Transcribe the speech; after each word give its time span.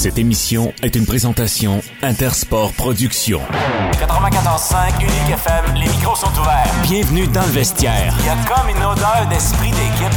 Cette 0.00 0.16
émission 0.16 0.72
est 0.82 0.96
une 0.96 1.04
présentation 1.04 1.82
Intersport 2.00 2.72
Productions. 2.72 3.42
94.5 3.92 4.98
Unique 4.98 5.34
FM, 5.34 5.74
les 5.74 5.88
micros 5.88 6.16
sont 6.16 6.32
ouverts. 6.40 6.72
Bienvenue 6.84 7.26
dans 7.26 7.42
le 7.42 7.48
vestiaire. 7.48 8.14
Il 8.20 8.24
y 8.24 8.28
a 8.30 8.36
comme 8.48 8.70
une 8.70 8.82
odeur 8.82 9.26
d'esprit 9.28 9.68
d'équipe. 9.72 10.16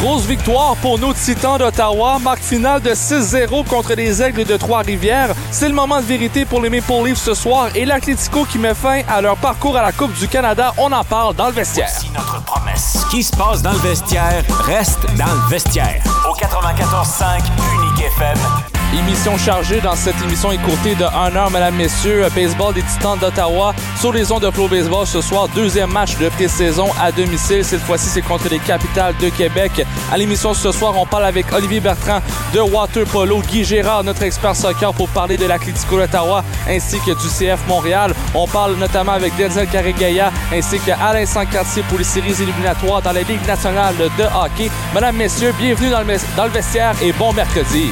Grosse 0.00 0.24
victoire 0.24 0.76
pour 0.76 0.98
nos 0.98 1.12
Titans 1.12 1.58
d'Ottawa. 1.58 2.18
Marque 2.22 2.42
finale 2.42 2.80
de 2.80 2.92
6-0 2.92 3.66
contre 3.66 3.92
les 3.92 4.22
Aigles 4.22 4.46
de 4.46 4.56
Trois-Rivières. 4.56 5.34
C'est 5.50 5.68
le 5.68 5.74
moment 5.74 6.00
de 6.00 6.06
vérité 6.06 6.46
pour 6.46 6.62
les 6.62 6.70
Maple 6.70 7.04
Leafs 7.04 7.18
ce 7.18 7.34
soir 7.34 7.68
et 7.74 7.84
l'Atlético 7.84 8.46
qui 8.46 8.56
met 8.56 8.72
fin 8.72 9.02
à 9.10 9.20
leur 9.20 9.36
parcours 9.36 9.76
à 9.76 9.82
la 9.82 9.92
Coupe 9.92 10.18
du 10.18 10.26
Canada. 10.26 10.72
On 10.78 10.90
en 10.90 11.04
parle 11.04 11.36
dans 11.36 11.48
le 11.48 11.52
vestiaire. 11.52 11.90
Voici 11.90 12.10
notre 12.14 12.42
promesse. 12.44 12.96
Ce 13.04 13.10
qui 13.10 13.22
se 13.22 13.36
passe 13.36 13.60
dans 13.60 13.72
le 13.72 13.80
vestiaire 13.80 14.42
reste 14.64 15.04
dans 15.18 15.26
le 15.26 15.50
vestiaire. 15.50 16.02
Au 16.26 16.34
94.5 16.34 17.42
Unique 17.74 18.06
FM. 18.16 18.77
Émission 18.96 19.36
chargée 19.36 19.82
dans 19.82 19.94
cette 19.94 20.18
émission 20.22 20.50
écourtée 20.50 20.94
de 20.94 21.04
1 21.04 21.36
heure, 21.36 21.50
mesdames, 21.50 21.74
messieurs. 21.74 22.26
Baseball 22.34 22.72
des 22.72 22.82
Titans 22.82 23.18
d'Ottawa 23.18 23.74
sur 24.00 24.14
les 24.14 24.32
ondes 24.32 24.42
de 24.42 24.50
Flow 24.50 24.66
Baseball 24.66 25.06
ce 25.06 25.20
soir. 25.20 25.46
Deuxième 25.48 25.90
match 25.90 26.16
de 26.16 26.30
pré-saison 26.30 26.88
à 26.98 27.12
domicile. 27.12 27.62
Cette 27.66 27.82
fois-ci, 27.82 28.08
c'est 28.08 28.22
contre 28.22 28.48
les 28.48 28.58
capitales 28.58 29.14
de 29.20 29.28
Québec. 29.28 29.84
À 30.10 30.16
l'émission 30.16 30.54
ce 30.54 30.72
soir, 30.72 30.94
on 30.96 31.04
parle 31.04 31.26
avec 31.26 31.52
Olivier 31.52 31.80
Bertrand 31.80 32.20
de 32.54 32.60
Water 32.60 33.04
Polo, 33.04 33.42
Guy 33.42 33.62
Gérard, 33.62 34.04
notre 34.04 34.22
expert 34.22 34.56
soccer, 34.56 34.94
pour 34.94 35.10
parler 35.10 35.36
de 35.36 35.44
l'Atlético 35.44 35.98
d'Ottawa 35.98 36.42
ainsi 36.66 36.98
que 37.00 37.10
du 37.10 37.28
CF 37.28 37.60
Montréal. 37.68 38.14
On 38.34 38.46
parle 38.46 38.76
notamment 38.76 39.12
avec 39.12 39.36
Denzel 39.36 39.68
Carregaya 39.68 40.32
ainsi 40.50 40.78
qu'Alain 40.80 41.26
Sancartier 41.26 41.82
pour 41.90 41.98
les 41.98 42.04
séries 42.04 42.42
éliminatoires 42.42 43.02
dans 43.02 43.12
la 43.12 43.20
Ligue 43.20 43.46
nationale 43.46 43.96
de 43.98 44.24
hockey. 44.24 44.70
Mesdames, 44.94 45.16
messieurs, 45.16 45.52
bienvenue 45.58 45.90
dans 45.90 46.00
le, 46.00 46.16
dans 46.38 46.44
le 46.44 46.50
vestiaire 46.50 46.94
et 47.02 47.12
bon 47.12 47.34
mercredi. 47.34 47.90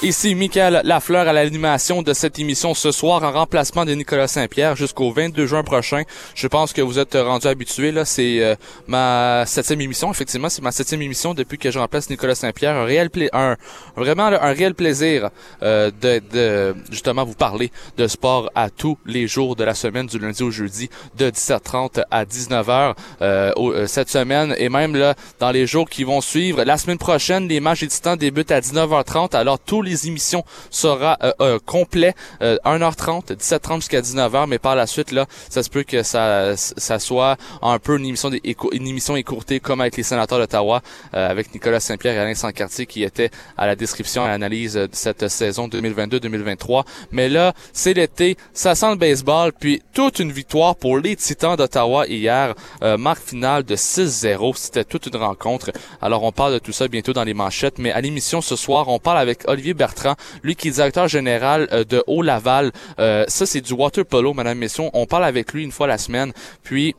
Ici 0.00 0.36
Michael 0.36 0.82
Lafleur 0.84 1.26
à 1.26 1.32
l'animation 1.32 2.02
de 2.02 2.12
cette 2.12 2.38
émission 2.38 2.72
ce 2.72 2.92
soir 2.92 3.20
en 3.24 3.32
remplacement 3.32 3.84
de 3.84 3.94
Nicolas 3.94 4.28
Saint-Pierre 4.28 4.76
jusqu'au 4.76 5.10
22 5.10 5.44
juin 5.46 5.64
prochain. 5.64 6.04
Je 6.36 6.46
pense 6.46 6.72
que 6.72 6.80
vous 6.80 7.00
êtes 7.00 7.14
rendu 7.14 7.48
habitué 7.48 7.90
là, 7.90 8.04
c'est 8.04 8.40
euh, 8.40 8.54
ma 8.86 9.42
septième 9.44 9.80
émission 9.80 10.08
effectivement, 10.12 10.48
c'est 10.50 10.62
ma 10.62 10.70
septième 10.70 11.02
émission 11.02 11.34
depuis 11.34 11.58
que 11.58 11.72
je 11.72 11.80
remplace 11.80 12.08
Nicolas 12.10 12.36
Saint-Pierre. 12.36 12.76
Un 12.76 12.84
réel 12.84 13.10
pla- 13.10 13.26
un 13.32 13.56
vraiment 13.96 14.26
un 14.26 14.52
réel 14.52 14.76
plaisir 14.76 15.30
euh, 15.64 15.90
de, 16.00 16.22
de 16.32 16.76
justement 16.92 17.24
vous 17.24 17.34
parler 17.34 17.72
de 17.96 18.06
sport 18.06 18.52
à 18.54 18.70
tous 18.70 18.98
les 19.04 19.26
jours 19.26 19.56
de 19.56 19.64
la 19.64 19.74
semaine 19.74 20.06
du 20.06 20.20
lundi 20.20 20.44
au 20.44 20.52
jeudi 20.52 20.88
de 21.16 21.28
17h30 21.28 22.04
à 22.12 22.24
19h 22.24 22.94
euh, 23.20 23.50
euh, 23.56 23.86
cette 23.88 24.10
semaine 24.10 24.54
et 24.58 24.68
même 24.68 24.94
là 24.94 25.16
dans 25.40 25.50
les 25.50 25.66
jours 25.66 25.90
qui 25.90 26.04
vont 26.04 26.20
suivre. 26.20 26.62
La 26.62 26.78
semaine 26.78 26.98
prochaine, 26.98 27.48
les 27.48 27.58
matchs 27.58 27.80
des 27.80 27.88
Titans 27.88 28.16
débutent 28.16 28.52
à 28.52 28.60
19h30 28.60 29.34
alors 29.34 29.58
tous 29.58 29.82
les 29.82 29.87
émissions 29.94 30.44
sera 30.70 31.18
euh, 31.22 31.32
euh, 31.40 31.58
complet 31.64 32.14
euh, 32.42 32.56
1h30 32.64 33.34
17h30 33.36 33.76
jusqu'à 33.76 34.00
19h 34.00 34.46
mais 34.48 34.58
par 34.58 34.74
la 34.74 34.86
suite 34.86 35.12
là 35.12 35.26
ça 35.48 35.62
se 35.62 35.70
peut 35.70 35.82
que 35.82 36.02
ça 36.02 36.54
ça 36.56 36.98
soit 36.98 37.36
un 37.62 37.78
peu 37.78 37.96
une 37.96 38.06
émission 38.06 38.30
une 38.72 38.86
émission 38.86 39.16
écourtée 39.16 39.60
comme 39.60 39.80
avec 39.80 39.96
les 39.96 40.02
sénateurs 40.02 40.38
d'Ottawa 40.38 40.82
euh, 41.14 41.30
avec 41.30 41.52
Nicolas 41.54 41.80
Saint-Pierre 41.80 42.14
et 42.14 42.18
Alain 42.18 42.34
Sancartier 42.34 42.86
qui 42.86 43.02
étaient 43.02 43.30
à 43.56 43.66
la 43.66 43.76
description 43.76 44.22
et 44.22 44.26
à 44.26 44.28
l'analyse 44.28 44.74
de 44.74 44.88
cette 44.92 45.28
saison 45.28 45.68
2022-2023 45.68 46.84
mais 47.12 47.28
là 47.28 47.52
c'est 47.72 47.94
l'été 47.94 48.36
ça 48.52 48.74
sent 48.74 48.90
le 48.90 48.96
baseball 48.96 49.52
puis 49.52 49.82
toute 49.92 50.18
une 50.18 50.32
victoire 50.32 50.76
pour 50.76 50.98
les 50.98 51.16
Titans 51.16 51.56
d'Ottawa 51.56 52.06
hier 52.06 52.54
euh, 52.82 52.96
marque 52.96 53.22
finale 53.22 53.64
de 53.64 53.76
6-0 53.76 54.56
c'était 54.56 54.84
toute 54.84 55.06
une 55.06 55.16
rencontre. 55.16 55.70
Alors 56.00 56.22
on 56.24 56.32
parle 56.32 56.54
de 56.54 56.58
tout 56.58 56.72
ça 56.72 56.88
bientôt 56.88 57.12
dans 57.12 57.24
les 57.24 57.34
manchettes 57.34 57.78
mais 57.78 57.92
à 57.92 58.00
l'émission 58.00 58.40
ce 58.40 58.56
soir 58.56 58.88
on 58.88 58.98
parle 58.98 59.18
avec 59.18 59.48
Olivier 59.48 59.74
Bertrand 59.78 60.16
lui 60.42 60.56
qui 60.56 60.68
est 60.68 60.72
directeur 60.72 61.08
général 61.08 61.68
euh, 61.72 61.84
de 61.84 62.02
Haut-Laval. 62.06 62.72
Euh, 62.98 63.24
ça 63.28 63.46
c'est 63.46 63.60
du 63.60 63.72
water 63.72 64.04
polo 64.04 64.34
madame 64.34 64.58
messieurs. 64.58 64.84
On 64.92 65.06
parle 65.06 65.24
avec 65.24 65.52
lui 65.52 65.64
une 65.64 65.72
fois 65.72 65.86
la 65.86 65.98
semaine. 65.98 66.32
Puis 66.62 66.94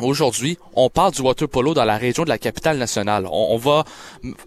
Aujourd'hui, 0.00 0.58
on 0.74 0.90
parle 0.90 1.12
du 1.12 1.22
water 1.22 1.48
polo 1.48 1.72
dans 1.72 1.84
la 1.84 1.96
région 1.96 2.24
de 2.24 2.28
la 2.28 2.36
capitale 2.38 2.78
nationale. 2.78 3.26
On, 3.30 3.46
on 3.50 3.56
va 3.58 3.84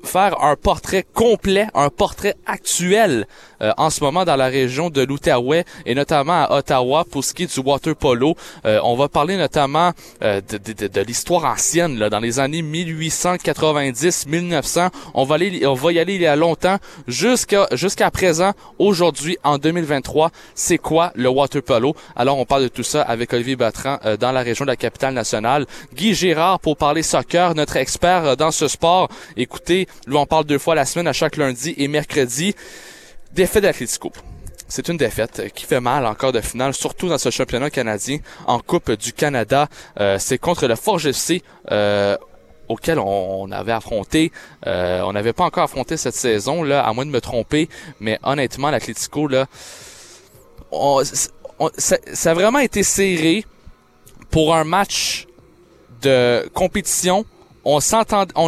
faire 0.04 0.44
un 0.44 0.58
portrait 0.58 1.06
complet, 1.14 1.68
un 1.74 1.88
portrait 1.90 2.36
actuel 2.46 3.26
euh, 3.62 3.72
en 3.78 3.90
ce 3.90 4.04
moment 4.04 4.26
dans 4.26 4.36
la 4.36 4.48
région 4.48 4.90
de 4.90 5.02
l'Outaouais 5.04 5.64
et 5.86 5.96
notamment 5.96 6.44
à 6.44 6.58
Ottawa 6.58 7.06
pour 7.10 7.24
ce 7.24 7.34
qui 7.34 7.44
est 7.44 7.54
du 7.54 7.62
water 7.66 7.96
polo. 7.96 8.36
Euh, 8.66 8.82
on 8.84 8.96
va 8.98 9.08
parler 9.08 9.38
notamment 9.38 9.94
euh, 10.22 10.42
de, 10.42 10.58
de- 10.74 10.88
de- 10.88 11.02
l'histoire 11.02 11.46
ancienne 11.46 11.98
là, 11.98 12.10
dans 12.10 12.20
les 12.20 12.40
années 12.40 12.62
1890-1900. 12.62 14.90
On 15.14 15.24
va 15.24 15.36
aller, 15.36 15.66
on 15.66 15.76
va 15.76 15.94
y 15.94 16.00
aller 16.00 16.16
il 16.16 16.22
y 16.22 16.28
a 16.28 16.36
longtemps 16.36 16.78
jusqu'à 17.08 17.68
jusqu'à 17.72 18.12
présent. 18.12 18.52
Aujourd'hui, 18.80 19.38
en 19.46 19.58
2023, 19.58 20.32
c'est 20.56 20.78
quoi 20.78 21.12
le 21.16 21.30
water 21.30 21.62
polo? 21.64 21.96
Alors, 22.18 22.38
on 22.38 22.44
parle 22.46 22.64
de 22.64 22.68
tout 22.68 22.84
ça 22.84 23.02
avec 23.04 23.32
Olivier 23.34 23.56
Bertrand 23.56 23.98
euh, 24.06 24.18
dans 24.18 24.34
la 24.34 24.42
région 24.42 24.66
de 24.66 24.72
la 24.72 24.76
capitale 24.76 25.14
nationale. 25.14 25.37
Guy 25.94 26.14
Gérard 26.14 26.60
pour 26.60 26.78
parler 26.78 27.04
soccer, 27.04 27.56
notre 27.56 27.78
expert 27.78 28.26
euh, 28.26 28.36
dans 28.36 28.52
ce 28.52 28.68
sport. 28.68 29.10
Écoutez, 29.36 29.88
lui 30.08 30.18
on 30.18 30.26
parle 30.26 30.46
deux 30.46 30.58
fois 30.58 30.76
la 30.76 30.86
semaine 30.86 31.08
à 31.08 31.14
chaque 31.14 31.38
lundi 31.38 31.74
et 31.78 31.88
mercredi. 31.88 32.56
Défaite 33.34 33.64
d'Atletico. 33.64 34.12
C'est 34.68 34.90
une 34.90 34.98
défaite 34.98 35.40
euh, 35.40 35.50
qui 35.50 35.66
fait 35.66 35.80
mal 35.80 36.06
encore 36.06 36.32
de 36.32 36.42
finale, 36.42 36.74
surtout 36.74 37.08
dans 37.10 37.18
ce 37.18 37.30
championnat 37.30 37.70
canadien 37.70 38.20
en 38.46 38.60
Coupe 38.60 38.92
du 38.92 39.14
Canada. 39.14 39.68
Euh, 40.00 40.18
c'est 40.20 40.38
contre 40.38 40.68
le 40.68 40.76
Forge 40.76 41.08
FC. 41.08 41.44
Auquel 42.70 43.00
on, 43.00 43.50
avait 43.50 43.72
affronté, 43.72 44.34
on 44.66 45.14
n'avait 45.14 45.32
pas 45.32 45.46
encore 45.46 45.64
affronté 45.64 45.96
cette 45.96 46.16
saison 46.16 46.64
là, 46.64 46.86
à 46.86 46.92
moins 46.92 47.06
de 47.06 47.12
me 47.12 47.22
tromper, 47.22 47.70
mais 48.02 48.20
honnêtement 48.24 48.70
l'Atlético 48.72 49.30
là, 49.30 49.46
ça 51.78 52.32
a 52.32 52.34
vraiment 52.34 52.60
été 52.60 52.84
serré 52.84 53.46
pour 54.30 54.54
un 54.54 54.66
match 54.66 55.27
de 56.02 56.50
compétition. 56.54 57.26
On 57.64 57.80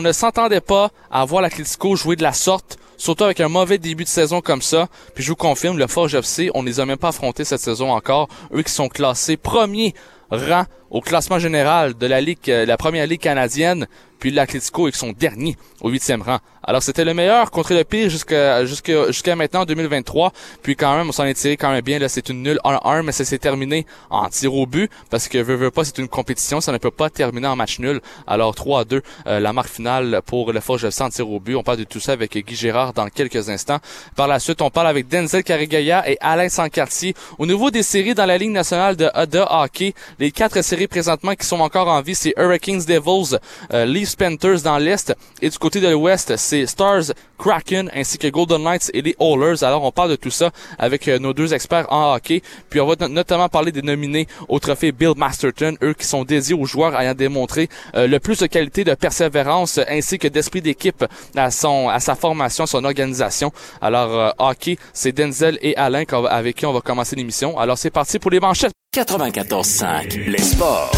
ne 0.01 0.11
s'entendait 0.11 0.61
pas 0.61 0.91
à 1.11 1.25
voir 1.25 1.41
l'Atlético 1.41 1.95
jouer 1.95 2.15
de 2.15 2.23
la 2.23 2.33
sorte, 2.33 2.77
surtout 2.97 3.25
avec 3.25 3.41
un 3.41 3.49
mauvais 3.49 3.77
début 3.77 4.05
de 4.05 4.09
saison 4.09 4.41
comme 4.41 4.61
ça. 4.61 4.87
Puis 5.13 5.23
je 5.23 5.29
vous 5.29 5.35
confirme, 5.35 5.77
le 5.77 5.87
Forge 5.87 6.15
FC, 6.15 6.49
on 6.53 6.63
les 6.63 6.79
a 6.79 6.85
même 6.85 6.97
pas 6.97 7.09
affrontés 7.09 7.43
cette 7.43 7.61
saison 7.61 7.91
encore. 7.91 8.29
Eux 8.53 8.63
qui 8.63 8.71
sont 8.71 8.87
classés 8.87 9.35
premier 9.35 9.93
rang 10.31 10.63
au 10.91 11.01
classement 11.01 11.39
général 11.39 11.97
de 11.97 12.07
la 12.07 12.21
ligue, 12.21 12.39
euh, 12.49 12.65
la 12.65 12.77
première 12.77 13.07
ligue 13.07 13.21
canadienne, 13.21 13.87
puis 14.19 14.31
l'Atlético 14.31 14.87
et 14.87 14.91
qui 14.91 14.97
sont 14.97 15.13
derniers 15.17 15.57
au 15.81 15.89
huitième 15.89 16.21
rang. 16.21 16.39
Alors 16.61 16.83
c'était 16.83 17.05
le 17.05 17.13
meilleur 17.13 17.51
contre 17.51 17.73
le 17.73 17.83
pire 17.83 18.09
jusqu'à 18.09 18.65
jusqu'à 18.65 19.35
maintenant 19.35 19.61
en 19.61 19.65
2023. 19.65 20.33
Puis 20.61 20.75
quand 20.75 20.95
même, 20.95 21.09
on 21.09 21.11
s'en 21.11 21.23
est 21.23 21.33
tiré 21.33 21.57
quand 21.57 21.71
même 21.71 21.81
bien. 21.81 21.99
Là, 21.99 22.09
c'est 22.09 22.29
une 22.29 22.43
nulle 22.43 22.59
1-1, 22.63 23.01
mais 23.03 23.11
ça 23.11 23.25
s'est 23.25 23.39
terminé 23.39 23.85
en 24.09 24.27
tir 24.29 24.53
au 24.53 24.67
but 24.67 24.91
parce 25.09 25.27
que 25.27 25.37
veut, 25.37 25.55
veut 25.55 25.71
pas, 25.71 25.85
c'est 25.85 25.97
une 25.97 26.09
compétition, 26.09 26.61
ça 26.61 26.71
ne 26.71 26.77
peut 26.77 26.91
pas 26.91 27.09
terminer 27.09 27.47
en 27.47 27.55
match 27.55 27.79
nul. 27.79 28.01
Alors 28.27 28.53
3-2, 28.53 29.01
euh, 29.25 29.39
la 29.39 29.53
marque 29.53 29.69
finale 29.69 30.21
pour 30.25 30.51
le 30.51 30.59
Forge 30.59 30.83
FC 30.85 31.01
en 31.01 31.09
tir 31.09 31.29
au 31.29 31.39
but. 31.39 31.55
On 31.55 31.63
parle 31.63 31.79
de 31.79 31.85
tout 31.85 31.99
ça 31.99 32.11
avec 32.11 32.37
Guy 32.37 32.55
Gérard 32.55 32.93
dans 32.93 33.07
quelques 33.07 33.49
instants. 33.49 33.79
Par 34.15 34.27
la 34.27 34.39
suite, 34.39 34.61
on 34.61 34.69
parle 34.69 34.87
avec 34.87 35.07
Denzel 35.07 35.43
Carregaya 35.43 36.07
et 36.09 36.17
Alain 36.19 36.49
Sancartier. 36.49 37.15
Au 37.37 37.45
niveau 37.45 37.71
des 37.71 37.83
séries 37.83 38.13
dans 38.13 38.25
la 38.25 38.37
Ligue 38.37 38.51
nationale 38.51 38.95
de, 38.95 39.09
de 39.25 39.39
hockey, 39.39 39.93
les 40.19 40.31
quatre 40.31 40.61
séries 40.61 40.78
présentement 40.87 41.35
qui 41.35 41.45
sont 41.45 41.59
encore 41.59 41.87
en 41.87 42.01
vie, 42.01 42.15
c'est 42.15 42.33
Hurricanes 42.37 42.83
Devils, 42.87 43.37
euh, 43.73 43.85
Leafs 43.85 44.15
Panthers 44.15 44.61
dans 44.63 44.77
l'Est 44.77 45.13
et 45.41 45.49
du 45.49 45.57
côté 45.57 45.79
de 45.81 45.87
l'Ouest, 45.89 46.35
c'est 46.37 46.65
Stars 46.65 47.13
Kraken 47.37 47.89
ainsi 47.95 48.17
que 48.17 48.27
Golden 48.27 48.63
Knights 48.63 48.91
et 48.93 49.01
les 49.01 49.15
Oilers. 49.19 49.63
Alors 49.63 49.83
on 49.83 49.91
parle 49.91 50.09
de 50.11 50.15
tout 50.15 50.29
ça 50.31 50.51
avec 50.77 51.07
euh, 51.07 51.19
nos 51.19 51.33
deux 51.33 51.53
experts 51.53 51.85
en 51.91 52.13
hockey. 52.15 52.41
Puis 52.69 52.79
on 52.81 52.87
va 52.87 52.95
no- 52.99 53.07
notamment 53.07 53.49
parler 53.49 53.71
des 53.71 53.81
nominés 53.81 54.27
au 54.47 54.59
trophée 54.59 54.91
Bill 54.91 55.13
Masterton, 55.15 55.75
eux 55.81 55.93
qui 55.93 56.05
sont 56.05 56.23
dédiés 56.23 56.55
aux 56.55 56.65
joueurs 56.65 56.99
ayant 56.99 57.13
démontré 57.13 57.69
euh, 57.95 58.07
le 58.07 58.19
plus 58.19 58.39
de 58.39 58.47
qualité 58.47 58.83
de 58.83 58.93
persévérance 58.93 59.79
ainsi 59.89 60.17
que 60.19 60.27
d'esprit 60.27 60.61
d'équipe 60.61 61.05
à 61.35 61.51
son 61.51 61.89
à 61.89 61.99
sa 61.99 62.15
formation, 62.15 62.65
son 62.65 62.83
organisation. 62.83 63.51
Alors 63.81 64.11
euh, 64.13 64.29
hockey, 64.37 64.77
c'est 64.93 65.11
Denzel 65.11 65.57
et 65.61 65.75
Alain 65.77 66.03
avec 66.29 66.55
qui 66.57 66.65
on 66.65 66.73
va 66.73 66.81
commencer 66.81 67.15
l'émission. 67.15 67.57
Alors 67.57 67.77
c'est 67.77 67.89
parti 67.89 68.19
pour 68.19 68.31
les 68.31 68.39
manchettes. 68.39 68.73
94.5 68.91 70.31
Les 70.31 70.39
sports. 70.39 70.91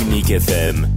Unique 0.00 0.30
FM. 0.30 0.88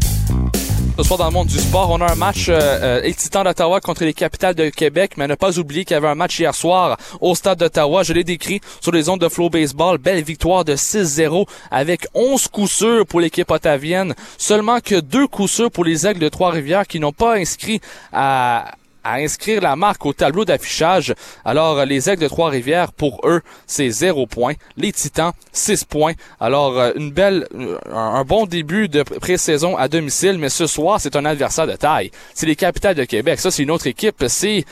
Ce 0.98 1.04
soir 1.04 1.19
dans 1.19 1.25
le 1.25 1.31
monde 1.34 1.48
du 1.48 1.60
sport, 1.60 1.90
on 1.92 2.00
a 2.00 2.10
un 2.10 2.16
match 2.16 2.48
euh, 2.48 2.54
euh, 2.57 3.02
excitant 3.04 3.44
d'Ottawa 3.44 3.81
contre 3.81 4.06
les 4.06 4.13
capitales 4.13 4.56
de 4.56 4.69
Québec, 4.69 5.16
mais 5.18 5.28
ne 5.28 5.36
pas 5.36 5.60
oublier 5.60 5.84
qu'il 5.84 5.96
y 5.96 5.98
avait 5.98 6.07
un 6.07 6.16
match 6.16 6.40
hier 6.40 6.56
soir 6.56 6.96
au 7.19 7.36
stade 7.36 7.60
d'Ottawa. 7.60 8.04
Je 8.04 8.13
l'ai 8.13 8.24
décrit 8.24 8.62
sur 8.80 8.94
les 8.94 9.10
ondes 9.10 9.19
de 9.19 9.28
Flow 9.28 9.50
Baseball. 9.50 9.98
Belle 9.98 10.24
victoire 10.24 10.63
de 10.63 10.78
6-0 10.78 11.46
avec 11.69 12.08
11 12.13 12.48
coups 12.48 12.72
sûrs 12.72 13.06
pour 13.06 13.19
l'équipe 13.19 13.51
ottavienne. 13.51 14.16
Seulement 14.38 14.80
que 14.80 15.01
deux 15.01 15.28
coups 15.28 15.51
sûrs 15.51 15.69
pour 15.69 15.84
les 15.84 16.08
Aigles 16.08 16.22
de 16.22 16.30
Trois-Rivières 16.30 16.88
qui 16.88 17.01
n'ont 17.01 17.12
pas 17.12 17.36
inscrit 17.36 17.81
à 18.13 18.72
à 19.06 19.16
inscrire 19.16 19.62
la 19.62 19.75
marque 19.75 20.06
au 20.06 20.12
tableau 20.12 20.44
d'affichage. 20.44 21.13
Alors, 21.46 21.86
les 21.86 22.10
Aigles 22.10 22.24
de 22.24 22.28
Trois-Rivières, 22.28 22.92
pour 22.92 23.22
eux, 23.24 23.42
c'est 23.68 23.90
0 23.90 24.25
points. 24.28 24.56
Les 24.75 24.92
Titans, 24.92 25.31
6 25.54 25.86
points. 25.86 26.13
Alors, 26.40 26.78
une 26.96 27.12
belle, 27.12 27.48
un 27.92 28.24
bon 28.24 28.46
début 28.48 28.90
de 28.90 29.04
pré-saison 29.04 29.78
à 29.78 29.88
domicile, 29.88 30.38
mais 30.40 30.50
ce 30.50 30.68
soir, 30.68 31.00
c'est 31.00 31.16
un 31.16 31.24
adversaire 31.25 31.68
de 31.68 31.75
taille. 31.75 32.12
C'est 32.34 32.48
les 32.48 32.56
Capitales 32.56 32.96
de 32.96 33.06
Québec. 33.06 33.40
Ça, 33.40 33.52
c'est 33.52 33.63
une 33.63 33.72
autre 33.72 33.88
équipe. 33.88 34.25
C'est 34.28 34.66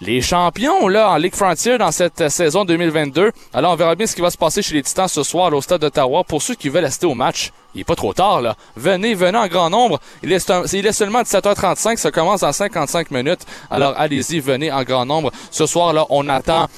les 0.00 0.22
champions, 0.22 0.88
là, 0.88 1.10
en 1.10 1.16
Ligue 1.16 1.34
Frontier 1.34 1.76
dans 1.76 1.92
cette 1.92 2.30
saison 2.30 2.64
2022. 2.64 3.32
Alors, 3.52 3.72
on 3.72 3.76
verra 3.76 3.94
bien 3.94 4.06
ce 4.06 4.16
qui 4.16 4.22
va 4.22 4.30
se 4.30 4.38
passer 4.38 4.62
chez 4.62 4.74
les 4.74 4.82
Titans 4.82 5.08
ce 5.08 5.22
soir 5.22 5.52
au 5.52 5.60
stade 5.60 5.82
d'Ottawa. 5.82 6.24
Pour 6.24 6.40
ceux 6.40 6.54
qui 6.54 6.70
veulent 6.70 6.86
assister 6.86 7.06
au 7.06 7.14
match, 7.14 7.52
il 7.74 7.82
est 7.82 7.84
pas 7.84 7.96
trop 7.96 8.12
tard, 8.12 8.40
là. 8.40 8.56
Venez, 8.76 9.14
venez 9.14 9.38
en 9.38 9.46
grand 9.46 9.70
nombre. 9.70 10.00
Il 10.22 10.32
est, 10.32 10.52
il 10.72 10.86
est 10.86 10.92
seulement 10.92 11.22
17h35. 11.22 11.96
Ça 11.96 12.10
commence 12.10 12.40
dans 12.40 12.52
55 12.52 13.10
minutes. 13.10 13.40
Alors, 13.70 13.94
allez-y, 13.96 14.40
venez 14.40 14.72
en 14.72 14.82
grand 14.84 15.04
nombre. 15.04 15.30
Ce 15.50 15.66
soir, 15.66 15.92
là, 15.92 16.06
on 16.08 16.28
attend 16.28 16.68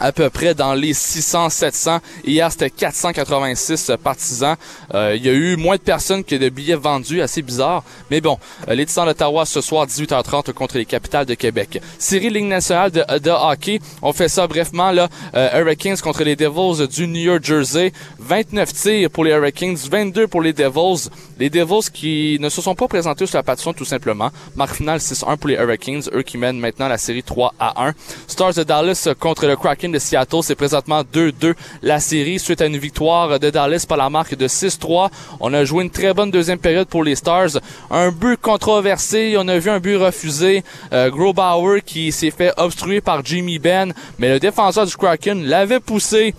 à 0.00 0.12
peu 0.12 0.28
près 0.30 0.54
dans 0.54 0.74
les 0.74 0.94
600, 0.94 1.50
700. 1.50 2.00
Hier, 2.24 2.50
c'était 2.50 2.70
486 2.70 3.92
partisans. 4.02 4.56
Euh, 4.94 5.14
il 5.14 5.24
y 5.24 5.28
a 5.28 5.32
eu 5.32 5.56
moins 5.56 5.76
de 5.76 5.82
personnes 5.82 6.24
que 6.24 6.34
de 6.34 6.48
billets 6.48 6.74
vendus, 6.74 7.20
assez 7.20 7.42
bizarre. 7.42 7.84
Mais 8.10 8.20
bon, 8.20 8.38
euh, 8.68 8.74
les 8.74 8.86
Titans 8.86 9.06
d'Ottawa 9.06 9.44
ce 9.44 9.60
soir, 9.60 9.86
18h30 9.86 10.52
contre 10.52 10.78
les 10.78 10.86
Capitales 10.86 11.26
de 11.26 11.34
Québec. 11.34 11.80
Série 11.98 12.30
Ligue 12.30 12.46
nationale 12.46 12.90
de, 12.90 13.30
hockey. 13.30 13.80
On 14.02 14.12
fait 14.12 14.28
ça 14.28 14.46
brièvement, 14.46 14.90
là. 14.90 15.08
Euh, 15.34 15.60
Hurricanes 15.60 15.98
contre 15.98 16.24
les 16.24 16.34
Devils 16.34 16.88
du 16.88 17.06
New 17.06 17.42
Jersey. 17.42 17.92
29 18.18 18.72
tirs 18.72 19.10
pour 19.10 19.24
les 19.24 19.32
Hurricanes, 19.32 19.76
22 19.76 20.26
pour 20.26 20.40
les 20.40 20.54
Devils. 20.54 21.10
Les 21.38 21.50
Devils 21.50 21.90
qui 21.92 22.38
ne 22.40 22.48
se 22.48 22.62
sont 22.62 22.74
pas 22.74 22.88
présentés 22.88 23.26
sur 23.26 23.36
la 23.36 23.42
patinoire 23.42 23.74
tout 23.74 23.84
simplement. 23.84 24.30
Marque 24.56 24.76
finale 24.76 24.98
6-1 24.98 25.36
pour 25.36 25.48
les 25.48 25.56
Hurricanes, 25.56 26.02
eux 26.14 26.22
qui 26.22 26.38
mènent 26.38 26.58
maintenant 26.58 26.88
la 26.88 26.98
série 26.98 27.22
3 27.22 27.54
à 27.58 27.86
1. 27.88 27.94
Stars 28.26 28.54
de 28.54 28.62
Dallas 28.62 29.08
contre 29.18 29.46
le 29.46 29.56
Kraken 29.56 29.89
de 29.92 29.98
Seattle. 29.98 30.42
C'est 30.42 30.54
présentement 30.54 31.02
2-2 31.02 31.54
la 31.82 32.00
série 32.00 32.38
suite 32.38 32.60
à 32.60 32.66
une 32.66 32.78
victoire 32.78 33.38
de 33.38 33.50
Dallas 33.50 33.84
par 33.88 33.98
la 33.98 34.10
marque 34.10 34.34
de 34.34 34.48
6-3. 34.48 35.10
On 35.40 35.52
a 35.54 35.64
joué 35.64 35.84
une 35.84 35.90
très 35.90 36.14
bonne 36.14 36.30
deuxième 36.30 36.58
période 36.58 36.88
pour 36.88 37.04
les 37.04 37.14
Stars. 37.14 37.58
Un 37.90 38.10
but 38.10 38.40
controversé. 38.40 39.34
On 39.38 39.48
a 39.48 39.58
vu 39.58 39.70
un 39.70 39.80
but 39.80 39.96
refusé. 39.96 40.64
Euh, 40.92 41.10
Grobauer 41.10 41.82
qui 41.82 42.12
s'est 42.12 42.30
fait 42.30 42.52
obstruer 42.56 43.00
par 43.00 43.24
Jimmy 43.24 43.58
Ben. 43.58 43.92
Mais 44.18 44.28
le 44.28 44.40
défenseur 44.40 44.86
du 44.86 44.96
Kraken 44.96 45.44
l'avait 45.44 45.80
poussé 45.80 46.34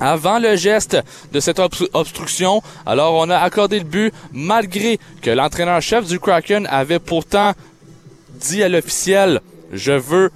avant 0.00 0.38
le 0.38 0.56
geste 0.56 0.98
de 1.32 1.40
cette 1.40 1.60
obstruction. 1.92 2.62
Alors 2.86 3.14
on 3.14 3.30
a 3.30 3.38
accordé 3.38 3.78
le 3.78 3.84
but 3.84 4.12
malgré 4.32 4.98
que 5.20 5.30
l'entraîneur-chef 5.30 6.06
du 6.06 6.18
Kraken 6.18 6.66
avait 6.70 6.98
pourtant 6.98 7.52
dit 8.40 8.62
à 8.62 8.68
l'officiel 8.68 9.40
je 9.72 9.92
veux 9.92 10.30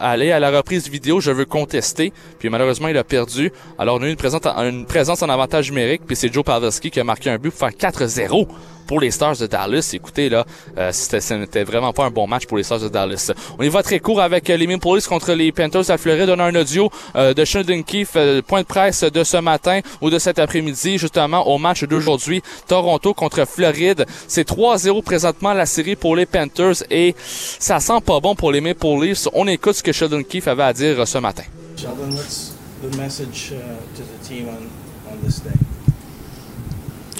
aller 0.00 0.30
à 0.30 0.38
la 0.38 0.50
reprise 0.50 0.88
vidéo, 0.88 1.20
je 1.20 1.30
veux 1.30 1.46
contester. 1.46 2.12
Puis 2.38 2.50
malheureusement, 2.50 2.88
il 2.88 2.96
a 2.96 3.04
perdu. 3.04 3.52
Alors 3.78 3.96
on 3.96 4.02
a 4.02 4.06
eu 4.06 4.10
une 4.10 4.16
présence, 4.16 4.42
une 4.44 4.86
présence 4.86 5.22
en 5.22 5.28
avantage 5.28 5.70
numérique, 5.70 6.02
puis 6.06 6.16
c'est 6.16 6.32
Joe 6.32 6.44
Pavelski 6.44 6.90
qui 6.90 7.00
a 7.00 7.04
marqué 7.04 7.30
un 7.30 7.38
but 7.38 7.50
pour 7.50 7.58
faire 7.58 7.70
4-0 7.70 8.46
pour 8.86 9.00
les 9.00 9.10
Stars 9.10 9.36
de 9.36 9.46
Dallas. 9.46 9.90
Écoutez, 9.94 10.28
là, 10.28 10.44
euh, 10.78 10.90
c'était 10.92 11.64
vraiment 11.64 11.92
pas 11.92 12.04
un 12.04 12.10
bon 12.10 12.26
match 12.26 12.46
pour 12.46 12.56
les 12.56 12.62
Stars 12.62 12.80
de 12.80 12.88
Dallas. 12.88 13.32
On 13.58 13.62
y 13.62 13.68
va 13.68 13.82
très 13.82 14.00
court 14.00 14.20
avec 14.20 14.48
euh, 14.50 14.56
les 14.56 14.66
Maple 14.66 14.80
Police 14.80 15.06
contre 15.06 15.32
les 15.32 15.52
Panthers 15.52 15.90
à 15.90 15.98
Floride. 15.98 16.28
On 16.30 16.38
a 16.38 16.44
un 16.44 16.54
audio 16.54 16.90
euh, 17.16 17.34
de 17.34 17.44
Sheldon 17.44 17.82
Keefe, 17.82 18.12
euh, 18.16 18.42
point 18.42 18.60
de 18.60 18.66
presse 18.66 19.02
de 19.04 19.24
ce 19.24 19.36
matin 19.36 19.80
ou 20.00 20.10
de 20.10 20.18
cet 20.18 20.38
après-midi, 20.38 20.98
justement, 20.98 21.46
au 21.48 21.58
match 21.58 21.84
d'aujourd'hui. 21.84 22.42
Toronto 22.66 23.14
contre 23.14 23.46
Floride. 23.46 24.04
C'est 24.28 24.48
3-0 24.48 25.02
présentement 25.02 25.54
la 25.54 25.66
série 25.66 25.96
pour 25.96 26.16
les 26.16 26.26
Panthers 26.26 26.84
et 26.90 27.14
ça 27.24 27.80
sent 27.80 28.00
pas 28.04 28.20
bon 28.20 28.34
pour 28.34 28.52
les 28.52 28.60
Maple 28.60 28.81
Leafs. 28.82 29.28
On 29.32 29.46
écoute 29.46 29.76
ce 29.76 29.82
que 29.82 29.92
Sheldon 29.92 30.22
Keefe 30.22 30.48
avait 30.48 30.62
à 30.62 30.72
dire 30.72 31.06
ce 31.06 31.18
matin. 31.18 31.44
Sheldon, 31.76 32.10
what's 32.14 32.52
the 32.82 32.96
message 32.96 33.52
uh, 33.52 33.96
to 33.96 34.02
the 34.02 34.28
team 34.28 34.48
on, 34.48 34.68
on 35.10 35.20
this 35.22 35.40
day? 35.40 35.50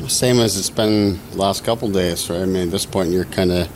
Same 0.09 0.41
as 0.41 0.56
it's 0.56 0.70
been 0.70 1.20
the 1.31 1.38
last 1.38 1.64
couple 1.64 1.88
days, 1.88 2.29
right? 2.29 2.43
I 2.43 2.47
mean, 2.47 2.64
at 2.64 2.70
this 2.73 2.87
point, 2.87 3.11
you're 3.11 3.25
kind 3.26 3.53
of 3.53 3.69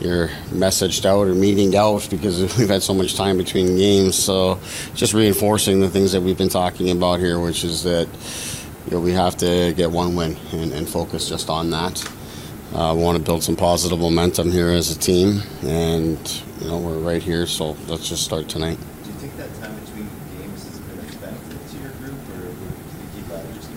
you're 0.00 0.28
messaged 0.50 1.06
out 1.06 1.26
or 1.26 1.34
meeting 1.34 1.74
out 1.76 2.06
because 2.10 2.40
we've 2.58 2.68
had 2.68 2.82
so 2.82 2.92
much 2.92 3.14
time 3.16 3.38
between 3.38 3.76
games. 3.76 4.16
So, 4.16 4.58
just 4.94 5.14
reinforcing 5.14 5.80
the 5.80 5.88
things 5.88 6.12
that 6.12 6.20
we've 6.20 6.36
been 6.36 6.50
talking 6.50 6.90
about 6.90 7.20
here, 7.20 7.40
which 7.40 7.64
is 7.64 7.82
that 7.84 8.08
you 8.86 8.92
know 8.92 9.00
we 9.00 9.12
have 9.12 9.36
to 9.38 9.72
get 9.74 9.90
one 9.90 10.14
win 10.14 10.36
and, 10.52 10.72
and 10.72 10.88
focus 10.88 11.28
just 11.28 11.48
on 11.48 11.70
that. 11.70 12.04
Uh, 12.74 12.94
we 12.96 13.02
want 13.02 13.18
to 13.18 13.22
build 13.22 13.44
some 13.44 13.54
positive 13.54 13.98
momentum 13.98 14.50
here 14.50 14.70
as 14.70 14.90
a 14.90 14.98
team, 14.98 15.42
and 15.62 16.42
you 16.58 16.68
know 16.68 16.78
we're 16.78 16.98
right 16.98 17.22
here. 17.22 17.46
So 17.46 17.76
let's 17.86 18.08
just 18.08 18.24
start 18.24 18.48
tonight. 18.48 18.78
Do 19.04 19.10
you 19.10 19.16
think 19.16 19.36
that 19.36 19.54
time 19.60 19.78
between 19.80 20.08
games 20.38 20.64
has 20.64 20.80
been 20.80 20.98
a 20.98 21.20
benefit 21.20 21.68
to 21.68 21.76
your 21.76 21.90
group, 22.00 22.18
or 22.30 22.48
would 22.48 23.14
you 23.14 23.24
rather 23.28 23.52
just 23.52 23.68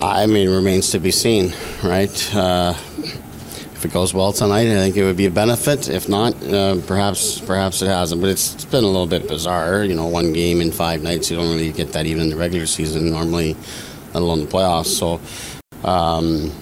right? 0.00 0.02
I 0.02 0.24
mean, 0.24 0.48
remains 0.48 0.90
to 0.92 1.00
be 1.00 1.10
seen, 1.10 1.52
right? 1.84 2.34
Uh, 2.34 2.72
if 2.78 3.84
it 3.84 3.92
goes 3.92 4.14
well 4.14 4.32
tonight, 4.32 4.68
I 4.68 4.76
think 4.76 4.96
it 4.96 5.04
would 5.04 5.18
be 5.18 5.26
a 5.26 5.30
benefit. 5.30 5.90
If 5.90 6.08
not, 6.08 6.42
uh, 6.42 6.80
perhaps 6.86 7.40
perhaps 7.40 7.82
it 7.82 7.88
hasn't. 7.88 8.22
But 8.22 8.30
it's, 8.30 8.54
it's 8.54 8.64
been 8.64 8.84
a 8.84 8.86
little 8.86 9.06
bit 9.06 9.28
bizarre. 9.28 9.84
You 9.84 9.94
know, 9.94 10.06
one 10.06 10.32
game 10.32 10.62
in 10.62 10.72
five 10.72 11.02
nights. 11.02 11.30
You 11.30 11.36
don't 11.36 11.50
really 11.50 11.72
get 11.72 11.92
that 11.92 12.06
even 12.06 12.22
in 12.22 12.30
the 12.30 12.36
regular 12.36 12.64
season 12.64 13.10
normally, 13.10 13.54
let 14.14 14.22
alone 14.22 14.40
the 14.40 14.46
playoffs. 14.46 14.86
So. 14.86 15.20
Um, 15.86 16.52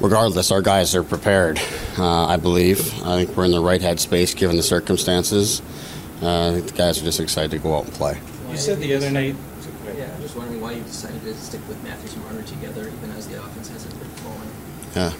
regardless, 0.00 0.50
our 0.50 0.62
guys 0.62 0.94
are 0.94 1.02
prepared. 1.02 1.60
Uh, 1.98 2.26
I 2.26 2.36
believe. 2.36 2.80
I 3.04 3.24
think 3.24 3.36
we're 3.36 3.44
in 3.44 3.50
the 3.50 3.60
right 3.60 3.80
headspace 3.80 4.36
given 4.36 4.56
the 4.56 4.62
circumstances. 4.62 5.62
Uh, 6.22 6.48
I 6.48 6.52
think 6.54 6.66
the 6.66 6.76
guys 6.76 7.00
are 7.00 7.04
just 7.04 7.20
excited 7.20 7.50
to 7.52 7.58
go 7.58 7.76
out 7.76 7.84
and 7.84 7.92
play. 7.92 8.20
You 8.50 8.56
said 8.56 8.78
the 8.78 8.94
other 8.94 9.10
night. 9.10 9.36
Yeah, 9.96 10.14
I'm 10.14 10.22
just 10.22 10.36
wondering 10.36 10.60
why 10.60 10.72
you 10.72 10.82
decided 10.82 11.22
to 11.22 11.34
stick 11.34 11.66
with 11.66 11.82
Matthews 11.82 12.14
and 12.14 12.22
Marner 12.24 12.42
together, 12.42 12.88
even 12.88 13.10
as 13.12 13.26
the 13.26 13.42
offense 13.42 13.68
hasn't 13.68 13.98
been 13.98 14.08
flowing. 14.10 14.48
Yeah. 14.94 15.12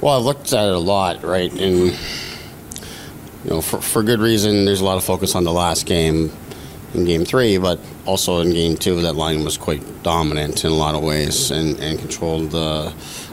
Well, 0.00 0.14
I 0.14 0.18
looked 0.18 0.52
at 0.52 0.66
it 0.66 0.74
a 0.74 0.78
lot, 0.78 1.22
right? 1.22 1.52
And, 1.52 1.96
you 3.44 3.50
know, 3.50 3.60
for, 3.60 3.80
for 3.80 4.02
good 4.02 4.20
reason, 4.20 4.64
there's 4.64 4.80
a 4.80 4.84
lot 4.84 4.96
of 4.96 5.04
focus 5.04 5.34
on 5.34 5.44
the 5.44 5.52
last 5.52 5.86
game 5.86 6.32
in 6.94 7.04
game 7.04 7.24
three, 7.24 7.58
but 7.58 7.78
also 8.06 8.40
in 8.40 8.50
game 8.50 8.76
two, 8.76 9.00
that 9.02 9.14
line 9.14 9.44
was 9.44 9.56
quite 9.56 10.02
dominant 10.02 10.64
in 10.64 10.72
a 10.72 10.74
lot 10.74 10.94
of 10.94 11.02
ways 11.02 11.50
and, 11.50 11.78
and 11.78 11.98
controlled 11.98 12.54
uh, 12.54 12.90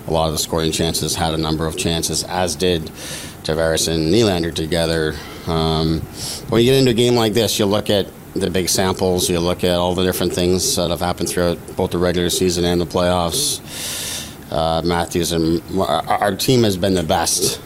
a 0.07 0.11
lot 0.11 0.27
of 0.27 0.31
the 0.31 0.39
scoring 0.39 0.71
chances, 0.71 1.15
had 1.15 1.33
a 1.33 1.37
number 1.37 1.67
of 1.67 1.77
chances, 1.77 2.23
as 2.23 2.55
did 2.55 2.83
Tavares 3.43 3.87
and 3.87 4.13
Nylander 4.13 4.53
together. 4.53 5.15
Um, 5.47 6.01
when 6.49 6.61
you 6.61 6.71
get 6.71 6.79
into 6.79 6.91
a 6.91 6.93
game 6.93 7.15
like 7.15 7.33
this, 7.33 7.59
you 7.59 7.65
look 7.65 7.89
at 7.89 8.07
the 8.33 8.49
big 8.49 8.69
samples, 8.69 9.29
you 9.29 9.39
look 9.39 9.63
at 9.63 9.77
all 9.77 9.95
the 9.95 10.03
different 10.03 10.33
things 10.33 10.75
that 10.75 10.89
have 10.89 10.99
happened 10.99 11.29
throughout 11.29 11.57
both 11.75 11.91
the 11.91 11.97
regular 11.97 12.29
season 12.29 12.65
and 12.65 12.79
the 12.79 12.85
playoffs. 12.85 13.61
Uh, 14.51 14.81
Matthews 14.83 15.33
and 15.33 15.61
our, 15.77 16.35
team 16.35 16.63
has 16.63 16.77
been 16.77 16.93
the 16.93 17.03
best. 17.03 17.59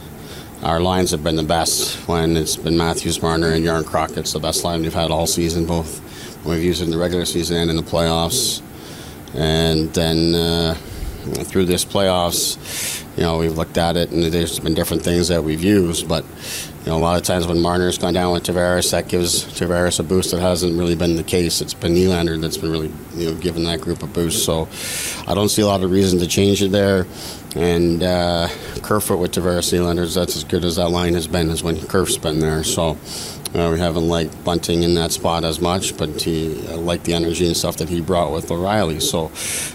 Our 0.63 0.79
lines 0.79 1.11
have 1.11 1.23
been 1.23 1.35
the 1.35 1.43
best 1.43 2.07
when 2.07 2.37
it's 2.37 2.55
been 2.55 2.77
Matthews, 2.77 3.21
Marner, 3.21 3.49
and 3.49 3.63
Yarn 3.63 3.83
Crockett's 3.83 4.33
the 4.33 4.39
best 4.39 4.63
line 4.63 4.81
we've 4.81 4.93
had 4.93 5.11
all 5.11 5.27
season, 5.27 5.65
both 5.65 6.01
we've 6.45 6.63
used 6.63 6.81
it 6.81 6.85
in 6.85 6.91
the 6.91 6.97
regular 6.97 7.25
season 7.25 7.57
and 7.57 7.69
in 7.69 7.75
the 7.75 7.83
playoffs. 7.83 8.61
And 9.35 9.93
then 9.93 10.35
uh, 10.35 10.75
through 11.21 11.65
this 11.65 11.85
playoffs, 11.85 13.05
you 13.17 13.23
know, 13.23 13.37
we've 13.37 13.57
looked 13.57 13.77
at 13.77 13.97
it 13.97 14.11
and 14.11 14.23
there's 14.23 14.59
been 14.59 14.73
different 14.73 15.03
things 15.03 15.27
that 15.27 15.43
we've 15.43 15.63
used, 15.63 16.07
but 16.07 16.25
you 16.81 16.87
know, 16.87 16.97
a 16.97 16.99
lot 16.99 17.17
of 17.17 17.23
times 17.23 17.45
when 17.45 17.59
Marner's 17.59 17.99
gone 17.99 18.13
down 18.13 18.33
with 18.33 18.43
Tavares, 18.43 18.89
that 18.89 19.07
gives 19.07 19.45
Tavares 19.45 19.99
a 19.99 20.03
boost 20.03 20.31
that 20.31 20.41
hasn't 20.41 20.77
really 20.77 20.95
been 20.95 21.15
the 21.15 21.23
case. 21.23 21.61
It's 21.61 21.75
been 21.75 21.93
Nylander 21.93 22.41
that's 22.41 22.57
been 22.57 22.71
really, 22.71 22.91
you 23.13 23.29
know, 23.29 23.35
giving 23.35 23.65
that 23.65 23.81
group 23.81 24.01
a 24.01 24.07
boost. 24.07 24.45
So 24.45 24.67
I 25.27 25.35
don't 25.35 25.49
see 25.49 25.61
a 25.61 25.67
lot 25.67 25.83
of 25.83 25.91
reason 25.91 26.17
to 26.19 26.27
change 26.27 26.63
it 26.63 26.71
there. 26.71 27.05
And 27.55 28.01
uh, 28.01 28.47
Kerfoot 28.81 29.19
with 29.19 29.33
Tavares 29.33 29.71
Nylander, 29.71 30.11
that's 30.11 30.35
as 30.35 30.43
good 30.43 30.65
as 30.65 30.77
that 30.77 30.89
line 30.89 31.13
has 31.13 31.27
been 31.27 31.51
as 31.51 31.61
when 31.61 31.79
Kerf's 31.87 32.17
been 32.17 32.39
there. 32.39 32.63
So 32.63 32.97
uh, 33.53 33.69
we 33.71 33.79
haven't 33.79 34.07
liked 34.07 34.43
Bunting 34.43 34.83
in 34.83 34.93
that 34.95 35.11
spot 35.11 35.43
as 35.43 35.59
much, 35.59 35.97
but 35.97 36.21
he 36.21 36.65
uh, 36.67 36.77
liked 36.77 37.03
the 37.03 37.13
energy 37.13 37.45
and 37.45 37.55
stuff 37.55 37.77
that 37.77 37.89
he 37.89 37.99
brought 37.99 38.31
with 38.31 38.49
O'Reilly. 38.49 38.99
So 39.01 39.29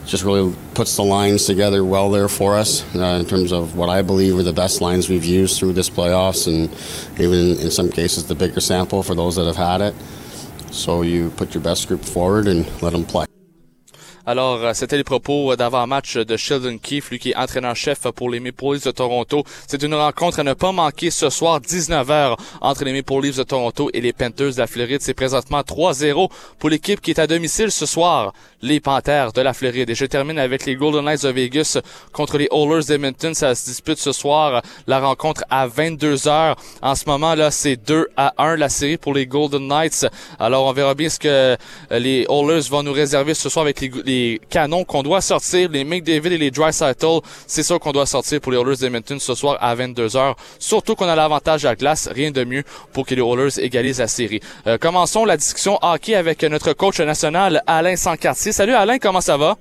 just 0.07 0.25
really 0.25 0.55
puts 0.75 0.97
the 0.97 1.03
lines 1.03 1.45
together 1.45 1.85
well 1.85 2.11
there 2.11 2.29
for 2.29 2.57
us 2.57 2.85
uh, 2.95 3.19
in 3.21 3.27
terms 3.27 3.53
of 3.53 3.77
what 3.77 3.91
I 3.91 4.01
believe 4.03 4.39
are 4.39 4.43
the 4.43 4.53
best 4.53 4.81
lines 4.81 5.11
we've 5.11 5.25
used 5.25 5.59
through 5.59 5.75
this 5.75 5.91
playoffs 5.91 6.47
and 6.47 6.71
even 7.21 7.59
in 7.61 7.71
some 7.71 7.91
cases 7.91 8.27
the 8.27 8.35
bigger 8.35 8.61
sample 8.61 9.03
for 9.03 9.15
those 9.15 9.37
that 9.37 9.47
have 9.47 9.57
had 9.57 9.81
it. 9.83 9.95
So 10.73 11.03
you 11.03 11.31
put 11.31 11.55
your 11.55 11.63
best 11.63 11.87
group 11.89 12.05
forward 12.05 12.47
and 12.49 12.67
let 12.83 12.93
them 12.93 13.05
play. 13.05 13.27
Alors, 14.29 14.65
euh, 14.65 14.73
c'était 14.75 14.97
les 14.97 15.05
propos 15.05 15.53
euh, 15.53 15.57
d'avant-match 15.57 16.17
de 16.17 16.37
Sheldon 16.37 16.79
Keefe, 16.79 17.11
lui 17.11 17.21
qui 17.21 17.31
est 17.31 17.37
entraîneur-chef 17.37 18.09
pour 18.11 18.29
les 18.29 18.41
Maple 18.41 18.73
Leafs 18.73 18.85
de 18.85 18.91
Toronto. 18.91 19.45
C'est 19.69 19.85
une 19.85 19.95
rencontre 19.95 20.41
à 20.41 20.43
ne 20.43 20.53
pas 20.53 20.73
manquer 20.73 21.13
ce 21.13 21.31
soir, 21.31 21.61
19h, 21.61 22.37
entre 22.61 22.85
les 22.85 22.93
Maple 22.93 23.23
Leafs 23.23 23.37
de 23.37 23.45
Toronto 23.45 23.89
et 23.95 24.01
les 24.01 24.13
Panthers 24.13 24.55
de 24.55 24.59
la 24.59 24.67
Floride. 24.67 25.01
C'est 25.01 25.15
présentement 25.15 25.61
3-0 25.61 26.29
pour 26.59 26.71
l'équipe 26.71 27.01
qui 27.01 27.13
est 27.13 27.21
à 27.21 27.29
domicile 27.29 27.71
ce 27.71 27.87
soir, 27.87 28.33
les 28.63 28.81
Panthers 28.81 29.33
de 29.33 29.41
la 29.41 29.53
Floride. 29.53 29.91
Et 29.91 29.95
je 29.95 30.07
termine 30.07 30.39
avec 30.39 30.67
les 30.67 30.77
Golden 30.77 31.05
Knights 31.05 31.25
de 31.25 31.31
Vegas 31.31 31.79
contre 32.13 32.39
les 32.39 32.49
Oilers 32.53 32.85
d'Edmonton. 32.87 33.35
Ça 33.35 33.55
se 33.55 33.67
dispute 33.67 33.99
ce 33.99 34.13
soir, 34.13 34.63
la 34.87 35.01
rencontre 35.01 35.45
à 35.51 35.69
22h. 35.69 36.57
En 36.83 36.95
ce 36.95 37.05
moment, 37.07 37.35
là, 37.35 37.51
c'est 37.51 37.77
2 37.77 38.09
à 38.17 38.35
1 38.39 38.57
la 38.57 38.69
série 38.69 38.97
pour 38.97 39.15
les 39.15 39.27
Golden 39.27 39.67
Knights. 39.67 40.07
Alors, 40.39 40.67
on 40.67 40.73
verra 40.73 40.95
bien 40.95 41.09
ce 41.09 41.19
que 41.19 41.29
euh, 41.29 41.57
les 41.91 42.27
Oilers 42.29 42.69
vont 42.71 42.83
nous 42.83 42.93
réserver 42.93 43.35
ce 43.35 43.49
soir 43.49 43.65
avec 43.65 43.81
les, 43.81 44.41
canons 44.49 44.85
qu'on 44.85 45.03
doit 45.03 45.21
sortir, 45.21 45.69
les 45.71 45.85
McDavid 45.85 46.33
et 46.33 46.39
les 46.39 46.51
Dry 46.51 46.73
C'est 46.73 47.63
ça 47.63 47.79
qu'on 47.79 47.93
doit 47.93 48.07
sortir 48.07 48.41
pour 48.41 48.53
les 48.53 48.59
Oilers 48.59 48.77
d'Edmonton 48.77 49.19
ce 49.19 49.35
soir 49.35 49.59
à 49.61 49.75
22h. 49.75 50.35
Surtout 50.59 50.95
qu'on 50.95 51.09
a 51.09 51.17
l'avantage 51.17 51.65
à 51.65 51.75
glace, 51.75 52.09
rien 52.13 52.31
de 52.31 52.45
mieux 52.45 52.65
pour 52.93 53.07
que 53.07 53.15
les 53.15 53.23
Oilers 53.23 53.59
égalisent 53.59 54.01
la 54.01 54.09
série. 54.09 54.41
Euh, 54.67 54.79
commençons 54.79 55.25
la 55.25 55.37
discussion 55.37 55.79
hockey 55.83 56.15
avec 56.15 56.43
notre 56.45 56.73
coach 56.73 57.01
national, 57.01 57.63
Alain 57.67 57.97
Sancartier. 57.97 58.46
Salut 58.53 58.75
Alain, 58.75 58.99
comment 58.99 59.21
ça 59.21 59.37
va? 59.37 59.57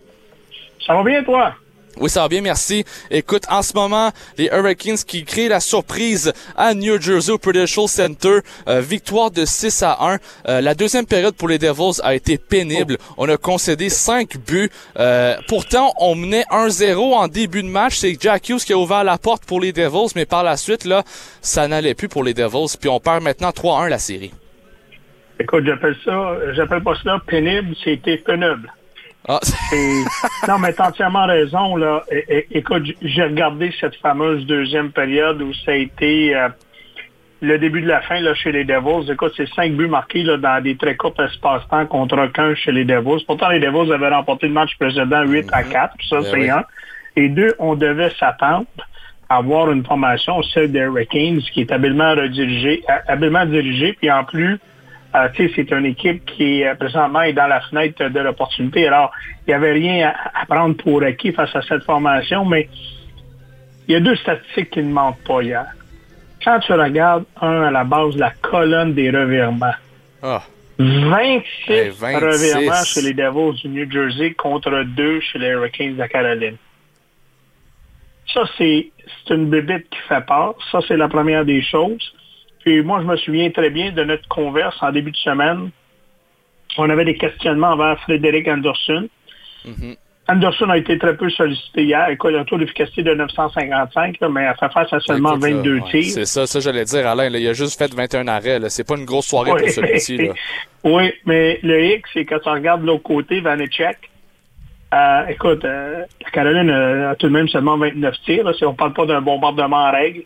Ça 0.86 0.94
va 0.94 1.04
bien 1.04 1.24
toi? 1.24 1.54
Oui, 1.98 2.10
ça 2.10 2.22
va 2.22 2.28
bien, 2.28 2.42
merci. 2.42 2.84
Écoute, 3.10 3.44
en 3.50 3.62
ce 3.62 3.74
moment, 3.74 4.12
les 4.38 4.50
Hurricanes 4.52 4.98
qui 4.98 5.24
créent 5.24 5.48
la 5.48 5.62
surprise 5.62 6.34
à 6.58 6.74
New 6.74 7.02
Jersey 7.02 7.32
au 7.32 7.38
Prudential 7.38 7.88
Center, 7.88 8.40
euh, 8.68 8.82
victoire 8.82 9.32
de 9.32 9.46
6 9.46 9.82
à 9.82 9.98
1. 10.02 10.18
Euh, 10.50 10.62
la 10.62 10.76
deuxième 10.76 11.06
période 11.06 11.36
pour 11.36 11.48
les 11.48 11.58
Devils 11.58 12.02
a 12.04 12.14
été 12.14 12.38
pénible. 12.38 12.98
On 13.18 13.30
a 13.30 13.38
concédé 13.38 13.90
5 13.90 14.38
buts. 14.38 14.70
Euh, 15.00 15.38
pourtant, 15.48 15.94
on 15.98 16.16
menait 16.16 16.44
1-0 16.52 17.14
en 17.14 17.30
début 17.30 17.64
de 17.64 17.70
match. 17.70 17.96
C'est 17.96 18.18
Jack 18.20 18.50
Hughes 18.50 18.66
qui 18.66 18.74
a 18.74 18.78
ouvert 18.78 19.06
la 19.06 19.18
porte 19.18 19.46
pour 19.46 19.62
les 19.62 19.72
Devils, 19.72 20.12
mais 20.16 20.26
par 20.26 20.44
la 20.44 20.58
suite, 20.58 20.84
là, 20.84 21.04
ça 21.42 21.68
n'allait 21.70 21.94
plus 21.94 22.10
pour 22.10 22.26
les 22.26 22.34
Devils. 22.34 22.76
Puis 22.80 22.90
on 22.90 23.00
perd 23.00 23.24
maintenant 23.24 23.52
3-1 23.52 23.88
la 23.88 24.00
série. 24.00 24.32
Écoute, 25.40 25.66
j'appelle 25.66 25.96
ça, 26.04 26.36
j'appelle 26.54 26.82
pas 26.82 26.96
ça 27.04 27.20
pénible, 27.28 27.76
c'était 27.84 28.18
pénible. 28.18 28.72
Ah. 29.28 29.40
non, 30.48 30.60
mais 30.60 30.72
t'as 30.74 30.90
entièrement 30.90 31.26
raison. 31.26 31.76
Là. 31.76 32.04
écoute, 32.52 32.84
j'ai 33.02 33.24
regardé 33.24 33.74
cette 33.80 33.96
fameuse 33.96 34.46
deuxième 34.46 34.92
période 34.92 35.42
où 35.42 35.54
ça 35.66 35.72
a 35.72 35.76
été 35.76 36.36
euh, 36.36 36.50
le 37.42 37.58
début 37.58 37.82
de 37.82 37.88
la 37.88 38.02
fin 38.02 38.20
là, 38.20 38.34
chez 38.36 38.52
les 38.52 38.64
Devils. 38.64 39.12
Écoute, 39.12 39.34
c'est 39.36 39.50
cinq 39.50 39.74
buts 39.74 39.88
marqués 39.88 40.24
là, 40.24 40.38
dans 40.38 40.64
des 40.64 40.78
très 40.78 40.96
courts 40.96 41.20
espaces-temps 41.20 41.88
contre 41.88 42.24
aucun 42.24 42.54
chez 42.56 42.72
les 42.72 42.86
Devils. 42.86 43.24
Pourtant, 43.26 43.50
les 43.50 43.60
Devils 43.60 43.92
avaient 43.92 44.10
remporté 44.10 44.48
le 44.48 44.54
match 44.54 44.78
précédent 44.80 45.24
8 45.24 45.50
à 45.52 45.64
4. 45.64 45.96
Ça, 46.08 46.18
ben 46.18 46.26
c'est 46.32 46.50
un. 46.50 46.64
Et 47.16 47.30
deux, 47.30 47.56
on 47.60 47.76
devait 47.76 48.12
s'attendre 48.20 48.68
à 49.30 49.38
avoir 49.38 49.72
une 49.72 49.84
formation, 49.84 50.44
celle 50.44 50.72
des 50.72 50.80
Hurricanes, 50.80 51.42
qui 51.54 51.62
est 51.62 51.72
habilement 51.72 52.12
redirigée, 52.12 52.84
habilement 53.08 53.46
dirigée, 53.46 53.94
puis 53.94 54.12
en 54.12 54.24
plus, 54.24 54.60
euh, 55.16 55.30
c'est 55.36 55.72
une 55.72 55.86
équipe 55.86 56.26
qui 56.26 56.64
euh, 56.64 56.76
présentement 56.76 57.22
est 57.22 57.34
dans 57.34 57.48
la 57.48 57.62
fenêtre 57.62 58.10
de 58.10 58.20
l'opportunité. 58.20 58.88
Alors, 58.88 59.12
il 59.46 59.52
n'y 59.52 59.54
avait 59.54 59.72
rien 59.72 60.14
à, 60.34 60.46
prendre 60.46 60.76
pour 60.76 61.04
acquis 61.04 61.32
face 61.32 61.56
à 61.56 61.62
cette 61.62 61.84
formation, 61.84 62.44
mais 62.44 62.68
il 63.88 63.94
y 63.94 63.96
a 63.96 64.00
deux 64.00 64.16
statistiques 64.18 64.72
qui 64.72 64.84
ne 64.84 64.92
mentent 64.92 65.24
pas 65.26 65.42
hier. 65.42 65.66
Quand 66.44 66.60
tu 66.60 66.74
regardes, 66.74 67.24
un, 67.42 67.64
à 67.64 67.72
la 67.72 67.84
base, 67.84 68.18
la 68.18 68.32
colonne 68.42 68.94
des 68.94 69.10
revirements. 69.10 69.74
26, 70.22 72.04
ah. 72.04 72.20
revirements 72.20 72.84
chez 72.84 73.02
les 73.02 73.14
Devils 73.14 73.62
du 73.62 73.70
New 73.70 73.90
Jersey 73.90 74.34
contre 74.34 74.84
deux 74.84 75.22
chez 75.22 75.40
les 75.40 75.48
Hurricanes 75.48 75.96
de 75.96 76.06
Caroline. 76.08 76.58
Ça, 78.34 78.42
c'est 78.58 78.92
une 79.30 79.50
bébête 79.50 79.88
qui 79.90 80.00
fait 80.10 80.26
peur. 80.26 80.56
Ça, 80.72 80.80
c'est 80.88 80.98
la 80.98 81.08
première 81.08 81.46
des 81.46 81.62
choses. 81.62 82.14
Puis 82.66 82.82
moi, 82.82 83.00
je 83.02 83.06
me 83.06 83.16
souviens 83.18 83.52
très 83.52 83.70
bien 83.70 83.92
de 83.92 84.04
notre 84.04 84.28
converse 84.28 84.76
en 84.82 84.92
début 84.92 85.12
de 85.12 85.18
semaine. 85.18 85.70
On 86.78 86.90
avait 86.90 87.06
des 87.06 87.16
questionnements 87.16 87.70
envers 87.70 88.00
Frédéric 88.02 88.48
Anderson. 88.48 89.08
Mm-hmm. 89.66 89.96
Anderson 90.28 90.70
a 90.72 90.78
été 90.78 90.98
très 90.98 91.16
peu 91.16 91.30
sollicité 91.30 91.84
hier. 91.84 92.10
Écoute, 92.10 92.32
il 92.34 92.38
a 92.38 92.40
un 92.40 92.44
taux 92.44 92.58
d'efficacité 92.58 93.04
de 93.04 93.14
955, 93.14 94.18
mais 94.32 94.48
a 94.48 94.56
fait 94.56 94.72
face 94.74 94.92
à 94.92 95.00
seulement 95.00 95.38
22 95.38 95.82
tirs. 95.92 96.04
C'est 96.06 96.26
ça, 96.26 96.48
ça 96.48 96.60
j'allais 96.60 96.86
dire, 96.86 97.08
Alain. 97.08 97.28
il 97.28 97.48
a 97.48 97.54
juste 97.54 97.78
fait 97.78 97.94
21 97.94 98.28
arrêts. 98.28 98.60
C'est 98.70 98.88
pas 98.88 98.98
une 98.98 99.06
grosse 99.06 99.28
soirée 99.28 99.52
pour 99.52 99.70
celui-ci. 99.70 100.30
oui, 100.84 101.14
mais 101.26 101.60
le 101.62 101.84
X, 101.98 102.10
c'est 102.14 102.26
quand 102.26 102.40
tu 102.40 102.50
regardes 102.50 102.82
de 102.82 102.88
l'autre 102.88 103.04
côté, 103.04 103.40
Vanecek, 103.42 104.10
euh, 104.96 105.28
écoute, 105.28 105.64
euh, 105.66 106.04
la 106.24 106.30
Caroline 106.32 106.70
a 106.72 107.16
tout 107.16 107.28
de 107.28 107.34
même 107.34 107.48
seulement 107.48 107.78
29 107.78 108.16
tirs. 108.26 108.56
si 108.56 108.66
on 108.66 108.74
parle 108.74 108.94
pas 108.94 109.06
d'un 109.06 109.22
bombardement 109.22 109.78
en 109.78 109.92
règle. 109.92 110.24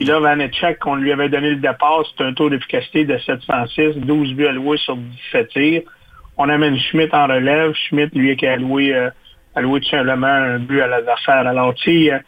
Puis 0.00 0.08
là, 0.08 0.18
Vanetchek, 0.18 0.78
qu'on 0.78 0.94
lui 0.94 1.12
avait 1.12 1.28
donné 1.28 1.50
le 1.50 1.56
départ, 1.56 2.02
c'est 2.16 2.24
un 2.24 2.32
taux 2.32 2.48
d'efficacité 2.48 3.04
de 3.04 3.18
706, 3.18 3.96
12 3.96 4.32
buts 4.32 4.46
alloués 4.46 4.78
sur 4.78 4.96
17 4.96 5.48
tirs. 5.50 5.82
On 6.38 6.48
amène 6.48 6.78
Schmidt 6.78 7.14
en 7.14 7.26
relève. 7.26 7.74
Schmidt, 7.74 8.18
lui, 8.18 8.34
qui 8.34 8.46
a 8.46 8.54
alloué, 8.54 8.94
euh, 8.94 9.10
alloué 9.54 9.80
tout 9.80 9.90
simplement 9.90 10.26
un 10.26 10.58
but 10.58 10.80
à 10.80 10.86
l'adversaire. 10.86 11.46
Alors, 11.46 11.74
tu 11.74 12.06
sais, 12.06 12.14
euh, 12.14 12.18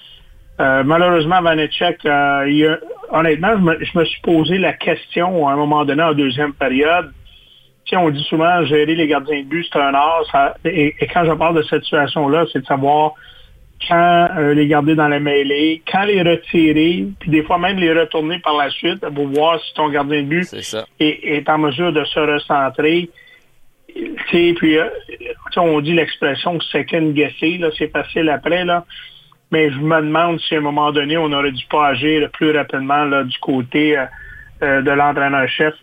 euh 0.60 0.82
malheureusement, 0.84 1.40
Vanetchek, 1.40 2.04
euh, 2.04 2.76
honnêtement, 3.08 3.54
je 3.56 3.62
me, 3.62 3.82
je 3.82 3.98
me, 3.98 4.04
suis 4.04 4.20
posé 4.20 4.58
la 4.58 4.74
question 4.74 5.48
à 5.48 5.52
un 5.54 5.56
moment 5.56 5.86
donné 5.86 6.02
en 6.02 6.12
deuxième 6.12 6.52
période. 6.52 7.10
Tu 7.86 7.96
on 7.96 8.10
dit 8.10 8.24
souvent, 8.24 8.66
gérer 8.66 8.94
les 8.94 9.06
gardiens 9.06 9.40
de 9.40 9.48
but, 9.48 9.66
c'est 9.72 9.80
un 9.80 9.94
art. 9.94 10.26
et, 10.66 10.94
et, 11.00 11.06
quand 11.06 11.24
je 11.24 11.32
parle 11.32 11.56
de 11.56 11.62
cette 11.62 11.84
situation-là, 11.84 12.44
c'est 12.52 12.60
de 12.60 12.66
savoir 12.66 13.14
quand 13.88 14.28
euh, 14.36 14.54
les 14.54 14.66
garder 14.66 14.94
dans 14.94 15.08
la 15.08 15.20
mêlée, 15.20 15.82
quand 15.90 16.04
les 16.04 16.22
retirer, 16.22 17.06
puis 17.18 17.30
des 17.30 17.42
fois 17.42 17.58
même 17.58 17.78
les 17.78 17.92
retourner 17.92 18.38
par 18.38 18.56
la 18.56 18.70
suite 18.70 19.00
pour 19.14 19.28
voir 19.28 19.60
si 19.60 19.74
ton 19.74 19.88
gardien 19.88 20.22
de 20.22 20.28
but 20.28 20.48
est, 21.00 21.48
en 21.48 21.58
mesure 21.58 21.92
de 21.92 22.04
se 22.04 22.20
recentrer. 22.20 23.10
Puis, 24.28 24.78
euh, 24.78 24.88
on 25.56 25.80
dit 25.80 25.92
l'expression 25.92 26.58
second 26.60 27.10
guesser, 27.10 27.60
c'est 27.76 27.92
facile 27.92 28.28
après, 28.30 28.64
là. 28.64 28.84
Mais 29.50 29.70
je 29.70 29.78
me 29.78 30.00
demande 30.00 30.40
si 30.40 30.54
à 30.54 30.58
un 30.58 30.62
moment 30.62 30.92
donné, 30.92 31.18
on 31.18 31.30
aurait 31.30 31.52
dû 31.52 31.64
pas 31.66 31.88
agir 31.88 32.30
plus 32.30 32.56
rapidement 32.56 33.04
là, 33.04 33.22
du 33.22 33.38
côté 33.38 33.98
euh, 34.62 34.80
de 34.80 34.90
l'entraîneur-chef. 34.90 35.74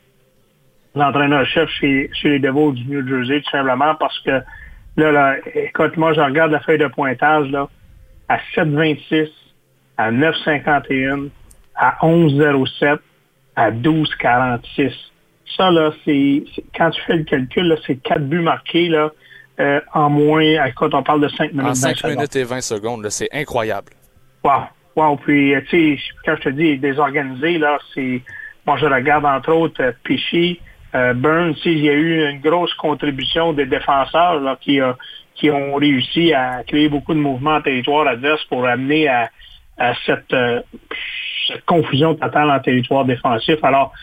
L'entraîneur-chef 0.96 1.70
chez, 1.70 2.10
chez 2.13 2.29
les 2.29 2.39
Devils 2.39 2.74
du 2.74 2.89
New 2.89 3.08
Jersey, 3.08 3.41
tout 3.41 3.51
simplement 3.51 3.94
parce 3.94 4.18
que 4.22 4.41
là, 4.98 5.12
là, 5.12 5.36
écoute, 5.53 5.98
moi, 5.98 6.13
je 6.13 6.20
regarde 6.20 6.51
la 6.51 6.62
feuille 6.62 6.79
de 6.79 6.88
pointage, 6.88 7.48
là 7.51 7.70
à 8.29 8.38
7,26, 8.55 9.29
à 9.98 10.12
9,51, 10.12 11.29
à 11.75 11.98
11,07, 12.03 13.00
à 13.55 13.71
12,46. 13.71 14.93
Ça, 15.57 15.71
là, 15.71 15.91
c'est, 16.05 16.43
quand 16.75 16.91
tu 16.91 17.01
fais 17.01 17.17
le 17.17 17.24
calcul, 17.24 17.77
c'est 17.86 17.95
quatre 17.98 18.24
buts 18.24 18.41
marqués, 18.41 18.88
là, 18.88 19.12
euh, 19.59 19.81
en 19.93 20.09
moins, 20.09 20.65
écoute, 20.65 20.93
on 20.93 21.03
parle 21.03 21.21
de 21.21 21.27
5 21.27 21.51
minutes. 21.51 21.71
En 21.71 21.75
5 21.75 22.03
minutes 22.05 22.36
et 22.36 22.43
20 22.43 22.62
secondes, 22.62 23.09
c'est 23.09 23.27
incroyable. 23.33 23.91
Wow. 24.43 24.67
Wow. 24.95 25.17
Puis, 25.17 25.53
euh, 25.53 25.62
tu 25.69 25.98
sais, 25.98 26.03
quand 26.24 26.36
je 26.38 26.41
te 26.43 26.50
dis 26.50 26.77
désorganisé, 26.77 27.57
là, 27.57 27.77
c'est, 27.93 28.21
moi, 28.65 28.77
je 28.77 28.86
regarde, 28.86 29.25
entre 29.25 29.51
autres, 29.51 29.81
euh, 29.83 29.91
Pichy, 30.03 30.59
euh, 30.95 31.13
Burns, 31.13 31.55
il 31.65 31.79
y 31.79 31.89
a 31.89 31.93
eu 31.93 32.29
une 32.29 32.39
grosse 32.39 32.74
contribution 32.75 33.53
des 33.53 33.65
défenseurs, 33.65 34.39
là, 34.39 34.57
qui 34.62 34.79
a, 34.79 34.95
qui 35.39 35.50
ont 35.50 35.75
réussi 35.75 36.34
à 36.34 36.63
créer 36.67 36.89
beaucoup 36.89 37.13
de 37.13 37.19
mouvements 37.19 37.55
en 37.55 37.62
territoire 37.62 38.08
adverse 38.08 38.43
pour 38.46 38.67
amener 38.67 39.08
à, 39.08 39.29
cette, 40.05 40.34
euh, 40.34 40.62
cette, 41.48 41.63
confusion 41.65 42.15
totale 42.15 42.51
en 42.51 42.60
territoire 42.60 43.05
défensif. 43.05 43.63
Alors, 43.63 43.93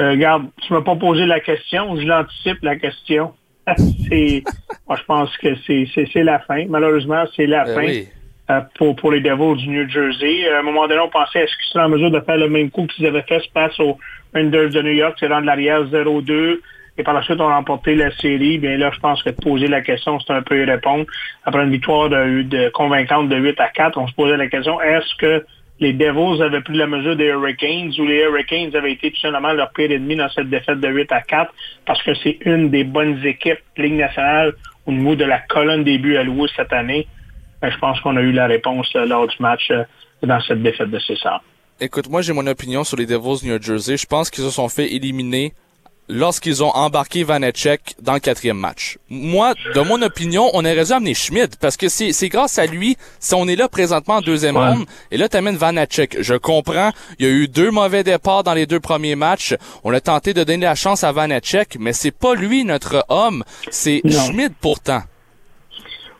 euh, 0.00 0.10
regarde, 0.10 0.46
tu 0.62 0.72
m'as 0.72 0.82
pas 0.82 0.96
posé 0.96 1.26
la 1.26 1.40
question, 1.40 1.96
je 1.96 2.06
l'anticipe 2.06 2.62
la 2.62 2.76
question. 2.76 3.32
moi, 3.66 4.96
je 4.96 5.04
pense 5.06 5.36
que 5.38 5.54
c'est, 5.66 5.86
c'est, 5.94 6.22
la 6.22 6.40
fin. 6.40 6.66
Malheureusement, 6.68 7.24
c'est 7.34 7.46
la 7.46 7.64
ben 7.64 7.74
fin. 7.74 8.02
Euh, 8.50 8.60
pour, 8.74 8.94
pour 8.96 9.10
les 9.10 9.22
Devils 9.22 9.56
du 9.56 9.68
New 9.70 9.88
Jersey. 9.88 10.46
À 10.50 10.58
un 10.58 10.62
moment 10.62 10.86
donné, 10.86 11.00
on 11.00 11.08
pensait 11.08 11.38
est-ce 11.44 11.56
qu'ils 11.56 11.72
seraient 11.72 11.84
en 11.84 11.88
mesure 11.88 12.10
de 12.10 12.20
faire 12.20 12.36
le 12.36 12.50
même 12.50 12.70
coup 12.70 12.86
qu'ils 12.86 13.06
avaient 13.06 13.22
fait 13.22 13.40
face 13.54 13.80
aux 13.80 13.96
Rangers 14.34 14.68
de 14.68 14.82
New 14.82 14.92
York, 14.92 15.16
c'est 15.18 15.28
rendre 15.28 15.46
l'arrière 15.46 15.84
0-2, 15.84 16.58
et 16.96 17.02
par 17.02 17.14
la 17.14 17.22
suite, 17.22 17.40
on 17.40 17.48
a 17.48 17.56
remporté 17.56 17.94
la 17.96 18.14
série. 18.16 18.58
Bien 18.58 18.76
là, 18.76 18.90
je 18.94 19.00
pense 19.00 19.22
que 19.22 19.30
poser 19.30 19.66
la 19.66 19.80
question, 19.80 20.20
c'est 20.20 20.32
un 20.32 20.42
peu 20.42 20.60
y 20.60 20.64
répondre. 20.64 21.04
Après 21.44 21.62
une 21.64 21.70
victoire 21.70 22.08
de, 22.08 22.68
convaincante 22.70 23.28
de 23.28 23.36
8 23.36 23.60
à 23.60 23.68
4, 23.68 23.98
on 23.98 24.06
se 24.06 24.14
posait 24.14 24.36
la 24.36 24.48
question, 24.48 24.80
est-ce 24.80 25.14
que 25.16 25.44
les 25.80 25.92
Devils 25.92 26.40
avaient 26.40 26.60
pris 26.60 26.76
la 26.76 26.86
mesure 26.86 27.16
des 27.16 27.26
Hurricanes 27.26 27.92
ou 27.98 28.06
les 28.06 28.22
Hurricanes 28.22 28.74
avaient 28.76 28.92
été 28.92 29.10
tout 29.10 29.20
simplement 29.20 29.52
leur 29.52 29.72
pire 29.72 29.90
ennemi 29.90 30.14
dans 30.14 30.28
cette 30.28 30.48
défaite 30.48 30.78
de 30.78 30.88
8 30.88 31.10
à 31.10 31.20
4 31.20 31.52
parce 31.84 32.00
que 32.04 32.14
c'est 32.14 32.38
une 32.44 32.70
des 32.70 32.84
bonnes 32.84 33.24
équipes 33.24 33.58
Ligue 33.76 33.94
nationale 33.94 34.52
au 34.86 34.92
niveau 34.92 35.16
de 35.16 35.24
la 35.24 35.40
colonne 35.40 35.82
des 35.82 35.98
buts 35.98 36.16
alloués 36.16 36.48
cette 36.54 36.72
année? 36.72 37.08
Ben, 37.60 37.70
je 37.70 37.78
pense 37.78 38.00
qu'on 38.00 38.16
a 38.16 38.20
eu 38.20 38.30
la 38.30 38.46
réponse 38.46 38.94
lors 38.94 39.26
du 39.26 39.36
match 39.40 39.68
euh, 39.72 39.82
dans 40.22 40.40
cette 40.42 40.62
défaite 40.62 40.90
de 40.90 40.98
César. 41.00 41.42
Écoute, 41.80 42.08
moi 42.08 42.22
j'ai 42.22 42.32
mon 42.32 42.46
opinion 42.46 42.84
sur 42.84 42.96
les 42.96 43.06
Devils 43.06 43.44
New 43.44 43.60
Jersey. 43.60 43.96
Je 43.96 44.06
pense 44.06 44.30
qu'ils 44.30 44.44
se 44.44 44.50
sont 44.50 44.68
fait 44.68 44.92
éliminer 44.94 45.54
lorsqu'ils 46.08 46.62
ont 46.62 46.70
embarqué 46.70 47.24
Vanecek 47.24 47.94
dans 48.02 48.14
le 48.14 48.20
quatrième 48.20 48.58
match. 48.58 48.98
Moi, 49.08 49.54
de 49.74 49.80
mon 49.80 50.00
opinion, 50.02 50.50
on 50.52 50.60
aurait 50.64 50.84
dû 50.84 50.92
amener 50.92 51.14
Schmidt 51.14 51.56
parce 51.60 51.76
que 51.76 51.88
c'est, 51.88 52.12
c'est 52.12 52.28
grâce 52.28 52.58
à 52.58 52.66
lui 52.66 52.96
si 53.20 53.34
on 53.34 53.46
est 53.48 53.56
là 53.56 53.68
présentement 53.68 54.16
en 54.16 54.20
deuxième 54.20 54.56
Ouais. 54.56 54.68
ronde 54.68 54.86
et 55.10 55.16
là 55.16 55.28
t'amènes 55.28 55.56
Vanecek. 55.56 56.18
Je 56.20 56.34
comprends, 56.34 56.90
il 57.18 57.26
y 57.26 57.28
a 57.28 57.32
eu 57.32 57.48
deux 57.48 57.70
mauvais 57.70 58.04
départs 58.04 58.44
dans 58.44 58.54
les 58.54 58.66
deux 58.66 58.80
premiers 58.80 59.16
matchs. 59.16 59.54
On 59.82 59.92
a 59.92 60.00
tenté 60.00 60.34
de 60.34 60.44
donner 60.44 60.64
la 60.66 60.74
chance 60.74 61.04
à 61.04 61.12
Vanecek, 61.12 61.76
mais 61.80 61.92
c'est 61.92 62.16
pas 62.16 62.34
lui 62.34 62.64
notre 62.64 63.04
homme, 63.08 63.42
c'est. 63.70 64.02
Schmidt 64.08 64.54
pourtant. 64.60 65.00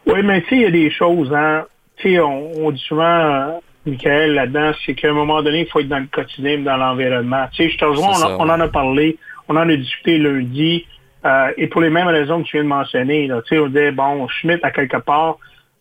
Oui, 0.06 0.20
mais 0.22 0.42
tu 0.42 0.48
sais, 0.50 0.56
il 0.56 0.62
y 0.62 0.66
a 0.66 0.70
des 0.70 0.90
choses, 0.90 1.32
hein. 1.34 1.64
Tu 1.96 2.14
sais, 2.14 2.20
on, 2.20 2.66
on 2.66 2.70
dit 2.70 2.82
souvent, 2.86 3.04
euh, 3.04 3.46
Michael, 3.86 4.34
là-dedans, 4.34 4.72
c'est 4.84 4.94
qu'à 4.94 5.10
un 5.10 5.12
moment 5.12 5.42
donné, 5.42 5.60
il 5.60 5.66
faut 5.66 5.80
être 5.80 5.88
dans 5.88 5.98
le 5.98 6.06
quotidien, 6.12 6.58
dans 6.58 6.76
l'environnement. 6.76 7.46
Tu 7.52 7.64
sais, 7.64 7.70
je 7.70 7.78
te 7.78 7.84
rejoins, 7.84 8.12
on, 8.38 8.48
en 8.48 8.60
a 8.60 8.68
parlé, 8.68 9.16
on 9.48 9.56
en 9.56 9.68
a 9.68 9.76
discuté 9.76 10.18
lundi, 10.18 10.86
euh, 11.24 11.52
et 11.56 11.66
pour 11.68 11.80
les 11.80 11.90
mêmes 11.90 12.08
raisons 12.08 12.42
que 12.42 12.46
tu 12.48 12.56
viens 12.56 12.64
de 12.64 12.68
mentionner, 12.68 13.26
là. 13.26 13.40
On 13.52 13.66
disait, 13.66 13.92
bon, 13.92 14.28
Schmidt, 14.28 14.60
à 14.62 14.70
quelque 14.70 14.98
part, 14.98 15.38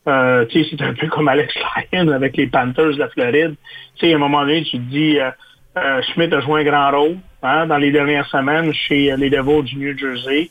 euh, 0.08 0.46
c'est 0.52 0.82
un 0.82 0.94
peu 0.94 1.08
comme 1.08 1.28
Alex 1.28 1.54
Lyon 1.92 2.08
avec 2.14 2.36
les 2.38 2.48
Panthers 2.48 2.94
de 2.94 3.00
la 3.00 3.10
Floride. 3.10 3.56
Tu 3.96 4.08
sais, 4.08 4.14
à 4.14 4.16
un 4.16 4.20
moment 4.20 4.42
donné, 4.42 4.64
tu 4.64 4.72
te 4.78 4.84
dis, 4.84 5.20
euh, 5.20 5.32
euh, 5.78 6.02
Schmidt 6.14 6.34
a 6.36 6.40
joué 6.42 6.62
un 6.62 6.64
grand 6.64 6.92
rôle, 6.92 7.18
hein, 7.42 7.68
dans 7.68 7.78
les 7.78 7.92
dernières 7.92 8.28
semaines 8.28 8.74
chez 8.74 9.12
euh, 9.12 9.18
les 9.18 9.30
Devils 9.30 9.64
du 9.64 9.78
New 9.78 9.98
Jersey. 9.98 10.50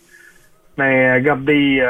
Mais 0.79 1.07
euh, 1.11 1.15
regardez, 1.17 1.87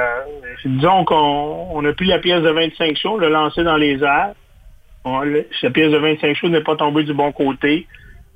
disons 0.64 1.04
qu'on 1.04 1.68
on 1.72 1.84
a 1.84 1.92
pris 1.92 2.06
la 2.06 2.18
pièce 2.18 2.42
de 2.42 2.50
25 2.50 2.96
chauds, 2.98 3.14
on 3.14 3.18
l'a 3.18 3.28
lancé 3.28 3.62
dans 3.62 3.76
les 3.76 4.02
airs. 4.02 4.32
On- 5.04 5.22
cette 5.60 5.72
pièce 5.72 5.90
de 5.92 5.98
25 5.98 6.34
chauds 6.36 6.48
n'est 6.48 6.62
pas 6.62 6.76
tombée 6.76 7.04
du 7.04 7.14
bon 7.14 7.30
côté. 7.32 7.86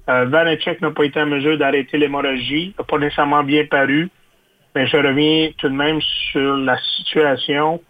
Euh, 0.08 0.26
Vanecek 0.26 0.80
n'a 0.80 0.90
pas 0.90 1.04
été 1.04 1.20
en 1.20 1.26
mesure 1.26 1.58
d'arrêter 1.58 1.98
l'hémorragie, 1.98 2.75
n'a 2.78 2.84
pas 2.84 2.98
nécessairement 2.98 3.42
bien 3.42 3.64
paru. 3.66 4.08
Mais 4.75 4.86
je 4.86 4.96
reviens 4.96 5.50
tout 5.58 5.68
de 5.68 5.75
même 5.75 6.00
sur 6.30 6.56
la 6.58 6.76
situation, 6.96 7.80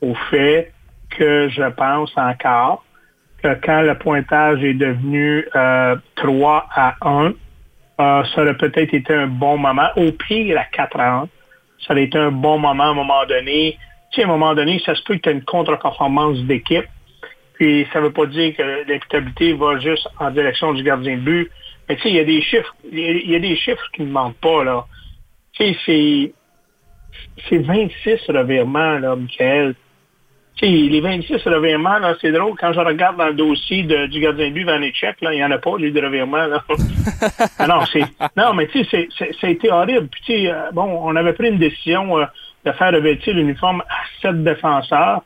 au 0.00 0.14
fait 0.30 0.72
que 1.10 1.48
je 1.48 1.68
pense 1.70 2.12
encore 2.16 2.84
que 3.42 3.54
quand 3.62 3.82
le 3.82 3.94
pointage 3.96 4.62
est 4.62 4.74
devenu 4.74 5.46
euh, 5.54 5.96
3 6.16 6.66
à 6.74 6.94
1, 7.02 7.32
euh, 8.00 8.24
ça 8.24 8.42
aurait 8.42 8.56
peut-être 8.56 8.94
été 8.94 9.14
un 9.14 9.26
bon 9.26 9.56
moment. 9.56 9.88
Au 9.96 10.12
pire, 10.12 10.58
à 10.58 10.64
4 10.64 11.00
à 11.00 11.12
1, 11.22 11.28
ça 11.86 11.92
aurait 11.92 12.04
été 12.04 12.18
un 12.18 12.30
bon 12.30 12.58
moment 12.58 12.84
à 12.84 12.88
un 12.88 12.94
moment 12.94 13.24
donné. 13.26 13.78
Tu 14.10 14.20
sais, 14.20 14.22
à 14.22 14.24
un 14.26 14.28
moment 14.28 14.54
donné, 14.54 14.80
ça 14.84 14.94
se 14.94 15.02
peut 15.04 15.16
que 15.16 15.20
tu 15.20 15.28
aies 15.28 15.32
une 15.32 15.44
contre-performance 15.44 16.38
d'équipe. 16.40 16.86
Puis 17.54 17.86
ça 17.92 18.00
veut 18.00 18.12
pas 18.12 18.26
dire 18.26 18.56
que 18.56 18.84
l'équitabilité 18.86 19.52
va 19.52 19.78
juste 19.78 20.08
en 20.18 20.30
direction 20.30 20.72
du 20.72 20.82
gardien 20.82 21.16
de 21.16 21.20
but. 21.20 21.50
Mais 21.88 21.96
tu 21.96 22.02
sais, 22.02 22.08
il 22.10 22.16
y 22.16 22.20
a 22.20 22.24
des 22.24 22.40
chiffres. 22.42 22.74
Il 22.90 23.30
y 23.30 23.34
a, 23.36 23.38
des 23.38 23.56
chiffres 23.56 23.88
qui 23.94 24.02
ne 24.02 24.10
mentent 24.10 24.36
pas, 24.38 24.64
là. 24.64 24.84
Tu 25.52 25.64
sais, 25.64 25.76
c'est. 25.86 26.32
C'est 27.48 27.58
26 27.58 28.20
revirements, 28.28 28.98
là, 28.98 29.14
Michael. 29.14 29.74
Tu 30.56 30.66
sais, 30.66 30.72
les 30.72 31.00
26 31.00 31.42
revirements, 31.46 31.98
là, 31.98 32.14
c'est 32.20 32.32
drôle. 32.32 32.54
Quand 32.58 32.72
je 32.72 32.80
regarde 32.80 33.16
dans 33.16 33.26
le 33.28 33.34
dossier 33.34 33.82
de- 33.84 34.06
du 34.06 34.20
gardien 34.20 34.48
de 34.48 34.52
but 34.54 34.64
Vanecek, 34.64 35.20
là, 35.20 35.32
il 35.32 35.36
n'y 35.36 35.44
en 35.44 35.50
a 35.50 35.58
pas, 35.58 35.76
lui, 35.78 35.90
de 35.92 36.00
revirements, 36.00 36.46
là. 36.46 36.62
Ah 37.58 37.66
non, 37.66 37.84
c'est, 37.92 38.04
non, 38.36 38.52
mais 38.54 38.66
tu 38.68 38.84
sais, 38.84 38.88
c'est, 38.90 39.08
c'est, 39.18 39.32
ça 39.40 39.46
a 39.46 39.50
été 39.50 39.70
horrible. 39.70 40.08
Puis, 40.08 40.22
tu 40.26 40.32
sais, 40.32 40.50
euh, 40.50 40.70
bon, 40.72 41.00
on 41.02 41.14
avait 41.16 41.32
pris 41.32 41.48
une 41.48 41.58
décision 41.58 42.18
euh, 42.18 42.24
de 42.64 42.72
faire 42.72 42.92
revêtir 42.92 43.34
l'uniforme 43.34 43.82
à 43.88 44.02
sept 44.22 44.42
défenseurs. 44.42 45.22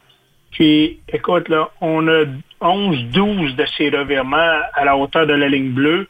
Puis, 0.50 1.00
écoute, 1.12 1.48
là, 1.48 1.68
on 1.80 2.06
a 2.08 2.24
11, 2.60 3.04
12 3.12 3.54
de 3.56 3.64
ces 3.76 3.90
revirements 3.90 4.60
à 4.74 4.84
la 4.84 4.96
hauteur 4.96 5.26
de 5.26 5.34
la 5.34 5.48
ligne 5.48 5.72
bleue. 5.72 6.06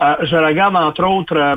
Euh, 0.00 0.16
je 0.22 0.36
regarde, 0.36 0.76
entre 0.76 1.04
autres, 1.04 1.36
euh, 1.36 1.56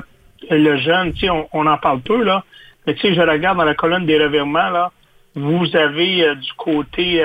le 0.49 0.77
jeune, 0.77 1.13
on, 1.29 1.47
on 1.53 1.67
en 1.67 1.77
parle 1.77 2.01
peu, 2.01 2.23
là. 2.23 2.43
Mais 2.85 2.95
je 2.95 3.19
regarde 3.19 3.57
dans 3.57 3.65
la 3.65 3.73
colonne 3.73 4.05
des 4.05 4.21
revirements, 4.21 4.69
là, 4.69 4.91
vous 5.35 5.75
avez 5.75 6.23
euh, 6.23 6.35
du 6.35 6.53
côté 6.53 7.23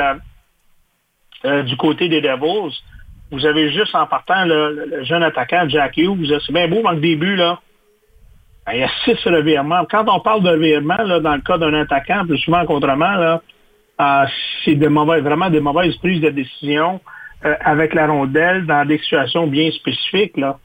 du 1.43 1.77
côté 1.79 2.11
des 2.11 2.21
Devils, 2.21 2.77
vous 3.31 3.47
avez 3.47 3.73
juste 3.73 3.95
en 3.95 4.07
partant 4.07 4.45
le, 4.45 5.05
jeune 5.05 5.23
attaquant 5.23 5.67
Jack 5.69 5.97
Hughes. 5.97 6.39
C'est 6.45 6.53
bien 6.53 6.69
beau 6.69 6.83
dans 6.83 6.91
le 6.91 7.01
début, 7.01 7.35
là. 7.35 7.61
Ben, 8.67 8.75
Il 8.75 8.81
y 8.81 8.83
a 8.83 8.91
six 9.05 9.17
revirements. 9.25 9.87
Quand 9.91 10.05
on 10.09 10.21
parle 10.21 10.43
de 10.43 10.51
revirement, 10.51 10.99
là, 10.99 11.19
dans 11.21 11.35
le 11.35 11.41
cas 11.41 11.57
d'un 11.57 11.73
attaquant, 11.73 12.27
plus 12.27 12.37
souvent 12.39 12.67
qu'autrement, 12.67 13.13
là, 13.13 13.41
c'est 14.65 14.75
de 14.75 14.87
vraiment 14.87 15.49
des 15.49 15.61
mauvaises 15.61 15.97
prises 15.97 16.21
de 16.21 16.29
décision 16.29 17.01
avec 17.43 17.95
la 17.95 18.07
rondelle 18.07 18.67
dans 18.67 18.87
des 18.87 18.99
situations 18.99 19.47
bien 19.47 19.71
spécifiques. 19.71 20.37
Là. 20.37 20.59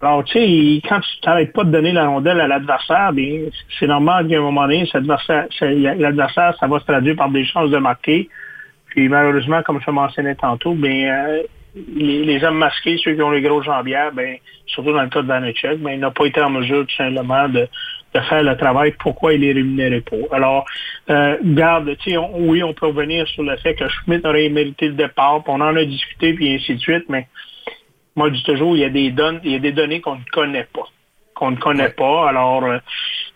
Alors, 0.00 0.22
tu 0.24 0.38
sais, 0.38 0.80
quand 0.88 1.00
tu 1.00 1.26
n'arrêtes 1.26 1.52
pas 1.52 1.64
de 1.64 1.70
donner 1.70 1.92
la 1.92 2.06
rondelle 2.06 2.40
à 2.40 2.46
l'adversaire, 2.46 3.12
bien, 3.12 3.40
c'est 3.78 3.88
normal 3.88 4.28
qu'à 4.28 4.36
un 4.36 4.42
moment 4.42 4.62
donné, 4.62 4.88
l'adversaire, 4.92 6.54
ça 6.58 6.66
va 6.68 6.78
se 6.78 6.84
traduire 6.84 7.16
par 7.16 7.30
des 7.30 7.44
chances 7.44 7.70
de 7.70 7.78
marquer. 7.78 8.28
Puis 8.86 9.08
malheureusement, 9.08 9.62
comme 9.62 9.80
je 9.84 9.90
mentionnais 9.90 10.36
tantôt, 10.36 10.74
ben, 10.74 11.08
euh, 11.10 11.42
les, 11.96 12.42
hommes 12.44 12.58
masqués, 12.58 12.96
ceux 13.02 13.14
qui 13.14 13.22
ont 13.22 13.30
les 13.30 13.42
grosses 13.42 13.64
jambières, 13.64 14.12
ben, 14.12 14.36
surtout 14.66 14.92
dans 14.92 15.02
le 15.02 15.08
cas 15.08 15.22
de 15.22 15.26
Vanecek, 15.26 15.78
ben, 15.80 15.90
ils 15.90 16.00
n'ont 16.00 16.12
pas 16.12 16.26
été 16.26 16.40
en 16.40 16.50
mesure 16.50 16.86
tout 16.86 16.94
simplement 16.94 17.48
de, 17.48 17.68
de 18.14 18.20
faire 18.20 18.42
le 18.44 18.56
travail. 18.56 18.94
Pourquoi 19.00 19.34
il 19.34 19.44
est 19.44 19.52
rémunéré 19.52 20.00
pour? 20.00 20.32
Alors, 20.32 20.64
euh, 21.10 21.36
garde, 21.42 21.96
tu 21.98 22.12
sais, 22.12 22.16
oui, 22.16 22.62
on 22.62 22.72
peut 22.72 22.86
revenir 22.86 23.26
sur 23.28 23.42
le 23.42 23.56
fait 23.56 23.74
que 23.74 23.88
Schmidt 23.88 24.26
aurait 24.26 24.48
mérité 24.48 24.88
le 24.88 24.94
départ, 24.94 25.42
puis 25.42 25.52
on 25.54 25.60
en 25.60 25.76
a 25.76 25.84
discuté, 25.84 26.34
puis 26.34 26.54
ainsi 26.54 26.74
de 26.74 26.80
suite, 26.80 27.04
mais 27.08 27.26
moi, 28.18 28.30
je 28.30 28.34
dis 28.34 28.42
toujours, 28.42 28.76
il 28.76 28.80
y 28.80 28.84
a 28.84 28.90
des 28.90 29.12
données, 29.12 29.40
il 29.44 29.52
y 29.52 29.54
a 29.54 29.60
des 29.60 29.70
données 29.70 30.00
qu'on 30.00 30.16
ne 30.16 30.24
connaît 30.32 30.66
pas. 30.74 30.88
Qu'on 31.36 31.52
ne 31.52 31.56
connaît 31.56 31.90
pas. 31.90 32.28
Alors, 32.28 32.64
euh, 32.64 32.78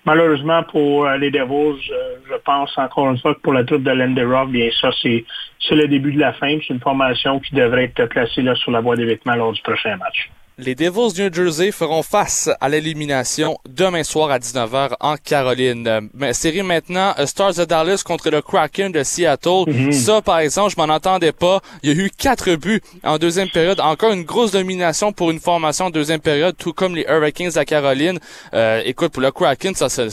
malheureusement 0.05 0.65
pour 0.65 1.07
euh, 1.07 1.17
les 1.19 1.31
Devils, 1.31 1.81
euh, 1.93 2.17
je 2.29 2.35
pense 2.45 2.77
encore 2.77 3.09
une 3.09 3.19
fois 3.19 3.37
que 3.37 3.41
pour 3.41 3.53
la 3.53 3.63
troupe 3.63 3.85
de 3.85 3.93
Lenderock, 3.93 4.51
bien 4.51 4.71
ça, 4.81 4.91
c'est 5.01 5.25
c'est 5.61 5.77
le 5.77 5.87
début 5.87 6.13
de 6.13 6.19
la 6.19 6.33
fin. 6.33 6.59
C'est 6.67 6.75
une 6.75 6.81
formation 6.81 7.39
qui 7.39 7.55
devrait 7.55 7.85
être 7.85 8.07
placée 8.07 8.43
là, 8.43 8.57
sur 8.57 8.73
la 8.73 8.81
voie 8.81 8.97
d'évitement 8.97 9.37
lors 9.37 9.53
du 9.53 9.63
prochain 9.63 9.97
match. 9.99 10.29
Les 10.59 10.75
Devils 10.75 11.15
du 11.15 11.23
New 11.23 11.33
Jersey 11.33 11.73
feront 11.73 12.03
face 12.03 12.51
à 12.61 12.69
l'élimination 12.69 13.57
demain 13.67 14.05
soir 14.05 14.31
à 14.31 14.39
19h 14.39 14.91
en 15.01 15.17
Caroline. 15.17 15.89
Euh, 15.89 16.03
mais 16.13 16.35
série 16.35 16.63
maintenant, 16.63 17.15
euh, 17.19 17.25
Stars 17.25 17.55
de 17.55 17.65
Dallas 17.65 18.03
contre 18.05 18.29
le 18.29 18.43
Kraken 18.43 18.93
de 18.93 19.03
Seattle. 19.03 19.93
Ça, 19.93 20.21
par 20.21 20.41
exemple, 20.41 20.75
je 20.77 20.77
m'en 20.77 20.93
entendais 20.93 21.33
pas. 21.33 21.63
Il 21.83 21.91
y 21.91 21.99
a 21.99 22.05
eu 22.05 22.11
quatre 22.11 22.55
buts 22.57 22.83
en 23.03 23.17
deuxième 23.17 23.49
période. 23.49 23.81
Encore 23.81 24.13
une 24.13 24.25
grosse 24.25 24.51
domination 24.51 25.11
pour 25.15 25.31
une 25.31 25.41
formation 25.41 25.87
en 25.87 25.91
deuxième 25.91 26.21
période, 26.21 26.55
tout 26.59 26.75
comme 26.75 26.95
les 26.97 27.07
Hurricanes 27.09 27.57
à 27.57 27.65
Caroline. 27.65 28.19
Euh, 28.53 28.83
écoute, 28.85 29.13
pour 29.13 29.23
le 29.23 29.31
Kraken, 29.31 29.75
ça, 29.75 29.89
ça, 29.89 30.05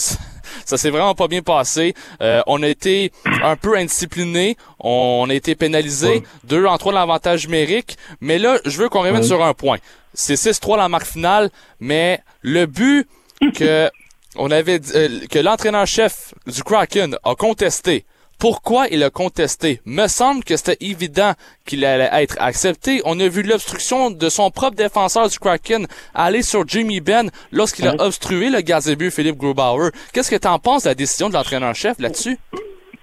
ça 0.65 0.77
s'est 0.77 0.89
vraiment 0.89 1.15
pas 1.15 1.27
bien 1.27 1.41
passé. 1.41 1.93
Euh, 2.21 2.41
on 2.47 2.61
a 2.63 2.67
été 2.67 3.11
un 3.43 3.55
peu 3.55 3.75
indiscipliné. 3.77 4.57
On 4.79 5.27
a 5.29 5.33
été 5.33 5.55
pénalisé. 5.55 6.23
Deux 6.43 6.65
en 6.65 6.77
trois 6.77 6.93
l'avantage 6.93 7.45
numérique. 7.47 7.97
Mais 8.21 8.37
là, 8.39 8.59
je 8.65 8.77
veux 8.77 8.89
qu'on 8.89 9.01
revienne 9.01 9.23
sur 9.23 9.43
un 9.43 9.53
point. 9.53 9.77
C'est 10.13 10.35
6-3 10.35 10.77
la 10.77 10.89
marque 10.89 11.05
finale, 11.05 11.49
mais 11.79 12.19
le 12.41 12.65
but 12.65 13.07
que 13.55 13.89
on 14.35 14.51
avait 14.51 14.79
dit- 14.79 14.91
euh, 14.95 15.27
que 15.29 15.39
l'entraîneur-chef 15.39 16.33
du 16.47 16.63
Kraken 16.63 17.15
a 17.23 17.35
contesté. 17.35 18.05
Pourquoi 18.39 18.87
il 18.87 19.03
a 19.03 19.09
contesté? 19.09 19.81
Me 19.85 20.07
semble 20.07 20.45
que 20.45 20.55
c'était 20.55 20.77
évident 20.85 21.33
qu'il 21.65 21.83
allait 21.83 22.09
être 22.23 22.37
accepté. 22.39 23.01
On 23.03 23.19
a 23.19 23.27
vu 23.27 23.43
l'obstruction 23.43 24.11
de 24.11 24.29
son 24.29 24.49
propre 24.49 24.77
défenseur 24.77 25.27
du 25.27 25.37
Kraken 25.37 25.87
aller 26.13 26.41
sur 26.41 26.65
Jimmy 26.67 27.01
Ben 27.01 27.29
lorsqu'il 27.51 27.85
a 27.87 27.91
Ouais. 27.95 28.01
obstrué 28.01 28.49
le 28.49 28.61
gardien 28.61 28.93
but 28.93 29.11
Philippe 29.11 29.35
Grubauer. 29.37 29.91
Qu'est-ce 30.13 30.31
que 30.31 30.37
t'en 30.37 30.57
penses 30.57 30.83
de 30.83 30.89
la 30.89 30.95
décision 30.95 31.27
de 31.27 31.33
l'entraîneur-chef 31.33 31.99
là-dessus? 31.99 32.37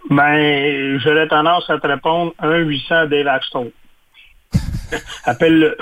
Ben, 0.08 0.98
j'aurais 1.00 1.28
tendance 1.28 1.68
à 1.68 1.78
te 1.78 1.86
répondre 1.86 2.32
1-800 2.40 3.08
Dave 3.08 3.26
Axtell. 3.28 3.72
Appelle-le. 5.24 5.76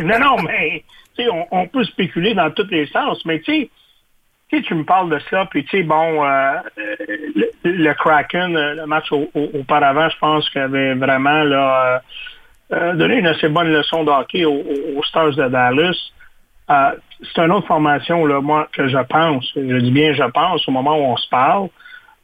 non, 0.00 0.18
non, 0.18 0.42
mais 0.42 0.82
tu 1.16 1.22
sais, 1.24 1.30
on, 1.30 1.46
on 1.52 1.68
peut 1.68 1.84
spéculer 1.84 2.34
dans 2.34 2.50
tous 2.50 2.66
les 2.70 2.86
sens, 2.88 3.24
mais 3.24 3.40
tu 3.40 3.52
sais, 3.52 3.70
tu 4.50 4.74
me 4.74 4.84
parles 4.84 5.10
de 5.10 5.18
ça, 5.30 5.46
puis 5.50 5.64
tu 5.64 5.78
sais, 5.78 5.82
bon, 5.82 6.24
euh, 6.24 6.52
le, 7.64 7.92
Kraken, 7.94 8.56
euh, 8.56 8.74
le 8.74 8.86
match 8.86 9.10
au- 9.12 9.28
au- 9.34 9.50
auparavant, 9.60 10.08
je 10.08 10.18
pense 10.18 10.48
qu'il 10.50 10.60
avait 10.62 10.94
vraiment 10.94 11.44
euh, 12.72 12.94
donné 12.94 13.16
une 13.16 13.26
assez 13.26 13.48
bonne 13.48 13.72
leçon 13.72 14.04
de 14.04 14.10
hockey 14.10 14.44
aux, 14.44 15.02
Stars 15.04 15.36
de 15.36 15.48
Dallas. 15.48 15.96
C'est 16.68 17.42
une 17.42 17.52
autre 17.52 17.66
formation, 17.66 18.26
moi, 18.42 18.68
que 18.72 18.88
je 18.88 18.98
pense, 18.98 19.50
je 19.56 19.76
dis 19.78 19.90
bien 19.90 20.12
je 20.12 20.24
pense, 20.24 20.66
au 20.68 20.72
moment 20.72 20.96
où 20.98 21.12
on 21.12 21.16
se 21.16 21.28
parle, 21.30 21.68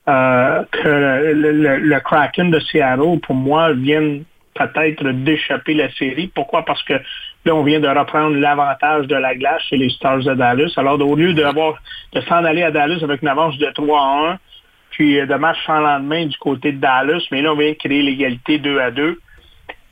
que 0.07 0.89
le, 0.89 1.53
le- 1.53 1.79
le 1.79 2.01
Kraken 2.01 2.51
de 2.51 2.61
Seattle, 2.61 3.21
pour 3.23 3.35
moi, 3.35 3.73
viennent 3.73 4.25
peut-être 4.55 5.03
d'échapper 5.11 5.75
la 5.75 5.91
série. 5.93 6.31
Pourquoi? 6.35 6.65
Parce 6.65 6.83
que 6.85 6.95
là, 7.45 7.55
on 7.55 7.63
vient 7.63 7.81
de 7.81 7.89
reprendre 7.89 8.37
l'avantage 8.37 9.07
de 9.07 9.17
la 9.17 9.35
glace 9.35 9.63
chez 9.69 9.77
les 9.77 9.91
Stars 9.91 10.21
de 10.21 10.35
Dallas. 10.35 10.73
Alors, 10.77 11.01
au 11.01 11.15
lieu 11.17 11.35
d'avoir 11.35 11.79
de 12.13 12.21
s'en 12.23 12.45
aller 12.45 12.63
à 12.63 12.71
Dallas 12.71 13.01
avec 13.03 13.23
une 13.23 13.29
avance 13.29 13.57
de 13.59 13.67
3 13.71 14.01
à 14.01 14.31
1, 14.33 14.39
puis 14.91 15.19
euh, 15.21 15.27
de 15.27 15.35
match 15.35 15.59
sans 15.67 15.81
lendemain 15.81 16.27
du 16.27 16.37
côté 16.39 16.73
de 16.73 16.79
Dallas, 16.79 17.23
mais 17.31 17.43
là, 17.43 17.53
on 17.53 17.57
vient 17.57 17.71
de 17.71 17.75
créer 17.77 18.03
l'égalité 18.03 18.59
2 18.59 18.79
à 18.79 18.91
2. 18.91 19.21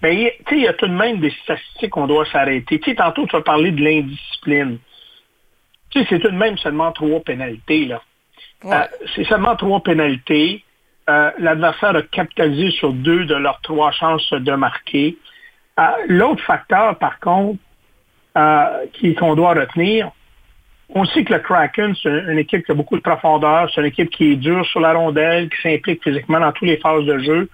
Mais 0.02 0.14
il 0.14 0.20
y 0.22 0.26
a- 0.26 0.30
tu 0.30 0.36
sais, 0.48 0.56
il 0.56 0.62
y 0.62 0.68
a 0.68 0.72
tout 0.72 0.86
de 0.88 0.92
même 0.92 1.18
des 1.18 1.30
statistiques 1.42 1.90
qu'on 1.90 2.06
doit 2.06 2.24
s'arrêter. 2.26 2.80
Tu 2.80 2.90
sais, 2.90 2.96
tantôt, 2.96 3.26
tu 3.26 3.36
as 3.36 3.40
parlé 3.40 3.70
de 3.70 3.82
l'indiscipline. 3.82 4.78
tu 5.90 6.00
sais, 6.00 6.06
c'est 6.08 6.18
tout 6.20 6.30
de 6.30 6.36
même 6.36 6.56
seulement 6.58 6.90
trois 6.92 7.20
pénalités, 7.20 7.84
là. 7.84 8.00
Ouais. 8.64 8.74
Euh, 8.74 8.84
c'est 9.14 9.24
seulement 9.24 9.56
trois 9.56 9.80
pénalités. 9.82 10.64
Euh, 11.10 11.30
L'adversaire 11.38 11.94
a 11.96 12.02
capitalisé 12.02 12.70
sur 12.70 12.92
deux 12.92 13.24
de 13.26 13.34
leurs 13.34 13.60
trois 13.60 13.90
chances 13.90 14.32
de 14.32 14.52
marquer. 14.52 15.16
Euh, 15.78 15.82
L'autre 16.08 16.42
facteur, 16.44 16.98
par 16.98 17.18
contre, 17.20 17.58
euh, 18.36 18.86
qu'on 19.18 19.34
doit 19.34 19.54
retenir, 19.54 20.10
on 20.94 21.04
sait 21.06 21.24
que 21.24 21.32
le 21.32 21.38
Kraken, 21.38 21.94
c'est 22.02 22.10
une 22.10 22.38
équipe 22.38 22.64
qui 22.66 22.72
a 22.72 22.74
beaucoup 22.74 22.96
de 22.96 23.02
profondeur, 23.02 23.70
c'est 23.74 23.80
une 23.80 23.86
équipe 23.86 24.10
qui 24.10 24.32
est 24.32 24.36
dure 24.36 24.64
sur 24.66 24.80
la 24.80 24.92
rondelle, 24.92 25.48
qui 25.48 25.62
s'implique 25.62 26.02
physiquement 26.02 26.40
dans 26.40 26.52
toutes 26.52 26.68
les 26.68 26.76
phases 26.76 27.04
de 27.04 27.18
jeu. 27.18 27.48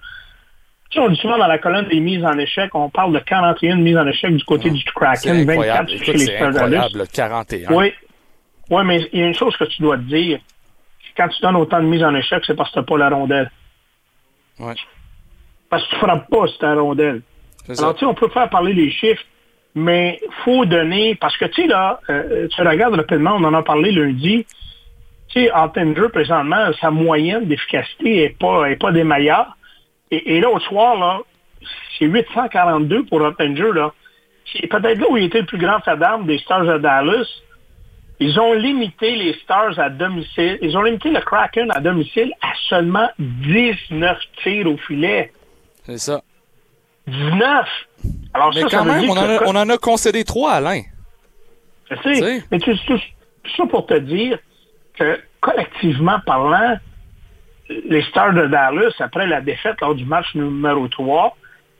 Tu 0.89 0.97
sais, 0.97 1.05
on 1.05 1.09
dit 1.09 1.15
souvent 1.17 1.37
dans 1.37 1.47
la 1.47 1.59
colonne 1.59 1.87
des 1.87 1.99
mises 1.99 2.25
en 2.25 2.37
échec, 2.37 2.73
on 2.73 2.89
parle 2.89 3.13
de 3.13 3.19
41 3.19 3.75
mises 3.77 3.97
en 3.97 4.07
échec 4.07 4.35
du 4.35 4.43
côté 4.43 4.69
du 4.71 4.79
C'est 4.81 4.91
Kraken, 4.91 5.45
24 5.45 5.49
incroyable. 5.49 5.89
chez 5.89 5.95
Écoute, 5.95 6.15
les 6.15 6.35
incroyable, 6.37 6.97
le 6.97 7.05
41. 7.05 7.71
Oui. 7.73 7.93
Oui, 8.71 8.83
mais 8.85 9.07
il 9.13 9.19
y 9.19 9.23
a 9.23 9.27
une 9.27 9.33
chose 9.33 9.55
que 9.55 9.63
tu 9.65 9.81
dois 9.81 9.97
te 9.97 10.01
dire. 10.03 10.39
Quand 11.15 11.27
tu 11.29 11.41
donnes 11.41 11.55
autant 11.57 11.79
de 11.81 11.85
mises 11.85 12.03
en 12.03 12.15
échec, 12.15 12.43
c'est 12.45 12.55
parce 12.55 12.69
que 12.69 12.73
tu 12.75 12.79
n'as 12.79 12.85
pas 12.85 12.97
la 12.97 13.09
rondelle. 13.09 13.51
Ouais. 14.59 14.75
Parce 15.69 15.83
que 15.85 15.89
tu 15.89 15.95
ne 15.95 15.99
frappes 15.99 16.29
pas 16.29 16.45
ta 16.59 16.73
rondelle. 16.75 17.21
Alors, 17.67 17.93
tu 17.93 17.99
sais, 17.99 18.05
on 18.05 18.13
peut 18.13 18.29
faire 18.29 18.49
parler 18.49 18.73
les 18.73 18.91
chiffres, 18.91 19.23
mais 19.75 20.19
faut 20.43 20.65
donner, 20.65 21.15
parce 21.15 21.37
que, 21.37 21.45
tu 21.45 21.63
sais, 21.63 21.67
là, 21.67 21.99
euh, 22.09 22.47
tu 22.47 22.61
regardes 22.61 22.95
rapidement, 22.95 23.35
on 23.35 23.43
en 23.43 23.53
a 23.53 23.61
parlé 23.61 23.91
lundi, 23.91 24.45
tu 25.29 25.41
sais, 25.41 25.51
en 25.51 25.69
Tender, 25.69 26.07
présentement, 26.11 26.71
sa 26.81 26.89
moyenne 26.89 27.45
d'efficacité 27.45 28.15
n'est 28.15 28.29
pas, 28.29 28.69
est 28.69 28.77
pas 28.77 28.91
des 28.91 29.03
meilleures. 29.03 29.55
Et, 30.09 30.37
et 30.37 30.41
là, 30.41 30.49
au 30.49 30.59
soir, 30.59 30.97
là, 30.97 31.19
c'est 31.97 32.05
842 32.05 33.05
pour 33.05 33.21
Ottinger, 33.21 33.71
là. 33.73 33.93
C'est 34.51 34.67
peut-être 34.67 34.99
là 34.99 35.05
où 35.09 35.17
il 35.17 35.25
était 35.25 35.41
le 35.41 35.45
plus 35.45 35.59
grand 35.59 35.79
d'armes 35.95 36.25
des 36.25 36.39
Stars 36.39 36.65
de 36.65 36.77
Dallas. 36.79 37.27
Ils 38.19 38.39
ont 38.39 38.53
limité 38.53 39.15
les 39.15 39.33
Stars 39.43 39.77
à 39.79 39.89
domicile. 39.89 40.57
Ils 40.61 40.75
ont 40.75 40.81
limité 40.81 41.11
le 41.11 41.21
Kraken 41.21 41.71
à 41.71 41.79
domicile 41.79 42.33
à 42.41 42.51
seulement 42.67 43.09
19 43.19 44.17
tirs 44.41 44.67
au 44.67 44.77
filet. 44.77 45.31
C'est 45.85 45.99
ça. 45.99 46.21
19! 47.09 47.65
Alors 48.33 48.51
Mais 48.53 48.61
ça, 48.61 48.67
quand 48.69 48.85
même, 48.85 49.09
on 49.09 49.13
en, 49.13 49.17
a, 49.17 49.43
on 49.45 49.55
en 49.55 49.69
a 49.69 49.77
concédé 49.77 50.23
trois, 50.23 50.53
Alain. 50.53 50.81
Je 51.89 51.95
sais. 52.13 52.43
Mais 52.51 52.59
tu, 52.59 52.75
tout, 52.85 52.99
ça 53.57 53.65
pour 53.67 53.85
te 53.87 53.95
dire 53.95 54.37
que 54.97 55.19
collectivement 55.41 56.19
parlant, 56.25 56.77
les 57.69 58.01
Stars 58.03 58.33
de 58.33 58.45
Dallas, 58.47 58.93
après 58.99 59.27
la 59.27 59.41
défaite 59.41 59.81
lors 59.81 59.95
du 59.95 60.05
match 60.05 60.27
numéro 60.35 60.87
3, 60.87 61.35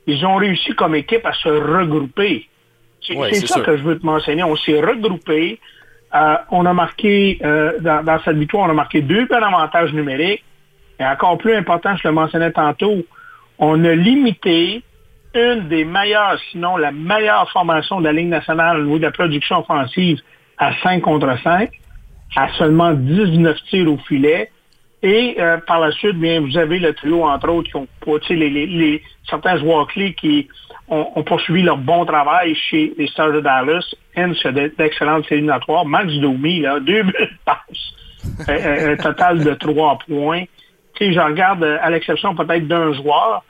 ils 0.06 0.24
ont 0.26 0.36
réussi 0.36 0.74
comme 0.74 0.94
équipe 0.94 1.24
à 1.26 1.32
se 1.32 1.48
regrouper. 1.48 2.48
C'est 3.06 3.16
Ouais, 3.16 3.28
c'est 3.32 3.40
c'est 3.40 3.46
ça 3.46 3.54
sûr. 3.56 3.64
que 3.64 3.76
je 3.76 3.82
veux 3.82 3.98
te 3.98 4.04
mentionner. 4.06 4.42
On 4.42 4.56
s'est 4.56 4.80
regroupés. 4.80 5.58
Euh, 6.14 6.36
on 6.50 6.66
a 6.66 6.72
marqué, 6.72 7.38
euh, 7.44 7.78
dans, 7.80 8.02
dans 8.04 8.18
cette 8.24 8.36
victoire, 8.36 8.66
on 8.66 8.70
a 8.70 8.74
marqué 8.74 9.00
deux 9.00 9.26
points 9.26 9.40
d'avantage 9.40 9.92
numérique. 9.92 10.42
Et 10.98 11.04
encore 11.06 11.38
plus 11.38 11.54
important, 11.54 11.96
je 11.96 12.06
le 12.08 12.12
mentionnais 12.12 12.50
tantôt, 12.52 13.04
on 13.58 13.84
a 13.84 13.94
limité 13.94 14.82
une 15.34 15.68
des 15.68 15.84
meilleures, 15.84 16.38
sinon 16.50 16.76
la 16.76 16.90
meilleure 16.92 17.48
formation 17.50 18.00
de 18.00 18.06
la 18.06 18.12
Ligue 18.12 18.28
nationale 18.28 18.80
au 18.80 18.84
niveau 18.84 18.98
de 18.98 19.04
la 19.04 19.12
production 19.12 19.58
offensive 19.60 20.20
à 20.58 20.72
5 20.82 21.00
contre 21.02 21.36
5, 21.42 21.70
à 22.36 22.48
seulement 22.54 22.92
19 22.92 23.56
tirs 23.70 23.90
au 23.92 23.96
filet. 23.98 24.50
Et 25.02 25.36
euh, 25.38 25.56
par 25.66 25.80
la 25.80 25.90
suite, 25.92 26.16
bien, 26.16 26.40
vous 26.40 26.58
avez 26.58 26.78
le 26.78 26.92
trio, 26.92 27.24
entre 27.24 27.48
autres, 27.48 27.70
qui 27.70 27.76
ont 27.76 27.86
les, 28.30 28.50
les, 28.50 28.66
les- 28.66 29.02
certains 29.28 29.56
joueurs 29.56 29.86
clés 29.86 30.12
qui 30.14 30.46
ont, 30.88 31.08
ont 31.14 31.22
poursuivi 31.22 31.62
leur 31.62 31.78
bon 31.78 32.04
travail 32.04 32.54
chez 32.54 32.92
les 32.98 33.06
Stars 33.06 33.32
de 33.32 33.40
Dallas. 33.40 33.84
Hens 34.16 34.44
d'excellentes 34.76 35.30
éliminatoires. 35.32 35.86
Max 35.86 36.12
Domi, 36.14 36.60
là, 36.60 36.80
deux 36.80 37.02
buts 37.04 37.14
de 37.18 37.28
passe. 37.46 38.48
un, 38.48 38.96
total 38.96 39.42
de 39.42 39.54
trois 39.54 39.98
points. 40.06 40.44
Sais, 40.98 41.12
je 41.14 41.20
regarde, 41.20 41.62
euh, 41.64 41.78
à 41.80 41.88
l'exception 41.88 42.34
peut-être 42.34 42.68
d'un 42.68 42.92
joueur, 42.92 43.42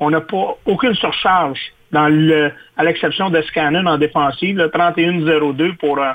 on 0.00 0.10
n'a 0.10 0.20
pas 0.20 0.56
aucune 0.66 0.94
surcharge 0.94 1.60
dans 1.90 2.08
le, 2.08 2.52
à 2.76 2.84
l'exception 2.84 3.30
de 3.30 3.40
Scannon 3.42 3.86
en 3.86 3.98
défensive, 3.98 4.56
le 4.58 4.68
31-02 4.68 5.76
pour 5.76 5.98
un, 5.98 6.14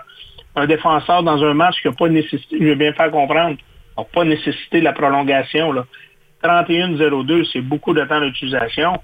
un 0.56 0.66
défenseur 0.66 1.24
dans 1.24 1.44
un 1.44 1.54
match 1.54 1.82
qui 1.82 1.88
n'a 1.88 1.94
pas 1.94 2.10
nécessité, 2.10 2.58
je 2.60 2.66
vais 2.66 2.76
bien 2.76 2.94
faire 2.94 3.12
comprendre, 3.12 3.58
n'a 3.98 4.04
pas 4.04 4.24
nécessité 4.24 4.82
la 4.82 4.94
prolongation. 4.94 5.72
Là. 5.72 5.86
31-02, 6.44 7.50
c'est 7.52 7.62
beaucoup 7.62 7.94
de 7.94 8.04
temps 8.04 8.22
d'utilisation. 8.22 9.00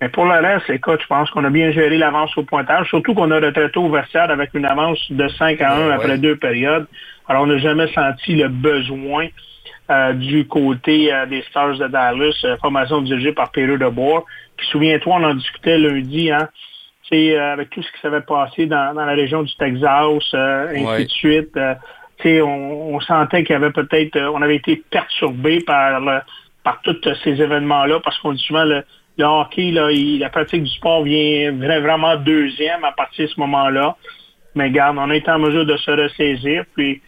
Mais 0.00 0.08
pour 0.08 0.24
le 0.24 0.32
reste, 0.32 0.68
écoute, 0.70 1.00
je 1.02 1.06
pense 1.06 1.30
qu'on 1.30 1.44
a 1.44 1.50
bien 1.50 1.70
géré 1.72 1.98
l'avance 1.98 2.36
au 2.36 2.42
pointage, 2.42 2.88
surtout 2.88 3.14
qu'on 3.14 3.30
a 3.30 3.36
retraité 3.38 3.78
au 3.78 3.90
vestiaire 3.90 4.30
avec 4.30 4.54
une 4.54 4.64
avance 4.64 4.98
de 5.10 5.28
5 5.28 5.60
à 5.60 5.74
1 5.76 5.86
Ouais, 5.88 5.92
après 5.94 6.08
ouais. 6.12 6.18
deux 6.18 6.36
périodes. 6.36 6.86
Alors, 7.28 7.42
on 7.42 7.46
n'a 7.46 7.58
jamais 7.58 7.86
senti 7.92 8.34
le 8.34 8.48
besoin 8.48 9.28
euh, 9.90 10.12
du 10.12 10.46
côté 10.46 11.12
euh, 11.12 11.26
des 11.26 11.42
Stars 11.42 11.76
de 11.78 11.88
Dallas, 11.88 12.38
euh, 12.44 12.56
formation 12.58 13.00
dirigée 13.02 13.32
par 13.32 13.50
Peter 13.50 13.76
DeBoer. 13.76 14.24
Puis 14.56 14.66
souviens-toi, 14.68 15.16
on 15.20 15.24
en 15.24 15.34
discutait 15.34 15.78
lundi, 15.78 16.30
hein, 16.30 16.48
c'est 17.08 17.36
avec 17.36 17.70
tout 17.70 17.82
ce 17.82 17.90
qui 17.92 18.00
s'avait 18.00 18.20
passé 18.20 18.66
dans, 18.66 18.94
dans 18.94 19.04
la 19.04 19.14
région 19.14 19.42
du 19.42 19.54
Texas, 19.56 20.34
ainsi 20.34 20.84
Ouais. 20.84 21.04
de 21.04 21.10
suite. 21.10 21.58
on, 22.24 22.94
on 22.94 23.00
sentait 23.00 23.42
qu'il 23.44 23.54
y 23.54 23.56
avait 23.56 23.70
peut-être, 23.72 24.18
on 24.34 24.42
avait 24.42 24.56
été 24.56 24.82
perturbé 24.90 25.60
par 25.66 26.00
le- 26.00 26.20
par 26.62 26.80
tous 26.82 26.94
ces 27.24 27.40
événements-là, 27.40 28.00
parce 28.04 28.18
qu'on 28.18 28.32
dit 28.34 28.42
souvent 28.46 28.64
le, 28.64 28.84
le 29.16 29.24
hockey, 29.24 29.70
là, 29.70 29.90
il- 29.90 30.18
la 30.18 30.28
pratique 30.28 30.62
du 30.62 30.70
sport 30.70 31.02
vient 31.02 31.52
vra- 31.52 31.80
vraiment 31.80 32.16
deuxième 32.16 32.84
à 32.84 32.92
partir 32.92 33.26
de 33.26 33.30
ce 33.32 33.40
moment-là. 33.40 33.96
Mais 34.54 34.64
regarde, 34.64 34.98
on 34.98 35.08
a 35.08 35.16
été 35.16 35.30
en 35.30 35.38
mesure 35.38 35.64
de 35.64 35.76
se 35.78 35.90
ressaisir. 35.90 36.64
Puis, 36.76 37.00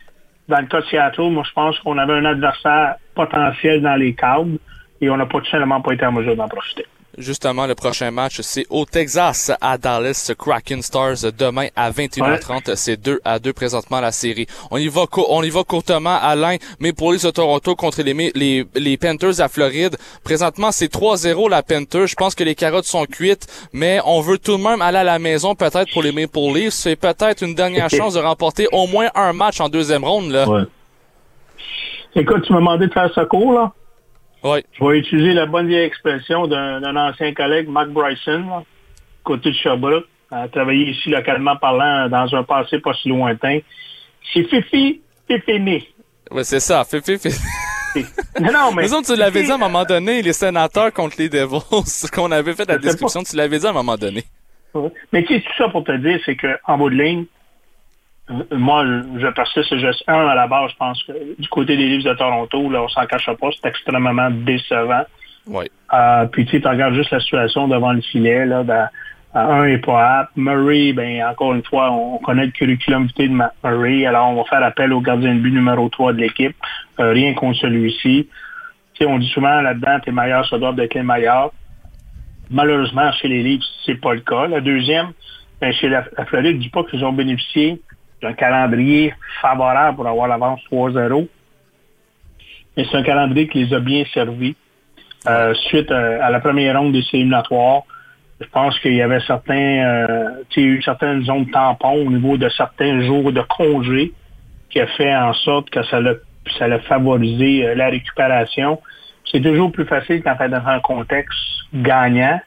dans 0.53 0.61
le 0.61 0.67
cas 0.67 0.83
de 0.83 0.87
Seattle, 0.87 1.31
moi, 1.31 1.45
je 1.47 1.53
pense 1.53 1.79
qu'on 1.79 1.97
avait 1.97 2.13
un 2.13 2.27
adversaire 2.27 2.97
potentiel 3.15 3.81
dans 3.81 3.97
les 3.97 4.15
câbles 4.15 4.59
et 5.01 5.09
on 5.09 5.17
n'a 5.17 5.25
pas 5.25 5.41
tout 5.41 5.47
simplement 5.47 5.81
pas 5.81 5.95
été 5.95 6.05
en 6.05 6.13
mesure 6.13 6.37
d'en 6.37 6.47
profiter. 6.47 6.85
Justement, 7.19 7.67
le 7.67 7.75
prochain 7.75 8.11
match, 8.11 8.41
c'est 8.41 8.65
au 8.71 8.87
Texas, 8.87 9.53
à 9.61 9.77
Dallas, 9.77 10.33
Kraken 10.39 10.81
Stars, 10.81 11.31
demain 11.39 11.67
à 11.77 11.91
21h30. 11.91 12.75
C'est 12.75 12.97
2 12.97 13.21
à 13.23 13.39
2 13.39 13.53
présentement 13.53 14.01
la 14.01 14.13
série. 14.13 14.47
On 14.71 14.79
y 14.79 14.89
va, 14.89 15.05
on 15.29 15.43
y 15.43 15.51
va 15.51 15.63
courtement, 15.63 16.19
Alain, 16.21 16.57
mais 16.81 16.95
pour 16.95 17.13
les 17.13 17.19
de 17.19 17.31
Toronto 17.31 17.77
contre 17.77 18.03
les, 18.03 18.65
les 18.75 18.97
Panthers 18.97 19.41
à 19.41 19.49
Floride, 19.49 19.97
présentement, 20.25 20.73
c'est 20.73 20.91
3-0 20.91 21.51
la 21.51 21.63
Panthers. 21.63 22.07
Je 22.07 22.15
pense 22.15 22.35
que 22.35 22.45
les 22.45 22.55
carottes 22.55 22.87
sont 22.87 23.05
cuites, 23.05 23.47
mais 23.75 24.01
on 24.07 24.21
veut 24.23 24.39
tout 24.39 24.57
de 24.57 24.63
même 24.63 24.81
aller 24.81 24.99
à 24.99 25.05
la 25.05 25.19
maison, 25.19 25.55
peut-être 25.55 25.93
pour 25.93 26.03
les 26.03 26.13
Maple 26.13 26.39
Leafs. 26.55 26.73
C'est 26.73 26.97
peut-être 26.97 27.43
une 27.43 27.55
dernière 27.55 27.91
chance 27.99 28.15
de 28.15 28.21
remporter 28.21 28.69
au 28.73 28.87
moins 28.87 29.09
un 29.15 29.35
match 29.35 29.61
en 29.61 29.69
deuxième 29.69 30.05
ronde, 30.05 30.31
là. 30.31 30.47
Écoute, 32.15 32.43
tu 32.47 32.53
m'as 32.53 32.59
demandé 32.59 32.87
de 32.87 32.93
faire 32.93 33.11
ce 33.15 33.21
cours, 33.23 33.53
là. 33.53 33.73
Ouais. 34.43 34.65
Je 34.73 34.85
vais 34.85 34.99
utiliser 34.99 35.35
la 35.35 35.47
bonne 35.47 35.69
vieille 35.69 35.85
expression 35.85 36.47
d'un 36.47 36.97
ancien 36.97 37.33
collègue, 37.33 37.69
Mark 37.69 37.89
Bryson, 37.91 38.45
là, 38.49 38.63
côté 39.25 39.51
de 39.51 39.55
Sherbrooke, 39.55 40.07
a 40.31 40.49
travaillé 40.49 40.91
ici 40.91 41.11
localement 41.11 41.57
parlant 41.57 42.09
dans 42.09 42.35
un 42.35 42.43
passé 42.43 42.79
pas 42.79 42.95
si 42.95 43.09
lointain. 43.09 43.59
C'est 44.33 44.45
Fifi, 44.45 45.01
Fifini. 45.29 45.87
Ouais, 46.31 46.45
c'est 46.45 46.61
ça. 46.61 46.85
Fais, 46.85 47.01
fais. 47.01 47.19
Non, 48.41 48.53
non, 48.53 48.73
mais... 48.75 48.93
Autres, 48.95 49.13
tu 49.13 49.19
l'avais 49.19 49.43
dit 49.43 49.51
à 49.51 49.55
un 49.55 49.59
moment 49.59 49.85
donné, 49.85 50.23
les 50.23 50.33
sénateurs 50.33 50.93
contre 50.93 51.17
les 51.19 51.29
Devils, 51.29 52.11
qu'on 52.15 52.31
avait 52.31 52.55
fait 52.55 52.69
la 52.69 52.79
description, 52.79 53.23
tu 53.23 53.37
l'avais 53.37 53.59
dit 53.59 53.67
à 53.67 53.71
un 53.71 53.75
moment 53.75 53.97
donné. 53.97 54.25
Ouais. 54.75 54.91
Mais 55.13 55.25
tu 55.25 55.35
sais, 55.35 55.41
tout 55.41 55.53
ça 55.59 55.69
pour 55.69 55.85
te 55.85 55.97
dire, 55.99 56.19
c'est 56.25 56.37
qu'en 56.37 56.79
bout 56.79 56.91
de 56.91 56.97
ligne, 56.97 57.27
moi, 58.53 58.85
je 59.19 59.27
persiste, 59.29 59.77
je 59.77 59.93
suis 59.93 60.05
un 60.09 60.27
à 60.29 60.35
la 60.35 60.47
base, 60.47 60.71
je 60.73 60.77
pense 60.77 61.03
que 61.05 61.13
du 61.41 61.49
côté 61.49 61.77
des 61.77 61.87
livres 61.87 62.05
de 62.11 62.15
Toronto, 62.17 62.71
là, 62.71 62.83
on 62.83 62.89
s'en 62.89 63.07
cachera 63.07 63.35
pas, 63.37 63.49
c'est 63.53 63.69
extrêmement 63.69 64.31
décevant. 64.31 65.03
Ouais. 65.47 65.71
Euh, 65.93 66.27
puis 66.27 66.47
tu 66.47 66.57
regardes 66.67 66.95
juste 66.95 67.11
la 67.11 67.21
situation 67.21 67.67
devant 67.69 67.93
le 67.93 68.01
filet, 68.01 68.47
là, 68.47 68.63
dans- 68.63 68.89
euh, 69.35 69.39
un 69.39 69.65
est 69.65 69.79
pas 69.79 70.19
apte. 70.21 70.33
Murray, 70.37 70.93
ben 70.93 71.25
encore 71.25 71.55
une 71.55 71.65
fois, 71.65 71.91
on 71.91 72.19
connaît 72.19 72.45
le 72.47 72.51
curriculum 72.53 73.07
vitae 73.07 73.29
de 73.29 73.33
Matt 73.33 73.55
Murray, 73.65 74.05
alors 74.07 74.29
on 74.29 74.35
va 74.35 74.45
faire 74.45 74.63
appel 74.63 74.93
au 74.93 75.01
gardien 75.01 75.35
de 75.35 75.41
but 75.41 75.51
numéro 75.53 75.89
3 75.89 76.13
de 76.13 76.19
l'équipe. 76.19 76.55
Euh, 77.01 77.13
rien 77.13 77.33
contre 77.35 77.59
celui-ci. 77.61 78.29
Tu 78.95 79.05
sais, 79.05 79.07
on 79.11 79.19
dit 79.19 79.29
souvent 79.29 79.63
là-dedans, 79.63 80.01
tes 80.01 80.13
meilleurs 80.13 80.45
se 80.47 80.57
doivent 80.57 80.77
d'être 80.77 80.93
les 80.95 81.03
meilleurs. 81.03 81.51
Malheureusement, 82.51 83.11
chez 83.13 83.29
les 83.29 83.43
Leafs, 83.43 83.63
c'est 83.87 84.01
pas 84.01 84.13
le 84.15 84.21
cas. 84.21 84.47
La 84.47 84.61
deuxième, 84.61 85.13
ben, 85.61 85.73
chez 85.73 85.89
la, 85.89 86.05
la 86.19 86.27
Floride, 86.27 86.57
je 86.57 86.63
dis 86.63 86.69
pas 86.69 86.85
qu'ils 86.85 87.03
ont 87.05 87.13
bénéficié 87.13 87.81
d'un 88.23 88.33
calendrier 88.33 89.15
favorable 89.41 89.97
pour 89.97 90.07
avoir 90.07 90.29
l'avance 90.29 90.61
3-0. 90.71 91.29
Mais 92.77 92.87
c'est 92.91 92.97
un 92.97 93.03
calendrier 93.03 93.49
qui 93.49 93.65
les 93.65 93.75
a 93.75 93.81
bien 93.81 94.05
servis. 94.13 94.57
Euh, 95.29 95.55
suite 95.55 95.91
euh, 95.91 96.19
à 96.21 96.31
la 96.31 96.41
première 96.41 96.79
ronde 96.79 96.93
des 96.93 97.05
éliminatoires, 97.13 97.83
je 98.41 98.47
pense 98.49 98.79
qu'il 98.81 98.95
y 98.95 99.03
avait 99.03 99.21
certains, 99.21 99.55
euh, 99.55 100.31
eu 100.57 100.83
certaines 100.83 101.23
zones 101.25 101.49
tampons 101.51 102.07
au 102.07 102.11
niveau 102.11 102.37
de 102.37 102.49
certains 102.49 103.03
jours 103.03 103.33
de 103.33 103.41
congé 103.43 104.13
qui 104.71 104.81
a 104.81 104.87
fait 104.87 105.15
en 105.15 105.33
sorte 105.33 105.71
que 105.71 105.83
ça 105.85 106.01
l'a 106.01 106.15
ça 106.59 106.67
l'a 106.69 106.81
favorisé 106.81 107.67
euh, 107.67 107.75
la 107.75 107.89
récupération. 107.89 108.81
C'est 109.31 109.41
toujours 109.41 109.71
plus 109.71 109.87
facile 109.87 110.23
quand 110.23 110.35
tu 110.37 110.45
es 110.45 110.49
dans 110.49 110.67
un 110.67 110.81
contexte 110.81 111.39
gagnant 111.73 112.41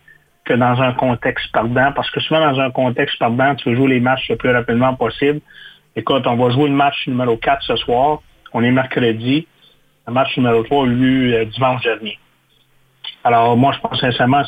que 0.45 0.53
dans 0.53 0.81
un 0.81 0.93
contexte 0.93 1.51
perdant, 1.51 1.91
parce 1.93 2.09
que 2.11 2.19
souvent 2.19 2.39
dans 2.39 2.59
un 2.59 2.71
contexte 2.71 3.17
perdant, 3.19 3.55
tu 3.55 3.69
veux 3.69 3.75
jouer 3.75 3.89
les 3.89 3.99
matchs 3.99 4.29
le 4.29 4.37
plus 4.37 4.51
rapidement 4.51 4.93
possible. 4.95 5.41
Écoute, 5.95 6.25
on 6.27 6.35
va 6.35 6.49
jouer 6.51 6.69
le 6.69 6.75
match 6.75 7.07
numéro 7.07 7.35
4 7.37 7.63
ce 7.63 7.75
soir. 7.77 8.19
On 8.53 8.63
est 8.63 8.71
mercredi. 8.71 9.47
Le 10.07 10.13
match 10.13 10.37
numéro 10.37 10.63
3 10.63 10.83
a 10.83 10.87
eu 10.87 10.93
lieu 10.93 11.33
euh, 11.33 11.45
dimanche 11.45 11.81
dernier. 11.83 12.19
Alors, 13.23 13.57
moi, 13.57 13.73
je 13.73 13.79
pense 13.79 13.99
sincèrement, 13.99 14.43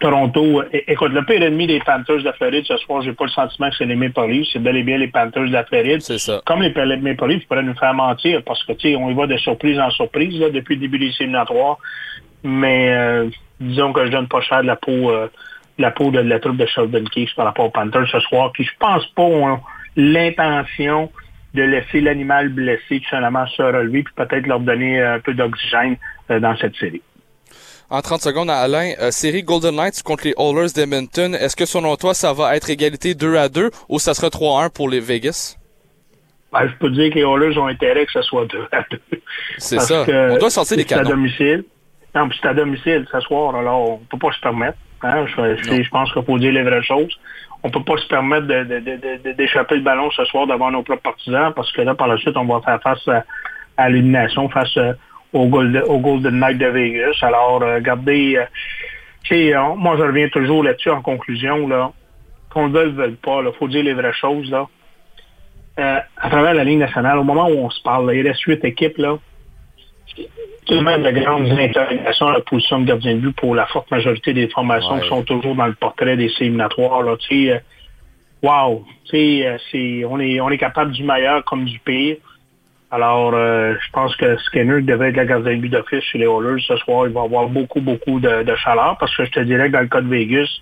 Toronto, 0.00 0.64
écoute, 0.72 1.12
le 1.12 1.24
pire 1.24 1.40
ennemi 1.40 1.68
des 1.68 1.78
Panthers 1.78 2.18
de 2.18 2.24
la 2.24 2.32
Floride 2.32 2.64
ce 2.66 2.76
soir, 2.78 3.00
j'ai 3.02 3.12
pas 3.12 3.24
le 3.24 3.30
sentiment 3.30 3.70
que 3.70 3.76
c'est 3.76 3.84
les 3.84 3.94
Maple 3.94 4.28
Leafs, 4.28 4.48
c'est 4.52 4.58
bel 4.58 4.76
et 4.76 4.82
bien 4.82 4.98
les 4.98 5.06
Panthers 5.06 5.44
de 5.46 5.52
la 5.52 5.62
Floride. 5.62 6.00
C'est 6.00 6.18
ça. 6.18 6.42
Comme 6.44 6.62
les 6.62 6.72
Maple 6.72 7.28
Leafs 7.28 7.46
pourraient 7.46 7.62
nous 7.62 7.76
faire 7.76 7.94
mentir, 7.94 8.42
parce 8.44 8.62
que, 8.64 8.72
tu 8.72 8.88
sais, 8.88 8.96
on 8.96 9.08
y 9.08 9.14
va 9.14 9.28
de 9.28 9.36
surprise 9.36 9.78
en 9.78 9.90
surprise, 9.90 10.36
là, 10.40 10.50
depuis 10.50 10.74
le 10.74 10.80
début 10.80 10.98
des 10.98 11.12
éliminatoires. 11.20 11.78
Mais, 12.42 12.92
euh, 12.92 13.30
disons 13.62 13.92
que 13.92 14.04
je 14.06 14.10
donne 14.10 14.28
pas 14.28 14.40
cher 14.40 14.62
de 14.62 14.66
la 14.66 14.76
peau, 14.76 15.10
euh, 15.10 15.28
de 15.78 15.82
la 15.82 15.90
peau 15.90 16.10
de 16.10 16.20
la 16.20 16.38
troupe 16.40 16.56
de 16.56 16.66
Sheldon 16.66 17.04
Keefe 17.04 17.34
par 17.34 17.46
rapport 17.46 17.66
aux 17.66 17.70
Panthers 17.70 18.08
ce 18.10 18.20
soir, 18.20 18.52
qui, 18.56 18.64
je 18.64 18.70
pense 18.78 19.06
pas, 19.14 19.22
ont 19.22 19.60
l'intention 19.96 21.10
de 21.54 21.62
laisser 21.62 22.00
l'animal 22.00 22.48
blessé 22.48 23.00
tout 23.00 23.08
simplement 23.10 23.46
se 23.46 23.62
relever, 23.62 24.02
puis 24.02 24.14
peut-être 24.16 24.46
leur 24.46 24.60
donner 24.60 25.02
un 25.02 25.20
peu 25.20 25.34
d'oxygène 25.34 25.96
euh, 26.30 26.40
dans 26.40 26.56
cette 26.56 26.74
série. 26.76 27.02
En 27.90 28.00
30 28.00 28.22
secondes, 28.22 28.48
Alain, 28.48 28.92
euh, 29.00 29.10
série 29.10 29.42
Golden 29.42 29.76
Knights 29.76 30.02
contre 30.02 30.24
les 30.24 30.34
Oilers 30.38 30.72
d'Edmonton. 30.74 31.34
Est-ce 31.34 31.54
que 31.54 31.66
selon 31.66 31.94
toi, 31.96 32.14
ça 32.14 32.32
va 32.32 32.56
être 32.56 32.70
égalité 32.70 33.14
2 33.14 33.36
à 33.36 33.50
2 33.50 33.70
ou 33.90 33.98
ça 33.98 34.14
sera 34.14 34.30
3 34.30 34.62
à 34.62 34.64
1 34.64 34.68
pour 34.70 34.88
les 34.88 35.00
Vegas? 35.00 35.58
Ben, 36.52 36.68
je 36.68 36.74
peux 36.78 36.88
te 36.88 36.94
dire 36.94 37.10
que 37.10 37.16
les 37.16 37.22
Oilers 37.22 37.58
ont 37.58 37.66
intérêt 37.66 38.06
que 38.06 38.12
ce 38.12 38.22
soit 38.22 38.46
2 38.46 38.66
à 38.72 38.82
2. 38.90 39.00
C'est 39.58 39.80
ça. 39.80 40.04
que 40.06 40.30
On 40.32 40.38
doit 40.38 40.48
sortir 40.48 40.78
des 40.78 40.84
c'est 40.84 40.94
à 40.94 40.98
canons. 40.98 41.10
domicile. 41.10 41.64
Non, 42.14 42.28
puis 42.28 42.38
c'est 42.42 42.48
à 42.48 42.54
domicile 42.54 43.06
ce 43.10 43.20
soir, 43.20 43.54
alors 43.56 43.90
on 43.92 43.96
peut 43.98 44.18
pas 44.18 44.32
se 44.32 44.40
permettre. 44.40 44.76
Hein, 45.02 45.24
je, 45.26 45.56
je- 45.56 45.82
je 45.82 45.90
pense 45.90 46.12
qu'il 46.12 46.22
faut 46.22 46.38
dire 46.38 46.52
les 46.52 46.62
vraies 46.62 46.82
choses. 46.82 47.18
On 47.62 47.70
peut 47.70 47.82
pas 47.82 47.96
se 47.96 48.06
permettre 48.06 48.46
de- 48.46 48.64
de- 48.64 48.78
de- 48.80 49.22
de- 49.24 49.32
d'échapper 49.32 49.76
le 49.76 49.80
ballon 49.82 50.10
ce 50.10 50.24
soir 50.26 50.46
devant 50.46 50.70
nos 50.70 50.82
propres 50.82 51.02
partisans 51.02 51.52
parce 51.54 51.72
que 51.72 51.80
là, 51.82 51.94
par 51.94 52.08
la 52.08 52.16
suite, 52.18 52.36
on 52.36 52.44
va 52.44 52.60
faire 52.60 52.80
face 52.82 53.06
à, 53.08 53.24
à 53.76 53.88
l'élimination, 53.88 54.48
face 54.48 54.76
euh, 54.76 54.92
au, 55.32 55.46
Golden, 55.46 55.82
au 55.84 55.98
Golden 55.98 56.38
Knight 56.38 56.58
de 56.58 56.66
Vegas. 56.66 57.16
Alors, 57.22 57.62
euh, 57.62 57.76
regardez, 57.76 58.36
euh, 58.36 59.74
moi, 59.76 59.96
je 59.96 60.02
reviens 60.02 60.28
toujours 60.28 60.62
là-dessus 60.62 60.90
en 60.90 61.00
conclusion, 61.02 61.66
là. 61.68 61.92
Qu'on 62.50 62.66
le 62.66 62.72
veuille, 62.72 62.86
le 62.90 62.92
veuille 62.92 63.14
pas, 63.22 63.40
il 63.42 63.52
faut 63.58 63.68
dire 63.68 63.82
les 63.84 63.94
vraies 63.94 64.12
choses, 64.12 64.50
là. 64.50 64.66
Euh, 65.80 65.98
à 66.18 66.28
travers 66.28 66.52
la 66.54 66.64
Ligue 66.64 66.78
nationale, 66.80 67.18
au 67.18 67.24
moment 67.24 67.46
où 67.48 67.58
on 67.64 67.70
se 67.70 67.82
parle, 67.82 68.06
là, 68.08 68.14
il 68.14 68.26
reste 68.28 68.42
huit 68.42 68.62
équipes, 68.64 68.98
là 68.98 69.16
tout 70.66 70.74
de 70.74 71.10
grandes 71.10 71.50
interrogations 71.50 72.26
à 72.28 72.32
la 72.34 72.40
position 72.40 72.80
de 72.80 72.86
gardien 72.86 73.14
de 73.14 73.20
but 73.20 73.36
pour 73.36 73.54
la 73.54 73.66
forte 73.66 73.90
majorité 73.90 74.32
des 74.32 74.48
formations 74.48 74.94
Ouais. 74.94 75.02
qui 75.02 75.08
sont 75.08 75.22
toujours 75.22 75.54
dans 75.54 75.66
le 75.66 75.74
portrait 75.74 76.16
des 76.16 76.30
éliminatoires. 76.40 77.02
Là, 77.02 77.16
tu 77.16 77.46
sais, 77.46 77.52
euh, 77.52 77.58
wow, 78.42 78.84
euh, 79.14 79.58
c'est, 79.70 80.04
on 80.04 80.20
est, 80.20 80.40
on 80.40 80.50
est 80.50 80.58
capable 80.58 80.92
du 80.92 81.02
meilleur 81.04 81.44
comme 81.44 81.64
du 81.64 81.78
pire. 81.80 82.16
Alors, 82.90 83.32
euh, 83.34 83.74
je 83.80 83.90
pense 83.90 84.14
que 84.16 84.36
Skinner 84.38 84.82
devrait 84.82 85.08
être 85.08 85.16
le 85.16 85.24
gardien 85.24 85.56
de 85.56 85.60
but 85.60 85.70
d'office 85.70 86.04
chez 86.04 86.18
les 86.18 86.26
Oilers 86.26 86.62
ce 86.66 86.76
soir. 86.76 87.06
Il 87.06 87.12
va 87.12 87.22
avoir 87.22 87.48
beaucoup, 87.48 87.80
beaucoup 87.80 88.20
de, 88.20 88.42
de 88.42 88.54
chaleur 88.56 88.96
parce 89.00 89.16
que 89.16 89.24
je 89.24 89.30
te 89.30 89.40
dirais 89.40 89.68
que 89.68 89.72
dans 89.72 89.80
le 89.80 89.88
cas 89.88 90.02
de 90.02 90.08
Vegas, 90.08 90.60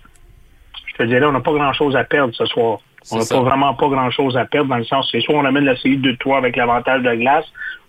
je 0.87 0.93
te 0.95 1.03
dirais, 1.03 1.25
on 1.25 1.33
n'a 1.33 1.41
pas 1.41 1.51
grand-chose 1.51 1.95
à 1.95 2.05
perdre 2.05 2.33
ce 2.33 2.45
soir. 2.45 2.79
On 3.11 3.17
n'a 3.17 3.25
pas 3.25 3.41
vraiment 3.41 3.73
pas 3.73 3.87
grand-chose 3.87 4.37
à 4.37 4.45
perdre 4.45 4.69
dans 4.69 4.77
le 4.77 4.85
sens, 4.85 5.09
c'est 5.11 5.21
soit 5.21 5.35
on 5.35 5.45
amène 5.45 5.65
la 5.65 5.75
série 5.77 5.97
2-3 5.97 6.37
avec 6.37 6.55
l'avantage 6.55 7.01
de 7.01 7.15
glace, 7.15 7.45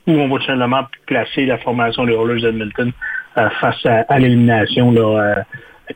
ou 0.06 0.12
on 0.12 0.28
va 0.28 0.38
tout 0.38 0.46
simplement 0.46 0.84
placer 1.06 1.44
la 1.44 1.58
formation 1.58 2.04
des 2.04 2.12
Oilers 2.14 2.40
d'Edmonton 2.40 2.92
euh, 3.36 3.50
face 3.60 3.84
à, 3.84 4.04
à 4.08 4.18
l'élimination. 4.18 4.90
Là, 4.90 5.20
euh, 5.20 5.42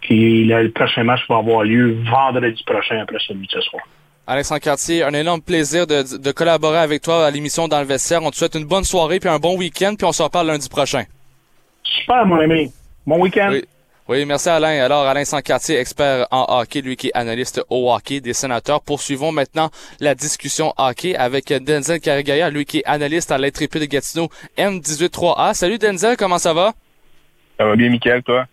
puis 0.02 0.44
là, 0.44 0.62
le 0.62 0.70
prochain 0.70 1.04
match 1.04 1.20
va 1.28 1.38
avoir 1.38 1.64
lieu 1.64 1.96
vendredi 2.10 2.62
prochain 2.64 3.00
après 3.00 3.18
celui 3.26 3.46
de 3.46 3.52
ce 3.52 3.60
soir. 3.62 3.82
Alexandre 4.26 4.60
Cartier, 4.60 5.04
un 5.04 5.14
énorme 5.14 5.40
plaisir 5.40 5.86
de, 5.86 6.18
de 6.18 6.32
collaborer 6.32 6.78
avec 6.78 7.00
toi 7.02 7.26
à 7.26 7.30
l'émission 7.30 7.68
dans 7.68 7.78
le 7.78 7.86
vestiaire. 7.86 8.22
On 8.24 8.30
te 8.30 8.36
souhaite 8.36 8.56
une 8.56 8.64
bonne 8.64 8.84
soirée 8.84 9.20
puis 9.20 9.28
un 9.28 9.38
bon 9.38 9.56
week-end 9.56 9.94
puis 9.96 10.04
on 10.04 10.12
se 10.12 10.22
reparle 10.22 10.48
lundi 10.48 10.68
prochain. 10.68 11.04
Super, 11.84 12.26
mon 12.26 12.40
ami. 12.40 12.72
Bon 13.06 13.20
week-end. 13.20 13.50
Oui. 13.52 13.64
Oui, 14.08 14.24
merci 14.24 14.48
Alain. 14.48 14.84
Alors, 14.84 15.04
Alain 15.04 15.24
Sancartier, 15.24 15.78
expert 15.80 16.28
en 16.30 16.46
hockey, 16.60 16.80
lui 16.80 16.94
qui 16.96 17.08
est 17.08 17.14
analyste 17.16 17.60
au 17.70 17.92
hockey 17.92 18.20
des 18.20 18.34
sénateurs. 18.34 18.80
Poursuivons 18.80 19.32
maintenant 19.32 19.70
la 19.98 20.14
discussion 20.14 20.72
hockey 20.78 21.16
avec 21.16 21.52
Denzel 21.52 21.98
Carigaya, 22.00 22.48
lui 22.50 22.64
qui 22.66 22.78
est 22.78 22.84
analyste 22.84 23.32
à 23.32 23.38
l'intrépide 23.38 23.80
de 23.80 23.86
Gatineau 23.86 24.28
M183A. 24.56 25.54
Salut 25.54 25.78
Denzel, 25.78 26.16
comment 26.16 26.38
ça 26.38 26.52
va? 26.54 26.72
Ça 27.58 27.64
va 27.66 27.74
bien, 27.74 27.90
Michael, 27.90 28.22
toi? 28.22 28.46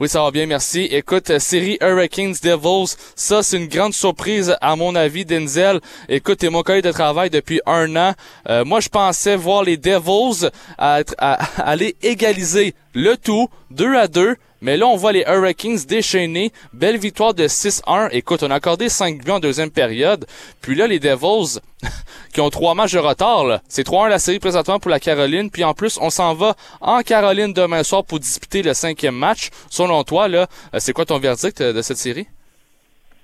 Oui, 0.00 0.08
ça 0.08 0.22
va 0.22 0.30
bien, 0.30 0.46
merci. 0.46 0.84
Écoute, 0.90 1.28
euh, 1.28 1.38
série 1.38 1.76
Hurricanes 1.82 2.34
Devils, 2.42 2.94
ça 3.14 3.42
c'est 3.42 3.58
une 3.58 3.68
grande 3.68 3.92
surprise 3.92 4.56
à 4.62 4.74
mon 4.76 4.94
avis, 4.94 5.26
Denzel. 5.26 5.80
Écoute, 6.08 6.38
t'es 6.38 6.48
mon 6.48 6.62
collègue 6.62 6.84
de 6.84 6.92
travail 6.92 7.28
depuis 7.28 7.60
un 7.66 7.94
an. 7.96 8.14
Euh, 8.48 8.64
moi, 8.64 8.80
je 8.80 8.88
pensais 8.88 9.36
voir 9.36 9.62
les 9.62 9.76
Devils 9.76 10.48
à 10.78 11.00
être- 11.00 11.14
à- 11.18 11.34
à 11.60 11.68
aller 11.68 11.94
égaliser 12.02 12.74
le 12.94 13.16
tout, 13.16 13.48
2 13.70 13.96
à 13.96 14.08
2. 14.08 14.36
Mais 14.62 14.78
là, 14.78 14.86
on 14.86 14.96
voit 14.96 15.12
les 15.12 15.24
Hurricanes 15.28 15.76
déchaîner. 15.86 16.50
Belle 16.72 16.96
victoire 16.96 17.34
de 17.34 17.44
6-1. 17.44 18.08
Écoute, 18.12 18.42
on 18.42 18.50
a 18.50 18.54
accordé 18.54 18.88
5 18.88 19.22
buts 19.22 19.30
en 19.30 19.38
deuxième 19.38 19.70
période. 19.70 20.24
Puis 20.62 20.74
là, 20.74 20.86
les 20.86 20.98
Devils, 20.98 21.60
qui 22.32 22.40
ont 22.40 22.48
trois 22.48 22.74
matchs 22.74 22.94
de 22.94 22.98
retard. 22.98 23.60
C'est 23.68 23.86
3-1 23.86 24.08
la 24.08 24.18
série 24.18 24.38
présentement 24.38 24.78
pour 24.78 24.90
la 24.90 25.00
Caroline. 25.00 25.50
Puis 25.50 25.64
en 25.64 25.74
plus, 25.74 25.98
on 26.00 26.08
s'en 26.08 26.32
va 26.32 26.54
en 26.80 27.02
Caroline 27.02 27.52
demain 27.52 27.82
soir 27.82 28.06
pour 28.06 28.20
disputer 28.20 28.62
le 28.62 28.72
cinquième 28.72 29.16
match. 29.16 29.50
Selon 29.68 30.02
toi, 30.02 30.28
là, 30.28 30.46
euh, 30.72 30.78
c'est 30.78 30.94
quoi 30.94 31.04
ton 31.04 31.18
verdict 31.18 31.60
euh, 31.60 31.74
de 31.74 31.82
cette 31.82 31.98
série? 31.98 32.26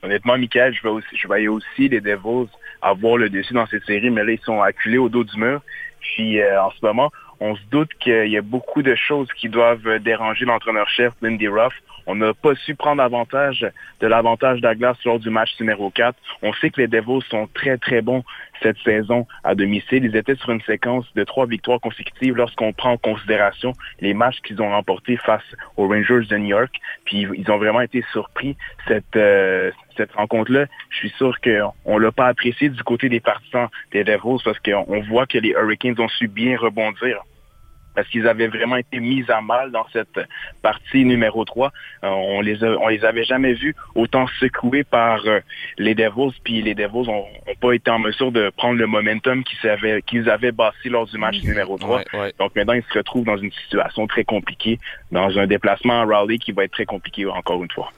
Honnêtement, 0.02 0.36
Michael, 0.36 0.74
je 0.74 0.82
vais 0.82 0.90
aussi, 0.90 1.16
je 1.16 1.26
voyais 1.26 1.48
aussi 1.48 1.88
les 1.88 2.02
Devils 2.02 2.48
avoir 2.82 3.16
le 3.16 3.30
dessus 3.30 3.54
dans 3.54 3.66
cette 3.66 3.84
série, 3.84 4.10
mais 4.10 4.24
là, 4.24 4.32
ils 4.32 4.44
sont 4.44 4.60
acculés 4.60 4.98
au 4.98 5.08
dos 5.08 5.24
du 5.24 5.38
mur. 5.38 5.62
Puis, 6.00 6.40
euh, 6.40 6.62
en 6.62 6.70
ce 6.70 6.84
moment, 6.84 7.10
on 7.40 7.56
se 7.56 7.62
doute 7.70 7.90
qu'il 8.00 8.28
y 8.28 8.36
a 8.36 8.42
beaucoup 8.42 8.82
de 8.82 8.94
choses 8.94 9.28
qui 9.32 9.48
doivent 9.48 9.98
déranger 9.98 10.44
l'entraîneur-chef, 10.44 11.14
Lindy 11.22 11.48
Ruff. 11.48 11.74
On 12.06 12.14
n'a 12.14 12.34
pas 12.34 12.54
su 12.54 12.74
prendre 12.74 13.02
avantage 13.02 13.66
de 14.00 14.06
l'avantage 14.06 14.60
de 14.60 14.66
la 14.66 14.74
glace 14.74 14.96
lors 15.04 15.18
du 15.18 15.30
match 15.30 15.50
numéro 15.60 15.90
4. 15.90 16.16
On 16.42 16.52
sait 16.54 16.70
que 16.70 16.80
les 16.80 16.88
Devils 16.88 17.22
sont 17.28 17.48
très, 17.54 17.78
très 17.78 18.02
bons 18.02 18.24
cette 18.62 18.78
saison 18.78 19.26
à 19.44 19.54
domicile. 19.54 20.04
Ils 20.04 20.16
étaient 20.16 20.34
sur 20.34 20.50
une 20.50 20.60
séquence 20.62 21.06
de 21.14 21.24
trois 21.24 21.46
victoires 21.46 21.80
consécutives 21.80 22.36
lorsqu'on 22.36 22.72
prend 22.72 22.92
en 22.92 22.96
considération 22.96 23.72
les 24.00 24.14
matchs 24.14 24.40
qu'ils 24.42 24.60
ont 24.60 24.70
remportés 24.70 25.16
face 25.16 25.44
aux 25.76 25.88
Rangers 25.88 26.26
de 26.28 26.36
New 26.36 26.48
York. 26.48 26.80
Puis 27.04 27.26
ils 27.34 27.50
ont 27.50 27.58
vraiment 27.58 27.80
été 27.80 28.04
surpris 28.12 28.56
cette 28.88 29.16
euh, 29.16 29.70
cette 30.00 30.12
rencontre-là. 30.12 30.66
Je 30.90 30.96
suis 30.96 31.10
sûr 31.10 31.36
qu'on 31.40 31.98
l'a 31.98 32.12
pas 32.12 32.26
apprécié 32.28 32.68
du 32.70 32.82
côté 32.82 33.08
des 33.08 33.20
partisans 33.20 33.68
des 33.92 34.02
Devils 34.04 34.42
parce 34.44 34.58
qu'on 34.60 34.84
on 34.88 35.00
voit 35.02 35.26
que 35.26 35.38
les 35.38 35.50
Hurricanes 35.50 35.98
ont 35.98 36.08
su 36.08 36.26
bien 36.28 36.56
rebondir 36.58 37.18
parce 37.96 38.06
qu'ils 38.08 38.28
avaient 38.28 38.46
vraiment 38.46 38.76
été 38.76 39.00
mis 39.00 39.24
à 39.28 39.40
mal 39.40 39.72
dans 39.72 39.84
cette 39.92 40.20
partie 40.62 41.04
numéro 41.04 41.44
3. 41.44 41.72
Euh, 42.04 42.08
on 42.08 42.40
les 42.40 42.62
a- 42.62 42.78
on 42.78 42.86
les 42.86 43.04
avait 43.04 43.24
jamais 43.24 43.52
vus 43.54 43.74
autant 43.96 44.26
secoués 44.38 44.84
par 44.84 45.26
euh, 45.26 45.40
les 45.76 45.96
Devils, 45.96 46.32
puis 46.44 46.62
les 46.62 46.76
Devils 46.76 47.08
ont, 47.10 47.24
ont 47.48 47.54
pas 47.60 47.72
été 47.72 47.90
en 47.90 47.98
mesure 47.98 48.30
de 48.30 48.50
prendre 48.56 48.78
le 48.78 48.86
momentum 48.86 49.42
qu'ils 49.42 49.68
avaient, 49.68 50.02
qu'ils 50.02 50.30
avaient 50.30 50.52
bâti 50.52 50.88
lors 50.88 51.06
du 51.06 51.18
match 51.18 51.42
numéro 51.42 51.76
3. 51.78 51.98
Ouais, 51.98 52.04
ouais. 52.20 52.32
Donc 52.38 52.54
maintenant, 52.54 52.74
ils 52.74 52.84
se 52.84 52.96
retrouvent 52.96 53.24
dans 53.24 53.36
une 53.36 53.52
situation 53.52 54.06
très 54.06 54.22
compliquée, 54.24 54.78
dans 55.10 55.36
un 55.36 55.48
déplacement 55.48 56.02
à 56.02 56.04
Raleigh 56.04 56.38
qui 56.38 56.52
va 56.52 56.62
être 56.64 56.72
très 56.72 56.86
compliqué 56.86 57.26
encore 57.26 57.62
une 57.64 57.70
fois. 57.72 57.90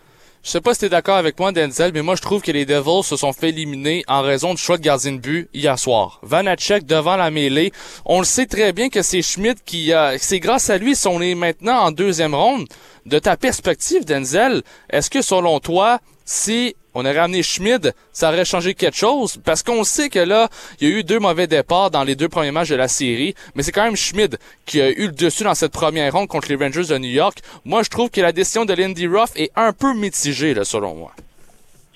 Je 0.44 0.50
sais 0.50 0.61
pas 0.61 0.74
si 0.74 0.81
t'es 0.81 0.88
d'accord 0.88 1.18
avec 1.18 1.38
moi, 1.38 1.52
Denzel, 1.52 1.92
mais 1.94 2.02
moi 2.02 2.16
je 2.16 2.20
trouve 2.20 2.42
que 2.42 2.50
les 2.50 2.66
Devils 2.66 3.05
se 3.05 3.16
sont 3.16 3.33
fait 3.33 3.50
éliminer 3.50 4.02
en 4.09 4.22
raison 4.22 4.55
du 4.55 4.61
choix 4.61 4.76
de 4.76 4.83
gardien 4.83 5.12
de 5.12 5.18
but 5.18 5.48
hier 5.55 5.78
soir. 5.78 6.18
Vanacek 6.24 6.85
devant 6.85 7.14
la 7.16 7.31
mêlée. 7.31 7.72
On 8.05 8.18
le 8.18 8.24
sait 8.24 8.46
très 8.46 8.72
bien 8.72 8.88
que 8.88 9.02
c'est 9.02 9.22
Schmidt 9.22 9.62
qui 9.64 9.92
c'est 10.18 10.40
grâce 10.40 10.68
à 10.68 10.78
lui 10.78 10.96
si 10.96 11.07
on 11.07 11.20
est 11.20 11.37
maintenant 11.37 11.85
en 11.85 11.92
deuxième 11.92 12.35
ronde. 12.35 12.66
De 13.07 13.20
ta 13.20 13.37
perspective, 13.37 14.05
Denzel, 14.05 14.62
est-ce 14.90 15.11
que 15.11 15.22
selon 15.22 15.61
toi, 15.61 16.00
si 16.24 16.74
on 16.94 17.00
aurait 17.00 17.18
ramené 17.18 17.42
Schmidt, 17.42 17.90
ça 18.12 18.28
aurait 18.28 18.44
changé 18.44 18.74
quelque 18.74 18.96
chose? 18.96 19.38
Parce 19.44 19.62
qu'on 19.62 19.85
sait 19.85 20.09
que 20.09 20.18
là, 20.18 20.48
il 20.81 20.88
y 20.88 20.92
a 20.92 20.98
eu 20.98 21.05
deux 21.05 21.18
mauvais 21.18 21.46
départs 21.46 21.90
dans 21.90 22.05
les 22.05 22.16
deux 22.16 22.28
premiers 22.28 22.50
matchs 22.50 22.70
de 22.70 22.76
la 22.76 22.88
série, 22.88 23.35
mais 23.55 23.62
c'est 23.62 23.72
quand 23.72 23.85
même 23.85 23.96
Schmidt 23.96 24.37
qui 24.66 24.81
a 24.81 24.90
eu 24.90 25.07
le 25.07 25.12
dessus 25.12 25.44
dans 25.44 25.55
cette 25.55 25.72
première 25.72 26.12
ronde 26.12 26.28
contre 26.28 26.48
les 26.48 26.57
Rangers 26.57 26.87
de 26.88 26.98
New 26.98 27.11
York. 27.11 27.38
Moi, 27.64 27.83
je 27.83 27.90
trouve 27.90 28.11
que 28.11 28.20
la 28.20 28.33
décision 28.33 28.64
de 28.64 28.74
Lindy 28.74 29.07
Ruff 29.07 29.31
est 29.37 29.50
un 29.57 29.72
peu 29.72 29.94
mitigée, 29.94 30.55
là, 30.55 30.64
selon 30.64 30.94
moi. 30.94 31.12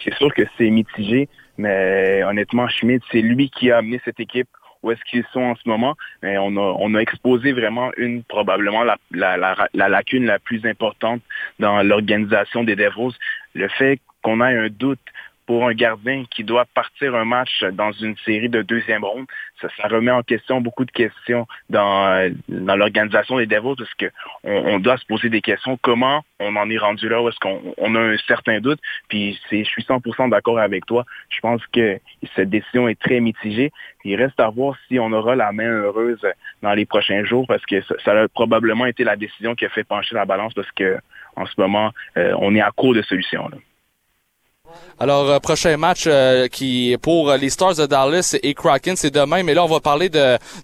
C'est 0.02 0.14
sûr 0.14 0.32
que 0.34 0.42
c'est 0.56 0.70
mitigé, 0.70 1.28
mais 1.58 2.22
honnêtement, 2.24 2.68
Schmidt, 2.68 3.04
c'est 3.10 3.20
lui 3.20 3.50
qui 3.50 3.70
a 3.70 3.78
amené 3.78 4.00
cette 4.04 4.20
équipe 4.20 4.48
où 4.82 4.92
est-ce 4.92 5.00
qu'ils 5.10 5.24
sont 5.32 5.40
en 5.40 5.56
ce 5.56 5.68
moment. 5.68 5.96
Mais 6.22 6.38
on 6.38 6.56
a, 6.56 6.76
on 6.78 6.94
a 6.94 7.00
exposé 7.00 7.52
vraiment 7.52 7.90
une, 7.96 8.22
probablement 8.22 8.84
la, 8.84 8.96
la, 9.10 9.36
la, 9.36 9.68
la 9.74 9.88
lacune 9.88 10.26
la 10.26 10.38
plus 10.38 10.64
importante 10.64 11.22
dans 11.58 11.82
l'organisation 11.82 12.62
des 12.62 12.76
Devils. 12.76 13.16
Le 13.54 13.68
fait 13.68 13.98
qu'on 14.26 14.40
ait 14.40 14.58
un 14.58 14.68
doute 14.68 14.98
pour 15.46 15.68
un 15.68 15.72
gardien 15.72 16.24
qui 16.28 16.42
doit 16.42 16.64
partir 16.74 17.14
un 17.14 17.24
match 17.24 17.62
dans 17.72 17.92
une 17.92 18.16
série 18.24 18.48
de 18.48 18.62
deuxième 18.62 19.04
ronde, 19.04 19.26
ça, 19.60 19.68
remet 19.86 20.10
en 20.10 20.24
question 20.24 20.60
beaucoup 20.60 20.84
de 20.84 20.90
questions 20.90 21.46
dans, 21.70 22.08
euh, 22.08 22.30
l'organisation 22.48 23.38
des 23.38 23.46
Devils 23.46 23.76
parce 23.78 23.94
que 23.94 24.06
on, 24.42 24.74
on, 24.74 24.78
doit 24.80 24.96
se 24.96 25.06
poser 25.06 25.28
des 25.28 25.40
questions. 25.40 25.78
Comment 25.80 26.24
on 26.40 26.56
en 26.56 26.68
est 26.68 26.78
rendu 26.78 27.08
là? 27.08 27.24
Est-ce 27.28 27.38
qu'on 27.38 27.62
on 27.78 27.94
a 27.94 28.00
un 28.00 28.16
certain 28.26 28.58
doute? 28.58 28.80
Puis 29.08 29.38
c'est, 29.48 29.62
je 29.62 29.70
suis 29.70 29.84
100% 29.84 30.28
d'accord 30.30 30.58
avec 30.58 30.84
toi. 30.86 31.04
Je 31.28 31.38
pense 31.38 31.64
que 31.68 32.00
cette 32.34 32.50
décision 32.50 32.88
est 32.88 33.00
très 33.00 33.20
mitigée. 33.20 33.70
Il 34.04 34.16
reste 34.16 34.40
à 34.40 34.48
voir 34.48 34.74
si 34.88 34.98
on 34.98 35.12
aura 35.12 35.36
la 35.36 35.52
main 35.52 35.70
heureuse 35.70 36.26
dans 36.62 36.74
les 36.74 36.86
prochains 36.86 37.24
jours 37.24 37.46
parce 37.46 37.64
que 37.64 37.80
ça, 38.04 38.20
a 38.20 38.26
probablement 38.26 38.86
été 38.86 39.04
la 39.04 39.14
décision 39.14 39.54
qui 39.54 39.64
a 39.64 39.68
fait 39.68 39.84
pencher 39.84 40.16
la 40.16 40.24
balance 40.24 40.54
parce 40.54 40.72
que 40.72 40.98
en 41.36 41.46
ce 41.46 41.52
moment, 41.58 41.92
euh, 42.16 42.34
on 42.40 42.52
est 42.56 42.60
à 42.60 42.72
court 42.72 42.94
de 42.94 43.02
solutions. 43.02 43.48
Alors, 44.98 45.28
euh, 45.28 45.38
prochain 45.40 45.76
match 45.76 46.04
euh, 46.06 46.48
qui 46.48 46.96
pour 47.02 47.32
les 47.34 47.50
Stars 47.50 47.74
de 47.74 47.84
Dallas 47.84 48.34
et 48.42 48.54
Kraken, 48.54 48.96
c'est 48.96 49.10
demain. 49.10 49.42
Mais 49.42 49.52
là, 49.52 49.62
on 49.62 49.68
va 49.68 49.80
parler 49.80 50.10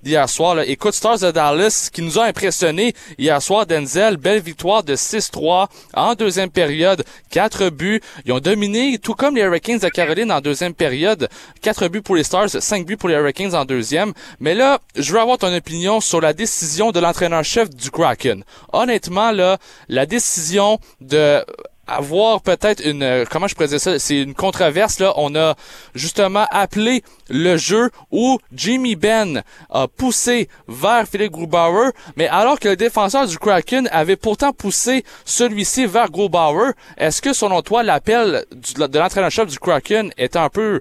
d'hier 0.03 0.29
soir. 0.29 0.55
Là. 0.55 0.65
Écoute, 0.65 0.95
Stars 0.95 1.19
de 1.19 1.31
Dallas, 1.31 1.91
qui 1.93 2.01
nous 2.01 2.19
a 2.19 2.25
impressionné 2.25 2.95
hier 3.19 3.43
soir, 3.43 3.67
Denzel, 3.67 4.17
belle 4.17 4.41
victoire 4.41 4.85
de 4.85 4.97
6-3 4.97 5.69
en 5.95 6.15
deuxième 6.15 6.49
période, 6.49 7.05
quatre 7.31 7.69
buts. 7.69 8.01
Ils 8.25 8.33
ont 8.33 8.41
dominé, 8.41 8.99
tout 8.99 9.15
comme 9.15 9.37
les 9.37 9.43
Hurricanes 9.43 9.79
de 9.79 9.89
Caroline 9.89 10.33
en 10.33 10.41
deuxième 10.41 10.73
période. 10.73 11.29
Quatre 11.61 11.89
buts 11.89 12.03
pour 12.03 12.17
les 12.17 12.25
Stars, 12.25 12.49
cinq 12.49 12.87
buts 12.87 12.97
pour 12.97 13.11
les 13.11 13.17
Hurricanes 13.17 13.55
en 13.55 13.67
deuxième. 13.67 14.15
Mais 14.41 14.55
là, 14.55 14.81
je 14.97 15.13
veux 15.13 15.21
avoir 15.21 15.37
ton 15.37 15.55
opinion 15.55 16.01
sur 16.01 16.23
la 16.23 16.33
décision 16.33 16.91
de 16.91 17.01
l'entraîneur-chef 17.01 17.69
du 17.69 17.91
Kraken. 17.91 18.45
Honnêtement, 18.73 19.31
là, 19.31 19.59
la 19.89 20.07
décision 20.07 20.79
de 21.03 21.45
avoir 21.87 22.41
peut-être 22.43 22.85
une 22.85 23.03
euh, 23.03 23.25
comment 23.29 23.49
je 23.49 23.55
pourrais 23.55 23.79
ça 23.79 23.99
c'est 23.99 24.21
une 24.21 24.35
controverse 24.35 25.01
là. 25.01 25.13
On 25.17 25.35
a 25.35 25.55
justement 25.95 26.47
appelé 26.51 27.03
le 27.29 27.57
jeu 27.57 27.91
où 28.11 28.39
Jimmy 28.53 28.95
Ben 28.97 29.43
a 29.71 29.89
poussé 29.89 30.49
vers 30.69 31.07
Philippe 31.09 31.33
Grubauer 31.33 31.91
mais 32.17 32.29
alors 32.29 32.61
que 32.61 32.69
le 32.69 32.77
défenseur 32.77 33.27
du 33.27 33.39
Kraken 33.39 33.89
avait 33.91 34.17
pourtant 34.17 34.53
poussé 34.53 35.05
celui-ci 35.25 35.87
vers 35.87 36.11
Grubauer 36.11 36.73
est-ce 36.97 37.21
que 37.21 37.33
selon 37.33 37.63
toi 37.63 37.83
l'appel 37.83 38.45
de 38.53 38.99
l'entraîneur-chef 38.99 39.49
du 39.49 39.59
Kraken 39.59 40.13
est 40.17 40.37
un 40.37 40.49
peu 40.49 40.81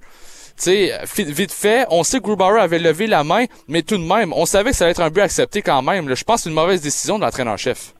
sais, 0.56 0.92
vite 1.16 1.52
fait, 1.52 1.86
on 1.90 2.04
sait 2.04 2.20
que 2.20 2.24
Grubauer 2.24 2.60
avait 2.60 2.80
levé 2.80 3.08
la 3.08 3.24
main, 3.24 3.46
mais 3.68 3.82
tout 3.82 3.98
de 3.98 4.04
même, 4.04 4.32
on 4.34 4.46
savait 4.46 4.72
que 4.72 4.76
ça 4.76 4.84
allait 4.86 4.92
être 4.92 5.02
un 5.02 5.10
but 5.10 5.22
accepté 5.22 5.62
quand 5.62 5.82
même. 5.82 6.14
Je 6.14 6.24
pense 6.24 6.38
que 6.38 6.44
c'est 6.44 6.50
une 6.50 6.56
mauvaise 6.56 6.82
décision 6.82 7.18
de 7.18 7.24
l'entraîneur-chef 7.24 7.94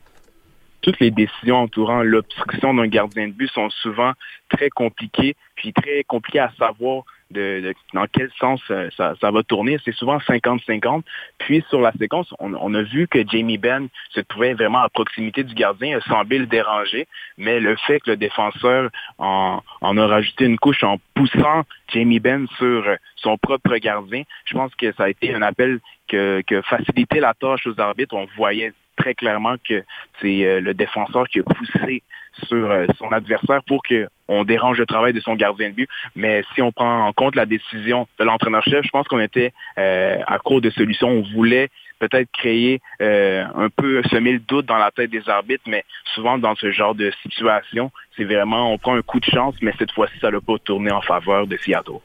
toutes 0.82 1.00
les 1.00 1.10
décisions 1.10 1.58
entourant 1.58 2.02
l'obstruction 2.02 2.74
d'un 2.74 2.86
gardien 2.86 3.28
de 3.28 3.32
but 3.32 3.50
sont 3.50 3.70
souvent 3.70 4.12
très 4.48 4.68
compliquées, 4.68 5.36
puis 5.54 5.72
très 5.72 6.04
compliquées 6.04 6.40
à 6.40 6.52
savoir 6.58 7.04
dans 7.32 8.06
quel 8.12 8.30
sens 8.38 8.60
euh, 8.70 8.90
ça, 8.96 9.30
va 9.30 9.42
tourner. 9.42 9.78
C'est 9.84 9.94
souvent 9.94 10.18
50-50. 10.18 11.02
Puis 11.38 11.64
sur 11.68 11.80
la 11.80 11.92
séquence, 11.92 12.32
on, 12.38 12.74
a 12.74 12.82
vu 12.82 13.08
que 13.08 13.26
Jamie 13.26 13.58
Benn 13.58 13.88
se 14.10 14.20
trouvait 14.20 14.54
vraiment 14.54 14.80
à 14.80 14.88
proximité 14.88 15.44
du 15.44 15.54
gardien, 15.54 15.98
a 15.98 16.00
semblé 16.02 16.38
le 16.38 16.46
déranger, 16.46 17.06
mais 17.38 17.60
le 17.60 17.76
fait 17.76 18.00
que 18.00 18.10
le 18.10 18.16
défenseur 18.16 18.90
en, 19.18 19.60
en 19.80 19.96
a 19.96 20.06
rajouté 20.06 20.44
une 20.44 20.58
couche 20.58 20.84
en 20.84 20.98
poussant 21.14 21.62
Jamie 21.88 22.20
Benn 22.20 22.46
sur 22.58 22.84
son 23.16 23.38
propre 23.38 23.76
gardien, 23.76 24.22
je 24.44 24.54
pense 24.54 24.74
que 24.74 24.92
ça 24.92 25.04
a 25.04 25.08
été 25.08 25.34
un 25.34 25.42
appel 25.42 25.80
que, 26.08 26.42
que 26.46 26.60
facilitait 26.62 27.20
la 27.20 27.34
tâche 27.34 27.66
aux 27.66 27.80
arbitres. 27.80 28.14
On 28.14 28.26
voyait 28.36 28.72
très 29.02 29.14
clairement 29.14 29.56
que 29.68 29.82
c'est 30.20 30.46
euh, 30.46 30.60
le 30.60 30.74
défenseur 30.74 31.28
qui 31.28 31.40
a 31.40 31.42
poussé 31.42 32.02
sur 32.46 32.70
euh, 32.70 32.86
son 32.98 33.10
adversaire 33.12 33.62
pour 33.66 33.82
qu'on 33.82 34.44
dérange 34.44 34.78
le 34.78 34.86
travail 34.86 35.12
de 35.12 35.20
son 35.20 35.34
gardien 35.34 35.70
de 35.70 35.74
but. 35.74 35.88
Mais 36.14 36.44
si 36.54 36.62
on 36.62 36.70
prend 36.70 37.06
en 37.06 37.12
compte 37.12 37.34
la 37.34 37.44
décision 37.44 38.06
de 38.18 38.24
l'entraîneur-chef, 38.24 38.84
je 38.84 38.90
pense 38.90 39.08
qu'on 39.08 39.20
était 39.20 39.52
euh, 39.78 40.18
à 40.26 40.38
court 40.38 40.60
de 40.60 40.70
solutions. 40.70 41.08
On 41.08 41.22
voulait 41.34 41.68
peut-être 41.98 42.30
créer 42.32 42.80
un 42.98 43.68
peu 43.76 44.02
semer 44.10 44.32
le 44.32 44.40
doute 44.40 44.66
dans 44.66 44.76
la 44.76 44.90
tête 44.90 45.10
des 45.10 45.28
arbitres, 45.28 45.62
mais 45.68 45.84
souvent 46.14 46.36
dans 46.36 46.56
ce 46.56 46.72
genre 46.72 46.96
de 46.96 47.12
situation, 47.22 47.92
c'est 48.16 48.24
vraiment 48.24 48.72
on 48.72 48.78
prend 48.78 48.96
un 48.96 49.02
coup 49.02 49.20
de 49.20 49.24
chance, 49.24 49.54
mais 49.62 49.72
cette 49.78 49.92
fois-ci, 49.92 50.18
ça 50.20 50.32
n'a 50.32 50.40
pas 50.40 50.58
tourné 50.64 50.90
en 50.90 51.00
faveur 51.00 51.46
de 51.46 51.56
Seattle. 51.58 52.00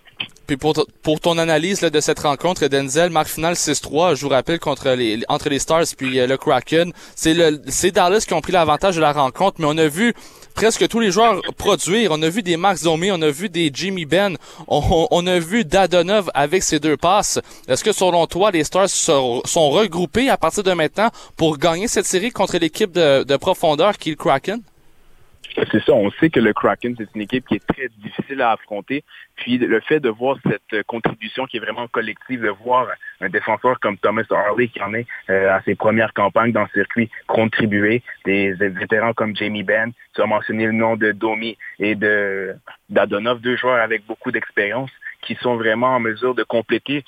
Puis 0.48 0.56
pour, 0.56 0.74
pour 1.04 1.20
ton 1.20 1.38
analyse 1.38 1.82
là, 1.82 1.90
de 1.90 2.00
cette 2.00 2.20
rencontre, 2.20 2.66
Denzel, 2.68 3.10
marque 3.10 3.28
finale 3.28 3.56
6-3, 3.56 4.16
je 4.16 4.22
vous 4.22 4.30
rappelle, 4.30 4.60
contre 4.60 4.90
les, 4.92 5.20
entre 5.28 5.50
les 5.50 5.60
Stars 5.60 5.84
puis 5.98 6.20
euh, 6.20 6.26
le 6.26 6.38
Kraken. 6.38 6.94
C'est 7.16 7.34
le 7.34 7.62
c'est 7.68 7.92
Dallas 7.92 8.24
qui 8.26 8.34
ont 8.34 8.40
pris 8.40 8.54
l'avantage 8.54 8.96
de 8.96 9.02
la 9.02 9.12
rencontre, 9.12 9.58
mais 9.60 9.68
on 9.68 9.78
a 9.78 9.88
vu 9.88 10.14
presque 10.54 10.88
tous 10.88 11.02
les 11.02 11.12
joueurs 11.12 11.42
produire. 11.58 12.12
On 12.14 12.22
a 12.22 12.30
vu 12.30 12.44
des 12.44 12.56
Max 12.56 12.84
Domi, 12.84 13.12
on 13.12 13.22
a 13.22 13.30
vu 13.30 13.50
des 13.50 13.70
Jimmy 13.74 14.06
Ben, 14.06 14.38
on, 14.70 15.08
on 15.12 15.28
a 15.28 15.38
vu 15.38 15.66
Dadonov 15.66 16.32
avec 16.34 16.64
ses 16.64 16.80
deux 16.80 16.96
passes. 16.96 17.40
Est-ce 17.68 17.84
que 17.84 17.92
selon 17.92 18.26
toi, 18.26 18.52
les 18.52 18.64
Stars 18.64 18.90
sont, 18.90 19.42
sont 19.44 19.70
regroupés 19.70 20.30
à 20.30 20.38
partir 20.38 20.64
de 20.64 20.72
maintenant 20.72 21.10
pour 21.36 21.58
gagner 21.58 21.90
cette 21.90 22.06
série 22.06 22.32
contre 22.32 22.58
l'équipe 22.58 22.94
de, 22.94 23.24
de 23.24 23.36
profondeur 23.36 23.98
qui 23.98 24.10
est 24.10 24.14
le 24.14 24.18
Kraken? 24.18 24.62
C'est 25.72 25.84
ça, 25.84 25.94
on 25.94 26.12
sait 26.12 26.30
que 26.30 26.40
le 26.40 26.54
Kraken, 26.54 26.96
c'est 26.98 27.08
une 27.16 27.22
équipe 27.22 27.48
qui 27.48 27.56
est 27.56 27.68
très 27.68 27.90
difficile 27.98 28.42
à 28.42 28.52
affronter. 28.52 29.04
Puis 29.36 29.58
le 29.58 29.80
fait 29.80 30.00
de 30.00 30.10
voir 30.10 30.38
cette 30.46 30.84
contribution 30.84 31.46
qui 31.48 31.58
est 31.58 31.60
vraiment 31.60 31.88
collective, 31.88 32.42
de 32.42 32.50
voir 32.50 32.88
un 33.22 33.30
défenseur 33.30 33.80
comme 33.80 33.98
Thomas 33.98 34.24
Harley 34.30 34.68
qui 34.68 34.82
en 34.84 34.94
est 34.94 35.08
euh, 35.30 35.52
à 35.52 35.62
ses 35.64 35.74
premières 35.74 36.14
campagnes 36.14 36.52
dans 36.52 36.62
le 36.62 36.70
circuit 36.74 37.10
contribuer, 37.26 38.04
des, 38.26 38.54
vétérans 38.54 39.14
comme 39.14 39.36
Jamie 39.36 39.64
Benn, 39.64 39.94
tu 40.14 40.22
as 40.22 40.28
mentionné 40.28 40.68
le 40.68 40.74
nom 40.74 40.96
de 40.96 41.12
Domi 41.12 41.58
et 41.80 41.96
de 41.96 42.56
d'Adonov, 42.90 43.42
deux 43.42 43.58
joueurs 43.58 43.82
avec 43.82 44.06
beaucoup 44.06 44.32
d'expérience 44.32 44.92
qui 45.28 45.36
sont 45.42 45.58
vraiment 45.58 45.96
en 45.96 46.00
mesure 46.00 46.34
de 46.34 46.44
compléter 46.44 47.04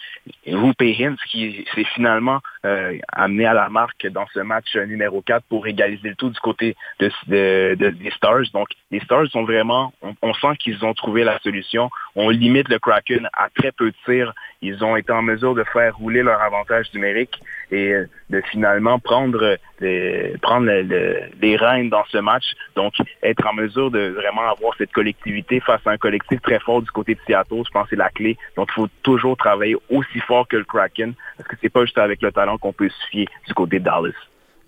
Rupe 0.45 0.81
Hintz 0.81 1.19
qui 1.31 1.65
s'est 1.73 1.85
finalement 1.95 2.41
euh, 2.65 2.97
amené 3.13 3.45
à 3.45 3.53
la 3.53 3.69
marque 3.69 4.05
dans 4.07 4.27
ce 4.33 4.41
match 4.41 4.75
numéro 4.75 5.21
4 5.21 5.45
pour 5.47 5.65
égaliser 5.65 6.09
le 6.09 6.15
tout 6.15 6.29
du 6.29 6.39
côté 6.39 6.75
de, 6.99 7.09
de, 7.27 7.75
de 7.75 7.89
des 7.91 8.11
Stars. 8.11 8.51
Donc 8.53 8.67
les 8.91 8.99
Stars 8.99 9.27
sont 9.27 9.43
vraiment, 9.43 9.93
on 10.21 10.33
sent 10.33 10.57
qu'ils 10.59 10.83
ont 10.83 10.93
trouvé 10.93 11.23
la 11.23 11.39
solution. 11.39 11.89
On 12.21 12.27
limite 12.27 12.67
le 12.67 12.79
Kraken 12.79 13.29
à 13.31 13.47
très 13.47 13.71
peu 13.71 13.91
de 13.91 13.95
tirs. 14.03 14.33
Ils 14.61 14.83
ont 14.83 14.97
été 14.97 15.13
en 15.13 15.21
mesure 15.21 15.55
de 15.55 15.63
faire 15.63 15.95
rouler 15.95 16.21
leur 16.21 16.41
avantage 16.41 16.93
numérique 16.93 17.41
et 17.71 17.93
de 18.29 18.41
finalement 18.51 18.99
prendre 18.99 19.57
les, 19.79 20.35
prendre 20.41 20.67
rênes 20.67 21.89
dans 21.89 22.03
ce 22.09 22.17
match. 22.17 22.43
Donc 22.75 22.95
être 23.23 23.47
en 23.47 23.53
mesure 23.53 23.89
de 23.89 24.09
vraiment 24.09 24.49
avoir 24.49 24.75
cette 24.77 24.91
collectivité 24.91 25.61
face 25.61 25.79
à 25.85 25.91
un 25.91 25.97
collectif 25.97 26.41
très 26.41 26.59
fort 26.59 26.81
du 26.81 26.91
côté 26.91 27.15
de 27.15 27.21
Seattle, 27.25 27.63
je 27.65 27.71
pense 27.71 27.83
que 27.83 27.91
c'est 27.91 27.95
la 27.95 28.09
clé. 28.09 28.37
Donc, 28.57 28.67
il 28.71 28.73
faut 28.73 28.89
toujours 29.01 29.37
travailler 29.37 29.77
aussi 29.89 30.19
fort 30.27 30.45
que 30.45 30.57
le 30.57 30.65
Kraken, 30.65 31.13
parce 31.37 31.47
que 31.47 31.55
c'est 31.61 31.69
pas 31.69 31.85
juste 31.85 31.97
avec 31.97 32.21
le 32.21 32.33
talent 32.33 32.57
qu'on 32.57 32.73
peut 32.73 32.89
se 32.89 33.07
fier 33.11 33.27
du 33.47 33.53
côté 33.53 33.79
de 33.79 33.85
Dallas. 33.85 34.11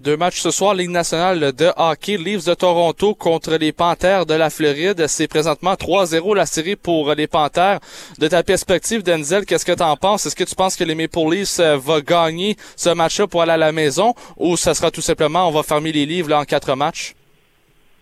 Deux 0.04 0.18
matchs 0.18 0.40
ce 0.40 0.50
soir, 0.50 0.74
Ligue 0.74 0.90
nationale 0.90 1.52
de 1.54 1.70
hockey, 1.78 2.18
Leafs 2.18 2.46
de 2.46 2.56
Toronto 2.56 3.14
contre 3.14 3.56
les 3.58 3.72
Panthers 3.72 4.26
de 4.26 4.34
la 4.34 4.50
Floride. 4.50 5.06
C'est 5.06 5.28
présentement 5.28 5.74
3-0 5.76 6.36
la 6.36 6.48
série 6.48 6.76
pour 6.76 7.14
les 7.14 7.28
Panthers. 7.28 7.80
De 8.18 8.28
ta 8.28 8.42
perspective, 8.42 9.04
Denzel, 9.04 9.46
qu'est-ce 9.46 9.64
que 9.64 9.76
tu 9.76 9.84
en 9.84 9.96
penses? 9.98 10.26
Est-ce 10.26 10.36
que 10.36 10.44
tu 10.44 10.56
penses 10.56 10.76
que 10.76 10.84
les 10.84 10.96
Maple 10.96 11.30
Leafs 11.30 11.60
euh, 11.60 11.78
va 11.78 12.02
gagner 12.02 12.56
ce 12.76 12.90
match-là 12.90 13.28
pour 13.28 13.44
aller 13.44 13.52
à 13.52 13.58
la 13.58 13.72
maison 13.72 14.16
ou 14.38 14.58
ça 14.58 14.74
sera 14.74 14.90
tout 14.90 15.02
simplement 15.02 15.48
on 15.48 15.52
va 15.52 15.62
fermer 15.62 15.92
les 15.92 16.08
livres 16.08 16.30
là, 16.30 16.40
en 16.40 16.46
quatre 16.46 16.76
matchs? 16.76 17.14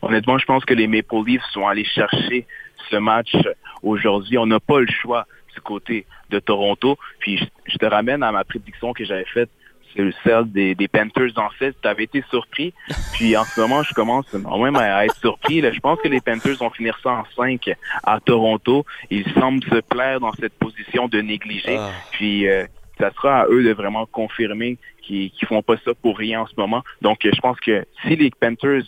Honnêtement, 0.02 0.38
je 0.38 0.46
pense 0.46 0.64
que 0.64 0.74
les 0.74 0.88
Maple 0.88 1.26
Leafs 1.28 1.44
sont 1.52 1.68
allés 1.68 1.84
chercher 1.84 2.48
ce 2.90 2.96
match 2.96 3.36
aujourd'hui. 3.84 4.38
On 4.38 4.46
n'a 4.46 4.62
pas 4.62 4.80
le 4.80 4.88
choix 4.88 5.28
du 5.54 5.60
côté 5.60 6.06
de 6.30 6.40
Toronto. 6.40 6.98
Puis 7.20 7.46
je, 7.66 7.78
te 7.78 7.86
ramène 7.86 8.24
à 8.24 8.32
ma 8.32 8.46
prédiction 8.46 8.94
que 8.94 9.04
j'avais 9.04 9.26
faite 9.26 9.50
celle 9.96 10.52
des, 10.52 10.76
des 10.76 10.88
Panthers 10.88 11.32
en 11.38 11.50
7. 11.60 11.76
Tu 11.82 11.88
avais 11.88 12.04
été 12.04 12.24
surpris. 12.30 12.74
Puis 13.14 13.36
en 13.36 13.44
ce 13.44 13.60
moment, 13.60 13.84
je 13.84 13.94
commence 13.94 14.32
même 14.34 14.76
à 14.76 15.06
être 15.06 15.16
surpris. 15.18 15.62
Là. 15.62 15.72
Je 15.72 15.80
pense 15.80 16.00
que 16.02 16.08
les 16.08 16.22
Panthers 16.22 16.58
vont 16.58 16.70
finir 16.70 16.98
ça 17.04 17.12
en 17.12 17.24
5 17.36 17.72
à 18.04 18.20
Toronto. 18.20 18.86
Ils 19.10 19.30
semblent 19.34 19.64
se 19.64 19.82
plaire 19.82 20.20
dans 20.20 20.34
cette 20.34 20.54
position 20.54 21.08
de 21.08 21.22
négliger. 21.22 21.78
Ah. 21.78 21.92
Puis 22.12 22.48
euh, 22.48 22.66
ça 23.00 23.12
sera 23.12 23.42
à 23.42 23.48
eux 23.48 23.64
de 23.64 23.74
vraiment 23.74 24.06
confirmer 24.06 24.78
qu'ils 25.02 25.32
ne 25.42 25.48
font 25.48 25.62
pas 25.62 25.78
ça 25.84 25.92
pour 26.02 26.18
rien 26.18 26.42
en 26.42 26.48
ce 26.48 26.54
moment. 26.58 26.84
Donc 27.02 27.20
je 27.24 27.40
pense 27.40 27.60
que 27.60 27.86
si 28.04 28.16
les 28.16 28.30
Panthers 28.32 28.84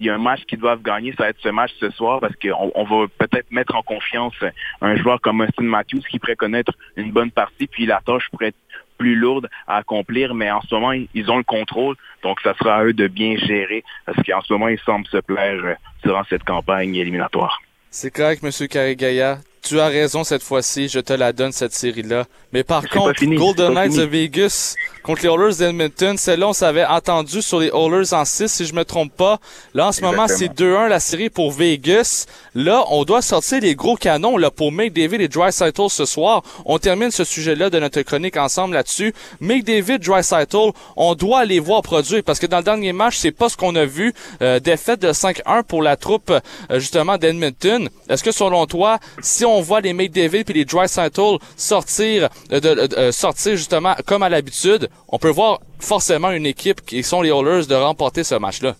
il 0.00 0.06
y 0.06 0.10
a 0.10 0.14
un 0.14 0.18
match 0.18 0.44
qu'ils 0.46 0.58
doivent 0.58 0.82
gagner, 0.82 1.12
ça 1.12 1.24
va 1.24 1.28
être 1.28 1.40
ce 1.40 1.50
match 1.50 1.72
ce 1.78 1.90
soir 1.90 2.20
parce 2.20 2.34
qu'on 2.36 2.72
on 2.74 2.84
va 2.84 3.06
peut-être 3.18 3.50
mettre 3.50 3.76
en 3.76 3.82
confiance 3.82 4.34
un 4.80 4.96
joueur 4.96 5.20
comme 5.20 5.42
Austin 5.42 5.64
Matthews 5.64 6.00
qui 6.10 6.18
pourrait 6.18 6.36
connaître 6.36 6.72
une 6.96 7.12
bonne 7.12 7.30
partie, 7.30 7.66
puis 7.66 7.84
la 7.84 8.00
tâche 8.04 8.28
pourrait 8.30 8.48
être 8.48 8.56
plus 9.00 9.16
lourde 9.16 9.48
à 9.66 9.78
accomplir, 9.78 10.34
mais 10.34 10.50
en 10.50 10.60
ce 10.60 10.74
moment, 10.74 10.92
ils 10.92 11.30
ont 11.30 11.38
le 11.38 11.42
contrôle, 11.42 11.96
donc 12.22 12.38
ça 12.42 12.52
sera 12.58 12.76
à 12.76 12.84
eux 12.84 12.92
de 12.92 13.08
bien 13.08 13.34
gérer 13.38 13.82
parce 14.04 14.22
qu'en 14.22 14.42
ce 14.42 14.52
moment, 14.52 14.68
ils 14.68 14.78
semblent 14.80 15.06
se 15.06 15.16
plaire 15.16 15.76
durant 16.04 16.22
cette 16.28 16.44
campagne 16.44 16.94
éliminatoire. 16.94 17.62
C'est 17.88 18.10
correct, 18.10 18.44
M. 18.44 18.68
Carigaya. 18.68 19.38
Tu 19.62 19.78
as 19.78 19.86
raison 19.86 20.24
cette 20.24 20.42
fois-ci, 20.42 20.88
je 20.88 21.00
te 21.00 21.12
la 21.12 21.32
donne 21.32 21.52
cette 21.52 21.74
série-là. 21.74 22.24
Mais 22.52 22.64
par 22.64 22.88
contre, 22.88 23.18
fini, 23.18 23.36
Golden 23.36 23.74
Knights 23.74 23.96
de. 23.96 24.02
Vegas 24.02 24.74
contre 25.02 25.22
les 25.22 25.28
Oilers 25.28 25.56
d'Edmonton, 25.56 26.16
celle-là 26.16 26.48
on 26.48 26.52
s'avait 26.52 26.84
entendu 26.84 27.40
sur 27.42 27.60
les 27.60 27.68
Oilers 27.68 28.12
en 28.12 28.24
6 28.24 28.48
si 28.48 28.66
je 28.66 28.74
me 28.74 28.84
trompe 28.84 29.12
pas. 29.16 29.38
Là 29.74 29.88
en 29.88 29.92
ce 29.92 30.02
moment 30.02 30.26
c'est 30.28 30.44
Exactement. 30.44 30.86
2-1 30.86 30.88
la 30.88 31.00
série 31.00 31.30
pour 31.30 31.52
Vegas. 31.52 32.26
Là 32.54 32.84
on 32.88 33.04
doit 33.04 33.22
sortir 33.22 33.60
les 33.60 33.74
gros 33.74 33.96
canons 33.96 34.36
là 34.36 34.50
pour 34.50 34.72
McDavid 34.72 35.22
et 35.22 35.28
Drysaitel 35.28 35.88
ce 35.88 36.04
soir. 36.04 36.42
On 36.64 36.78
termine 36.78 37.10
ce 37.10 37.24
sujet-là 37.24 37.70
de 37.70 37.78
notre 37.78 38.02
chronique 38.02 38.36
ensemble 38.36 38.74
là-dessus. 38.74 39.14
McDavid, 39.40 39.98
Drysaitel, 40.00 40.70
on 40.96 41.14
doit 41.14 41.44
les 41.44 41.60
voir 41.60 41.82
produire 41.82 42.22
parce 42.22 42.38
que 42.38 42.46
dans 42.46 42.58
le 42.58 42.64
dernier 42.64 42.92
match 42.92 43.16
c'est 43.16 43.32
pas 43.32 43.48
ce 43.48 43.56
qu'on 43.56 43.74
a 43.76 43.86
vu. 43.86 44.12
Euh, 44.42 44.60
défaite 44.60 45.00
de 45.00 45.12
5-1 45.12 45.62
pour 45.62 45.82
la 45.82 45.96
troupe 45.96 46.30
euh, 46.30 46.78
justement 46.78 47.16
d'Edmonton. 47.16 47.88
Est-ce 48.08 48.22
que 48.22 48.32
selon 48.32 48.66
toi, 48.66 48.98
si 49.22 49.44
on 49.44 49.49
voit 49.60 49.80
les 49.80 49.92
McDavid 49.92 50.44
puis 50.44 50.54
les 50.54 50.64
Drysaitel 50.64 51.38
sortir 51.56 52.28
euh, 52.52 52.60
de- 52.60 52.94
euh, 52.98 53.10
sortir 53.12 53.56
justement 53.56 53.94
comme 54.06 54.22
à 54.22 54.28
l'habitude, 54.28 54.88
on 55.08 55.18
peut 55.18 55.30
voir 55.30 55.58
forcément 55.80 56.30
une 56.30 56.46
équipe 56.46 56.80
qui 56.82 57.02
sont 57.02 57.22
les 57.22 57.30
Oilers 57.30 57.66
de 57.66 57.74
remporter 57.74 58.22
ce 58.22 58.36
match-là. 58.36 58.74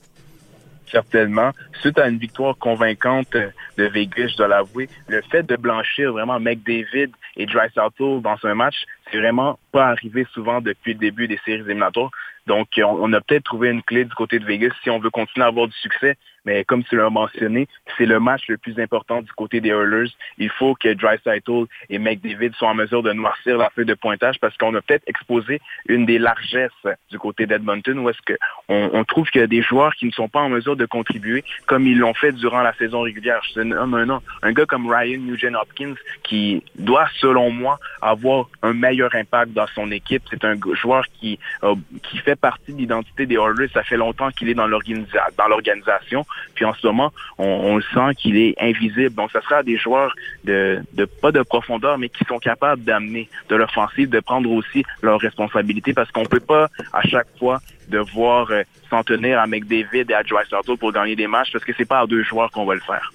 certainement. 0.91 1.51
Suite 1.81 1.99
à 1.99 2.09
une 2.09 2.19
victoire 2.19 2.57
convaincante 2.59 3.35
euh, 3.37 3.49
de 3.79 3.85
Vegas, 3.85 4.29
je 4.33 4.37
dois 4.37 4.49
l'avouer, 4.49 4.89
le 5.09 5.23
fait 5.31 5.45
de 5.45 5.57
blanchir 5.57 6.13
vraiment 6.13 6.41
McDavid 6.41 7.11
et 7.37 7.47
Drysdale 7.47 7.91
dans 8.23 8.37
un 8.45 8.55
match, 8.55 8.75
c'est 9.11 9.19
vraiment 9.19 9.59
pas 9.73 9.87
arrivé 9.87 10.27
souvent 10.35 10.61
depuis 10.61 10.93
le 10.95 10.99
début 10.99 11.29
des 11.29 11.39
séries 11.45 11.61
éliminatoires. 11.61 12.11
Donc, 12.47 12.69
euh, 12.79 12.83
on, 12.85 13.05
on 13.09 13.13
a 13.13 13.21
peut-être 13.21 13.45
trouvé 13.45 13.69
une 13.71 13.83
clé 13.83 14.05
du 14.05 14.15
côté 14.15 14.39
de 14.39 14.45
Vegas 14.45 14.73
si 14.83 14.91
on 14.91 14.99
veut 14.99 15.11
continuer 15.11 15.45
à 15.45 15.49
avoir 15.49 15.69
du 15.69 15.77
succès. 15.81 16.17
Mais 16.45 16.65
comme 16.65 16.85
tu 16.85 16.97
l'as 16.97 17.11
mentionné, 17.11 17.69
c'est 17.97 18.07
le 18.07 18.21
match 18.21 18.43
le 18.49 18.59
plus 18.59 18.79
important 18.79 19.23
du 19.23 19.33
côté 19.33 19.61
des 19.61 19.71
Oilers. 19.71 20.11
Il 20.39 20.51
faut 20.51 20.75
que 20.75 20.93
Drysdale 20.93 21.41
et 21.89 21.99
McDavid 21.99 22.53
soient 22.55 22.69
en 22.69 22.75
mesure 22.75 23.03
de 23.03 23.13
noircir 23.13 23.57
la 23.57 23.71
feuille 23.71 23.87
de 23.87 23.95
pointage 23.95 24.39
parce 24.41 24.57
qu'on 24.57 24.75
a 24.75 24.81
peut-être 24.83 25.05
exposé 25.07 25.61
une 25.89 26.07
des 26.07 26.19
largesses 26.19 26.71
du 27.11 27.19
côté 27.19 27.47
d'Edmonton 27.47 27.99
où 27.99 28.11
est-ce 28.11 28.21
que 28.25 28.35
on, 28.69 28.91
on 28.93 29.05
trouve 29.05 29.29
qu'il 29.31 29.41
y 29.41 29.45
a 29.45 29.47
des 29.47 29.63
joueurs 29.63 29.95
qui 29.95 30.07
ne 30.07 30.11
sont 30.11 30.29
pas 30.29 30.41
en 30.41 30.49
mesure 30.49 30.77
de 30.77 30.87
contribuer 30.87 31.45
comme 31.67 31.87
ils 31.87 31.99
l'ont 31.99 32.15
fait 32.15 32.33
durant 32.33 32.63
la 32.63 32.75
saison 32.75 33.03
régulière. 33.03 33.41
Je 33.55 33.61
nomme 33.61 33.95
un. 33.95 34.11
Un 34.43 34.53
gars 34.53 34.67
comme 34.67 34.91
Ryan 34.91 35.21
Nugent 35.21 35.55
Hopkins 35.55 35.95
qui 36.23 36.63
doit, 36.77 37.09
selon 37.21 37.51
moi, 37.51 37.79
avoir 38.01 38.49
un 38.63 38.73
meilleur 38.73 39.15
impact 39.15 39.53
dans 39.53 39.67
son 39.75 39.91
équipe. 39.91 40.23
C'est 40.31 40.45
un 40.45 40.57
joueur 40.75 41.05
qui, 41.21 41.39
euh, 41.63 41.75
qui 42.03 42.19
fait 42.19 42.37
partie 42.37 42.73
de 42.73 42.79
l'identité 42.79 43.27
des 43.27 43.37
Oilers. 43.37 43.69
Ça 43.73 43.83
fait 43.83 43.97
longtemps 43.97 44.31
qu'il 44.31 44.49
est 44.49 44.55
dans 44.55 44.67
l'organisation. 44.67 46.25
Puis 46.55 46.65
en 46.65 46.75
ce 46.75 46.87
moment, 46.87 47.13
on, 47.39 47.77
le 47.77 47.83
sent 47.83 48.15
qu'il 48.17 48.37
est 48.37 48.55
invisible. 48.61 49.15
Donc, 49.15 49.31
ça 49.31 49.41
sera 49.41 49.63
des 49.63 49.77
joueurs 49.77 50.15
de, 50.45 50.83
pas 51.21 51.33
de 51.33 51.43
profondeur, 51.43 51.99
mais 51.99 52.09
qui 52.09 52.25
sont 52.25 52.39
capables 52.39 52.83
d'amener 52.83 53.29
de 53.49 53.57
l'offensive, 53.57 54.09
de 54.09 54.21
prendre 54.21 54.51
aussi 54.51 54.85
leurs 55.03 55.21
responsabilités, 55.21 55.93
parce 55.93 56.11
qu'on 56.11 56.25
peut 56.25 56.41
pas 56.41 56.69
à 56.93 57.03
chaque 57.03 57.29
fois 57.39 57.61
devoir 57.89 58.51
euh, 58.51 58.63
s'en 58.89 59.03
tenir 59.03 59.41
à 59.41 59.47
McDavid 59.47 60.05
et 60.09 60.15
à 60.15 60.23
Drysdale 60.23 60.77
pour 60.79 60.93
gagner 60.93 61.17
des 61.17 61.27
matchs, 61.27 61.53
parce 61.53 61.65
que 61.65 61.73
c'est 61.77 61.89
pas 61.89 62.01
à 62.01 62.07
deux 62.07 62.23
joueurs 62.23 62.51
qu'on 62.51 62.65
va 62.65 62.75
le 62.75 62.81
faire. 62.81 63.13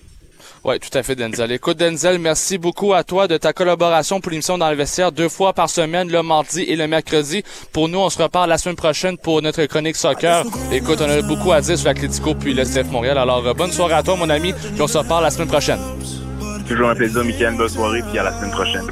Oui, 0.65 0.79
tout 0.79 0.97
à 0.97 1.03
fait, 1.03 1.13
Denzel. 1.13 1.51
Écoute, 1.51 1.77
Denzel, 1.77 2.17
merci 2.17 2.57
beaucoup 2.57 2.95
à 2.95 3.03
toi 3.03 3.27
de 3.27 3.37
ta 3.37 3.53
collaboration 3.53 4.19
pour 4.19 4.31
l'émission 4.31 4.57
dans 4.57 4.67
le 4.67 4.75
vestiaire 4.75 5.11
deux 5.11 5.29
fois 5.29 5.53
par 5.53 5.69
semaine, 5.69 6.11
le 6.11 6.23
mardi 6.23 6.63
et 6.63 6.75
le 6.75 6.87
mercredi. 6.87 7.43
Pour 7.71 7.87
nous, 7.87 7.99
on 7.99 8.09
se 8.09 8.19
reparle 8.19 8.49
la 8.49 8.57
semaine 8.57 8.75
prochaine 8.75 9.15
pour 9.15 9.43
notre 9.43 9.63
chronique 9.65 9.95
soccer. 9.95 10.43
Écoute, 10.71 11.01
on 11.01 11.07
a 11.07 11.21
beaucoup 11.21 11.51
à 11.51 11.61
dire 11.61 11.77
sur 11.77 11.87
l'Atlético 11.87 12.33
puis 12.33 12.55
le 12.55 12.63
CF 12.63 12.89
Montréal. 12.89 13.19
Alors, 13.19 13.45
euh, 13.45 13.53
bonne 13.53 13.71
soirée 13.71 13.93
à 13.93 14.01
toi, 14.01 14.15
mon 14.15 14.27
ami, 14.27 14.53
puis 14.53 14.81
on 14.81 14.87
se 14.87 14.97
reparle 14.97 15.21
la 15.21 15.29
semaine 15.29 15.49
prochaine. 15.49 15.79
Toujours 16.67 16.89
un 16.89 16.95
plaisir, 16.95 17.23
Michael. 17.23 17.57
Bonne 17.57 17.69
soirée, 17.69 18.01
puis 18.09 18.17
à 18.17 18.23
la 18.23 18.33
semaine 18.33 18.49
prochaine. 18.49 18.87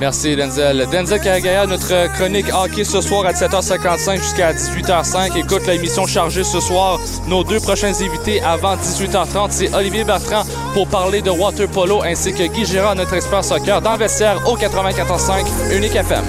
Merci, 0.00 0.36
Denzel. 0.36 0.86
Denzel 0.92 1.20
Caragaya, 1.20 1.66
notre 1.66 2.12
chronique 2.14 2.52
hockey 2.52 2.84
ce 2.84 3.00
soir 3.00 3.24
à 3.24 3.32
17h55 3.32 4.18
jusqu'à 4.18 4.52
18h05. 4.52 5.38
Écoute 5.38 5.66
l'émission 5.66 6.06
chargée 6.06 6.44
ce 6.44 6.60
soir. 6.60 7.00
Nos 7.28 7.42
deux 7.44 7.60
prochains 7.60 7.94
invités 8.00 8.42
avant 8.42 8.76
18h30, 8.76 9.48
c'est 9.50 9.74
Olivier 9.74 10.04
Bertrand 10.04 10.42
pour 10.74 10.86
parler 10.88 11.22
de 11.22 11.30
water 11.30 11.66
polo 11.68 12.02
ainsi 12.02 12.32
que 12.34 12.46
Guy 12.46 12.66
Gérard, 12.66 12.94
notre 12.94 13.14
expert 13.14 13.42
soccer 13.42 13.80
dans 13.80 13.92
le 13.92 13.98
vestiaire 13.98 14.38
au 14.46 14.56
94.5 14.56 15.74
Unique 15.74 15.94
FM. 15.96 16.24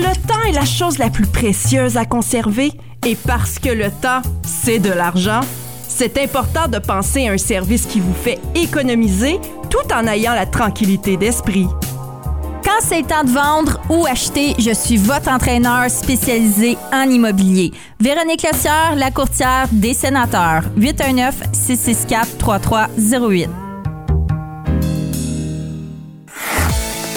Le 0.00 0.14
temps 0.26 0.42
est 0.48 0.52
la 0.52 0.64
chose 0.64 0.98
la 0.98 1.10
plus 1.10 1.26
précieuse 1.26 1.96
à 1.96 2.04
conserver 2.04 2.72
et 3.06 3.14
parce 3.16 3.58
que 3.58 3.68
le 3.68 3.90
temps, 3.90 4.22
c'est 4.42 4.78
de 4.78 4.90
l'argent, 4.90 5.40
c'est 5.88 6.16
important 6.18 6.68
de 6.68 6.78
penser 6.78 7.26
à 7.28 7.32
un 7.32 7.38
service 7.38 7.86
qui 7.86 7.98
vous 8.00 8.14
fait 8.14 8.38
économiser 8.54 9.40
tout 9.68 9.92
en 9.92 10.06
ayant 10.06 10.34
la 10.34 10.46
tranquillité 10.46 11.16
d'esprit. 11.16 11.66
Quand 12.64 12.80
c'est 12.80 13.06
temps 13.06 13.24
de 13.24 13.30
vendre 13.30 13.80
ou 13.90 14.06
acheter, 14.06 14.54
je 14.58 14.72
suis 14.72 14.96
votre 14.96 15.30
entraîneur 15.30 15.90
spécialisé 15.90 16.78
en 16.92 17.10
immobilier. 17.10 17.72
Véronique 17.98 18.42
Lossière, 18.42 18.94
la 18.96 19.10
courtière 19.10 19.66
des 19.72 19.94
sénateurs. 19.94 20.62
819-664-3308. 20.78 23.48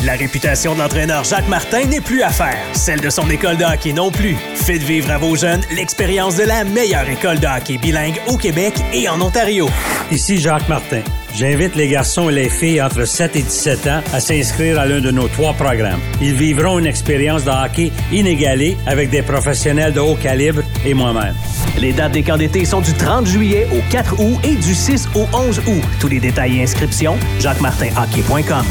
La 0.06 0.14
réputation 0.14 0.74
de 0.74 0.80
l'entraîneur 0.80 1.24
Jacques 1.24 1.48
Martin 1.48 1.86
n'est 1.86 2.02
plus 2.02 2.24
à 2.24 2.30
faire, 2.30 2.58
celle 2.74 3.00
de 3.00 3.10
son 3.10 3.30
école 3.30 3.56
de 3.56 3.64
hockey 3.64 3.94
non 3.94 4.12
plus. 4.12 4.36
Faites 4.56 4.84
vivre 4.84 5.10
à 5.12 5.18
vos 5.18 5.38
jeunes 5.38 5.62
l'expérience 5.72 6.36
de 6.36 6.44
la 6.44 6.66
meilleure 6.66 7.08
école 7.08 7.40
de 7.40 7.48
hockey 7.48 7.78
bilingue 7.78 8.20
au 8.28 8.36
Québec 8.36 8.74
et 8.92 9.08
en 9.08 9.22
Ontario. 9.22 9.70
Ici 10.12 10.40
Jacques 10.40 10.68
Martin. 10.68 11.04
J'invite 11.34 11.76
les 11.76 11.88
garçons 11.88 12.30
et 12.30 12.34
les 12.34 12.50
filles 12.50 12.82
entre 12.82 13.06
7 13.06 13.38
et 13.38 13.44
17 13.44 13.88
ans 13.88 14.02
à 14.12 14.20
s'inscrire 14.20 14.78
à 14.78 14.86
l'un 14.86 15.00
de 15.00 15.10
nos 15.10 15.30
trois 15.30 15.54
programmes. 15.54 16.02
Ils 16.20 16.36
vivront 16.36 16.80
une 16.80 16.86
expérience 16.86 17.46
de 17.46 17.52
hockey 17.52 17.94
inégalée 18.12 18.76
avec 18.86 19.10
des 19.10 19.22
professionnels 19.22 19.94
de 19.94 20.02
haut 20.02 20.16
calibre 20.16 20.64
et 20.86 20.94
moi-même. 20.94 21.36
Les 21.80 21.94
dates 21.94 22.12
des 22.12 22.24
camps 22.24 22.38
d'été 22.38 22.66
sont 22.66 22.82
du 22.82 22.94
30 22.94 23.26
juillet 23.26 23.68
au 23.72 23.80
4 23.90 24.20
août 24.20 24.38
et 24.44 24.56
du 24.56 24.76
6 24.76 25.08
au 25.16 25.28
11 25.32 25.60
août. 25.60 25.84
Tous 26.02 26.10
les 26.10 26.20
détails 26.20 26.60
et 26.60 26.64
inscriptions, 26.64 27.18
jacquemartinhockey.com. 27.40 28.66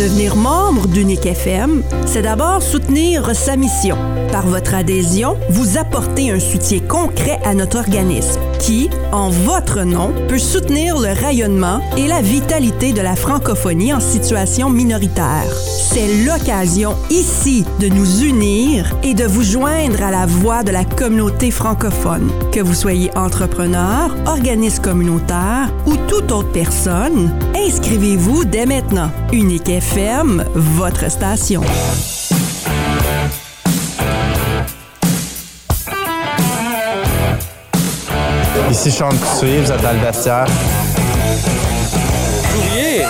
Devenir 0.00 0.34
membre 0.34 0.86
d'Unique 0.88 1.26
FM, 1.26 1.82
c'est 2.06 2.22
d'abord 2.22 2.62
soutenir 2.62 3.36
sa 3.36 3.54
mission. 3.56 3.98
Par 4.32 4.46
votre 4.46 4.74
adhésion, 4.74 5.36
vous 5.50 5.76
apportez 5.76 6.30
un 6.30 6.40
soutien 6.40 6.80
concret 6.80 7.38
à 7.44 7.52
notre 7.52 7.76
organisme 7.76 8.40
qui, 8.58 8.88
en 9.12 9.28
votre 9.28 9.82
nom, 9.82 10.14
peut 10.26 10.38
soutenir 10.38 10.98
le 10.98 11.08
rayonnement 11.08 11.82
et 11.98 12.06
la 12.06 12.22
vitalité 12.22 12.94
de 12.94 13.02
la 13.02 13.14
francophonie 13.14 13.92
en 13.92 14.00
situation 14.00 14.70
minoritaire. 14.70 15.52
C'est 15.92 16.24
l'occasion 16.24 16.94
ici 17.10 17.66
de 17.78 17.88
nous 17.88 18.22
unir 18.22 18.96
et 19.02 19.12
de 19.12 19.24
vous 19.24 19.42
joindre 19.42 20.02
à 20.02 20.10
la 20.10 20.24
voix 20.24 20.62
de 20.62 20.70
la 20.70 20.84
communauté 20.84 21.50
francophone. 21.50 22.30
Que 22.52 22.60
vous 22.60 22.74
soyez 22.74 23.10
entrepreneur, 23.18 24.16
organisme 24.26 24.82
communautaire 24.82 25.70
ou 25.86 25.96
toute 26.08 26.32
autre 26.32 26.52
personne, 26.52 27.34
inscrivez-vous 27.54 28.46
dès 28.46 28.64
maintenant. 28.64 29.10
Votre 30.54 31.10
station. 31.10 31.62
Ici 38.70 38.90
Sean 38.92 39.08
Couturier, 39.08 39.60
vous 39.60 39.72
êtes 39.72 39.82
dans 39.82 39.92
le 39.92 39.98
vestiaire. 39.98 40.46
Courrier, 42.52 43.02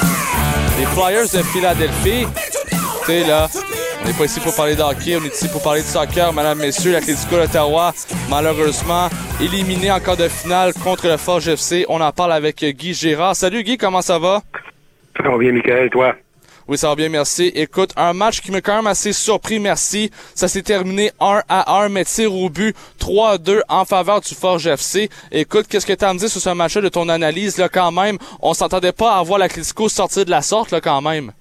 les 0.79 0.87
Flyers 0.87 1.25
de 1.25 1.43
Philadelphie. 1.43 2.27
Tu 2.71 3.07
sais, 3.07 3.25
là, 3.27 3.47
on 4.03 4.07
n'est 4.07 4.15
pas 4.15 4.25
ici 4.25 4.41
pour 4.41 4.55
parler 4.57 4.75
de 4.75 4.81
hockey, 4.81 5.19
on 5.21 5.25
est 5.25 5.35
ici 5.35 5.49
pour 5.49 5.63
parler 5.63 5.83
de 5.83 5.87
soccer, 5.87 6.33
mesdames, 6.33 6.59
messieurs. 6.59 6.93
L'Atlético 6.93 7.37
d'Ottawa, 7.37 7.93
malheureusement, 8.31 9.11
éliminé 9.39 9.93
en 9.93 10.01
quart 10.01 10.17
de 10.17 10.29
finale 10.29 10.73
contre 10.83 11.09
le 11.09 11.19
Forge 11.19 11.49
FC. 11.49 11.85
On 11.91 12.01
en 12.01 12.13
parle 12.13 12.33
avec 12.33 12.65
Guy 12.65 12.95
Gérard. 12.95 13.37
Salut 13.37 13.63
Guy, 13.65 13.77
comment 13.77 14.01
ça 14.01 14.19
va? 14.19 14.41
Ça 15.23 15.29
va 15.29 15.37
bien, 15.37 15.53
Michael, 15.53 15.91
toi? 15.91 16.15
Oui, 16.71 16.79
ça 16.79 16.87
va 16.87 16.95
bien, 16.95 17.09
merci. 17.09 17.51
Écoute, 17.57 17.91
un 17.97 18.13
match 18.13 18.41
qui 18.41 18.53
m'a 18.53 18.61
quand 18.61 18.77
même 18.77 18.87
assez 18.87 19.13
surpris, 19.13 19.59
merci. 19.59 20.09
Ça 20.37 20.47
s'est 20.47 20.63
terminé 20.63 21.11
1 21.19 21.43
à 21.49 21.83
1, 21.83 21.89
mais 21.89 22.05
tir 22.05 22.33
au 22.33 22.49
but 22.49 22.77
3 23.01 23.31
à 23.31 23.39
2 23.39 23.63
en 23.69 23.85
faveur 23.85 24.21
du 24.21 24.33
Forge 24.37 24.69
FC. 24.69 25.09
Écoute, 25.33 25.67
qu'est-ce 25.69 25.85
que 25.85 25.93
tu 25.93 26.05
as 26.05 26.11
à 26.11 26.15
me 26.15 26.21
dire 26.21 26.29
sur 26.29 26.41
ce 26.41 26.51
match-là 26.51 26.83
de 26.83 26.89
ton 26.89 27.09
analyse, 27.09 27.59
là, 27.59 27.69
quand 27.69 27.91
même? 27.91 28.19
On 28.41 28.55
s'entendait 28.55 28.93
pas 28.93 29.17
à 29.17 29.23
voir 29.25 29.41
l'Atlético 29.41 29.89
sortir 29.89 30.25
de 30.25 30.31
la 30.31 30.43
sorte, 30.43 30.71
là, 30.71 30.81
quand 30.81 31.03
même. 31.03 31.33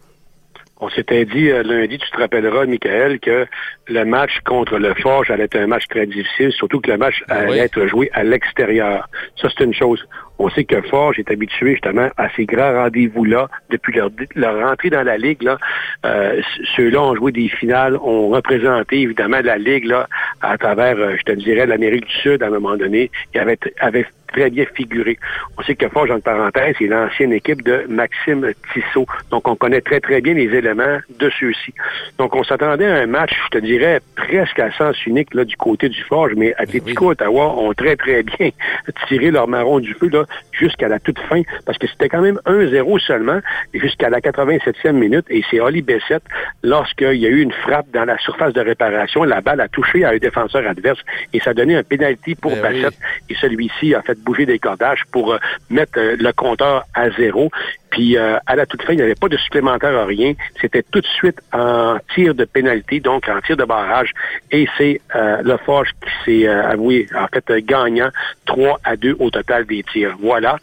On 0.80 0.90
s'était 0.90 1.26
dit 1.26 1.52
euh, 1.52 1.62
lundi, 1.62 2.00
tu 2.00 2.10
te 2.10 2.18
rappelleras, 2.18 2.66
Michael, 2.66 3.20
que 3.20 3.46
le 3.86 4.06
match 4.06 4.32
contre 4.46 4.80
le 4.80 4.96
Forge 4.96 5.30
allait 5.30 5.44
être 5.44 5.58
un 5.58 5.68
match 5.68 5.84
très 5.90 6.08
difficile, 6.08 6.52
surtout 6.54 6.82
que 6.82 6.90
le 6.90 6.98
match 6.98 7.24
allait 7.28 7.60
être 7.60 7.86
joué 7.86 8.10
à 8.14 8.24
l'extérieur. 8.24 9.08
Ça, 9.40 9.50
c'est 9.56 9.64
une 9.64 9.76
chose. 9.76 10.04
On 10.40 10.50
sait 10.50 10.64
que 10.64 10.82
Forge 10.82 11.20
est 11.20 11.30
habitué 11.30 11.74
justement 11.74 12.10
à 12.18 12.30
ces 12.36 12.46
grands 12.46 12.74
rendez-vous-là 12.74 13.50
depuis 13.70 13.94
leur, 13.94 14.10
leur 14.36 14.72
entrée 14.72 14.90
dans 14.90 15.04
la 15.04 15.18
Ligue. 15.18 15.44
Là, 15.44 15.58
euh, 16.06 16.42
ceux-là 16.76 17.02
ont 17.02 17.16
joué 17.16 17.34
des 17.34 17.50
finales, 17.50 17.98
ont 17.98 18.30
représenté 18.30 19.02
évidemment 19.02 19.42
la 19.44 19.58
Ligue 19.58 19.86
là, 19.86 20.08
à 20.42 20.58
travers, 20.58 20.98
euh, 20.98 21.16
je 21.18 21.24
te 21.24 21.32
dirais, 21.34 21.66
l'Amérique 21.66 22.06
du 22.06 22.14
Sud 22.14 22.42
à 22.42 22.48
un 22.48 22.52
moment 22.52 22.78
donné. 22.78 23.12
Avaient, 23.36 23.60
avaient 23.80 24.06
très 24.32 24.50
bien 24.50 24.66
figuré. 24.74 25.18
On 25.58 25.64
sait 25.64 25.76
que 25.76 25.88
Forge, 25.90 26.12
en 26.12 26.20
parenthèse, 26.20 26.76
c'est 26.80 26.88
l'ancienne 26.88 27.34
équipe 27.34 27.64
de 27.64 27.86
Maxime 27.90 28.52
Tissot. 28.74 29.06
Donc, 29.32 29.48
on 29.48 29.56
connaît 29.56 29.82
très, 29.82 30.00
très 30.00 30.22
bien 30.22 30.34
les 30.34 30.56
éléments 30.56 31.00
de 31.20 31.30
ceux-ci. 31.40 31.74
Donc, 32.18 32.36
on 32.36 32.44
s'attendait 32.44 32.88
à 32.88 32.96
un 32.96 33.08
match, 33.08 33.32
je 33.46 33.60
te 33.60 33.64
dirais, 33.64 34.00
presque 34.16 34.60
à 34.60 34.72
sens 34.72 35.06
unique 35.06 35.34
là, 35.34 35.46
du 35.46 35.58
côté 35.58 35.90
du 35.90 36.02
Forge, 36.04 36.34
mais 36.36 36.54
Atletico 36.58 37.12
Ottawa 37.12 37.56
ont 37.58 37.74
très, 37.74 37.96
très 37.96 38.24
bien 38.24 38.50
tiré 39.08 39.32
leur 39.32 39.48
marron 39.48 39.80
du 39.80 39.94
feu 39.94 40.10
là, 40.10 40.26
jusqu'à 40.52 40.88
la 40.88 41.00
toute 41.00 41.20
fin, 41.20 41.42
parce 41.66 41.78
que 41.78 41.88
c'était 41.88 42.10
quand 42.10 42.22
même 42.22 42.40
1-0 42.46 43.00
seulement, 43.00 43.40
jusqu'à 43.74 44.10
la 44.10 44.20
87e 44.20 44.92
minute, 44.92 45.26
et 45.30 45.44
c'est 45.50 45.60
Oli 45.60 45.82
Bessette, 45.82 46.24
lorsqu'il 46.64 47.16
y 47.16 47.26
a 47.26 47.30
eu 47.30 47.42
une 47.42 47.52
frappe 47.52 47.90
dans 47.92 48.06
la 48.06 48.18
surface 48.20 48.54
de 48.54 48.62
réparation, 48.62 49.24
la 49.24 49.42
balle 49.42 49.62
a 49.62 49.68
touché 49.68 50.04
à 50.04 50.10
un 50.10 50.18
défenseur 50.18 50.68
adverse, 50.68 51.00
et 51.34 51.40
ça 51.40 51.52
a 51.52 51.54
donné 51.54 51.76
un 51.76 51.84
pénalty 51.84 52.36
pour 52.36 52.56
Ben 52.56 52.74
Bessette, 52.74 52.98
et 53.30 53.36
celui-ci 53.36 53.96
a 53.96 54.02
fait 54.02 54.19
bouger 54.20 54.46
des 54.46 54.60
cordages 54.60 55.04
pour 55.12 55.34
euh, 55.34 55.38
mettre 55.70 56.00
euh, 56.00 56.16
le 56.20 56.32
compteur 56.32 56.86
à 56.94 57.10
zéro. 57.12 57.50
Puis 57.90 58.18
euh, 58.18 58.38
à 58.46 58.56
la 58.56 58.66
toute 58.66 58.84
fin, 58.84 58.94
il 58.94 58.98
n'y 58.98 59.02
avait 59.02 59.16
pas 59.16 59.28
de 59.30 59.38
supplémentaire 59.38 59.96
à 59.98 60.06
rien. 60.06 60.34
C'était 60.62 60.84
tout 60.84 61.02
de 61.02 61.08
suite 61.08 61.40
en 61.54 61.98
tir 62.14 62.36
de 62.36 62.46
pénalité, 62.46 63.00
donc 63.00 63.28
en 63.28 63.40
tir 63.42 63.58
de 63.58 63.64
barrage. 63.66 64.12
Et 64.52 64.68
c'est 64.78 65.02
euh, 65.16 65.42
le 65.44 65.58
Forge 65.58 65.90
qui 66.04 66.10
s'est 66.42 66.48
euh, 66.48 66.70
avoué, 66.70 67.08
en 67.16 67.28
fait, 67.28 67.50
euh, 67.50 67.62
gagnant 67.64 68.10
3 68.46 68.80
à 68.84 68.96
2 68.96 69.16
au 69.20 69.30
total 69.30 69.66
des 69.66 69.84
tirs. 69.92 70.16
Voilà. 70.22 70.58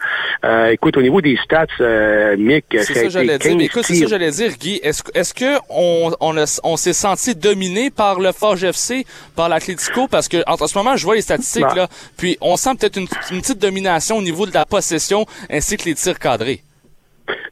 Euh, 0.44 0.68
écoute, 0.70 0.96
au 0.96 1.02
niveau 1.02 1.20
des 1.20 1.36
stats, 1.44 1.66
euh, 1.80 2.36
Mick, 2.36 2.64
C'est 2.70 2.94
ça 2.94 3.08
j'allais 3.08 3.38
dire. 3.38 3.50
15 3.50 3.54
Mais 3.56 3.64
écoute, 3.64 3.84
c'est 3.84 3.94
ça 3.94 4.04
que 4.04 4.10
j'allais 4.10 4.30
dire, 4.30 4.52
Guy. 4.58 4.80
Est-ce 4.82 5.02
est-ce 5.14 5.34
que 5.34 5.58
on, 5.68 6.12
on, 6.20 6.36
a- 6.36 6.60
on 6.64 6.76
s'est 6.76 6.92
senti 6.92 7.34
dominé 7.34 7.90
par 7.90 8.20
le 8.20 8.32
Forge 8.32 8.64
FC, 8.64 9.04
par 9.34 9.48
l'Atlético? 9.48 10.06
Parce 10.08 10.28
que 10.28 10.38
en, 10.46 10.54
en 10.54 10.66
ce 10.66 10.76
moment, 10.78 10.96
je 10.96 11.04
vois 11.04 11.14
les 11.16 11.22
statistiques, 11.22 11.62
Bah. 11.62 11.74
là. 11.74 11.88
Puis 12.16 12.36
on 12.40 12.56
sent 12.56 12.70
peut-être 12.78 12.96
une, 12.98 13.08
une 13.30 13.40
petite 13.40 13.58
domination 13.60 14.16
au 14.18 14.22
niveau 14.22 14.46
de 14.46 14.54
la 14.54 14.64
possession 14.64 15.26
ainsi 15.50 15.76
que 15.76 15.84
les 15.84 15.94
tirs 15.94 16.18
cadrés. 16.18 16.62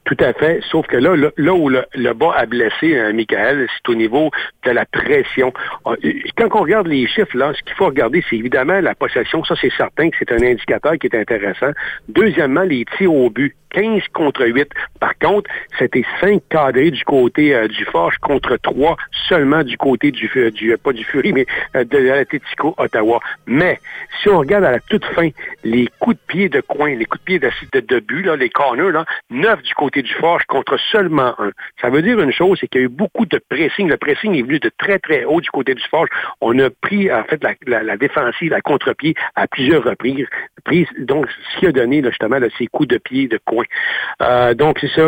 Tout 0.05 0.17
à 0.19 0.33
fait. 0.33 0.61
Sauf 0.69 0.85
que 0.87 0.97
là, 0.97 1.15
là, 1.15 1.29
là 1.35 1.53
où 1.53 1.67
le, 1.67 1.83
le 1.95 2.13
bas 2.13 2.33
a 2.37 2.45
blessé, 2.45 2.97
hein, 2.97 3.11
Michael, 3.13 3.67
c'est 3.75 3.89
au 3.91 3.95
niveau 3.95 4.29
de 4.63 4.71
la 4.71 4.85
pression. 4.85 5.51
Euh, 5.87 5.95
Quand 6.37 6.47
on 6.53 6.61
regarde 6.61 6.87
les 6.87 7.07
chiffres, 7.07 7.35
là, 7.35 7.53
ce 7.55 7.61
qu'il 7.63 7.73
faut 7.75 7.87
regarder, 7.87 8.23
c'est 8.29 8.35
évidemment 8.37 8.79
la 8.81 8.93
possession. 8.93 9.43
Ça, 9.43 9.55
c'est 9.59 9.73
certain 9.75 10.11
que 10.11 10.15
c'est 10.19 10.31
un 10.31 10.43
indicateur 10.43 10.93
qui 10.99 11.07
est 11.07 11.15
intéressant. 11.15 11.71
Deuxièmement, 12.07 12.61
les 12.63 12.85
tirs 12.97 13.13
au 13.13 13.29
but. 13.29 13.55
15 13.71 14.03
contre 14.13 14.45
8. 14.47 14.69
Par 15.01 15.17
contre, 15.19 15.49
c'était 15.77 16.05
5 16.21 16.41
cadrés 16.49 16.91
du 16.91 17.03
côté 17.03 17.53
euh, 17.53 17.67
du 17.67 17.83
Forge 17.83 18.15
contre 18.19 18.55
3 18.55 18.95
seulement 19.27 19.63
du 19.63 19.75
côté 19.75 20.11
du, 20.11 20.29
Fu- 20.29 20.49
du 20.49 20.71
euh, 20.71 20.77
pas 20.77 20.93
du 20.93 21.03
Fury, 21.03 21.33
mais 21.33 21.45
euh, 21.75 21.83
de 21.83 21.97
l'Atletico 21.97 22.73
Ottawa. 22.77 23.19
Mais 23.47 23.81
si 24.21 24.29
on 24.29 24.37
regarde 24.39 24.63
à 24.63 24.71
la 24.71 24.79
toute 24.79 25.03
fin, 25.07 25.27
les 25.65 25.89
coups 25.99 26.15
de 26.15 26.21
pied 26.25 26.47
de 26.47 26.61
coin, 26.61 26.95
les 26.95 27.03
coups 27.03 27.21
de 27.23 27.25
pied 27.25 27.39
de, 27.39 27.49
de, 27.73 27.79
de 27.81 27.99
but, 27.99 28.23
là, 28.23 28.37
les 28.37 28.49
corners, 28.49 28.91
là, 28.93 29.03
9 29.29 29.61
du 29.61 29.73
côté 29.73 29.94
du 30.01 30.13
Forge 30.13 30.43
contre 30.45 30.77
seulement 30.91 31.33
1. 31.39 31.51
Ça 31.81 31.89
veut 31.89 32.01
dire 32.01 32.19
une 32.19 32.31
chose, 32.31 32.57
c'est 32.59 32.67
qu'il 32.67 32.81
y 32.81 32.83
a 32.83 32.85
eu 32.85 32.89
beaucoup 32.89 33.25
de 33.25 33.39
pressing. 33.49 33.87
Le 33.89 33.97
pressing 33.97 34.35
est 34.35 34.41
venu 34.41 34.59
de 34.59 34.71
très, 34.77 34.99
très 34.99 35.25
haut 35.25 35.41
du 35.41 35.49
côté 35.49 35.73
du 35.73 35.83
Forge. 35.89 36.09
On 36.41 36.57
a 36.59 36.69
pris, 36.69 37.11
en 37.11 37.23
fait, 37.23 37.43
la, 37.43 37.53
la, 37.67 37.83
la 37.83 37.97
défensive, 37.97 38.51
la 38.51 38.61
contre-pied 38.61 39.15
à 39.35 39.47
plusieurs 39.47 39.83
reprises. 39.83 40.27
Prises. 40.63 40.87
Donc, 40.97 41.27
ce 41.53 41.59
qui 41.59 41.67
a 41.67 41.71
donné, 41.71 42.03
justement, 42.03 42.39
ces 42.57 42.67
coups 42.67 42.87
de 42.87 42.97
pied 42.97 43.27
de 43.27 43.39
coin. 43.45 43.65
Euh, 44.21 44.53
donc, 44.53 44.79
c'est 44.79 44.89
ça. 44.89 45.07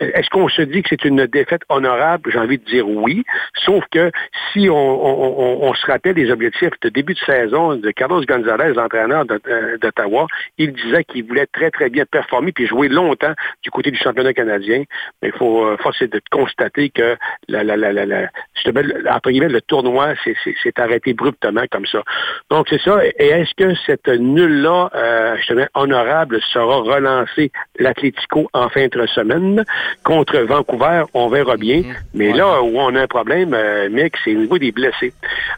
Est-ce 0.00 0.30
qu'on 0.30 0.48
se 0.48 0.62
dit 0.62 0.82
que 0.82 0.88
c'est 0.90 1.04
une 1.04 1.26
défaite 1.26 1.62
honorable? 1.68 2.30
J'ai 2.32 2.38
envie 2.38 2.58
de 2.58 2.64
dire 2.64 2.88
oui. 2.88 3.24
Sauf 3.64 3.84
que 3.90 4.10
si 4.52 4.68
on, 4.70 5.74
se 5.74 5.86
rappelle 5.86 6.14
des 6.14 6.30
objectifs 6.30 6.72
de 6.80 6.88
début 6.88 7.14
de 7.14 7.18
saison 7.18 7.76
de 7.76 7.90
Carlos 7.90 8.22
Gonzalez, 8.24 8.74
l'entraîneur 8.74 9.24
d'Ottawa, 9.26 10.26
il 10.56 10.72
disait 10.72 11.04
qu'il 11.04 11.24
voulait 11.26 11.46
très, 11.46 11.70
très 11.70 11.90
bien 11.90 12.04
performer 12.06 12.52
puis 12.52 12.66
jouer 12.66 12.88
longtemps 12.88 13.34
du 13.62 13.70
côté 13.70 13.90
du 13.90 13.98
championnat 13.98 14.07
canadien. 14.32 14.82
Mais 15.22 15.28
il 15.28 15.38
faut 15.38 15.64
euh, 15.64 15.76
force 15.78 16.00
est 16.02 16.12
de 16.12 16.20
constater 16.30 16.90
que 16.90 17.16
la, 17.48 17.64
la, 17.64 17.76
la, 17.76 17.92
la, 17.92 18.06
la- 18.06 18.28
justement, 18.54 18.80
le- 18.82 19.04
entre 19.10 19.30
guillemets, 19.30 19.48
le 19.48 19.60
tournoi 19.60 20.14
s'est- 20.24 20.34
arrêté 20.78 21.10
abruptement 21.10 21.64
comme 21.70 21.86
ça. 21.86 22.02
Donc, 22.50 22.66
c'est 22.70 22.80
ça. 22.80 23.04
Et 23.18 23.26
est-ce 23.26 23.52
que 23.56 23.74
cette 23.86 24.06
nulle-là, 24.08 24.90
euh, 24.94 25.36
justement, 25.38 25.66
honorable, 25.74 26.40
sera 26.52 26.76
relancée 26.76 27.50
l'Atlético 27.78 28.48
en 28.52 28.68
fin 28.68 28.86
de 28.86 29.06
semaine 29.06 29.64
contre 30.04 30.38
Vancouver? 30.38 31.04
On 31.14 31.28
verra 31.28 31.56
bien. 31.56 31.82
Mais 32.14 32.32
là 32.32 32.62
où 32.62 32.78
on 32.78 32.94
a 32.94 33.00
un 33.02 33.06
problème, 33.06 33.54
euh, 33.54 33.88
Mick, 33.88 34.14
c'est 34.24 34.36
au 34.36 34.40
niveau 34.40 34.58
des 34.58 34.70
blessés. 34.70 35.12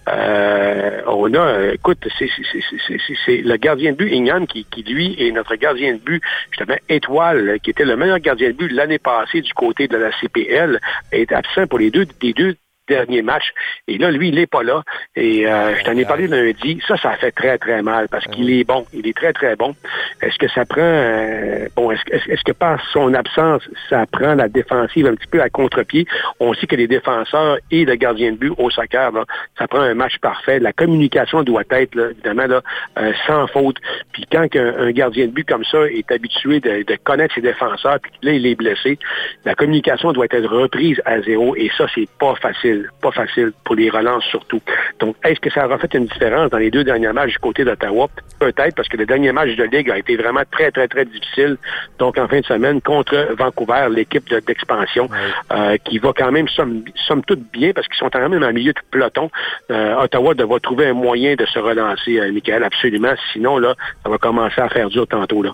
Euh, 0.08 1.02
on 1.06 1.32
a, 1.34 1.72
écoute, 1.74 1.98
c'est 2.18 3.42
le 3.42 3.56
gardien 3.56 3.92
de 3.92 3.96
but, 3.96 4.10
qui, 4.48 4.64
qui, 4.64 4.82
lui, 4.82 5.16
est 5.18 5.32
notre 5.32 5.56
gardien 5.56 5.92
de 5.94 5.98
but, 5.98 6.22
justement, 6.50 6.76
étoile, 6.88 7.58
qui 7.62 7.70
était 7.70 7.84
le 7.84 7.96
meilleur 7.96 8.18
gardien 8.20 8.39
de 8.48 8.52
but 8.52 8.72
l'année 8.72 8.98
passée 8.98 9.40
du 9.40 9.52
côté 9.54 9.88
de 9.88 9.96
la 9.96 10.10
CPL, 10.20 10.80
est 11.12 11.32
absent 11.32 11.66
pour 11.66 11.78
les 11.78 11.90
deux, 11.90 12.06
des 12.20 12.32
deux 12.32 12.56
derniers 12.90 13.22
matchs. 13.22 13.50
Et 13.88 13.96
là, 13.96 14.10
lui, 14.10 14.28
il 14.28 14.34
n'est 14.34 14.46
pas 14.46 14.62
là. 14.62 14.82
Et 15.16 15.46
euh, 15.46 15.74
je 15.78 15.84
t'en 15.84 15.96
ai 15.96 16.04
parlé 16.04 16.26
lundi. 16.26 16.80
Ça, 16.86 16.96
ça 16.98 17.12
fait 17.12 17.30
très, 17.32 17.56
très 17.56 17.82
mal 17.82 18.08
parce 18.08 18.26
qu'il 18.26 18.50
est 18.50 18.64
bon. 18.64 18.84
Il 18.92 19.06
est 19.06 19.16
très, 19.16 19.32
très 19.32 19.56
bon. 19.56 19.74
Est-ce 20.22 20.36
que 20.38 20.48
ça 20.48 20.64
prend... 20.64 20.80
euh, 20.82 21.68
bon, 21.76 21.90
est-ce 21.92 22.44
que- 22.44 22.52
par 22.52 22.78
son 22.92 23.14
absence, 23.14 23.62
ça 23.88 24.04
prend 24.10 24.34
la 24.34 24.48
défensive 24.48 25.06
un 25.06 25.14
petit 25.14 25.28
peu 25.28 25.40
à 25.40 25.48
contre-pied? 25.48 26.04
On 26.40 26.52
sait 26.52 26.66
que 26.66 26.76
les 26.76 26.88
défenseurs 26.88 27.58
et 27.70 27.84
le 27.84 27.94
gardien 27.94 28.32
de 28.32 28.36
but 28.36 28.52
au 28.58 28.68
soccer, 28.70 29.12
là, 29.12 29.24
ça 29.56 29.68
prend 29.68 29.80
un 29.80 29.94
match 29.94 30.18
parfait. 30.18 30.58
La 30.58 30.72
communication 30.72 31.42
doit 31.44 31.62
être, 31.70 31.94
là, 31.94 32.10
évidemment, 32.10 32.46
là, 32.46 32.60
euh, 32.98 33.12
sans 33.26 33.46
faute. 33.46 33.76
Puis 34.12 34.24
quand 34.30 34.46
un, 34.56 34.74
un 34.88 34.90
gardien 34.90 35.26
de 35.26 35.30
but 35.32 35.46
comme 35.48 35.64
ça 35.64 35.86
est 35.86 36.10
habitué 36.10 36.58
de, 36.60 36.82
de 36.82 36.96
connaître 37.04 37.34
ses 37.36 37.40
défenseurs, 37.40 37.98
puis 38.02 38.12
là, 38.22 38.32
il 38.32 38.44
est 38.46 38.56
blessé, 38.56 38.98
la 39.44 39.54
communication 39.54 40.12
doit 40.12 40.26
être 40.30 40.48
reprise 40.48 41.00
à 41.04 41.20
zéro. 41.22 41.54
Et 41.56 41.70
ça, 41.78 41.86
c'est 41.94 42.08
pas 42.18 42.34
facile. 42.36 42.79
Pas 43.00 43.10
facile 43.10 43.52
pour 43.64 43.74
les 43.76 43.90
relances 43.90 44.24
surtout. 44.24 44.60
Donc, 44.98 45.16
est-ce 45.24 45.40
que 45.40 45.50
ça 45.50 45.66
aura 45.66 45.78
fait 45.78 45.92
une 45.94 46.06
différence 46.06 46.50
dans 46.50 46.58
les 46.58 46.70
deux 46.70 46.84
derniers 46.84 47.12
matchs 47.12 47.32
du 47.32 47.38
côté 47.38 47.64
d'Ottawa? 47.64 48.08
Peut-être, 48.38 48.74
parce 48.74 48.88
que 48.88 48.96
le 48.96 49.06
dernier 49.06 49.32
match 49.32 49.54
de 49.56 49.64
Ligue 49.64 49.90
a 49.90 49.98
été 49.98 50.16
vraiment 50.16 50.42
très, 50.50 50.70
très, 50.70 50.88
très 50.88 51.04
difficile. 51.04 51.56
Donc, 51.98 52.16
en 52.18 52.26
fin 52.28 52.40
de 52.40 52.44
semaine, 52.46 52.80
contre 52.80 53.34
Vancouver, 53.38 53.86
l'équipe 53.90 54.28
de- 54.30 54.40
d'expansion, 54.40 55.08
euh, 55.52 55.76
qui 55.84 55.98
va 55.98 56.12
quand 56.16 56.32
même, 56.32 56.48
somme, 56.48 56.82
somme 57.06 57.22
toute, 57.24 57.40
bien, 57.52 57.72
parce 57.72 57.86
qu'ils 57.88 57.98
sont 57.98 58.10
quand 58.10 58.28
même 58.28 58.42
en 58.42 58.52
milieu 58.52 58.72
de 58.72 58.80
peloton. 58.90 59.30
Euh, 59.70 59.94
Ottawa 60.02 60.34
devra 60.34 60.58
trouver 60.60 60.86
un 60.86 60.94
moyen 60.94 61.34
de 61.34 61.46
se 61.46 61.58
relancer, 61.58 62.18
euh, 62.18 62.32
Michael, 62.32 62.64
absolument. 62.64 63.12
Sinon, 63.32 63.58
là, 63.58 63.74
ça 64.02 64.08
va 64.10 64.18
commencer 64.18 64.60
à 64.60 64.68
faire 64.68 64.88
dur 64.88 65.06
tantôt, 65.06 65.42
là. 65.42 65.50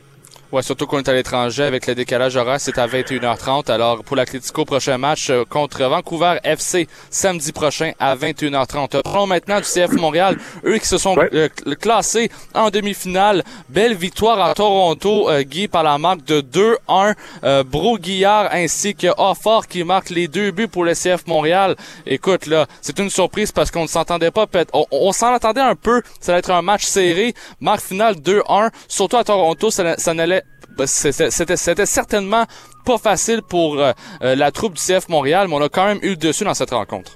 Ouais, 0.56 0.62
surtout 0.62 0.86
qu'on 0.86 0.98
est 1.00 1.08
à 1.10 1.12
l'étranger 1.12 1.64
avec 1.64 1.86
le 1.86 1.94
décalage 1.94 2.34
horaire, 2.36 2.58
c'est 2.58 2.78
à 2.78 2.86
21h30. 2.86 3.70
Alors, 3.70 4.02
pour 4.02 4.16
l'Atlético, 4.16 4.64
prochain 4.64 4.96
match 4.96 5.28
euh, 5.28 5.44
contre 5.44 5.84
Vancouver 5.84 6.38
FC 6.44 6.88
samedi 7.10 7.52
prochain 7.52 7.92
à 7.98 8.16
21h30. 8.16 9.02
Parlons 9.02 9.26
maintenant 9.26 9.58
du 9.58 9.64
CF 9.66 9.90
Montréal, 9.92 10.38
eux 10.64 10.78
qui 10.78 10.86
se 10.86 10.96
sont 10.96 11.14
euh, 11.18 11.48
cl- 11.50 11.76
classés 11.76 12.30
en 12.54 12.70
demi-finale. 12.70 13.44
Belle 13.68 13.94
victoire 13.94 14.40
à 14.40 14.54
Toronto, 14.54 15.28
euh, 15.28 15.42
Guy, 15.42 15.68
par 15.68 15.82
la 15.82 15.98
marque 15.98 16.24
de 16.24 16.40
2-1. 16.40 17.14
Euh, 17.44 17.62
Bro 17.62 17.98
Guillard 17.98 18.48
ainsi 18.52 18.94
que 18.94 19.08
Offort 19.18 19.66
qui 19.66 19.84
marquent 19.84 20.08
les 20.08 20.26
deux 20.26 20.52
buts 20.52 20.68
pour 20.68 20.84
le 20.84 20.94
CF 20.94 21.26
Montréal. 21.26 21.76
Écoute, 22.06 22.46
là, 22.46 22.64
c'est 22.80 22.98
une 22.98 23.10
surprise 23.10 23.52
parce 23.52 23.70
qu'on 23.70 23.82
ne 23.82 23.88
s'entendait 23.88 24.30
pas. 24.30 24.46
peut-être- 24.46 24.70
On, 24.72 24.86
on 24.90 25.12
s'en 25.12 25.34
attendait 25.34 25.60
un 25.60 25.74
peu. 25.74 26.00
Ça 26.18 26.32
allait 26.32 26.38
être 26.38 26.50
un 26.50 26.62
match 26.62 26.84
serré. 26.86 27.34
Marque 27.60 27.82
finale 27.82 28.14
2-1. 28.14 28.70
Surtout 28.88 29.18
à 29.18 29.24
Toronto, 29.24 29.70
ça, 29.70 29.98
ça 29.98 30.14
n'allait 30.14 30.44
c'était 30.84 31.30
c'était- 31.30 31.86
certainement 31.86 32.44
pas 32.84 32.98
facile 32.98 33.40
pour 33.48 33.80
euh, 33.80 33.92
euh, 34.22 34.34
la 34.36 34.50
troupe 34.50 34.74
du 34.74 34.80
CF 34.80 35.08
Montréal, 35.08 35.46
mais 35.48 35.54
on 35.54 35.62
a 35.62 35.68
quand 35.68 35.86
même 35.86 35.98
eu 36.02 36.10
le 36.10 36.16
dessus 36.16 36.44
dans 36.44 36.54
cette 36.54 36.70
rencontre. 36.70 37.12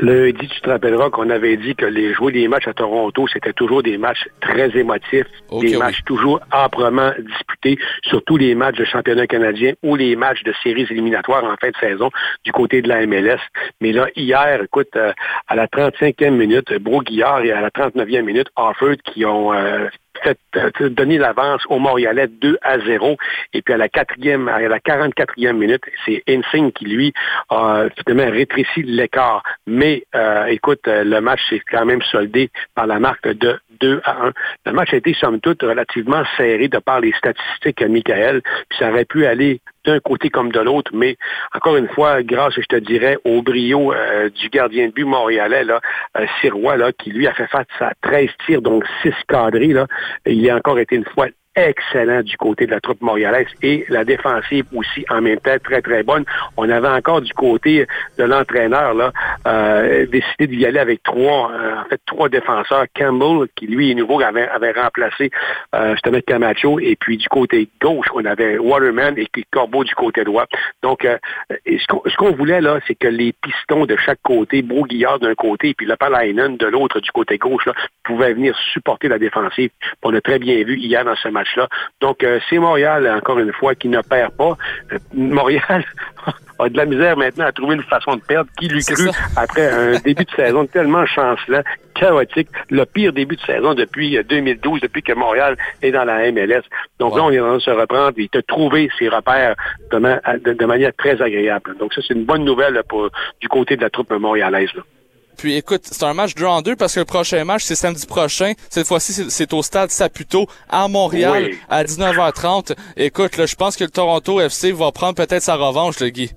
Lundi, 0.00 0.46
tu 0.46 0.60
te 0.60 0.70
rappelleras 0.70 1.10
qu'on 1.10 1.28
avait 1.28 1.56
dit 1.56 1.74
que 1.74 1.84
les 1.84 2.14
jouer 2.14 2.30
des 2.30 2.46
matchs 2.46 2.68
à 2.68 2.72
Toronto, 2.72 3.26
c'était 3.32 3.52
toujours 3.52 3.82
des 3.82 3.98
matchs 3.98 4.28
très 4.40 4.70
émotifs, 4.78 5.26
des 5.50 5.56
oui. 5.74 5.76
matchs 5.76 6.04
toujours 6.06 6.38
âprement 6.52 7.10
disputés, 7.18 7.78
surtout 8.04 8.36
les 8.36 8.54
matchs 8.54 8.76
de 8.76 8.84
championnat 8.84 9.26
canadien 9.26 9.72
ou 9.82 9.96
les 9.96 10.14
matchs 10.14 10.44
de 10.44 10.54
séries 10.62 10.86
éliminatoires 10.88 11.42
en 11.42 11.56
fin 11.60 11.70
de 11.70 11.76
saison 11.80 12.10
du 12.44 12.52
côté 12.52 12.80
de 12.80 12.88
la 12.88 13.04
MLS. 13.06 13.40
Mais 13.80 13.90
là, 13.90 14.06
hier, 14.14 14.62
écoute, 14.62 14.94
euh, 14.94 15.12
à 15.48 15.56
la 15.56 15.66
35e 15.66 16.30
minute, 16.36 16.72
Bro 16.74 17.00
Guillard 17.02 17.40
et 17.44 17.50
à 17.50 17.60
la 17.60 17.70
39e 17.70 18.22
minute, 18.22 18.46
Offord 18.54 18.96
qui 19.04 19.24
ont 19.24 19.52
euh, 19.52 19.88
donner 20.88 21.18
l'avance 21.18 21.62
au 21.68 21.78
Montréalais 21.78 22.28
2 22.28 22.58
à 22.62 22.78
0. 22.78 23.16
Et 23.52 23.62
puis 23.62 23.74
à 23.74 23.76
la 23.76 23.88
quatrième, 23.88 24.48
à 24.48 24.60
la 24.60 24.78
44e 24.78 25.52
minute, 25.52 25.82
c'est 26.04 26.22
Insigne 26.28 26.72
qui, 26.72 26.86
lui, 26.86 27.12
a 27.50 27.86
finalement 27.98 28.30
rétréci 28.30 28.82
l'écart. 28.82 29.42
Mais 29.66 30.04
euh, 30.14 30.46
écoute, 30.46 30.86
euh, 30.88 31.04
le 31.04 31.20
match 31.20 31.40
s'est 31.48 31.62
quand 31.70 31.84
même 31.84 32.02
soldé 32.02 32.50
par 32.74 32.86
la 32.86 32.98
marque 32.98 33.28
de 33.28 33.58
2 33.80 34.00
à 34.04 34.26
1. 34.26 34.32
Le 34.66 34.72
match 34.72 34.92
a 34.92 34.96
été, 34.96 35.14
somme 35.14 35.40
toute, 35.40 35.62
relativement 35.62 36.22
serré 36.36 36.68
de 36.68 36.78
par 36.78 37.00
les 37.00 37.12
statistiques, 37.12 37.82
Michael. 37.82 38.42
Puis 38.68 38.78
ça 38.78 38.90
aurait 38.90 39.04
pu 39.04 39.26
aller 39.26 39.60
d'un 39.88 40.00
côté 40.00 40.28
comme 40.28 40.52
de 40.52 40.60
l'autre, 40.60 40.90
mais 40.94 41.16
encore 41.54 41.76
une 41.76 41.88
fois, 41.88 42.22
grâce, 42.22 42.54
je 42.54 42.66
te 42.66 42.76
dirais, 42.76 43.16
au 43.24 43.40
brio 43.40 43.94
euh, 43.94 44.28
du 44.28 44.50
gardien 44.50 44.88
de 44.88 44.92
but 44.92 45.04
montréalais, 45.04 45.64
là, 45.64 45.80
euh, 46.18 46.26
Sirois, 46.40 46.76
là, 46.76 46.92
qui 46.92 47.10
lui 47.10 47.26
a 47.26 47.32
fait 47.32 47.46
face 47.46 47.66
à 47.80 47.92
13 48.02 48.28
tirs, 48.44 48.60
donc 48.60 48.84
6 49.02 49.14
cadrés, 49.26 49.68
là, 49.68 49.86
il 50.26 50.48
a 50.50 50.56
encore 50.56 50.78
été 50.78 50.94
une 50.96 51.06
fois 51.06 51.28
excellent 51.58 52.22
du 52.22 52.36
côté 52.36 52.66
de 52.66 52.70
la 52.70 52.80
troupe 52.80 53.00
montréalaise 53.00 53.48
et 53.62 53.84
la 53.88 54.04
défensive 54.04 54.64
aussi 54.74 55.04
en 55.10 55.20
même 55.20 55.40
temps 55.40 55.56
très 55.62 55.82
très 55.82 56.02
bonne. 56.02 56.24
On 56.56 56.68
avait 56.68 56.88
encore 56.88 57.20
du 57.20 57.32
côté 57.32 57.86
de 58.16 58.24
l'entraîneur 58.24 58.94
là 58.94 59.12
euh, 59.46 60.06
décidé 60.06 60.46
d'y 60.46 60.64
aller 60.66 60.78
avec 60.78 61.02
trois 61.02 61.50
euh, 61.52 61.80
en 61.80 61.84
fait 61.84 62.00
trois 62.06 62.28
défenseurs. 62.28 62.84
Campbell 62.96 63.48
qui 63.56 63.66
lui 63.66 63.90
est 63.90 63.94
nouveau 63.94 64.20
avait, 64.20 64.72
remplacé 64.72 65.30
euh, 65.74 65.92
justement 65.92 66.20
Camacho 66.26 66.78
et 66.78 66.96
puis 66.96 67.16
du 67.16 67.28
côté 67.28 67.68
gauche 67.80 68.06
on 68.14 68.24
avait 68.24 68.58
Waterman 68.58 69.18
et 69.18 69.26
puis 69.32 69.44
Corbeau 69.50 69.84
du 69.84 69.94
côté 69.94 70.24
droit. 70.24 70.46
Donc 70.82 71.04
euh, 71.04 71.18
ce 71.66 72.16
qu'on 72.16 72.32
voulait 72.32 72.60
là 72.60 72.78
c'est 72.86 72.94
que 72.94 73.08
les 73.08 73.32
pistons 73.32 73.86
de 73.86 73.96
chaque 73.96 74.22
côté, 74.22 74.62
Broguillard 74.62 75.18
d'un 75.18 75.34
côté 75.34 75.70
et 75.70 75.74
puis 75.74 75.86
le 75.86 75.96
Palainen 75.96 76.56
de 76.56 76.66
l'autre 76.66 77.00
du 77.00 77.10
côté 77.10 77.38
gauche 77.38 77.68
pouvaient 78.04 78.34
venir 78.34 78.56
supporter 78.72 79.08
la 79.08 79.18
défensive. 79.18 79.70
On 80.02 80.14
a 80.14 80.20
très 80.20 80.38
bien 80.38 80.62
vu 80.62 80.76
hier 80.78 81.04
dans 81.04 81.16
ce 81.16 81.28
match 81.28 81.47
Donc, 82.00 82.22
euh, 82.22 82.40
c'est 82.48 82.58
Montréal, 82.58 83.10
encore 83.16 83.38
une 83.38 83.52
fois, 83.52 83.74
qui 83.74 83.88
ne 83.88 84.00
perd 84.00 84.32
pas. 84.32 84.56
Euh, 84.92 84.98
Montréal 85.14 85.84
a 86.58 86.68
de 86.68 86.76
la 86.76 86.84
misère 86.86 87.16
maintenant 87.16 87.46
à 87.46 87.52
trouver 87.52 87.76
une 87.76 87.82
façon 87.82 88.16
de 88.16 88.20
perdre. 88.20 88.50
Qui 88.58 88.68
lui 88.68 88.84
cru 88.84 89.08
après 89.36 89.70
un 89.70 89.98
début 90.04 90.24
de 90.24 90.30
saison 90.30 90.66
tellement 90.66 91.06
chancelant, 91.06 91.62
chaotique, 91.94 92.48
le 92.70 92.84
pire 92.84 93.12
début 93.12 93.36
de 93.36 93.42
saison 93.42 93.74
depuis 93.74 94.18
2012, 94.22 94.76
euh, 94.76 94.80
depuis 94.82 95.02
que 95.02 95.12
Montréal 95.12 95.56
est 95.82 95.90
dans 95.90 96.04
la 96.04 96.30
MLS. 96.32 96.62
Donc 96.98 97.16
là, 97.16 97.24
on 97.24 97.30
est 97.30 97.40
en 97.40 97.46
train 97.46 97.56
de 97.56 97.62
se 97.62 97.70
reprendre 97.70 98.14
et 98.16 98.28
de 98.32 98.40
trouver 98.40 98.88
ses 98.98 99.08
repères 99.08 99.54
de, 99.90 100.52
de, 100.52 100.64
manière 100.66 100.92
très 100.96 101.20
agréable. 101.20 101.76
Donc 101.78 101.94
ça, 101.94 102.00
c'est 102.06 102.14
une 102.14 102.24
bonne 102.24 102.44
nouvelle 102.44 102.82
pour, 102.88 103.08
du 103.40 103.48
côté 103.48 103.76
de 103.76 103.82
la 103.82 103.90
troupe 103.90 104.12
montréalaise. 104.12 104.70
Là. 104.74 104.82
Puis 105.38 105.54
écoute, 105.54 105.82
c'est 105.84 106.02
un 106.02 106.14
match 106.14 106.34
2 106.34 106.44
en 106.44 106.62
2 106.62 106.74
parce 106.74 106.94
que 106.94 106.98
le 106.98 107.06
prochain 107.06 107.44
match, 107.44 107.62
c'est 107.64 107.76
samedi 107.76 108.04
prochain. 108.06 108.54
Cette 108.70 108.88
fois-ci, 108.88 109.30
c'est 109.30 109.52
au 109.52 109.62
stade 109.62 109.90
Saputo 109.90 110.48
à 110.68 110.88
Montréal 110.88 111.52
à 111.70 111.84
19h30. 111.84 112.74
Écoute, 112.96 113.36
là, 113.36 113.46
je 113.46 113.54
pense 113.54 113.76
que 113.76 113.84
le 113.84 113.90
Toronto 113.90 114.40
FC 114.40 114.72
va 114.72 114.90
prendre 114.90 115.14
peut-être 115.14 115.42
sa 115.44 115.54
revanche, 115.54 116.00
le 116.00 116.08
Guy. 116.08 116.32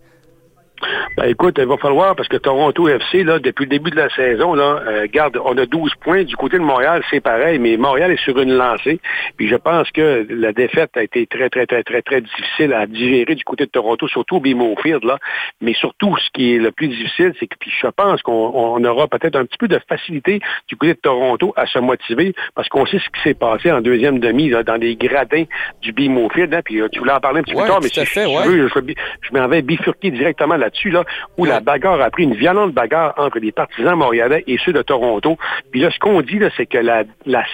Ben, 1.17 1.25
écoute, 1.25 1.55
il 1.57 1.65
va 1.65 1.77
falloir, 1.77 2.15
parce 2.15 2.27
que 2.27 2.37
Toronto 2.37 2.87
FC, 2.87 3.23
là, 3.23 3.39
depuis 3.39 3.65
le 3.65 3.69
début 3.69 3.91
de 3.91 3.97
la 3.97 4.09
saison, 4.09 4.53
là, 4.53 4.81
euh, 4.87 5.07
garde, 5.11 5.37
on 5.43 5.57
a 5.57 5.65
12 5.65 5.93
points. 6.01 6.23
Du 6.23 6.35
côté 6.35 6.57
de 6.57 6.63
Montréal, 6.63 7.03
c'est 7.09 7.19
pareil, 7.19 7.59
mais 7.59 7.77
Montréal 7.77 8.11
est 8.11 8.23
sur 8.23 8.39
une 8.39 8.53
lancée. 8.53 8.99
Puis 9.37 9.47
je 9.47 9.55
pense 9.55 9.89
que 9.91 10.25
la 10.29 10.53
défaite 10.53 10.91
a 10.95 11.03
été 11.03 11.27
très, 11.27 11.49
très, 11.49 11.65
très, 11.65 11.83
très, 11.83 12.01
très 12.01 12.21
difficile 12.21 12.73
à 12.73 12.85
digérer 12.87 13.35
du 13.35 13.43
côté 13.43 13.65
de 13.65 13.71
Toronto, 13.71 14.07
surtout 14.07 14.37
au 14.37 14.39
BMO 14.39 14.75
Field, 14.81 15.03
là. 15.03 15.17
Mais 15.61 15.73
surtout, 15.73 16.15
ce 16.17 16.29
qui 16.33 16.55
est 16.55 16.59
le 16.59 16.71
plus 16.71 16.87
difficile, 16.87 17.33
c'est 17.39 17.47
que 17.47 17.55
puis 17.59 17.71
je 17.79 17.87
pense 17.87 18.21
qu'on 18.23 18.83
aura 18.83 19.07
peut-être 19.07 19.35
un 19.35 19.45
petit 19.45 19.57
peu 19.57 19.67
de 19.67 19.79
facilité 19.87 20.39
du 20.67 20.75
côté 20.75 20.93
de 20.93 20.99
Toronto 20.99 21.53
à 21.55 21.67
se 21.67 21.79
motiver, 21.79 22.33
parce 22.55 22.67
qu'on 22.69 22.85
sait 22.85 22.99
ce 22.99 23.09
qui 23.09 23.21
s'est 23.23 23.33
passé 23.35 23.71
en 23.71 23.81
deuxième 23.81 24.19
demi, 24.19 24.49
là, 24.49 24.63
dans 24.63 24.75
les 24.75 24.95
gradins 24.95 25.43
du 25.81 25.91
BMO 25.91 26.29
Field. 26.29 26.53
Hein, 26.53 26.61
puis 26.63 26.81
euh, 26.81 26.87
tu 26.91 26.99
voulais 26.99 27.13
en 27.13 27.19
parler 27.19 27.39
un 27.39 27.43
petit 27.43 27.53
peu 27.53 27.65
tard, 27.65 27.79
mais 27.81 27.89
si 27.89 28.05
fait, 28.05 28.23
je, 28.23 28.49
veux, 28.49 28.67
je, 28.67 28.93
je 29.21 29.37
m'en 29.37 29.47
vais 29.47 29.61
bifurquer 29.61 30.11
directement 30.11 30.57
là-dessus, 30.71 30.89
là 30.89 31.03
où 31.37 31.45
la 31.45 31.59
bagarre 31.59 32.01
a 32.01 32.09
pris 32.09 32.23
une 32.23 32.35
violente 32.35 32.73
bagarre 32.73 33.13
entre 33.17 33.39
les 33.39 33.51
partisans 33.51 33.95
montréalais 33.95 34.43
et 34.47 34.57
ceux 34.63 34.73
de 34.73 34.81
Toronto. 34.81 35.37
Puis 35.71 35.81
là, 35.81 35.91
ce 35.91 35.99
qu'on 35.99 36.21
dit, 36.21 36.39
c'est 36.55 36.65
que 36.65 36.77
la, 36.77 37.03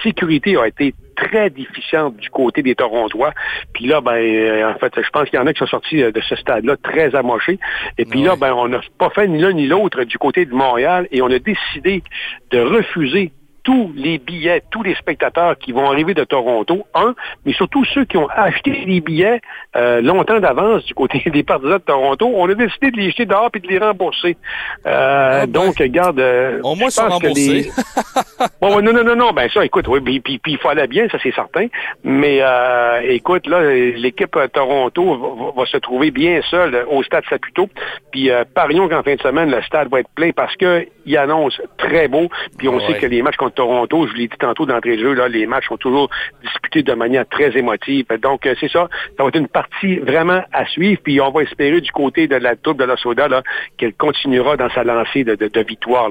sécurité 0.02 0.56
a 0.56 0.66
été 0.68 0.94
très 1.16 1.50
déficiente 1.50 2.16
du 2.16 2.30
côté 2.30 2.62
des 2.62 2.76
Torontois. 2.76 3.32
Puis 3.72 3.86
là, 3.86 4.00
ben, 4.00 4.12
euh, 4.12 4.70
en 4.70 4.78
fait, 4.78 4.92
je 4.96 5.10
pense 5.10 5.28
qu'il 5.28 5.38
y 5.38 5.42
en 5.42 5.46
a 5.46 5.52
qui 5.52 5.58
sont 5.58 5.66
sortis 5.66 6.00
euh, 6.00 6.12
de 6.12 6.20
ce 6.20 6.36
stade-là 6.36 6.76
très 6.76 7.14
amochés. 7.16 7.58
Et 7.96 8.04
puis 8.04 8.22
là, 8.22 8.36
ben, 8.36 8.52
on 8.52 8.68
n'a 8.68 8.80
pas 8.98 9.10
fait 9.10 9.26
ni 9.26 9.40
l'un 9.40 9.52
ni 9.52 9.66
l'autre 9.66 10.04
du 10.04 10.16
côté 10.16 10.44
de 10.44 10.54
Montréal 10.54 11.08
et 11.10 11.20
on 11.20 11.26
a 11.26 11.40
décidé 11.40 12.04
de 12.50 12.60
refuser 12.60 13.32
tous 13.68 13.92
les 13.94 14.16
billets, 14.16 14.62
tous 14.70 14.82
les 14.82 14.94
spectateurs 14.94 15.58
qui 15.58 15.72
vont 15.72 15.90
arriver 15.90 16.14
de 16.14 16.24
Toronto, 16.24 16.86
un, 16.94 17.14
mais 17.44 17.52
surtout 17.52 17.84
ceux 17.84 18.06
qui 18.06 18.16
ont 18.16 18.26
acheté 18.30 18.70
les 18.70 19.02
billets 19.02 19.42
euh, 19.76 20.00
longtemps 20.00 20.40
d'avance 20.40 20.86
du 20.86 20.94
côté 20.94 21.22
des 21.30 21.42
partisans 21.42 21.76
de 21.76 21.82
Toronto, 21.82 22.32
on 22.34 22.48
a 22.48 22.54
décidé 22.54 22.90
de 22.90 22.96
les 22.96 23.10
jeter 23.10 23.26
dehors 23.26 23.50
et 23.52 23.58
de 23.58 23.68
les 23.68 23.78
rembourser. 23.78 24.38
Euh, 24.86 25.40
ah, 25.42 25.46
ben, 25.46 25.52
donc, 25.52 25.78
regarde... 25.78 26.18
Euh, 26.18 26.62
Au 26.62 26.76
moins, 26.76 26.88
sont 26.88 27.08
remboursés. 27.08 27.70
bon, 28.62 28.80
non, 28.80 28.90
non, 28.94 29.04
non, 29.04 29.16
non, 29.16 29.32
ben 29.32 29.50
ça, 29.50 29.62
écoute, 29.62 29.86
oui, 29.86 30.00
puis, 30.00 30.38
puis, 30.38 30.40
il 30.46 30.58
aller 30.66 30.86
bien, 30.86 31.06
ça 31.10 31.18
c'est 31.22 31.34
certain, 31.34 31.66
mais 32.02 32.40
écoute, 33.02 33.46
là, 33.46 33.70
l'équipe 33.70 34.34
Toronto 34.54 35.52
va, 35.54 35.66
se 35.66 35.76
trouver 35.76 36.10
bien 36.10 36.40
seule 36.50 36.86
au 36.90 37.02
stade 37.02 37.24
Saputo, 37.28 37.68
puis 38.12 38.30
parions 38.54 38.88
qu'en 38.88 39.02
fin 39.02 39.14
de 39.14 39.20
semaine, 39.20 39.50
le 39.50 39.60
stade 39.60 39.90
va 39.90 40.00
être 40.00 40.10
plein 40.14 40.30
parce 40.30 40.56
qu'il 40.56 41.18
annonce 41.18 41.60
très 41.76 42.08
beau, 42.08 42.28
puis 42.56 42.68
on 42.68 42.80
sait 42.80 42.94
que 42.94 43.04
les 43.04 43.20
matchs 43.20 43.36
contre 43.36 43.57
Toronto, 43.58 44.06
je 44.06 44.14
l'ai 44.14 44.28
dit 44.28 44.36
tantôt 44.38 44.66
d'entrée 44.66 44.96
de 44.96 45.02
jeu, 45.02 45.14
là, 45.14 45.26
les 45.26 45.44
matchs 45.44 45.66
sont 45.66 45.76
toujours 45.76 46.08
disputés 46.44 46.84
de 46.84 46.94
manière 46.94 47.26
très 47.28 47.56
émotive. 47.58 48.06
Donc, 48.22 48.46
euh, 48.46 48.54
c'est 48.60 48.70
ça. 48.70 48.88
Ça 49.16 49.24
va 49.24 49.30
être 49.30 49.36
une 49.36 49.48
partie 49.48 49.96
vraiment 49.96 50.42
à 50.52 50.64
suivre. 50.66 51.00
Puis 51.02 51.20
on 51.20 51.32
va 51.32 51.42
espérer 51.42 51.80
du 51.80 51.90
côté 51.90 52.28
de 52.28 52.36
la 52.36 52.54
troupe 52.54 52.78
de 52.78 52.84
la 52.84 52.96
Soda 52.96 53.28
qu'elle 53.76 53.94
continuera 53.94 54.56
dans 54.56 54.70
sa 54.70 54.84
lancée 54.84 55.24
de, 55.24 55.60
victoire. 55.62 56.08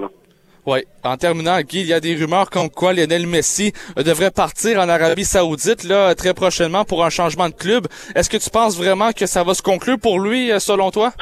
Oui. 0.65 0.79
En 1.05 1.15
terminant, 1.15 1.61
Guy, 1.61 1.79
il 1.79 1.87
y 1.87 1.93
a 1.93 2.01
des 2.01 2.15
rumeurs 2.15 2.49
comme 2.49 2.69
quoi 2.69 2.91
Lionel 2.91 3.25
Messi 3.25 3.71
euh, 3.97 4.03
devrait 4.03 4.31
partir 4.31 4.81
en 4.81 4.89
Arabie 4.89 5.23
Saoudite 5.23 5.85
là 5.85 6.13
très 6.15 6.33
prochainement 6.33 6.83
pour 6.83 7.05
un 7.05 7.09
changement 7.09 7.47
de 7.47 7.53
club. 7.53 7.87
Est-ce 8.13 8.29
que 8.29 8.35
tu 8.35 8.49
penses 8.49 8.77
vraiment 8.77 9.13
que 9.13 9.25
ça 9.25 9.45
va 9.45 9.53
se 9.53 9.61
conclure 9.61 9.97
pour 9.97 10.19
lui, 10.19 10.51
euh, 10.51 10.59
selon 10.59 10.91
toi? 10.91 11.13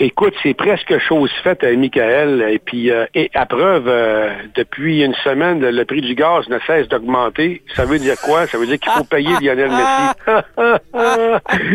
Écoute, 0.00 0.34
c'est 0.44 0.54
presque 0.54 0.96
chose 0.98 1.30
faite, 1.42 1.64
euh, 1.64 1.76
Michael. 1.76 2.46
Et 2.50 2.60
puis, 2.60 2.92
euh, 2.92 3.06
et 3.16 3.32
à 3.34 3.46
preuve, 3.46 3.88
euh, 3.88 4.30
depuis 4.54 5.02
une 5.02 5.14
semaine, 5.24 5.58
le 5.58 5.84
prix 5.84 6.02
du 6.02 6.14
gaz 6.14 6.48
ne 6.48 6.60
cesse 6.60 6.86
d'augmenter. 6.86 7.62
Ça 7.74 7.84
veut 7.84 7.98
dire 7.98 8.14
quoi? 8.20 8.46
Ça 8.46 8.58
veut 8.58 8.66
dire 8.66 8.78
qu'il 8.78 8.92
faut 8.92 9.02
payer 9.10 9.30
Lionel 9.40 9.72
Messi. 9.72 10.12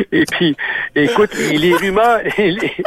et 0.13 0.23
puis, 0.31 0.55
écoute, 0.95 1.31
et 1.37 1.57
les 1.57 1.73
rumeurs, 1.73 2.21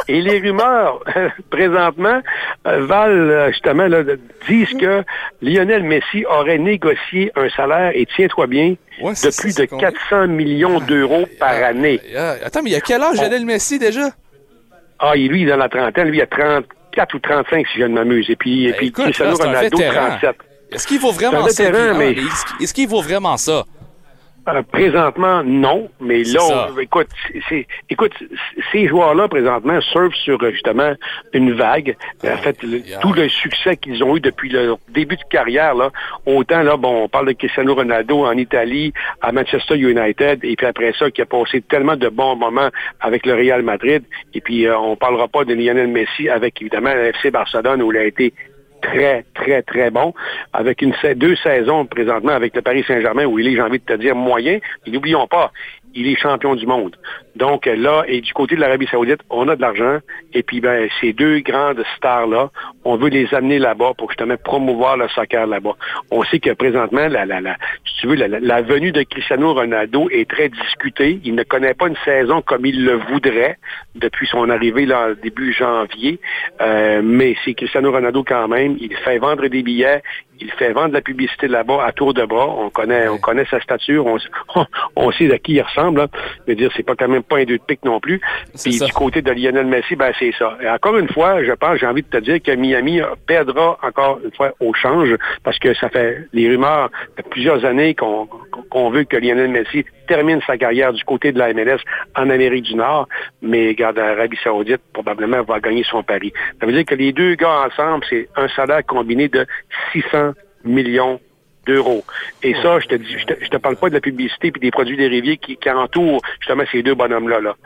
et 0.09 0.21
les, 0.23 0.39
rumeurs, 0.39 1.05
présentement, 1.51 2.23
valent 2.65 3.51
justement, 3.51 3.89
là, 3.89 4.05
disent 4.49 4.73
que 4.81 5.03
Lionel 5.43 5.83
Messi 5.83 6.25
aurait 6.25 6.57
négocié 6.57 7.31
un 7.37 7.51
salaire, 7.51 7.93
et 7.95 8.07
tiens-toi 8.17 8.47
bien, 8.47 8.77
de 9.01 9.39
plus 9.39 9.55
de 9.55 9.67
400 9.67 10.29
millions 10.29 10.81
d'euros 10.81 11.27
par 11.39 11.63
année. 11.63 12.01
Attends, 12.43 12.63
mais 12.63 12.71
il 12.71 12.73
y 12.73 12.77
a 12.77 12.81
quel 12.81 13.03
âge 13.03 13.21
Lionel 13.21 13.45
Messi 13.45 13.79
déjà? 13.79 14.09
Ah, 14.99 15.17
et 15.17 15.29
lui, 15.29 15.43
il 15.43 15.49
est 15.49 15.51
dans 15.51 15.57
la 15.59 15.69
trentaine. 15.69 16.09
Lui, 16.09 16.19
il 16.19 16.23
a 16.23 16.27
34 16.27 17.15
ou 17.15 17.19
35, 17.19 17.67
si 17.69 17.79
je 17.81 17.85
ne 17.85 17.95
m'amuse. 17.95 18.27
Et 18.31 18.37
puis, 18.37 18.67
et 18.67 18.73
puis 18.73 18.91
ben, 18.91 19.05
Cristiano 19.05 19.37
Ronaldo, 19.37 19.79
37. 19.79 20.37
Est-ce 20.73 20.87
qu'il 20.87 20.99
vaut 21.01 21.13
vraiment 21.13 21.47
ça? 21.49 21.65
Est-ce 22.61 22.75
qu'il 22.75 22.89
vaut 22.89 23.03
vraiment 23.03 23.37
ça? 23.37 23.65
Euh, 24.49 24.63
présentement, 24.63 25.43
non, 25.43 25.89
mais 26.01 26.23
là, 26.23 26.69
écoute, 26.81 27.09
c'est, 27.49 27.67
écoute, 27.91 28.13
ces 28.71 28.87
joueurs-là 28.87 29.27
présentement 29.27 29.81
surfent 29.81 30.15
sur 30.15 30.39
justement 30.51 30.93
une 31.33 31.53
vague. 31.53 31.97
En 32.23 32.37
fait, 32.37 32.57
tout 33.01 33.13
le 33.13 33.29
succès 33.29 33.77
qu'ils 33.77 34.05
ont 34.05 34.17
eu 34.17 34.21
depuis 34.21 34.51
leur 34.51 34.79
début 34.89 35.17
de 35.17 35.25
carrière, 35.29 35.75
là, 35.75 35.91
autant 36.27 36.63
là, 36.63 36.77
bon, 36.77 37.05
on 37.05 37.09
parle 37.09 37.27
de 37.27 37.33
Cristiano 37.33 37.75
Ronaldo 37.75 38.25
en 38.25 38.37
Italie, 38.37 38.93
à 39.21 39.33
Manchester 39.33 39.77
United, 39.77 40.45
et 40.45 40.55
puis 40.55 40.67
après 40.67 40.93
ça, 40.97 41.11
qui 41.11 41.23
a 41.23 41.27
passé 41.27 41.61
tellement 41.63 41.97
de 41.97 42.09
bons 42.09 42.37
moments 42.37 42.69
avec 43.01 43.27
le 43.27 43.35
Real 43.35 43.63
Madrid, 43.63 44.05
et 44.33 44.41
puis 44.41 44.67
euh, 44.67 44.79
on 44.79 44.95
parlera 44.95 45.27
pas 45.27 45.45
de 45.45 45.55
Lionel 45.55 45.89
Messi 45.89 46.29
avec 46.29 46.61
évidemment 46.61 46.91
FC 46.91 47.33
Barcelone 47.33 47.83
où 47.83 47.91
il 47.93 47.99
a 47.99 48.05
été 48.05 48.33
très, 48.81 49.25
très, 49.35 49.63
très 49.63 49.91
bon, 49.91 50.15
avec 50.53 50.83
une 50.83 50.95
deux 51.15 51.37
saisons 51.37 51.87
présentement 51.87 52.33
avec 52.33 52.55
le 52.55 52.63
Paris 52.63 52.85
Saint-Germain 52.87 53.25
où 53.25 53.39
il 53.39 53.49
est, 53.49 53.53
j'ai 53.53 53.63
envie 53.63 53.79
de 53.79 53.85
te 53.85 53.95
dire, 53.95 54.15
moyen. 54.15 54.59
Et 54.87 54.91
n'oublions 54.91 55.27
pas, 55.27 55.53
il 55.95 56.07
est 56.09 56.17
champion 56.17 56.55
du 56.55 56.67
monde. 56.67 56.97
Donc 57.37 57.67
là, 57.67 58.05
et 58.09 58.23
du 58.23 58.33
côté 58.33 58.57
de 58.57 58.61
l'Arabie 58.61 58.87
Saoudite, 58.87 59.21
on 59.29 59.49
a 59.49 59.57
de 59.57 59.61
l'argent. 59.61 59.99
Et 60.33 60.43
puis, 60.43 60.61
ben, 60.61 60.89
ces 61.01 61.13
deux 61.13 61.41
grandes 61.41 61.83
stars-là, 61.97 62.51
on 62.85 62.97
veut 62.97 63.11
les 63.11 63.33
amener 63.35 63.59
là-bas 63.59 63.93
pour 63.99 64.11
justement 64.11 64.37
promouvoir 64.43 64.97
le 64.97 65.07
soccer 65.09 65.47
là-bas. 65.47 65.75
On 66.11 66.25
sait 66.25 66.39
que 66.39 66.51
présentement, 66.51 67.09
la, 67.09 67.27
la, 67.27 67.41
la, 67.41 67.57
si 67.85 68.01
tu 68.01 68.07
veux, 68.07 68.15
la, 68.15 68.29
la 68.29 68.63
venue 68.63 68.91
de 68.91 69.03
Cristiano 69.03 69.53
Ronaldo 69.53 70.09
est 70.11 70.29
très 70.29 70.49
discutée. 70.49 71.21
Il 71.25 71.35
ne 71.35 71.43
connaît 71.43 71.75
pas 71.75 71.89
une 71.89 71.97
saison 72.05 72.41
comme 72.41 72.65
il 72.65 72.85
le 72.85 72.95
voudrait 72.95 73.59
depuis 73.95 74.27
son 74.27 74.49
arrivée 74.49 74.87
là, 74.87 75.15
début 75.23 75.53
janvier. 75.53 76.19
Euh, 76.61 77.03
mais 77.05 77.37
c'est 77.45 77.55
Cristiano 77.55 77.93
Ronaldo 77.93 78.25
quand 78.25 78.49
même. 78.49 78.77
Il 78.81 78.95
fait 78.97 79.19
vendre 79.19 79.47
des 79.47 79.63
billets. 79.63 80.03
Il 80.39 80.51
fait 80.53 80.73
vendre 80.73 80.89
de 80.89 80.95
la 80.95 81.01
publicité 81.01 81.49
là-bas 81.49 81.85
à 81.85 81.93
tour 81.93 82.13
de 82.13 82.25
bras. 82.25 82.49
On 82.49 82.69
connaît, 82.71 83.09
on 83.09 83.19
connaît 83.19 83.47
sa 83.47 83.61
stature. 83.61 84.07
On, 84.07 84.19
on, 84.97 85.11
sait 85.13 85.33
à 85.33 85.39
qui 85.39 85.55
il 85.55 85.63
ressemble. 85.63 86.01
Là. 86.01 86.09
Je 86.47 86.53
veux 86.53 86.57
dire, 86.57 86.71
c'est 86.77 86.83
pas 86.83 86.95
quand 86.95 87.09
même 87.09 87.23
pas 87.29 87.39
un 87.39 87.45
deux 87.45 87.59
de 87.59 87.63
pique 87.63 87.85
non 87.85 88.01
plus. 88.01 88.21
Puis 88.63 88.79
du 88.79 88.93
côté 88.93 89.23
de 89.23 89.31
Lionel 89.31 89.67
Messi, 89.67 89.97
ben 89.97 90.13
c'est 90.19 90.33
ça. 90.39 90.57
Et 90.63 90.69
encore 90.69 90.97
une 90.97 91.09
fois, 91.09 91.43
je 91.45 91.53
pense, 91.53 91.79
j'ai 91.79 91.87
envie 91.87 92.03
de 92.03 92.09
te 92.09 92.19
dire 92.19 92.43
que 92.43 92.53
Miami 92.53 93.01
perdra 93.27 93.79
encore 93.83 94.21
une 94.25 94.33
fois 94.33 94.53
au 94.61 94.73
change 94.75 95.15
parce 95.43 95.59
que 95.59 95.75
ça 95.75 95.89
fait 95.89 96.27
les 96.33 96.49
rumeurs 96.49 96.91
de 97.17 97.23
plusieurs 97.23 97.65
années 97.65 97.95
qu'on 97.95 98.91
veut 98.91 99.05
que 99.05 99.17
Lionel 99.17 99.51
Messi 99.51 99.85
termine 100.07 100.41
sa 100.47 100.57
carrière 100.57 100.93
du 100.93 101.03
côté 101.05 101.33
de 101.33 101.39
la 101.39 101.53
MLS 101.53 101.79
en 102.15 102.31
Amérique 102.31 102.65
du 102.65 102.75
Nord, 102.75 103.09
mais 103.43 103.75
garde 103.75 103.97
l'Arabie 103.97 104.39
Saoudite 104.43 104.81
probablement 104.93 105.43
va 105.43 105.61
gagner 105.61 105.85
son 105.85 106.03
pari. 106.03 106.33
Ça 106.61 106.67
veut 106.67 106.73
dire 106.73 106.85
que 106.85 106.95
les 106.95 107.13
deux 107.13 107.35
gars 107.35 107.67
ensemble, 107.67 108.05
c'est 108.09 108.29
un 108.37 108.49
salaire 108.49 108.85
combiné 108.87 109.29
de 109.29 109.47
600 109.93 110.33
millions 110.65 111.21
d'euros. 111.67 112.05
Et 112.43 112.55
ça, 112.63 112.79
je 112.81 112.87
te 112.87 112.95
dis, 112.95 113.19
je 113.19 113.27
te, 113.27 113.45
je 113.45 113.49
te 113.49 113.57
parle 113.57 113.77
pas 113.77 113.89
de 113.89 113.95
la 113.95 114.01
publicité 114.01 114.51
puis 114.51 114.61
des 114.61 114.71
produits 114.71 114.97
dérivés 114.97 115.37
qui, 115.37 115.57
qui 115.57 115.71
entourent 115.71 116.23
justement 116.41 116.65
ces 116.71 116.83
deux 116.83 116.95
bonhommes-là. 116.95 117.41
Là. 117.41 117.57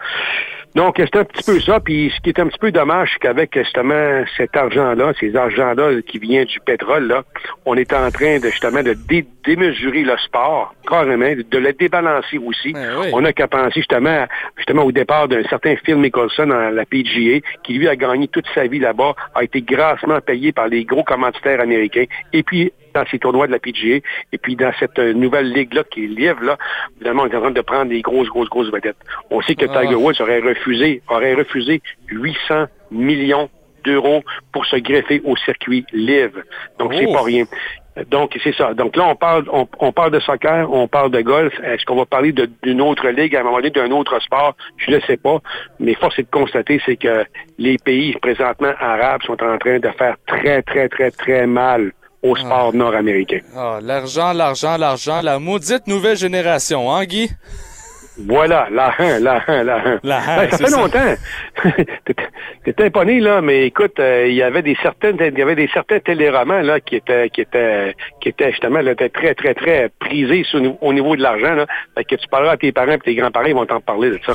Donc, 0.74 0.96
c'est 0.98 1.16
un 1.16 1.24
petit 1.24 1.42
peu 1.42 1.58
ça. 1.58 1.80
Puis, 1.80 2.12
ce 2.14 2.20
qui 2.20 2.30
est 2.30 2.38
un 2.38 2.46
petit 2.46 2.58
peu 2.58 2.70
dommage, 2.70 3.10
c'est 3.12 3.18
qu'avec 3.18 3.56
justement 3.58 4.24
cet 4.36 4.56
argent-là, 4.56 5.12
ces 5.18 5.34
argents-là 5.34 6.00
qui 6.06 6.18
vient 6.18 6.44
du 6.44 6.60
pétrole, 6.60 7.08
là, 7.08 7.24
on 7.66 7.74
est 7.74 7.92
en 7.92 8.10
train 8.10 8.38
de 8.38 8.48
justement 8.48 8.82
de 8.82 8.94
dé 8.94 9.26
démesurer 9.44 10.02
le 10.02 10.16
sport, 10.18 10.74
carrément, 10.86 11.32
de 11.32 11.58
le 11.58 11.72
débalancer 11.72 12.38
aussi. 12.38 12.74
On 13.12 13.22
n'a 13.22 13.32
qu'à 13.32 13.48
penser 13.48 13.72
justement, 13.76 14.26
justement 14.56 14.82
au 14.82 14.92
départ 14.92 15.28
d'un 15.28 15.42
certain 15.44 15.76
Phil 15.76 15.96
Mickelson 15.96 16.46
dans 16.46 16.70
la 16.70 16.84
PGA, 16.84 17.40
qui 17.62 17.74
lui 17.74 17.88
a 17.88 17.96
gagné 17.96 18.28
toute 18.28 18.46
sa 18.54 18.66
vie 18.66 18.78
là-bas, 18.78 19.14
a 19.34 19.42
été 19.42 19.62
grassement 19.62 20.20
payé 20.20 20.52
par 20.52 20.68
les 20.68 20.84
gros 20.84 21.04
commanditaires 21.04 21.60
américains. 21.60 22.04
Et 22.32 22.42
puis, 22.42 22.72
dans 22.94 23.04
ces 23.10 23.18
tournois 23.18 23.46
de 23.46 23.52
la 23.52 23.58
PGA, 23.58 24.00
et 24.32 24.38
puis 24.38 24.56
dans 24.56 24.72
cette 24.78 24.98
nouvelle 24.98 25.52
ligue-là 25.52 25.84
qui 25.84 26.04
est 26.04 26.08
livre, 26.08 26.42
là, 26.42 26.58
évidemment, 26.96 27.22
on 27.22 27.26
est 27.26 27.36
en 27.36 27.40
train 27.40 27.50
de 27.50 27.60
prendre 27.60 27.90
des 27.90 28.02
grosses, 28.02 28.28
grosses, 28.28 28.48
grosses 28.48 28.72
vedettes. 28.72 28.96
On 29.30 29.40
sait 29.42 29.54
que 29.54 29.66
Tiger 29.66 29.94
Woods 29.94 30.20
aurait 30.20 30.40
refusé, 30.40 31.02
aurait 31.08 31.34
refusé 31.34 31.82
800 32.08 32.66
millions 32.90 33.48
d'euros 33.84 34.22
pour 34.52 34.66
se 34.66 34.76
greffer 34.76 35.20
au 35.24 35.36
circuit 35.36 35.84
live. 35.92 36.42
Donc, 36.78 36.94
c'est 36.94 37.06
pas 37.06 37.22
rien. 37.22 37.44
Donc, 38.08 38.38
c'est 38.42 38.54
ça. 38.54 38.72
Donc 38.74 38.96
là, 38.96 39.06
on 39.08 39.16
parle, 39.16 39.44
on, 39.52 39.66
on, 39.78 39.92
parle 39.92 40.12
de 40.12 40.20
soccer, 40.20 40.72
on 40.72 40.86
parle 40.86 41.10
de 41.10 41.20
golf. 41.20 41.52
Est-ce 41.62 41.84
qu'on 41.84 41.96
va 41.96 42.06
parler 42.06 42.32
d'une 42.62 42.80
autre 42.80 43.08
ligue 43.08 43.34
à 43.36 43.40
un 43.40 43.42
moment 43.42 43.56
donné, 43.56 43.70
d'un 43.70 43.90
autre 43.90 44.20
sport? 44.20 44.54
Je 44.76 44.92
ne 44.92 45.00
sais 45.00 45.16
pas. 45.16 45.38
Mais 45.80 45.94
force 45.94 46.18
est 46.18 46.22
de 46.22 46.30
constater, 46.30 46.80
c'est 46.86 46.96
que 46.96 47.24
les 47.58 47.78
pays 47.78 48.14
présentement 48.22 48.72
arabes 48.78 49.22
sont 49.22 49.42
en 49.42 49.58
train 49.58 49.78
de 49.78 49.88
faire 49.90 50.16
très, 50.26 50.62
très, 50.62 50.88
très, 50.88 51.10
très 51.10 51.46
mal 51.46 51.92
au 52.22 52.36
sport 52.36 52.74
nord-américain. 52.74 53.40
Ah, 53.56 53.78
l'argent, 53.82 54.32
l'argent, 54.32 54.76
l'argent, 54.76 55.20
la 55.22 55.38
maudite 55.38 55.86
nouvelle 55.86 56.16
génération, 56.16 56.92
hein, 56.92 57.04
Guy? 57.04 57.30
Voilà, 58.26 58.68
la 58.70 58.92
hein, 58.98 59.18
la 59.20 59.42
hein, 59.46 59.62
la 59.62 59.76
hein. 59.76 60.00
La 60.02 60.20
ben, 60.20 60.50
ça 60.50 60.58
fait 60.58 60.70
longtemps. 60.70 61.14
T'étais 62.64 62.90
pas 62.90 63.04
né, 63.04 63.20
là, 63.20 63.40
mais 63.40 63.66
écoute, 63.66 63.98
euh, 63.98 64.26
il 64.28 64.34
y 64.34 64.42
avait 64.42 64.62
des 64.62 64.76
certaines, 64.82 65.16
il 65.20 65.38
y 65.38 65.42
avait 65.42 65.54
des 65.54 65.70
certains 65.72 66.00
téléromans 66.00 66.60
là 66.60 66.80
qui 66.80 66.96
étaient, 66.96 67.30
qui 67.30 67.40
étaient, 67.40 67.94
qui 68.20 68.28
étaient 68.28 68.50
justement 68.50 68.80
là, 68.80 68.92
étaient 68.92 69.08
très, 69.08 69.34
très, 69.34 69.54
très 69.54 69.90
prisés 70.00 70.44
au 70.80 70.92
niveau 70.92 71.16
de 71.16 71.22
l'argent. 71.22 71.54
Là, 71.54 71.66
fait 71.96 72.04
que 72.04 72.16
tu 72.16 72.28
parleras 72.28 72.52
à 72.52 72.56
tes 72.56 72.72
parents 72.72 72.92
et 72.92 72.98
tes 72.98 73.14
grands-parents, 73.14 73.46
ils 73.46 73.54
vont 73.54 73.66
t'en 73.66 73.80
parler 73.80 74.10
de 74.10 74.20
ça. 74.26 74.34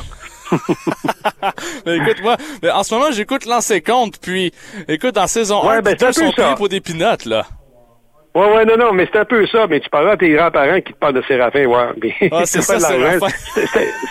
mais 1.86 1.96
écoute, 1.96 2.22
moi, 2.22 2.36
mais 2.62 2.70
en 2.70 2.82
ce 2.82 2.94
moment, 2.94 3.10
j'écoute 3.12 3.46
l'ancien 3.46 3.80
compte, 3.80 4.18
puis 4.20 4.52
écoute, 4.88 5.14
dans 5.14 5.26
saison 5.26 5.66
ouais, 5.66 5.76
1, 5.76 5.82
ben, 5.82 5.96
ils 6.00 6.14
sont 6.14 6.32
ça. 6.32 6.42
payés 6.42 6.54
pour 6.56 6.68
des 6.68 6.80
pinottes, 6.80 7.24
là. 7.24 7.44
Ouais, 8.36 8.54
ouais, 8.54 8.64
non, 8.66 8.76
non, 8.76 8.92
mais 8.92 9.08
c'est 9.10 9.18
un 9.18 9.24
peu 9.24 9.46
ça. 9.46 9.66
Mais 9.66 9.80
tu 9.80 9.88
parles 9.88 10.10
à 10.10 10.16
tes 10.16 10.28
grands-parents 10.30 10.80
qui 10.82 10.92
te 10.92 10.98
parlent 10.98 11.14
de 11.14 11.22
Séraphin, 11.22 11.64
ouais. 11.64 11.86
Mais 12.02 12.28
Ah, 12.30 12.42
c'est 12.44 12.60
ça, 12.62 12.78
Séraphin. 12.78 13.26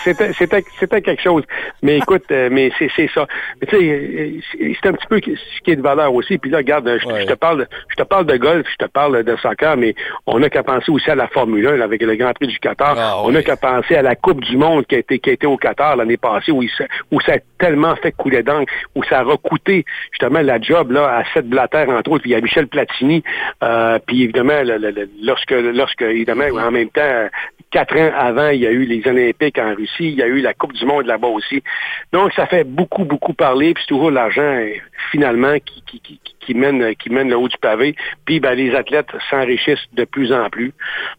C'était, 0.04 0.32
c'était, 0.32 0.64
c'était 0.80 1.00
quelque 1.02 1.22
chose. 1.22 1.44
Mais 1.82 1.98
écoute, 1.98 2.24
euh, 2.32 2.48
mais 2.50 2.70
c'est, 2.78 2.90
c'est 2.96 3.08
ça. 3.14 3.26
Mais 3.60 3.66
tu 3.68 3.76
sais, 3.76 4.74
c'est 4.82 4.88
un 4.88 4.92
petit 4.94 5.06
peu 5.06 5.20
ce 5.20 5.60
qui 5.62 5.70
est 5.70 5.76
de 5.76 5.82
valeur 5.82 6.12
aussi. 6.12 6.38
Puis 6.38 6.50
là, 6.50 6.58
regarde, 6.58 6.88
je, 7.00 7.06
je 7.20 7.26
te 7.26 7.34
parle, 7.34 7.60
de- 7.60 7.66
je 7.88 7.94
te 7.96 8.02
parle 8.02 8.26
de 8.26 8.36
golf, 8.36 8.66
je 8.70 8.84
te 8.84 8.90
parle 8.90 9.22
de 9.22 9.36
soccer, 9.36 9.76
mais 9.76 9.94
on 10.26 10.40
n'a 10.40 10.50
qu'à 10.50 10.62
penser 10.64 10.90
aussi 10.90 11.08
à 11.10 11.14
la 11.14 11.28
Formule 11.28 11.66
1 11.66 11.76
là, 11.76 11.84
avec 11.84 12.02
le 12.02 12.16
Grand 12.16 12.32
Prix 12.32 12.48
du 12.48 12.58
Qatar. 12.58 12.96
on 13.24 13.30
n'a 13.30 13.42
qu'à 13.42 13.56
penser 13.56 13.94
à 13.94 14.02
la 14.02 14.16
Coupe 14.16 14.40
du 14.42 14.56
Monde 14.56 14.86
qui 14.86 14.96
a 14.96 14.98
été, 14.98 15.18
qui 15.20 15.30
a 15.30 15.34
été 15.34 15.46
au 15.46 15.56
Qatar 15.56 15.94
l'année 15.96 16.16
passée, 16.16 16.50
où, 16.50 16.62
il 16.62 16.70
où 17.12 17.20
ça 17.20 17.34
a 17.34 17.38
tellement 17.58 17.94
fait 17.96 18.12
couler 18.12 18.42
d'encre, 18.42 18.72
où 18.96 19.04
ça 19.04 19.20
a 19.20 19.36
coûté 19.36 19.84
justement 20.10 20.40
la 20.42 20.60
job 20.60 20.90
là 20.90 21.18
à 21.18 21.24
Seth 21.32 21.46
Blatter 21.48 21.84
entre 21.88 22.10
autres, 22.10 22.22
puis 22.22 22.34
a 22.34 22.40
Michel 22.40 22.66
Platini, 22.66 23.22
euh, 23.62 23.98
puis 24.06 24.15
évidemment 24.22 24.62
le- 24.62 24.78
le- 24.78 25.08
lorsque 25.22 25.50
lorsque 25.50 26.02
évidemment 26.02 26.46
en 26.56 26.70
même 26.70 26.90
temps 26.90 27.28
quatre 27.70 27.96
ans 27.96 28.10
avant 28.16 28.48
il 28.48 28.60
y 28.60 28.66
a 28.66 28.70
eu 28.70 28.84
les 28.84 29.06
Olympiques 29.06 29.58
en 29.58 29.74
Russie, 29.74 30.08
il 30.08 30.14
y 30.14 30.22
a 30.22 30.26
eu 30.26 30.40
la 30.40 30.54
Coupe 30.54 30.72
du 30.72 30.84
Monde 30.84 31.06
là-bas 31.06 31.28
aussi. 31.28 31.62
Donc 32.12 32.32
ça 32.32 32.46
fait 32.46 32.64
beaucoup 32.64 33.04
beaucoup 33.04 33.34
parler, 33.34 33.74
puis 33.74 33.82
c'est 33.82 33.94
toujours 33.94 34.10
l'argent 34.10 34.40
euh, 34.42 34.74
finalement 35.10 35.56
qui, 35.58 35.82
qui, 36.00 36.20
qui, 36.40 36.54
mène 36.54 36.94
qui 36.96 37.10
mène 37.10 37.28
le 37.28 37.36
haut 37.36 37.48
du 37.48 37.58
pavé. 37.58 37.96
Puis 38.24 38.40
ben, 38.40 38.54
les 38.54 38.74
athlètes 38.74 39.08
s'enrichissent 39.30 39.88
de 39.92 40.04
plus 40.04 40.32
en 40.32 40.48
plus. 40.48 40.72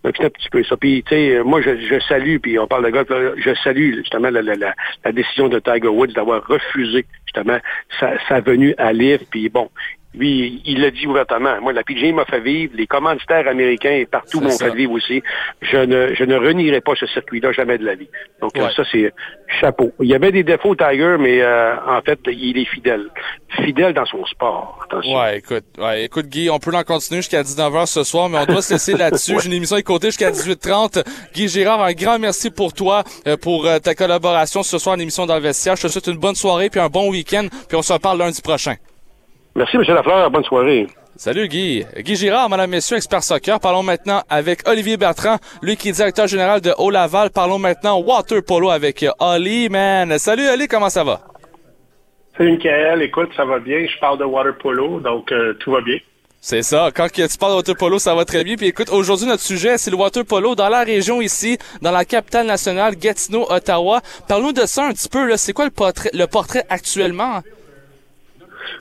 Donc 0.03 0.15
c'est 0.17 0.25
un 0.25 0.29
petit 0.29 0.49
peu 0.49 0.63
ça. 0.63 0.77
Puis 0.77 1.03
tu 1.03 1.15
sais, 1.15 1.41
moi 1.43 1.61
je, 1.61 1.77
je 1.77 1.99
salue, 1.99 2.37
puis 2.37 2.57
on 2.57 2.67
parle 2.67 2.85
de 2.85 2.89
golf, 2.91 3.07
je 3.37 3.53
salue 3.55 3.95
justement 3.95 4.29
la, 4.29 5.11
décision 5.11 5.49
de 5.49 5.59
Tiger 5.59 5.87
Woods 5.87 6.13
d'avoir 6.13 6.45
refusé 6.47 7.05
justement 7.25 7.59
sa, 7.99 8.13
sa 8.27 8.39
venue 8.39 8.73
à 8.77 8.93
Livre. 8.93 9.23
Puis 9.29 9.49
bon, 9.49 9.69
lui, 10.13 10.61
il 10.65 10.81
l'a 10.81 10.89
dit 10.89 11.05
ouvertement. 11.05 11.61
Moi, 11.61 11.73
la 11.73 11.83
PGA 11.83 12.11
m'a 12.11 12.25
fait 12.25 12.39
vivre, 12.39 12.73
les 12.75 12.87
commanditaires 12.87 13.47
américains 13.47 13.91
et 13.91 14.05
partout 14.05 14.41
m'ont 14.41 14.49
fait 14.57 14.73
vivre 14.73 14.93
aussi. 14.93 15.21
Je 15.61 15.77
ne, 15.77 16.15
je 16.15 16.23
ne 16.23 16.35
renierai 16.35 16.81
pas 16.81 16.93
ce 16.95 17.05
circuit-là 17.07 17.51
jamais 17.51 17.77
de 17.77 17.85
la 17.85 17.95
vie. 17.95 18.09
Donc 18.41 18.51
Ouais. 18.55 18.71
ça, 18.75 18.83
c'est 18.91 19.13
chapeau. 19.59 19.91
Il 19.99 20.07
y 20.07 20.15
avait 20.15 20.31
des 20.31 20.43
défauts, 20.43 20.75
Tiger, 20.75 21.17
mais 21.19 21.41
euh, 21.41 21.75
en 21.85 22.01
fait, 22.01 22.19
il 22.27 22.57
est 22.57 22.65
fidèle. 22.65 23.07
Fidèle 23.63 23.93
dans 23.93 24.05
son 24.05 24.25
sport. 24.25 24.79
Attention. 24.85 25.17
Ouais, 25.19 25.37
écoute, 25.37 25.65
ouais, 25.77 26.05
écoute, 26.05 26.25
Guy, 26.27 26.49
on 26.49 26.59
peut 26.59 26.73
en 26.75 26.83
continuer 26.83 27.21
jusqu'à 27.21 27.43
19h 27.43 27.85
ce 27.85 28.03
soir, 28.03 28.29
mais 28.29 28.39
on 28.39 28.45
doit 28.45 28.61
se 28.61 28.73
laisser 28.73 28.93
là-dessus. 28.97 29.35
J'ai 29.39 29.47
une 29.47 29.53
émission 29.53 29.75
à 29.75 29.81
côté 29.83 30.07
jusqu'à 30.07 30.31
18h30. 30.31 31.03
Guy 31.35 31.47
Girard, 31.47 31.83
un 31.83 31.93
grand 31.93 32.17
merci 32.17 32.49
pour 32.49 32.73
toi, 32.73 33.03
euh, 33.27 33.37
pour 33.37 33.65
euh, 33.67 33.79
ta 33.79 33.93
collaboration 33.93 34.63
ce 34.63 34.77
soir 34.79 34.95
en 34.95 34.99
émission 34.99 35.25
dans 35.25 35.35
le 35.35 35.41
vestiaire. 35.41 35.75
Je 35.75 35.83
te 35.83 35.87
souhaite 35.89 36.07
une 36.07 36.17
bonne 36.17 36.35
soirée 36.35 36.69
puis 36.69 36.79
un 36.79 36.89
bon 36.89 37.09
week-end, 37.11 37.47
puis 37.67 37.77
on 37.77 37.81
se 37.81 37.93
reparle 37.93 38.17
lundi 38.19 38.41
prochain. 38.41 38.75
Merci, 39.57 39.75
M. 39.75 39.81
Lafleur. 39.87 40.29
Bonne 40.29 40.43
soirée. 40.43 40.87
Salut 41.15 41.47
Guy. 41.47 41.83
Guy 41.97 42.15
Girard, 42.15 42.47
madame, 42.47 42.69
messieurs, 42.69 42.97
expert 42.97 43.23
soccer. 43.23 43.59
Parlons 43.59 43.81
maintenant 43.81 44.21
avec 44.29 44.67
Olivier 44.69 44.97
Bertrand, 44.97 45.37
lui 45.63 45.75
qui 45.75 45.89
est 45.89 45.93
directeur 45.93 46.27
général 46.27 46.61
de 46.61 46.71
Haut-Laval. 46.77 47.31
Parlons 47.31 47.57
maintenant 47.57 47.97
water 47.99 48.43
polo 48.43 48.69
avec 48.69 49.01
euh, 49.01 49.09
Oli, 49.19 49.67
man. 49.69 50.15
Salut 50.19 50.47
Oli, 50.47 50.67
comment 50.67 50.91
ça 50.91 51.03
va? 51.03 51.21
Salut 52.37 52.51
Michael, 52.51 53.01
écoute, 53.01 53.29
ça 53.35 53.45
va 53.45 53.57
bien. 53.57 53.83
Je 53.87 53.99
parle 53.99 54.19
de 54.19 54.25
water 54.25 54.55
polo, 54.61 54.99
donc 54.99 55.31
euh, 55.31 55.55
tout 55.59 55.71
va 55.71 55.81
bien. 55.81 55.97
C'est 56.39 56.61
ça. 56.61 56.91
Quand 56.95 57.07
tu 57.11 57.25
parles 57.39 57.53
de 57.53 57.57
water 57.57 57.75
polo, 57.75 57.97
ça 57.97 58.13
va 58.13 58.25
très 58.25 58.43
bien. 58.43 58.57
Puis 58.57 58.67
écoute, 58.67 58.89
aujourd'hui, 58.91 59.25
notre 59.25 59.41
sujet, 59.41 59.79
c'est 59.79 59.89
le 59.89 59.97
water 59.97 60.23
polo 60.23 60.53
dans 60.53 60.69
la 60.69 60.83
région 60.83 61.19
ici, 61.19 61.57
dans 61.81 61.89
la 61.91 62.05
capitale 62.05 62.45
nationale, 62.45 62.95
Gatineau, 62.95 63.47
Ottawa. 63.49 64.01
Parle-nous 64.27 64.53
de 64.53 64.67
ça 64.67 64.85
un 64.85 64.91
petit 64.91 65.09
peu. 65.09 65.27
là. 65.27 65.35
C'est 65.35 65.53
quoi 65.53 65.65
le 65.65 65.71
portrait, 65.71 66.11
le 66.13 66.27
portrait 66.27 66.63
actuellement? 66.69 67.41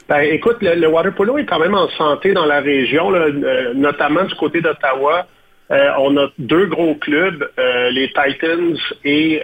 Ben, 0.09 0.20
écoute, 0.20 0.59
le, 0.61 0.74
le 0.74 0.87
water 0.89 1.14
polo 1.14 1.39
est 1.39 1.47
quand 1.47 1.59
même 1.59 1.74
en 1.74 1.89
santé 1.91 2.33
dans 2.33 2.47
la 2.47 2.61
région, 2.61 3.11
là, 3.11 3.20
euh, 3.27 3.74
notamment 3.74 4.24
du 4.24 4.35
côté 4.35 4.61
d'Ottawa. 4.61 5.27
Euh, 5.70 5.91
on 5.99 6.16
a 6.16 6.29
deux 6.39 6.66
gros 6.66 6.95
clubs, 6.95 7.49
euh, 7.59 7.91
les 7.91 8.09
Titans 8.12 8.77
et 9.05 9.43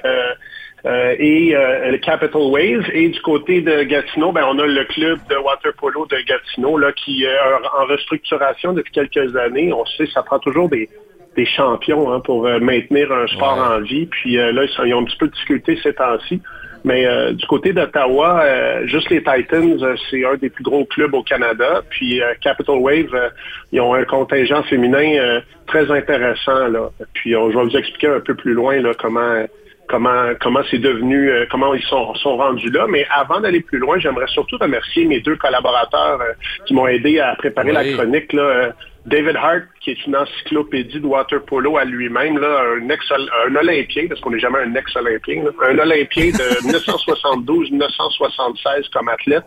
et 0.84 1.54
le 1.54 1.96
Capital 1.98 2.42
Waves. 2.42 2.90
Et 2.92 3.08
du 3.08 3.20
côté 3.22 3.60
de 3.60 3.82
Gatineau, 3.84 4.32
ben, 4.32 4.44
on 4.48 4.58
a 4.58 4.66
le 4.66 4.84
club 4.84 5.18
de 5.30 5.36
water 5.36 5.72
polo 5.78 6.06
de 6.06 6.16
Gatineau 6.26 6.76
là, 6.78 6.90
qui 6.92 7.24
est 7.24 7.38
en 7.80 7.84
restructuration 7.86 8.72
depuis 8.72 8.92
quelques 8.92 9.36
années. 9.36 9.72
On 9.72 9.84
sait 9.86 10.06
ça 10.06 10.22
prend 10.22 10.38
toujours 10.40 10.68
des, 10.68 10.88
des 11.36 11.46
champions 11.46 12.12
hein, 12.12 12.20
pour 12.20 12.48
maintenir 12.60 13.12
un 13.12 13.26
sport 13.28 13.58
en 13.58 13.80
vie. 13.80 14.06
Puis 14.06 14.34
là, 14.36 14.50
ils, 14.64 14.68
sont- 14.70 14.84
ils 14.84 14.94
ont 14.94 15.02
un 15.02 15.04
petit 15.04 15.16
peu 15.18 15.28
de 15.28 15.32
difficulté 15.32 15.78
ces 15.82 15.94
temps-ci. 15.94 16.42
Mais 16.84 17.06
euh, 17.06 17.32
du 17.32 17.46
côté 17.46 17.72
d'Ottawa, 17.72 18.42
euh, 18.42 18.86
juste 18.86 19.08
les 19.10 19.22
Titans, 19.22 19.78
euh, 19.82 19.94
c'est 20.10 20.24
un 20.24 20.34
des 20.34 20.50
plus 20.50 20.64
gros 20.64 20.84
clubs 20.84 21.14
au 21.14 21.22
Canada. 21.22 21.82
Puis 21.90 22.20
euh, 22.20 22.34
Capital 22.40 22.76
Wave, 22.76 23.14
euh, 23.14 23.28
ils 23.70 23.80
ont 23.80 23.94
un 23.94 24.04
contingent 24.04 24.62
féminin 24.64 25.18
euh, 25.18 25.40
très 25.66 25.90
intéressant. 25.90 26.66
Là. 26.68 26.90
Puis 27.14 27.36
on, 27.36 27.50
je 27.50 27.56
vais 27.58 27.64
vous 27.64 27.76
expliquer 27.76 28.08
un 28.08 28.20
peu 28.20 28.34
plus 28.34 28.52
loin 28.54 28.80
là, 28.80 28.92
comment 28.98 29.44
comment 29.88 30.30
comment 30.40 30.62
c'est 30.70 30.78
devenu, 30.78 31.30
euh, 31.30 31.44
comment 31.50 31.72
ils 31.74 31.82
sont, 31.84 32.14
sont 32.16 32.36
rendus 32.36 32.70
là. 32.70 32.86
Mais 32.88 33.06
avant 33.10 33.40
d'aller 33.40 33.60
plus 33.60 33.78
loin, 33.78 33.98
j'aimerais 33.98 34.28
surtout 34.28 34.56
remercier 34.58 35.04
mes 35.04 35.20
deux 35.20 35.36
collaborateurs 35.36 36.20
euh, 36.20 36.32
qui 36.66 36.74
m'ont 36.74 36.86
aidé 36.88 37.20
à 37.20 37.34
préparer 37.36 37.72
la 37.72 37.84
chronique. 37.84 38.32
Là, 38.32 38.42
Euh, 38.42 38.70
David 39.04 39.34
Hart, 39.36 39.64
qui 39.82 39.90
est 39.90 40.06
une 40.06 40.16
encyclopédie 40.16 41.00
de 41.00 41.06
water 41.06 41.42
polo 41.44 41.76
à 41.76 41.84
lui-même, 41.84 42.38
là, 42.38 42.62
un, 42.76 42.88
ex 42.88 43.04
un 43.10 43.56
Olympien, 43.56 44.06
parce 44.08 44.20
qu'on 44.20 44.30
n'est 44.30 44.38
jamais 44.38 44.60
un 44.60 44.72
ex-Olympien, 44.74 45.42
un 45.68 45.78
Olympien 45.78 46.26
de 46.26 46.62
1972-1976 46.72 48.88
comme 48.92 49.08
athlète. 49.08 49.42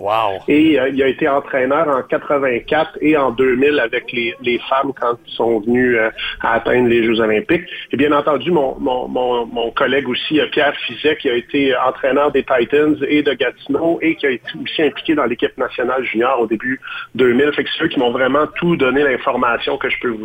Et 0.47 0.79
euh, 0.79 0.87
il 0.89 1.01
a 1.01 1.07
été 1.07 1.27
entraîneur 1.27 1.87
en 1.87 2.03
84 2.03 2.99
et 3.01 3.17
en 3.17 3.31
2000 3.31 3.79
avec 3.79 4.11
les, 4.11 4.35
les 4.41 4.59
femmes 4.69 4.91
quand 4.99 5.17
ils 5.25 5.33
sont 5.33 5.61
venus 5.61 5.95
euh, 5.97 6.11
à 6.41 6.55
atteindre 6.55 6.89
les 6.89 7.05
Jeux 7.05 7.21
olympiques. 7.21 7.63
Et 7.91 7.97
bien 7.97 8.11
entendu, 8.11 8.51
mon, 8.51 8.75
mon, 8.79 9.07
mon, 9.07 9.45
mon 9.45 9.71
collègue 9.71 10.09
aussi, 10.09 10.41
euh, 10.41 10.47
Pierre 10.51 10.75
Fizet, 10.85 11.15
qui 11.17 11.29
a 11.29 11.35
été 11.35 11.73
entraîneur 11.77 12.31
des 12.31 12.43
Titans 12.43 12.97
et 13.07 13.21
de 13.23 13.33
Gatineau 13.33 13.99
et 14.01 14.15
qui 14.15 14.25
a 14.25 14.31
été 14.31 14.49
aussi 14.61 14.81
impliqué 14.81 15.15
dans 15.15 15.23
l'équipe 15.25 15.57
nationale 15.57 16.03
junior 16.03 16.41
au 16.41 16.47
début 16.47 16.81
2000. 17.15 17.53
Fait 17.53 17.63
que 17.63 17.69
c'est 17.77 17.85
eux 17.85 17.87
qui 17.87 17.99
m'ont 17.99 18.11
vraiment 18.11 18.47
tout 18.59 18.75
donné 18.75 19.03
l'information 19.03 19.77
que 19.77 19.89
je 19.89 19.97
peux 20.01 20.09
vous 20.09 20.24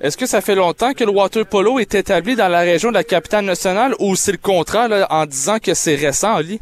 Est-ce 0.00 0.16
que 0.16 0.26
ça 0.26 0.40
fait 0.40 0.54
longtemps 0.54 0.92
que 0.92 1.04
le 1.04 1.10
water 1.10 1.46
polo 1.46 1.78
est 1.78 1.94
établi 1.94 2.36
dans 2.36 2.48
la 2.48 2.60
région 2.60 2.88
de 2.90 2.94
la 2.94 3.04
capitale 3.04 3.44
nationale 3.44 3.94
ou 3.98 4.16
c'est 4.16 4.32
le 4.32 4.38
contraire 4.38 5.06
en 5.10 5.26
disant 5.26 5.58
que 5.58 5.74
c'est 5.74 5.96
récent, 5.96 6.34
Ali? 6.34 6.60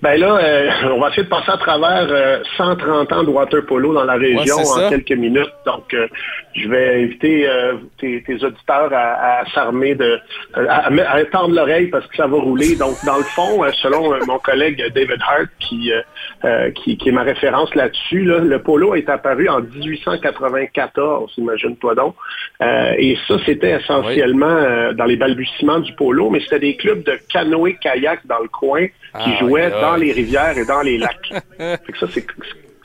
Ben 0.00 0.18
là, 0.18 0.36
euh, 0.36 0.70
on 0.92 1.00
va 1.00 1.08
essayer 1.08 1.24
de 1.24 1.28
passer 1.28 1.50
à 1.50 1.56
travers 1.56 2.06
euh, 2.10 2.42
130 2.56 3.12
ans 3.12 3.24
de 3.24 3.30
water 3.30 3.64
polo 3.66 3.92
dans 3.94 4.04
la 4.04 4.14
région 4.14 4.56
Ouais, 4.56 4.86
en 4.86 4.90
quelques 4.90 5.12
minutes. 5.12 5.52
Donc, 5.66 5.92
euh, 5.94 6.06
je 6.54 6.68
vais 6.68 7.04
inviter 7.04 7.48
euh, 7.48 7.74
tes, 7.98 8.22
tes 8.22 8.34
auditeurs 8.44 8.92
à, 8.92 9.40
à 9.40 9.44
s'armer 9.54 9.94
de, 9.94 10.18
à, 10.54 10.88
à, 10.88 11.24
tendre 11.24 11.54
l'oreille 11.54 11.86
parce 11.88 12.06
que 12.06 12.16
ça 12.16 12.26
va 12.26 12.38
rouler. 12.38 12.76
Donc, 12.78 12.96
dans 13.06 13.16
le 13.16 13.24
fond, 13.24 13.64
euh, 13.64 13.70
selon 13.82 14.12
euh, 14.12 14.18
mon 14.26 14.38
collègue 14.38 14.82
David 14.94 15.18
Hart, 15.20 15.48
qui, 15.60 15.92
euh, 15.92 16.02
euh, 16.44 16.70
qui, 16.70 16.96
qui 16.96 17.08
est 17.08 17.12
ma 17.12 17.22
référence 17.22 17.74
là-dessus, 17.74 18.24
là, 18.24 18.38
le 18.38 18.58
polo 18.60 18.94
est 18.94 19.08
apparu 19.08 19.48
en 19.48 19.60
1894, 19.60 21.32
imagine-toi 21.38 21.94
donc. 21.94 22.14
Euh, 22.62 22.94
et 22.98 23.16
ça, 23.26 23.36
c'était 23.46 23.72
essentiellement 23.80 24.46
euh, 24.46 24.92
dans 24.92 25.04
les 25.04 25.16
balbutiements 25.16 25.80
du 25.80 25.92
polo, 25.94 26.30
mais 26.30 26.40
c'était 26.40 26.60
des 26.60 26.76
clubs 26.76 27.02
de 27.02 27.18
canoë-kayak 27.32 28.26
dans 28.26 28.38
le 28.40 28.48
coin 28.48 28.86
qui 28.86 28.92
Ah, 29.14 29.38
jouaient. 29.40 29.71
Dans 29.80 29.96
les 29.96 30.12
rivières 30.12 30.56
et 30.56 30.64
dans 30.64 30.82
les 30.82 30.98
lacs. 30.98 31.32
fait 31.58 31.92
que 31.92 31.98
ça, 31.98 32.06
c'est 32.12 32.26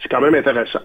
c'est 0.02 0.10
quand 0.10 0.22
même 0.22 0.36
intéressant. 0.36 0.82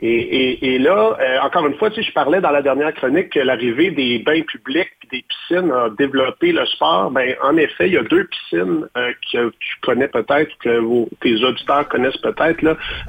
Et, 0.00 0.78
là, 0.78 1.16
euh, 1.20 1.38
encore 1.42 1.66
une 1.66 1.74
fois, 1.74 1.90
tu 1.90 1.96
sais, 1.96 2.08
je 2.08 2.12
parlais 2.12 2.40
dans 2.40 2.50
la 2.50 2.62
dernière 2.62 2.94
chronique 2.94 3.30
que 3.30 3.38
l'arrivée 3.38 3.90
des 3.90 4.18
bains 4.18 4.40
publics 4.42 4.88
des 5.12 5.22
piscines 5.28 5.70
a 5.70 5.90
développé 5.90 6.52
le 6.52 6.64
sport. 6.64 7.10
Ben, 7.10 7.34
en 7.42 7.56
effet, 7.58 7.88
il 7.88 7.92
y 7.92 7.98
a 7.98 8.02
deux 8.02 8.24
piscines 8.24 8.88
euh, 8.96 9.12
que 9.30 9.50
tu 9.50 9.76
connais 9.82 10.08
peut-être, 10.08 10.50
que 10.58 10.80
tes 11.20 11.44
auditeurs 11.44 11.86
connaissent 11.88 12.16
peut-être, 12.16 12.62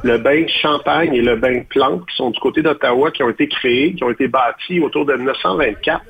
le 0.04 0.18
bain 0.18 0.46
Champagne 0.62 1.14
et 1.16 1.22
le 1.22 1.38
bain 1.38 1.62
Plante, 1.70 2.06
qui 2.10 2.16
sont 2.18 2.32
du 2.32 2.40
côté 2.42 2.62
d'Ottawa, 2.62 3.10
qui 3.12 3.24
ont 3.24 3.30
été 3.30 3.48
créés, 3.48 3.94
qui 3.94 4.04
ont 4.04 4.12
été 4.12 4.28
bâtis 4.28 4.82
autour 4.82 5.06
de 5.06 5.14
1924. 5.14 6.02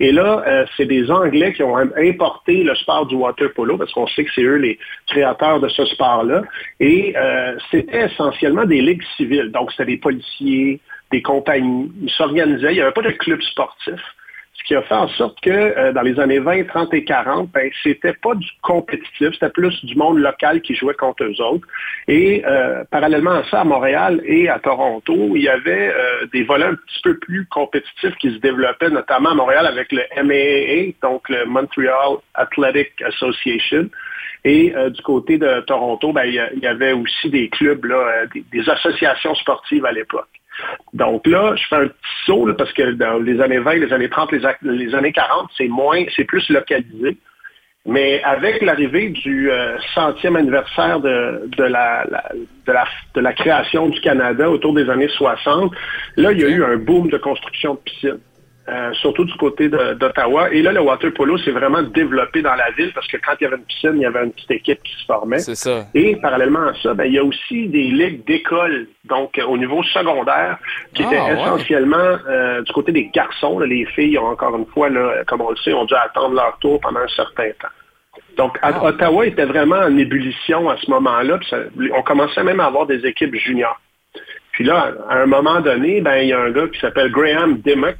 Et 0.00 0.10
là, 0.10 0.42
euh, 0.46 0.64
c'est 0.76 0.86
des 0.86 1.10
Anglais 1.10 1.52
qui 1.52 1.62
ont 1.62 1.76
importé 1.76 2.64
le 2.64 2.74
sport 2.76 3.06
du 3.06 3.14
water 3.14 3.52
polo, 3.52 3.76
parce 3.76 3.92
qu'on 3.92 4.06
sait 4.06 4.24
que 4.24 4.30
c'est 4.34 4.42
eux 4.42 4.56
les 4.56 4.78
créateurs 5.06 5.60
de 5.60 5.68
ce 5.68 5.84
sport-là. 5.84 6.42
Et 6.80 7.14
c'était 7.70 8.06
essentiellement 8.06 8.64
des 8.64 8.80
ligues 8.80 9.02
civiles. 9.16 9.50
Donc, 9.50 9.70
des 9.84 9.96
policiers, 9.96 10.80
des 11.10 11.22
compagnies. 11.22 11.92
Ils 12.02 12.10
s'organisaient. 12.10 12.72
Il 12.72 12.76
n'y 12.76 12.80
avait 12.80 12.92
pas 12.92 13.02
de 13.02 13.10
club 13.10 13.40
sportif. 13.42 14.00
Ce 14.62 14.68
qui 14.68 14.74
a 14.76 14.82
fait 14.82 14.94
en 14.94 15.08
sorte 15.08 15.40
que 15.40 15.50
euh, 15.50 15.92
dans 15.92 16.02
les 16.02 16.20
années 16.20 16.38
20, 16.38 16.68
30 16.68 16.94
et 16.94 17.04
40, 17.04 17.50
ben, 17.50 17.68
c'était 17.82 18.12
pas 18.12 18.34
du 18.34 18.48
compétitif, 18.62 19.32
c'était 19.32 19.48
plus 19.48 19.84
du 19.84 19.96
monde 19.96 20.18
local 20.18 20.60
qui 20.60 20.74
jouait 20.74 20.94
contre 20.94 21.24
eux 21.24 21.40
autres. 21.42 21.66
Et 22.06 22.44
euh, 22.46 22.84
parallèlement 22.90 23.32
à 23.32 23.44
ça, 23.44 23.62
à 23.62 23.64
Montréal 23.64 24.20
et 24.24 24.48
à 24.48 24.60
Toronto, 24.60 25.32
il 25.34 25.42
y 25.42 25.48
avait 25.48 25.92
euh, 25.92 26.26
des 26.32 26.44
volets 26.44 26.66
un 26.66 26.74
petit 26.74 27.00
peu 27.02 27.18
plus 27.18 27.46
compétitifs 27.46 28.14
qui 28.20 28.30
se 28.32 28.38
développaient, 28.38 28.90
notamment 28.90 29.30
à 29.30 29.34
Montréal 29.34 29.66
avec 29.66 29.90
le 29.90 30.02
MAA, 30.22 30.92
donc 31.02 31.28
le 31.28 31.44
Montreal 31.46 32.18
Athletic 32.34 33.02
Association. 33.02 33.88
Et 34.44 34.74
euh, 34.74 34.90
du 34.90 35.02
côté 35.02 35.38
de 35.38 35.60
Toronto, 35.60 36.12
ben, 36.12 36.24
il 36.24 36.60
y 36.60 36.66
avait 36.66 36.92
aussi 36.92 37.30
des 37.30 37.48
clubs, 37.48 37.84
euh, 37.84 38.26
des, 38.52 38.68
associations 38.68 39.34
sportives 39.36 39.84
à 39.84 39.92
l'époque. 39.92 40.28
Donc 40.92 41.26
là, 41.26 41.54
je 41.56 41.66
fais 41.68 41.76
un 41.76 41.88
petit 41.88 42.24
saut 42.26 42.48
parce 42.56 42.72
que 42.72 42.92
dans 42.92 43.18
les 43.18 43.40
années 43.40 43.58
20, 43.58 43.74
les 43.74 43.92
années 43.92 44.08
30, 44.08 44.32
les, 44.62 44.94
années 44.94 45.12
40, 45.12 45.50
c'est 45.56 45.68
moins, 45.68 46.04
c'est 46.14 46.24
plus 46.24 46.48
localisé. 46.50 47.16
Mais 47.84 48.22
avec 48.22 48.62
l'arrivée 48.62 49.08
du 49.08 49.50
euh, 49.50 49.76
centième 49.94 50.36
anniversaire 50.36 51.00
de, 51.00 51.48
la, 51.58 52.06
de 52.64 53.20
la 53.20 53.32
création 53.32 53.88
du 53.88 54.00
Canada 54.00 54.48
autour 54.48 54.72
des 54.74 54.88
années 54.88 55.08
60, 55.08 55.72
là, 56.16 56.32
il 56.32 56.40
y 56.40 56.44
a 56.44 56.48
eu 56.48 56.64
un 56.64 56.76
boom 56.76 57.08
de 57.08 57.18
construction 57.18 57.74
de 57.74 57.78
piscines. 57.80 58.20
Euh, 58.72 58.92
surtout 58.94 59.24
du 59.24 59.34
côté 59.34 59.68
d'Ottawa. 59.68 60.50
Et 60.52 60.62
là, 60.62 60.72
le 60.72 60.80
water 60.80 61.12
polo 61.12 61.36
s'est 61.38 61.50
vraiment 61.50 61.82
développé 61.82 62.40
dans 62.40 62.54
la 62.54 62.70
ville 62.70 62.90
parce 62.94 63.06
que 63.06 63.18
quand 63.18 63.32
il 63.40 63.44
y 63.44 63.46
avait 63.46 63.56
une 63.56 63.64
piscine, 63.64 63.92
il 63.96 64.00
y 64.02 64.06
avait 64.06 64.24
une 64.24 64.32
petite 64.32 64.50
équipe 64.50 64.82
qui 64.82 64.94
se 65.00 65.04
formait. 65.04 65.40
C'est 65.40 65.54
ça. 65.54 65.84
Et 65.94 66.16
parallèlement 66.16 66.68
à 66.68 66.74
ça, 66.82 66.94
ben, 66.94 67.04
il 67.04 67.12
y 67.12 67.18
a 67.18 67.24
aussi 67.24 67.68
des 67.68 67.82
ligues 67.82 68.24
d'école, 68.24 68.86
donc 69.04 69.38
euh, 69.38 69.44
au 69.44 69.58
niveau 69.58 69.82
secondaire, 69.82 70.58
qui 70.94 71.02
Ah, 71.04 71.06
étaient 71.06 71.20
ouais. 71.20 71.32
essentiellement 71.42 72.16
euh, 72.28 72.62
du 72.62 72.72
côté 72.72 72.92
des 72.92 73.08
garçons. 73.12 73.58
là. 73.58 73.66
les 73.66 73.84
filles, 73.86 74.16
ont 74.18 74.28
encore 74.28 74.56
une 74.56 74.66
fois, 74.66 74.88
là, 74.88 75.22
comme 75.26 75.42
on 75.42 75.50
le 75.50 75.56
sait, 75.56 75.72
ont 75.74 75.84
dû 75.84 75.94
attendre 75.94 76.34
leur 76.34 76.56
tour 76.60 76.80
pendant 76.80 77.00
un 77.00 77.08
certain 77.08 77.50
temps. 77.60 77.68
Donc, 78.36 78.58
Ah. 78.62 78.82
Ottawa 78.84 79.26
était 79.26 79.44
vraiment 79.44 79.76
en 79.80 79.96
ébullition 79.98 80.70
à 80.70 80.76
ce 80.78 80.90
moment-là. 80.90 81.38
on 81.94 82.02
commençait 82.02 82.42
même 82.42 82.60
à 82.60 82.66
avoir 82.66 82.86
des 82.86 83.04
équipes 83.04 83.34
juniors. 83.36 83.78
Puis 84.52 84.64
là, 84.64 84.92
à 85.08 85.16
un 85.22 85.26
moment 85.26 85.60
donné, 85.60 86.00
ben, 86.00 86.16
il 86.16 86.28
y 86.28 86.32
a 86.32 86.40
un 86.40 86.50
gars 86.50 86.66
qui 86.68 86.78
s'appelle 86.78 87.10
Graham 87.10 87.58
Dimmock, 87.58 87.96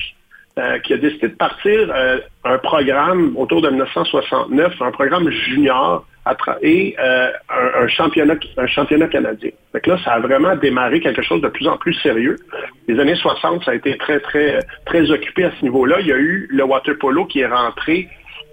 euh, 0.59 0.79
qui 0.81 0.93
a 0.93 0.99
décidé 0.99 1.29
de 1.29 1.35
partir 1.35 1.91
euh, 1.95 2.19
un 2.45 2.59
programme 2.59 3.35
autour 3.39 3.63
de 3.63 3.71
1969, 3.71 4.75
un 4.83 4.91
programme 4.91 5.31
junior 5.31 6.05
et 6.61 6.95
euh, 6.99 7.31
un, 7.49 7.89
championnat, 7.89 8.37
canadien. 9.07 9.51
Que 9.73 9.91
là, 9.91 9.99
ça 10.05 10.13
a 10.13 10.21
vraiment 10.21 10.55
démarré 10.57 11.01
quelque 11.01 11.23
chose 11.23 11.41
de 11.41 11.49
plus 11.49 11.67
en 11.67 11.79
plus 11.79 11.95
sérieux. 11.95 12.37
Les 12.87 13.01
années 13.01 13.15
60, 13.15 13.65
ça 13.65 13.71
a 13.71 13.75
été 13.75 13.97
très, 13.97 14.21
très, 14.21 14.59
très 14.85 15.11
occupé 15.11 15.45
à 15.45 15.53
ce 15.59 15.63
niveau-là. 15.65 16.01
Il 16.01 16.07
y 16.07 16.13
a 16.13 16.19
eu 16.19 16.47
le 16.51 16.65
water 16.65 16.99
polo 16.99 17.25
qui 17.25 17.41
est 17.41 17.47
rentré 17.47 18.11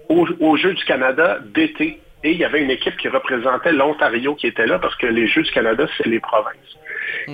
au, 0.08 0.26
aux 0.40 0.56
Jeux 0.56 0.72
du 0.72 0.84
Canada 0.86 1.38
d'été. 1.54 2.00
Et 2.24 2.32
il 2.32 2.38
y 2.38 2.44
avait 2.44 2.62
une 2.62 2.70
équipe 2.70 2.96
qui 2.96 3.08
représentait 3.08 3.72
l'Ontario 3.72 4.34
qui 4.34 4.46
était 4.46 4.66
là 4.66 4.78
parce 4.78 4.96
que 4.96 5.06
les 5.06 5.26
Jeux 5.26 5.42
du 5.42 5.50
Canada, 5.52 5.86
c'est 5.98 6.06
les 6.06 6.20
provinces. 6.20 6.78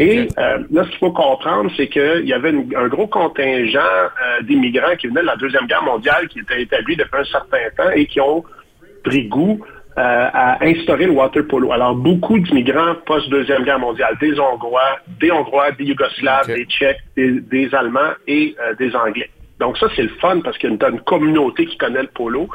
Et 0.01 0.29
euh, 0.39 0.59
là, 0.71 0.85
ce 0.85 0.89
qu'il 0.91 0.99
faut 0.99 1.13
comprendre, 1.13 1.71
c'est 1.77 1.89
qu'il 1.89 2.25
y 2.27 2.33
avait 2.33 2.51
une- 2.51 2.75
un 2.77 2.89
gros 2.89 3.07
contingent 3.07 3.79
euh, 3.79 4.43
d'immigrants 4.43 4.97
qui 4.99 5.07
venaient 5.09 5.23
de 5.23 5.27
la 5.27 5.37
Deuxième 5.37 5.67
Guerre 5.67 5.83
mondiale, 5.85 6.29
qui 6.29 6.41
était 6.41 6.63
établi 6.63 6.97
depuis 6.97 7.21
un 7.21 7.25
certain 7.25 7.59
temps 7.77 7.91
et 7.95 8.07
qui 8.07 8.21
ont 8.21 8.45
pris 9.05 9.27
goût 9.29 9.65
euh, 9.99 10.29
à 10.33 10.63
instaurer 10.63 11.07
le 11.07 11.13
water 11.13 11.47
polo. 11.47 11.73
Alors, 11.73 11.95
beaucoup 11.95 12.39
d'immigrants 12.39 12.97
post-Deuxième 13.07 13.65
Guerre 13.65 13.79
mondiale, 13.79 14.15
des 14.21 14.39
Hongrois, 14.39 14.99
des 15.21 15.31
Hongrois, 15.33 15.71
des 15.73 15.85
Yougoslaves, 15.85 16.47
des 16.55 16.67
Tchèques, 16.67 17.01
des, 17.17 17.41
des 17.41 17.75
Allemands 17.75 18.13
et 18.27 18.55
euh, 18.61 18.75
des 18.75 18.95
Anglais. 18.95 19.31
Donc 19.59 19.79
ça, 19.79 19.87
c'est 19.97 20.03
le 20.03 20.11
fun 20.21 20.41
parce 20.45 20.59
qu'il 20.59 20.69
y 20.69 20.73
a 20.73 20.77
une, 20.89 20.95
une 20.97 21.01
communauté 21.01 21.65
qui 21.65 21.79
connaît 21.79 22.03
le 22.03 22.09
polo 22.09 22.47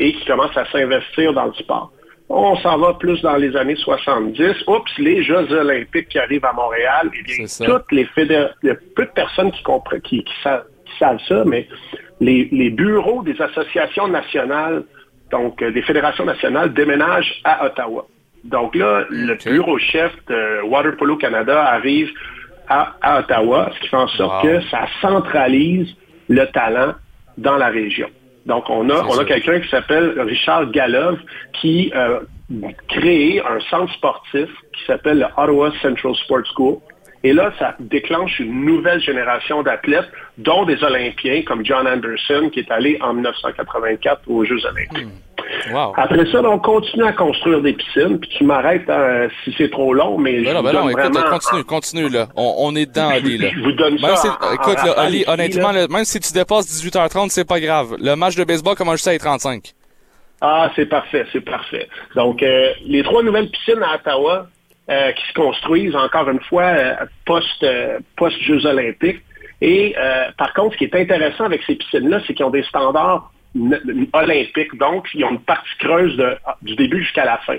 et 0.00 0.14
qui 0.14 0.24
commence 0.24 0.56
à 0.56 0.64
s'investir 0.72 1.34
dans 1.34 1.44
le 1.44 1.52
sport. 1.52 1.92
On 2.28 2.56
s'en 2.56 2.76
va 2.78 2.94
plus 2.94 3.20
dans 3.22 3.36
les 3.36 3.54
années 3.56 3.76
70. 3.76 4.66
Oups, 4.66 4.98
les 4.98 5.22
Jeux 5.22 5.50
olympiques 5.52 6.08
qui 6.08 6.18
arrivent 6.18 6.44
à 6.44 6.52
Montréal, 6.52 7.08
eh 7.16 7.22
bien, 7.22 7.36
toutes 7.66 7.92
les 7.92 8.04
fédérations, 8.06 8.54
il 8.62 8.68
y 8.68 8.72
a 8.72 8.76
peu 8.96 9.04
de 9.04 9.10
personnes 9.10 9.52
qui, 9.52 9.62
comprennent, 9.62 10.00
qui, 10.00 10.24
qui 10.24 10.34
sa- 10.42 10.64
qui 10.86 10.98
savent 10.98 11.20
ça, 11.28 11.44
mais 11.46 11.68
les, 12.20 12.48
les 12.50 12.70
bureaux 12.70 13.22
des 13.22 13.40
associations 13.40 14.08
nationales, 14.08 14.82
donc 15.30 15.62
euh, 15.62 15.70
des 15.70 15.82
fédérations 15.82 16.24
nationales, 16.24 16.72
déménagent 16.74 17.40
à 17.44 17.64
Ottawa. 17.66 18.06
Donc 18.44 18.74
là, 18.74 19.04
le 19.10 19.34
bureau 19.52 19.78
chef 19.78 20.12
de 20.28 20.62
Water 20.64 20.96
Polo 20.96 21.16
Canada 21.16 21.62
arrive 21.64 22.10
à, 22.68 22.94
à 23.02 23.20
Ottawa, 23.20 23.70
ce 23.74 23.80
qui 23.80 23.88
fait 23.88 23.96
en 23.96 24.08
sorte 24.08 24.44
Wow. 24.44 24.50
que 24.50 24.60
ça 24.68 24.86
centralise 25.00 25.94
le 26.28 26.44
talent 26.46 26.94
dans 27.38 27.56
la 27.56 27.68
région. 27.68 28.08
Donc, 28.46 28.70
on 28.70 28.88
a, 28.90 29.04
on 29.04 29.18
a 29.18 29.24
quelqu'un 29.24 29.60
qui 29.60 29.68
s'appelle 29.68 30.20
Richard 30.20 30.70
Galov 30.70 31.18
qui 31.60 31.92
euh, 31.94 32.20
crée 32.88 33.40
un 33.40 33.58
centre 33.68 33.92
sportif 33.94 34.48
qui 34.72 34.84
s'appelle 34.86 35.18
le 35.18 35.26
Ottawa 35.36 35.72
Central 35.82 36.14
Sports 36.14 36.46
School. 36.54 36.78
Et 37.24 37.32
là, 37.32 37.52
ça 37.58 37.74
déclenche 37.80 38.38
une 38.40 38.64
nouvelle 38.64 39.00
génération 39.00 39.62
d'athlètes, 39.62 40.08
dont 40.38 40.64
des 40.64 40.82
Olympiens 40.84 41.42
comme 41.46 41.64
John 41.64 41.86
Anderson, 41.88 42.50
qui 42.52 42.60
est 42.60 42.70
allé 42.70 42.98
en 43.02 43.14
1984 43.14 44.22
aux 44.28 44.44
Jeux 44.44 44.64
Olympiques. 44.64 45.08
Wow. 45.72 45.92
Après 45.96 46.24
ça, 46.30 46.40
on 46.42 46.58
continue 46.58 47.04
à 47.04 47.12
construire 47.12 47.60
des 47.62 47.72
piscines, 47.72 48.18
puis 48.18 48.28
tu 48.36 48.44
m'arrêtes 48.44 48.88
hein, 48.88 49.28
si 49.44 49.54
c'est 49.56 49.70
trop 49.70 49.92
long, 49.94 50.18
mais 50.18 50.40
je 50.40 50.44
Ben 50.44 50.54
non, 50.54 50.60
vous 50.60 50.66
ben 50.66 50.72
non, 50.72 50.88
écoute, 50.88 51.02
vraiment... 51.14 51.30
continue, 51.30 51.64
continue, 51.64 52.08
là. 52.08 52.28
On, 52.36 52.54
on 52.58 52.74
est 52.76 52.86
dedans, 52.86 53.10
Je 53.10 53.16
Ali, 53.16 53.38
là. 53.38 53.48
je 53.54 53.60
vous 53.60 53.72
donne 53.72 53.92
Même 53.94 54.00
ça 54.00 54.16
si- 54.16 54.28
en- 54.28 54.46
en 54.48 54.52
écoute, 54.54 54.76
là, 54.84 54.92
Ali, 54.98 55.24
honnêtement, 55.26 55.72
là, 55.72 55.86
même 55.88 56.04
si 56.04 56.18
tu 56.20 56.32
dépasses 56.32 56.66
18h30, 56.66 57.30
c'est 57.30 57.46
pas 57.46 57.60
grave. 57.60 57.96
Le 58.00 58.14
match 58.16 58.34
de 58.36 58.44
baseball 58.44 58.74
commence 58.76 58.96
juste 58.96 59.08
à 59.08 59.18
35. 59.18 59.72
Ah, 60.40 60.70
c'est 60.76 60.86
parfait, 60.86 61.24
c'est 61.32 61.40
parfait. 61.44 61.88
Donc, 62.14 62.42
euh, 62.42 62.70
les 62.84 63.02
trois 63.02 63.22
nouvelles 63.22 63.48
piscines 63.50 63.82
à 63.82 63.94
Ottawa 63.96 64.46
euh, 64.88 65.12
qui 65.12 65.26
se 65.26 65.32
construisent, 65.34 65.96
encore 65.96 66.28
une 66.30 66.40
fois, 66.40 66.62
euh, 66.64 66.94
post, 67.24 67.62
euh, 67.62 67.98
post-Jeux 68.16 68.64
olympiques. 68.66 69.22
Et 69.62 69.94
par 70.36 70.52
contre, 70.52 70.74
ce 70.74 70.78
qui 70.78 70.84
est 70.84 70.94
intéressant 70.94 71.44
avec 71.44 71.62
ces 71.62 71.76
piscines-là, 71.76 72.20
c'est 72.26 72.34
qu'ils 72.34 72.44
ont 72.44 72.50
des 72.50 72.62
standards 72.64 73.32
olympiques. 74.12 74.76
Donc, 74.76 75.08
ils 75.14 75.24
ont 75.24 75.30
une 75.30 75.40
partie 75.40 75.76
creuse 75.78 76.14
de- 76.18 76.36
du 76.60 76.76
début 76.76 77.02
jusqu'à 77.02 77.24
la 77.24 77.38
fin. 77.38 77.56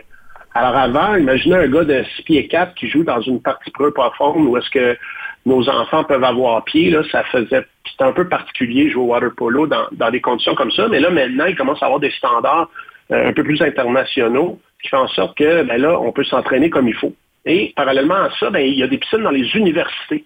Alors 0.53 0.75
avant, 0.75 1.15
imaginez 1.15 1.55
un 1.55 1.67
gars 1.67 1.83
de 1.83 2.03
6 2.15 2.23
pieds 2.23 2.47
4 2.47 2.75
qui 2.75 2.87
joue 2.87 3.03
dans 3.03 3.21
une 3.21 3.41
partie 3.41 3.71
peu 3.71 3.91
profonde 3.91 4.45
où 4.45 4.57
est-ce 4.57 4.69
que 4.69 4.97
nos 5.45 5.67
enfants 5.69 6.03
peuvent 6.03 6.23
avoir 6.23 6.63
pied, 6.65 6.89
là, 6.91 7.01
ça 7.11 7.23
faisait 7.25 7.65
c'était 7.89 8.03
un 8.03 8.11
peu 8.11 8.27
particulier 8.27 8.89
jouer 8.89 9.03
au 9.03 9.07
water 9.07 9.31
polo 9.35 9.65
dans, 9.65 9.87
dans 9.93 10.11
des 10.11 10.21
conditions 10.21 10.55
comme 10.55 10.71
ça. 10.71 10.87
Mais 10.87 10.99
là, 10.99 11.09
maintenant, 11.09 11.45
ils 11.45 11.55
commencent 11.55 11.81
à 11.81 11.85
avoir 11.85 11.99
des 11.99 12.11
standards 12.11 12.69
euh, 13.11 13.29
un 13.29 13.33
peu 13.33 13.43
plus 13.43 13.61
internationaux, 13.61 14.59
qui 14.81 14.89
fait 14.89 14.97
en 14.97 15.07
sorte 15.07 15.37
que 15.37 15.63
ben 15.63 15.81
là, 15.81 15.99
on 15.99 16.11
peut 16.11 16.23
s'entraîner 16.23 16.69
comme 16.69 16.87
il 16.87 16.95
faut. 16.95 17.13
Et 17.45 17.73
parallèlement 17.75 18.15
à 18.15 18.29
ça, 18.39 18.49
ben, 18.49 18.59
il 18.59 18.77
y 18.77 18.83
a 18.83 18.87
des 18.87 18.97
piscines 18.97 19.23
dans 19.23 19.31
les 19.31 19.47
universités 19.55 20.25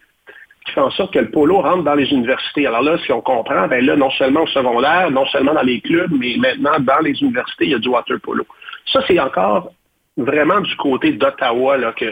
qui 0.66 0.74
fait 0.74 0.82
en 0.82 0.92
sorte 0.92 1.14
que 1.14 1.20
le 1.20 1.30
polo 1.30 1.62
rentre 1.62 1.84
dans 1.84 1.96
les 1.96 2.10
universités. 2.12 2.68
Alors 2.68 2.82
là, 2.82 2.98
si 3.06 3.12
on 3.12 3.22
comprend, 3.22 3.68
ben 3.68 3.84
là, 3.86 3.96
non 3.96 4.12
seulement 4.12 4.44
au 4.44 4.48
secondaire, 4.48 5.10
non 5.12 5.26
seulement 5.28 5.54
dans 5.54 5.64
les 5.64 5.82
clubs, 5.82 6.12
mais 6.12 6.36
maintenant 6.38 6.80
dans 6.80 7.00
les 7.00 7.20
universités, 7.22 7.66
il 7.66 7.72
y 7.72 7.76
a 7.76 7.80
du 7.80 7.90
water 7.90 8.20
polo. 8.22 8.46
Ça, 8.92 9.02
c'est 9.08 9.20
encore 9.20 9.72
vraiment 10.18 10.60
du 10.62 10.76
côté 10.76 11.14
d'Ottawa 11.14 11.78
là, 11.78 11.94
que, 11.94 12.12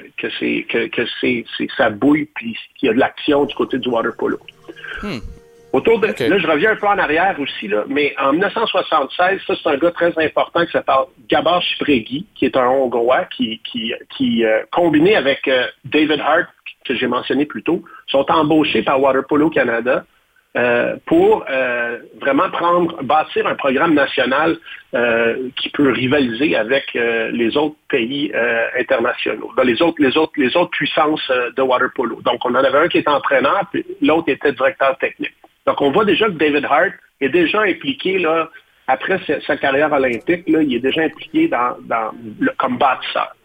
ça 1.77 1.89
bouille 1.89 2.29
puis 2.33 2.57
qu'il 2.75 2.87
y 2.87 2.89
a 2.89 2.93
de 2.93 2.99
l'action 2.99 3.45
du 3.45 3.53
côté 3.55 3.77
du 3.77 3.89
water 3.89 4.15
polo. 4.17 4.39
Autour 5.71 5.99
de, 5.99 6.07
Là, 6.07 6.39
je 6.39 6.47
reviens 6.47 6.71
un 6.71 6.75
peu 6.75 6.87
en 6.87 6.97
arrière 6.97 7.35
aussi, 7.39 7.67
là, 7.67 7.83
mais 7.87 8.15
en 8.19 8.31
1976, 8.31 9.39
ça, 9.45 9.53
c'est 9.61 9.69
un 9.69 9.77
gars 9.77 9.91
très 9.91 10.11
important 10.17 10.65
qui 10.65 10.71
s'appelle 10.71 11.05
Gabor 11.29 11.61
Chipregi, 11.61 12.25
qui 12.33 12.45
est 12.45 12.57
un 12.57 12.65
Hongrois 12.67 13.25
qui, 13.25 13.61
qui, 13.63 13.93
qui 14.17 14.43
euh, 14.45 14.63
combiné 14.71 15.15
avec 15.15 15.47
euh, 15.47 15.67
David 15.85 16.21
Hart, 16.21 16.47
que 16.85 16.95
j'ai 16.95 17.05
mentionné 17.05 17.45
plus 17.45 17.61
tôt, 17.61 17.83
sont 18.07 18.25
embauchés 18.29 18.81
par 18.81 18.99
Water 18.99 19.23
Polo 19.27 19.51
Canada 19.51 20.05
euh, 20.57 20.95
pour 21.05 21.45
vraiment 22.19 22.49
prendre, 22.49 23.03
bâtir 23.03 23.45
un 23.45 23.53
programme 23.53 23.93
national 23.93 24.57
qui 25.55 25.69
peut 25.69 25.91
rivaliser 25.91 26.55
avec 26.55 26.93
les 26.95 27.55
autres 27.55 27.75
pays 27.87 28.33
internationaux, 28.79 29.51
dans 29.55 29.61
les 29.61 29.79
autres, 29.83 30.01
les 30.01 30.17
autres, 30.17 30.33
les 30.37 30.57
autres 30.57 30.71
puissances 30.71 31.31
de 31.55 31.61
water 31.61 31.89
polo. 31.93 32.19
Donc, 32.23 32.43
on 32.43 32.55
en 32.55 32.63
avait 32.63 32.79
un 32.79 32.87
qui 32.87 32.97
était 32.97 33.09
entraîneur, 33.09 33.67
puis 33.71 33.85
l'autre 34.01 34.29
était 34.29 34.51
directeur 34.51 34.97
technique. 34.97 35.35
Donc, 35.69 35.81
on 35.81 35.91
voit 35.91 36.03
déjà 36.05 36.25
que 36.25 36.31
David 36.31 36.65
Hart 36.65 36.93
est 37.21 37.29
déjà 37.29 37.61
impliqué 37.61 38.17
là 38.17 38.49
après 38.87 39.19
sa, 39.27 39.39
sa 39.45 39.55
carrière 39.55 39.91
olympique, 39.93 40.45
là, 40.47 40.63
il 40.63 40.73
est 40.73 40.79
déjà 40.79 41.01
impliqué 41.03 41.47
dans, 41.47 41.75
dans 41.81 42.09
le, 42.39 42.51
comme 42.57 42.79
bâtisseur. 42.79 43.35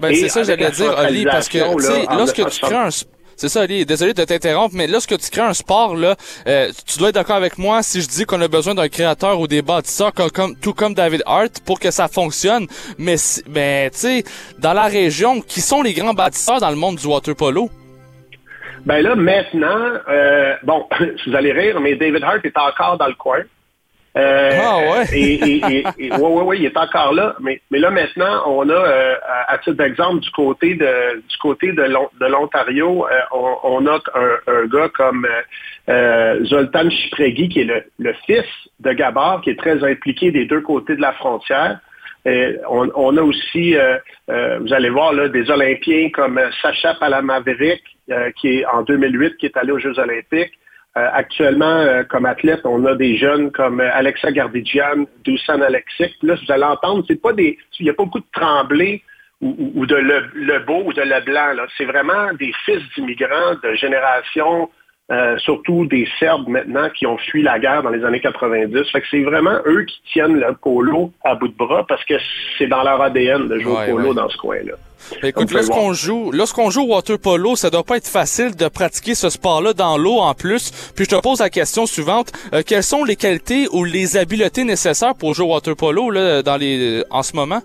Ben, 0.00 0.14
c'est 0.14 0.30
ça, 0.30 0.44
j'allais 0.44 0.62
la 0.62 0.70
dire, 0.70 0.96
Oli, 0.98 1.24
parce 1.26 1.46
que, 1.50 1.58
là, 1.58 2.16
lorsque 2.16 2.36
tu 2.36 2.42
1960. 2.42 2.70
crées 2.70 2.74
un, 2.76 2.88
c'est 3.36 3.48
ça, 3.50 3.64
Oli, 3.64 3.84
désolé 3.84 4.14
de 4.14 4.24
t'interrompre, 4.24 4.74
mais 4.74 4.86
lorsque 4.86 5.18
tu 5.18 5.28
crées 5.30 5.42
un 5.42 5.52
sport, 5.52 5.94
là, 5.94 6.16
euh, 6.46 6.70
tu 6.86 6.98
dois 6.98 7.10
être 7.10 7.16
d'accord 7.16 7.36
avec 7.36 7.58
moi 7.58 7.82
si 7.82 8.00
je 8.00 8.08
dis 8.08 8.24
qu'on 8.24 8.40
a 8.40 8.48
besoin 8.48 8.74
d'un 8.74 8.88
créateur 8.88 9.38
ou 9.38 9.46
des 9.46 9.60
bâtisseurs 9.60 10.14
comme, 10.14 10.30
comme- 10.30 10.56
tout 10.56 10.72
comme 10.72 10.94
David 10.94 11.22
Hart 11.26 11.60
pour 11.66 11.78
que 11.80 11.90
ça 11.90 12.08
fonctionne. 12.08 12.66
Mais, 12.96 13.18
si- 13.18 13.42
ben, 13.46 13.90
tu 13.90 13.98
sais, 13.98 14.24
dans 14.58 14.72
la 14.72 14.84
région, 14.84 15.42
qui 15.42 15.60
sont 15.60 15.82
les 15.82 15.92
grands 15.92 16.14
bâtisseurs 16.14 16.60
dans 16.60 16.70
le 16.70 16.76
monde 16.76 16.96
du 16.96 17.06
water 17.06 17.36
polo? 17.36 17.68
Ben 18.86 19.02
là, 19.02 19.14
maintenant, 19.14 19.90
euh, 20.08 20.54
bon, 20.62 20.86
vous 21.26 21.34
allez 21.36 21.52
rire, 21.52 21.80
mais 21.80 21.94
David 21.96 22.22
Hart 22.22 22.44
est 22.44 22.56
encore 22.58 22.96
dans 22.98 23.06
le 23.08 23.14
coin. 23.14 23.40
Euh, 24.16 24.50
Ah 24.60 24.78
ouais? 24.78 25.04
Et, 25.12 25.34
et, 25.56 25.84
et, 25.98 26.10
ouais, 26.12 26.18
ouais, 26.18 26.42
ouais, 26.42 26.58
il 26.58 26.64
est 26.64 26.76
encore 26.76 27.12
là. 27.12 27.36
Mais, 27.40 27.60
mais 27.70 27.78
là, 27.78 27.90
maintenant, 27.90 28.42
on 28.46 28.68
a, 28.68 28.72
euh, 28.72 29.14
à, 29.26 29.52
à 29.52 29.58
titre 29.58 29.76
d'exemple, 29.76 30.20
du 30.20 30.30
côté 30.30 30.74
de 30.74 31.16
du 31.20 31.36
côté 31.38 31.72
de 31.72 31.82
l'On- 31.82 32.08
de 32.20 32.26
l'Ontario, 32.26 33.06
euh, 33.06 33.20
on, 33.32 33.56
on 33.62 33.86
a 33.86 33.94
un, 34.14 34.52
un 34.52 34.66
gars 34.66 34.88
comme 34.94 35.26
Zoltan 36.46 36.90
Chipregi, 36.90 37.48
qui 37.48 37.60
est 37.60 37.64
le, 37.64 37.82
le 37.98 38.12
fils 38.26 38.44
de 38.80 38.92
Gabor, 38.92 39.40
qui 39.42 39.50
est 39.50 39.58
très 39.58 39.82
impliqué 39.84 40.30
des 40.30 40.46
deux 40.46 40.60
côtés 40.62 40.96
de 40.96 41.00
la 41.00 41.12
frontière. 41.12 41.78
Et 42.26 42.56
on, 42.68 42.90
on 42.94 43.16
a 43.16 43.22
aussi, 43.22 43.74
vous 44.28 44.72
allez 44.74 44.90
voir, 44.90 45.12
là, 45.12 45.28
des 45.28 45.50
Olympiens 45.50 46.10
comme 46.12 46.38
Sacha 46.60 46.94
Palamaveric, 46.94 47.82
qui 48.36 48.58
est 48.58 48.66
en 48.66 48.82
2008, 48.82 49.36
qui 49.36 49.46
est 49.46 49.56
allé 49.56 49.72
aux 49.72 49.78
Jeux 49.78 49.98
olympiques. 49.98 50.58
Euh, 50.96 51.06
actuellement, 51.12 51.66
euh, 51.80 52.02
comme 52.02 52.24
athlète, 52.26 52.60
on 52.64 52.84
a 52.86 52.94
des 52.96 53.16
jeunes 53.18 53.52
comme 53.52 53.80
euh, 53.80 53.90
Alexa 53.92 54.32
Gardidjian, 54.32 55.04
Dusan 55.22 55.60
Alexic. 55.60 56.16
Puis 56.18 56.26
Là, 56.28 56.34
vous 56.34 56.50
allez 56.52 56.64
entendre, 56.64 57.04
c'est 57.06 57.20
pas 57.20 57.32
des, 57.34 57.56
il 57.78 57.84
n'y 57.84 57.90
a 57.90 57.94
pas 57.94 58.04
beaucoup 58.04 58.20
de 58.20 58.24
Tremblay 58.32 59.02
ou, 59.40 59.86
de 59.86 59.94
Le, 59.94 60.30
Lebeau 60.34 60.82
ou 60.86 60.92
de 60.92 61.02
Leblanc. 61.02 61.52
là. 61.54 61.66
C'est 61.76 61.84
vraiment 61.84 62.32
des 62.40 62.52
fils 62.64 62.82
d'immigrants 62.96 63.54
de 63.62 63.74
génération, 63.74 64.68
euh, 65.12 65.38
surtout 65.38 65.86
des 65.86 66.08
Serbes 66.18 66.48
maintenant 66.48 66.88
qui 66.90 67.06
ont 67.06 67.18
fui 67.18 67.42
la 67.42 67.60
guerre 67.60 67.84
dans 67.84 67.90
les 67.90 68.04
années 68.04 68.18
90. 68.20 68.90
Fait 68.90 69.00
que 69.00 69.06
c'est 69.10 69.22
vraiment 69.22 69.58
eux 69.66 69.84
qui 69.84 70.00
tiennent 70.12 70.40
le 70.40 70.54
polo 70.54 71.12
à 71.22 71.36
bout 71.36 71.48
de 71.48 71.54
bras 71.56 71.86
parce 71.86 72.04
que 72.06 72.14
c'est 72.56 72.66
dans 72.66 72.82
leur 72.82 73.00
ADN 73.00 73.46
de 73.46 73.58
jouer 73.60 73.72
Ouais, 73.72 73.90
au 73.92 73.96
polo 73.96 74.08
ouais. 74.08 74.14
dans 74.16 74.28
ce 74.28 74.36
coin-là. 74.38 74.74
Écoute, 75.22 75.50
lorsqu'on 75.52 75.92
joue, 75.92 76.30
lorsqu'on 76.32 76.70
joue 76.70 76.82
au 76.82 76.94
water 76.94 77.18
polo, 77.18 77.56
ça 77.56 77.70
doit 77.70 77.84
pas 77.84 77.96
être 77.96 78.08
facile 78.08 78.54
de 78.54 78.68
pratiquer 78.68 79.14
ce 79.14 79.30
sport-là 79.30 79.72
dans 79.72 79.96
l'eau 79.98 80.18
en 80.18 80.34
plus. 80.34 80.92
Puis 80.94 81.04
je 81.04 81.16
te 81.16 81.20
pose 81.20 81.40
la 81.40 81.50
question 81.50 81.86
suivante 81.86 82.32
Euh, 82.52 82.62
quelles 82.66 82.82
sont 82.82 83.04
les 83.04 83.16
qualités 83.16 83.66
ou 83.72 83.84
les 83.84 84.16
habiletés 84.16 84.64
nécessaires 84.64 85.14
pour 85.14 85.34
jouer 85.34 85.46
au 85.46 85.52
water 85.54 85.76
polo 85.76 86.10
là 86.10 86.42
dans 86.42 86.56
les 86.56 87.04
en 87.10 87.22
ce 87.22 87.34
moment? 87.34 87.60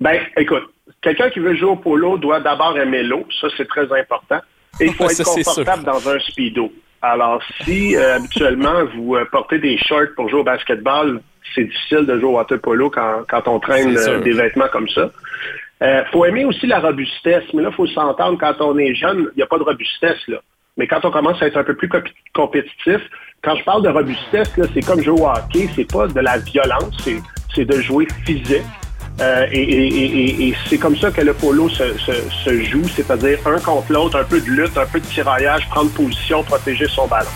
Ben, 0.00 0.20
écoute, 0.36 0.64
quelqu'un 1.02 1.30
qui 1.30 1.40
veut 1.40 1.54
jouer 1.56 1.70
au 1.70 1.76
polo 1.76 2.18
doit 2.18 2.40
d'abord 2.40 2.78
aimer 2.78 3.02
l'eau, 3.02 3.26
ça 3.40 3.48
c'est 3.56 3.68
très 3.68 3.86
important. 3.92 4.40
Et 4.80 4.86
il 4.86 4.92
faut 4.94 5.04
être 5.04 5.12
ça, 5.12 5.24
confortable 5.24 5.84
dans 5.84 6.08
un 6.08 6.18
speedo. 6.20 6.72
Alors, 7.02 7.40
si 7.64 7.96
euh, 7.96 8.16
habituellement 8.16 8.84
vous 8.96 9.14
euh, 9.14 9.24
portez 9.30 9.58
des 9.58 9.78
shorts 9.78 10.14
pour 10.16 10.28
jouer 10.28 10.40
au 10.40 10.44
basketball, 10.44 11.20
c'est 11.54 11.64
difficile 11.64 12.06
de 12.06 12.18
jouer 12.18 12.28
au 12.28 12.36
water 12.36 12.60
polo 12.60 12.90
quand, 12.90 13.22
quand 13.28 13.46
on 13.46 13.60
traîne 13.60 13.96
euh, 13.96 14.20
des 14.20 14.32
vêtements 14.32 14.68
comme 14.72 14.88
ça. 14.88 15.10
Euh, 15.82 16.02
faut 16.10 16.24
aimer 16.24 16.44
aussi 16.44 16.66
la 16.66 16.80
robustesse, 16.80 17.44
mais 17.54 17.62
là, 17.62 17.68
il 17.70 17.74
faut 17.74 17.86
s'entendre, 17.86 18.36
quand 18.38 18.54
on 18.60 18.76
est 18.78 18.94
jeune, 18.94 19.28
il 19.32 19.36
n'y 19.36 19.42
a 19.42 19.46
pas 19.46 19.58
de 19.58 19.62
robustesse, 19.62 20.26
là. 20.28 20.38
Mais 20.76 20.86
quand 20.86 21.04
on 21.04 21.10
commence 21.10 21.40
à 21.42 21.46
être 21.46 21.56
un 21.56 21.64
peu 21.64 21.74
plus 21.76 21.88
compétitif, 22.34 23.00
quand 23.42 23.54
je 23.56 23.64
parle 23.64 23.82
de 23.82 23.88
robustesse, 23.88 24.50
c'est 24.74 24.80
comme 24.84 25.02
jouer 25.02 25.20
au 25.20 25.26
hockey, 25.28 25.68
c'est 25.74 25.90
pas 25.90 26.06
de 26.06 26.20
la 26.20 26.38
violence, 26.38 26.96
c'est, 27.54 27.64
de 27.64 27.80
jouer 27.80 28.06
physique. 28.24 28.62
Euh, 29.20 29.46
et 29.50 30.54
c'est 30.66 30.78
comme 30.78 30.96
ça 30.96 31.10
que 31.10 31.20
le 31.20 31.34
polo 31.34 31.68
se, 31.68 31.98
se- 31.98 32.30
se 32.44 32.62
joue, 32.62 32.86
c'est-à-dire 32.88 33.38
un 33.46 33.58
contre 33.58 33.92
l'autre, 33.92 34.16
un 34.20 34.24
peu 34.24 34.40
de 34.40 34.46
lutte, 34.46 34.78
un 34.78 34.86
peu 34.86 35.00
de 35.00 35.06
tiraillage, 35.06 35.68
prendre 35.70 35.90
position, 35.92 36.44
protéger 36.44 36.86
son 36.86 37.08
ballon. 37.08 37.26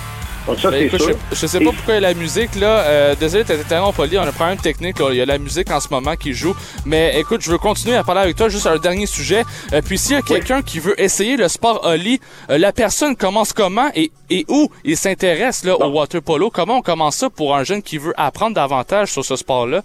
Donc 0.46 0.58
ça, 0.58 0.70
Ben, 0.70 0.78
c'est 0.78 0.86
écoute, 0.86 1.00
sûr. 1.02 1.16
je, 1.30 1.36
je 1.36 1.46
sais 1.46 1.58
pas 1.60 1.70
pourquoi 1.70 1.94
il 1.94 2.02
y 2.02 2.04
a 2.04 2.08
la 2.08 2.14
musique 2.14 2.56
là. 2.56 2.80
Euh, 2.80 3.14
désolé 3.14 3.44
de 3.44 3.48
t'interrompre, 3.48 4.00
Oli, 4.00 4.18
on 4.18 4.22
a 4.22 4.28
un 4.28 4.32
problème 4.32 4.58
technique. 4.58 4.98
là. 4.98 5.06
Il 5.10 5.16
y 5.16 5.20
a 5.20 5.26
la 5.26 5.38
musique 5.38 5.70
en 5.70 5.78
ce 5.78 5.88
moment 5.90 6.16
qui 6.16 6.32
joue. 6.32 6.54
Mais 6.84 7.18
écoute, 7.20 7.42
je 7.42 7.50
veux 7.50 7.58
continuer 7.58 7.94
à 7.96 8.02
parler 8.02 8.22
avec 8.22 8.36
toi 8.36 8.48
juste 8.48 8.62
sur 8.62 8.72
un 8.72 8.78
dernier 8.78 9.06
sujet. 9.06 9.44
Euh, 9.72 9.80
puis 9.84 9.98
s'il 9.98 10.16
y 10.16 10.18
a 10.18 10.22
quelqu'un 10.22 10.62
qui 10.62 10.80
veut 10.80 11.00
essayer 11.00 11.36
le 11.36 11.46
sport 11.46 11.84
Oli, 11.84 12.20
euh, 12.50 12.58
la 12.58 12.72
personne 12.72 13.14
commence 13.14 13.52
comment 13.52 13.88
et, 13.94 14.10
et 14.30 14.44
où 14.48 14.68
il 14.84 14.96
s'intéresse 14.96 15.64
là 15.64 15.76
au 15.76 15.90
water 15.90 16.20
polo? 16.20 16.50
Comment 16.50 16.78
on 16.78 16.82
commence 16.82 17.16
ça 17.16 17.30
pour 17.30 17.54
un 17.54 17.62
jeune 17.62 17.82
qui 17.82 17.98
veut 17.98 18.12
apprendre 18.16 18.54
davantage 18.56 19.12
sur 19.12 19.24
ce 19.24 19.36
sport-là? 19.36 19.82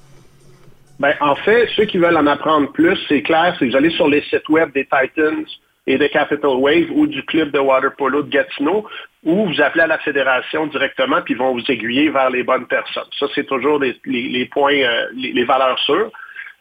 Ben, 0.99 1.14
en 1.22 1.36
fait, 1.36 1.70
ceux 1.76 1.86
qui 1.86 1.99
veulent 1.99 2.18
en 2.18 2.26
apprendre 2.26 2.72
plus, 2.72 2.97
c'est 3.08 3.22
clair, 3.22 3.55
c'est 3.60 3.68
que 3.68 3.72
vous 3.72 3.78
allez 3.78 3.91
sur 3.91 4.08
les 4.08 4.24
sites 4.24 4.49
web 4.49 4.72
des 4.74 4.86
Titans 4.86 5.45
et 5.88 5.98
de 5.98 6.06
Capital 6.08 6.52
Wave 6.52 6.88
ou 6.94 7.08
du 7.08 7.24
club 7.24 7.52
de 7.52 7.60
water 7.60 7.96
polo 7.98 8.22
de 8.22 8.30
Gatineau, 8.30 8.86
ou 9.24 9.46
vous 9.48 9.62
appelez 9.62 9.84
à 9.84 9.88
la 9.88 9.98
fédération 10.00 10.68
directement, 10.68 11.22
puis 11.24 11.34
ils 11.34 11.38
vont 11.38 11.54
vous 11.54 11.64
aiguiller 11.72 12.10
vers 12.10 12.30
les 12.30 12.44
bonnes 12.44 12.68
personnes. 12.68 13.10
Ça, 13.20 13.26
c'est 13.34 13.46
toujours 13.48 13.80
les, 13.80 13.96
les- 14.06 14.28
les 14.30 14.46
points, 14.46 14.74
euh, 14.74 15.06
les, 15.16 15.32
les 15.34 15.44
valeurs 15.46 15.80
sûres. 15.80 16.12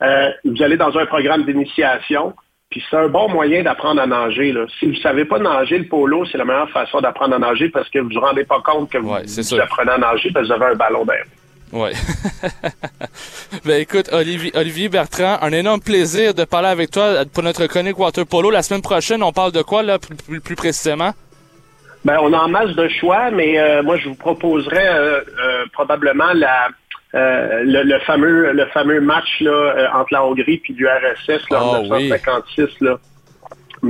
Euh, 0.02 0.30
vous 0.44 0.62
allez 0.62 0.76
dans 0.76 0.96
un 0.96 1.06
programme 1.06 1.44
d'initiation, 1.44 2.34
puis 2.70 2.82
c'est 2.88 2.96
un 2.96 3.08
bon 3.08 3.28
moyen 3.28 3.62
d'apprendre 3.62 4.00
à 4.00 4.06
nager. 4.06 4.52
Là. 4.52 4.66
Si 4.78 4.86
vous 4.86 4.92
ne 4.92 4.98
savez 4.98 5.24
pas 5.24 5.38
nager 5.38 5.78
le 5.78 5.84
polo, 5.86 6.24
c'est 6.26 6.38
la 6.38 6.44
meilleure 6.44 6.70
façon 6.70 7.00
d'apprendre 7.00 7.34
à 7.34 7.38
nager 7.38 7.68
parce 7.68 7.88
que 7.88 7.98
vous 7.98 8.08
ne 8.10 8.14
vous 8.14 8.20
rendez 8.20 8.44
pas 8.44 8.60
compte 8.64 8.90
que 8.90 8.98
vous, 8.98 9.08
vous 9.56 9.60
apprenez 9.62 9.90
à 9.92 9.98
nager 9.98 10.30
parce 10.32 10.48
que 10.48 10.54
vous 10.54 10.62
avez 10.62 10.72
un 10.72 10.76
ballon 10.76 11.04
d'air. 11.04 11.24
Ouais. 11.72 11.92
ben 13.64 13.80
écoute, 13.80 14.08
Olivier, 14.12 14.52
Olivier 14.54 14.88
Bertrand, 14.88 15.38
un 15.42 15.52
énorme 15.52 15.80
plaisir 15.80 16.32
de 16.34 16.44
parler 16.44 16.68
avec 16.68 16.90
toi 16.90 17.24
pour 17.32 17.42
notre 17.42 17.66
chronique 17.66 17.98
water 17.98 18.24
polo. 18.26 18.50
La 18.50 18.62
semaine 18.62 18.82
prochaine, 18.82 19.22
on 19.22 19.32
parle 19.32 19.52
de 19.52 19.62
quoi 19.62 19.82
là 19.82 19.98
plus, 19.98 20.56
précisément? 20.56 21.12
Ben, 22.04 22.18
on 22.22 22.32
a 22.32 22.38
en 22.38 22.48
masse 22.48 22.70
de 22.76 22.88
choix, 22.88 23.30
mais 23.32 23.58
euh, 23.58 23.82
moi, 23.82 23.96
je 23.96 24.08
vous 24.08 24.14
proposerais 24.14 24.86
euh, 24.88 25.20
euh, 25.42 25.64
probablement 25.72 26.32
la, 26.34 26.68
le, 27.12 27.82
le 27.82 27.98
fameux, 28.00 28.52
le 28.52 28.66
fameux 28.66 29.00
match 29.00 29.40
là, 29.40 29.90
entre 29.94 30.12
la 30.12 30.24
Hongrie 30.24 30.58
puis 30.58 30.72
l'URSS 30.74 31.50
là, 31.50 31.62
en 31.64 31.74
Ah, 31.74 31.80
oui. 31.80 32.04
1956. 32.04 32.80
Là. 32.82 32.98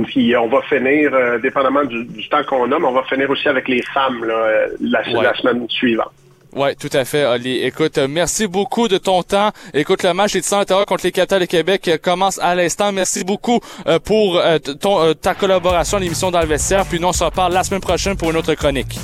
Puis 0.07 0.35
on 0.35 0.47
va 0.47 0.61
finir, 0.63 1.11
dépendamment 1.41 1.83
du, 1.83 2.05
du 2.05 2.27
temps 2.29 2.43
qu'on 2.43 2.71
a, 2.71 2.79
mais 2.79 2.85
on 2.87 2.91
va 2.93 3.03
finir 3.03 3.29
aussi 3.29 3.47
avec 3.47 3.67
les 3.67 3.83
femmes 3.93 4.23
là, 4.25 4.65
la, 4.81 5.01
Ouais. 5.13 5.23
la 5.23 5.35
semaine 5.35 5.69
suivante. 5.69 6.11
Ouais, 6.57 6.73
tout 6.73 6.89
à 6.93 7.05
fait, 7.05 7.23
Oli. 7.23 7.59
Écoute, 7.63 7.99
merci 8.09 8.47
beaucoup 8.47 8.87
de 8.87 8.97
ton 8.97 9.21
temps. 9.21 9.51
Écoute, 9.75 10.01
le 10.01 10.11
match 10.15 10.33
des 10.33 10.41
Titans 10.41 10.61
d'Ottawa 10.61 10.85
contre 10.85 11.03
les 11.03 11.11
Capitals 11.11 11.41
de 11.41 11.45
Québec 11.45 11.87
euh, 11.87 11.97
commence 11.99 12.39
à 12.39 12.55
l'instant. 12.55 12.91
Merci 12.91 13.23
beaucoup 13.23 13.59
euh, 13.85 13.99
pour 13.99 14.37
euh, 14.37 14.57
ton, 14.57 14.99
euh, 15.03 15.13
ta 15.13 15.35
collaboration 15.35 15.97
à 15.97 15.99
l'émission 15.99 16.31
dans 16.31 16.39
le 16.41 16.47
vestiaire. 16.47 16.83
Puis 16.87 16.99
nous, 16.99 17.09
on 17.09 17.13
se 17.13 17.23
reparle 17.23 17.53
la 17.53 17.63
semaine 17.63 17.79
prochaine 17.79 18.17
pour 18.17 18.31
une 18.31 18.37
autre 18.37 18.55
chronique. 18.55 18.99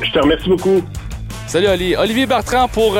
Je 0.00 0.10
te 0.12 0.18
remercie 0.18 0.48
beaucoup. 0.48 0.82
Salut, 1.46 1.68
Oli. 1.68 1.94
Olivier 1.94 2.24
Bertrand 2.24 2.68
pour 2.68 2.96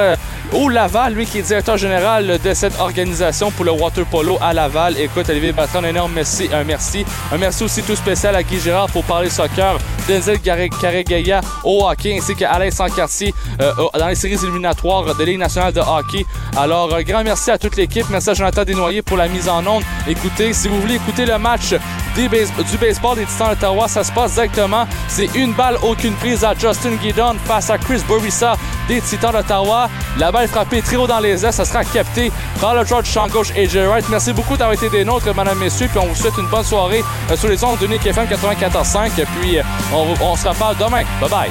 au 0.53 0.69
Laval, 0.69 1.15
lui 1.15 1.27
qui 1.27 1.39
est 1.39 1.43
directeur 1.43 1.77
général 1.77 2.39
de 2.43 2.55
cette 2.55 2.79
organisation 2.79 3.51
pour 3.51 3.65
le 3.65 3.71
water 3.71 4.05
polo 4.05 4.39
à 4.41 4.53
Laval. 4.53 4.99
Écoute, 4.99 5.29
Olivier 5.29 5.53
Bertrand, 5.53 5.81
un 5.81 5.89
énorme 5.89 6.13
merci. 6.15 6.49
Un 6.53 6.65
merci. 6.65 7.05
Un 7.33 7.39
merci 7.39 7.65
aussi 7.65 7.83
tout 7.83 7.97
spécial 7.97 8.37
à 8.37 8.43
Guy 8.43 8.61
Girard 8.61 8.89
pour 8.91 9.05
parler 9.05 9.31
soccer, 9.31 9.79
Denzel 10.09 10.41
Carré-Gaya 10.41 11.41
au 11.65 11.87
hockey, 11.87 12.19
ainsi 12.19 12.35
qu'à 12.35 12.53
Alain 12.53 12.69
euh, 12.69 13.73
dans 13.99 14.09
les 14.09 14.15
séries 14.15 14.39
éliminatoires 14.43 15.15
de 15.15 15.25
Ligue 15.25 15.39
nationale 15.39 15.73
de 15.73 15.81
hockey. 15.81 16.27
Alors, 16.57 17.03
grand 17.03 17.25
merci 17.25 17.51
à 17.51 17.59
toute 17.59 17.77
l'équipe. 17.77 18.07
Merci 18.11 18.31
à 18.31 18.35
Jonathan 18.35 18.65
Desnoyers 18.65 19.03
pour 19.03 19.17
la 19.17 19.29
mise 19.29 19.49
en 19.49 19.67
onde. 19.67 19.83
Écoutez, 20.07 20.53
si 20.53 20.69
vous 20.69 20.81
voulez 20.81 20.97
écouter 20.97 21.25
le 21.25 21.39
match 21.39 21.75
des 22.15 22.29
du 22.29 22.79
baseball 22.79 23.17
des 23.17 23.25
Titans 23.25 23.51
d'Ottawa, 23.51 23.89
ça 23.89 24.05
se 24.05 24.13
passe 24.13 24.35
directement. 24.35 24.87
C'est 25.09 25.35
une 25.35 25.53
balle, 25.53 25.77
aucune 25.83 26.15
prise 26.15 26.45
à 26.45 26.55
Justin 26.55 26.97
Guidon 26.97 27.37
face 27.45 27.71
à 27.71 27.79
Chris 27.79 28.03
Borissa 28.07 28.57
des 28.89 29.01
Titans 29.01 29.33
d'Ottawa. 29.33 29.89
La 30.19 30.31
balle 30.31 30.42
frappée 30.47 30.83
très 30.83 30.97
haut 30.97 31.07
dans 31.07 31.21
les 31.21 31.45
airs, 31.45 31.53
ça 31.55 31.65
sera 31.65 31.85
capté 31.85 32.33
par 32.61 32.75
le 32.75 32.85
George 32.85 33.07
champ 33.07 33.27
gauche 33.29 33.53
et 33.57 33.69
Jay 33.69 33.87
Wright. 33.87 34.05
Merci 34.11 34.33
beaucoup 34.33 34.57
d'avoir 34.57 34.75
été 34.75 34.89
des 34.89 35.05
nôtres, 35.05 35.35
madame, 35.35 35.59
messieurs, 35.59 35.89
puis 35.89 35.99
on 35.99 36.07
vous 36.07 36.15
souhaite 36.15 36.37
une 36.39 36.47
bonne 36.49 36.65
soirée 36.65 37.03
euh, 37.31 37.37
sur 37.37 37.49
les 37.49 37.63
ondes 37.65 37.79
de 37.79 37.87
Nick 37.87 38.05
FM 38.07 38.27
94.5. 38.27 39.11
Puis 39.41 39.59
euh, 39.59 39.63
on, 39.93 40.07
on 40.25 40.37
se 40.37 40.49
reparle 40.49 40.77
demain. 40.77 41.03
Bye 41.21 41.31
bye. 41.31 41.51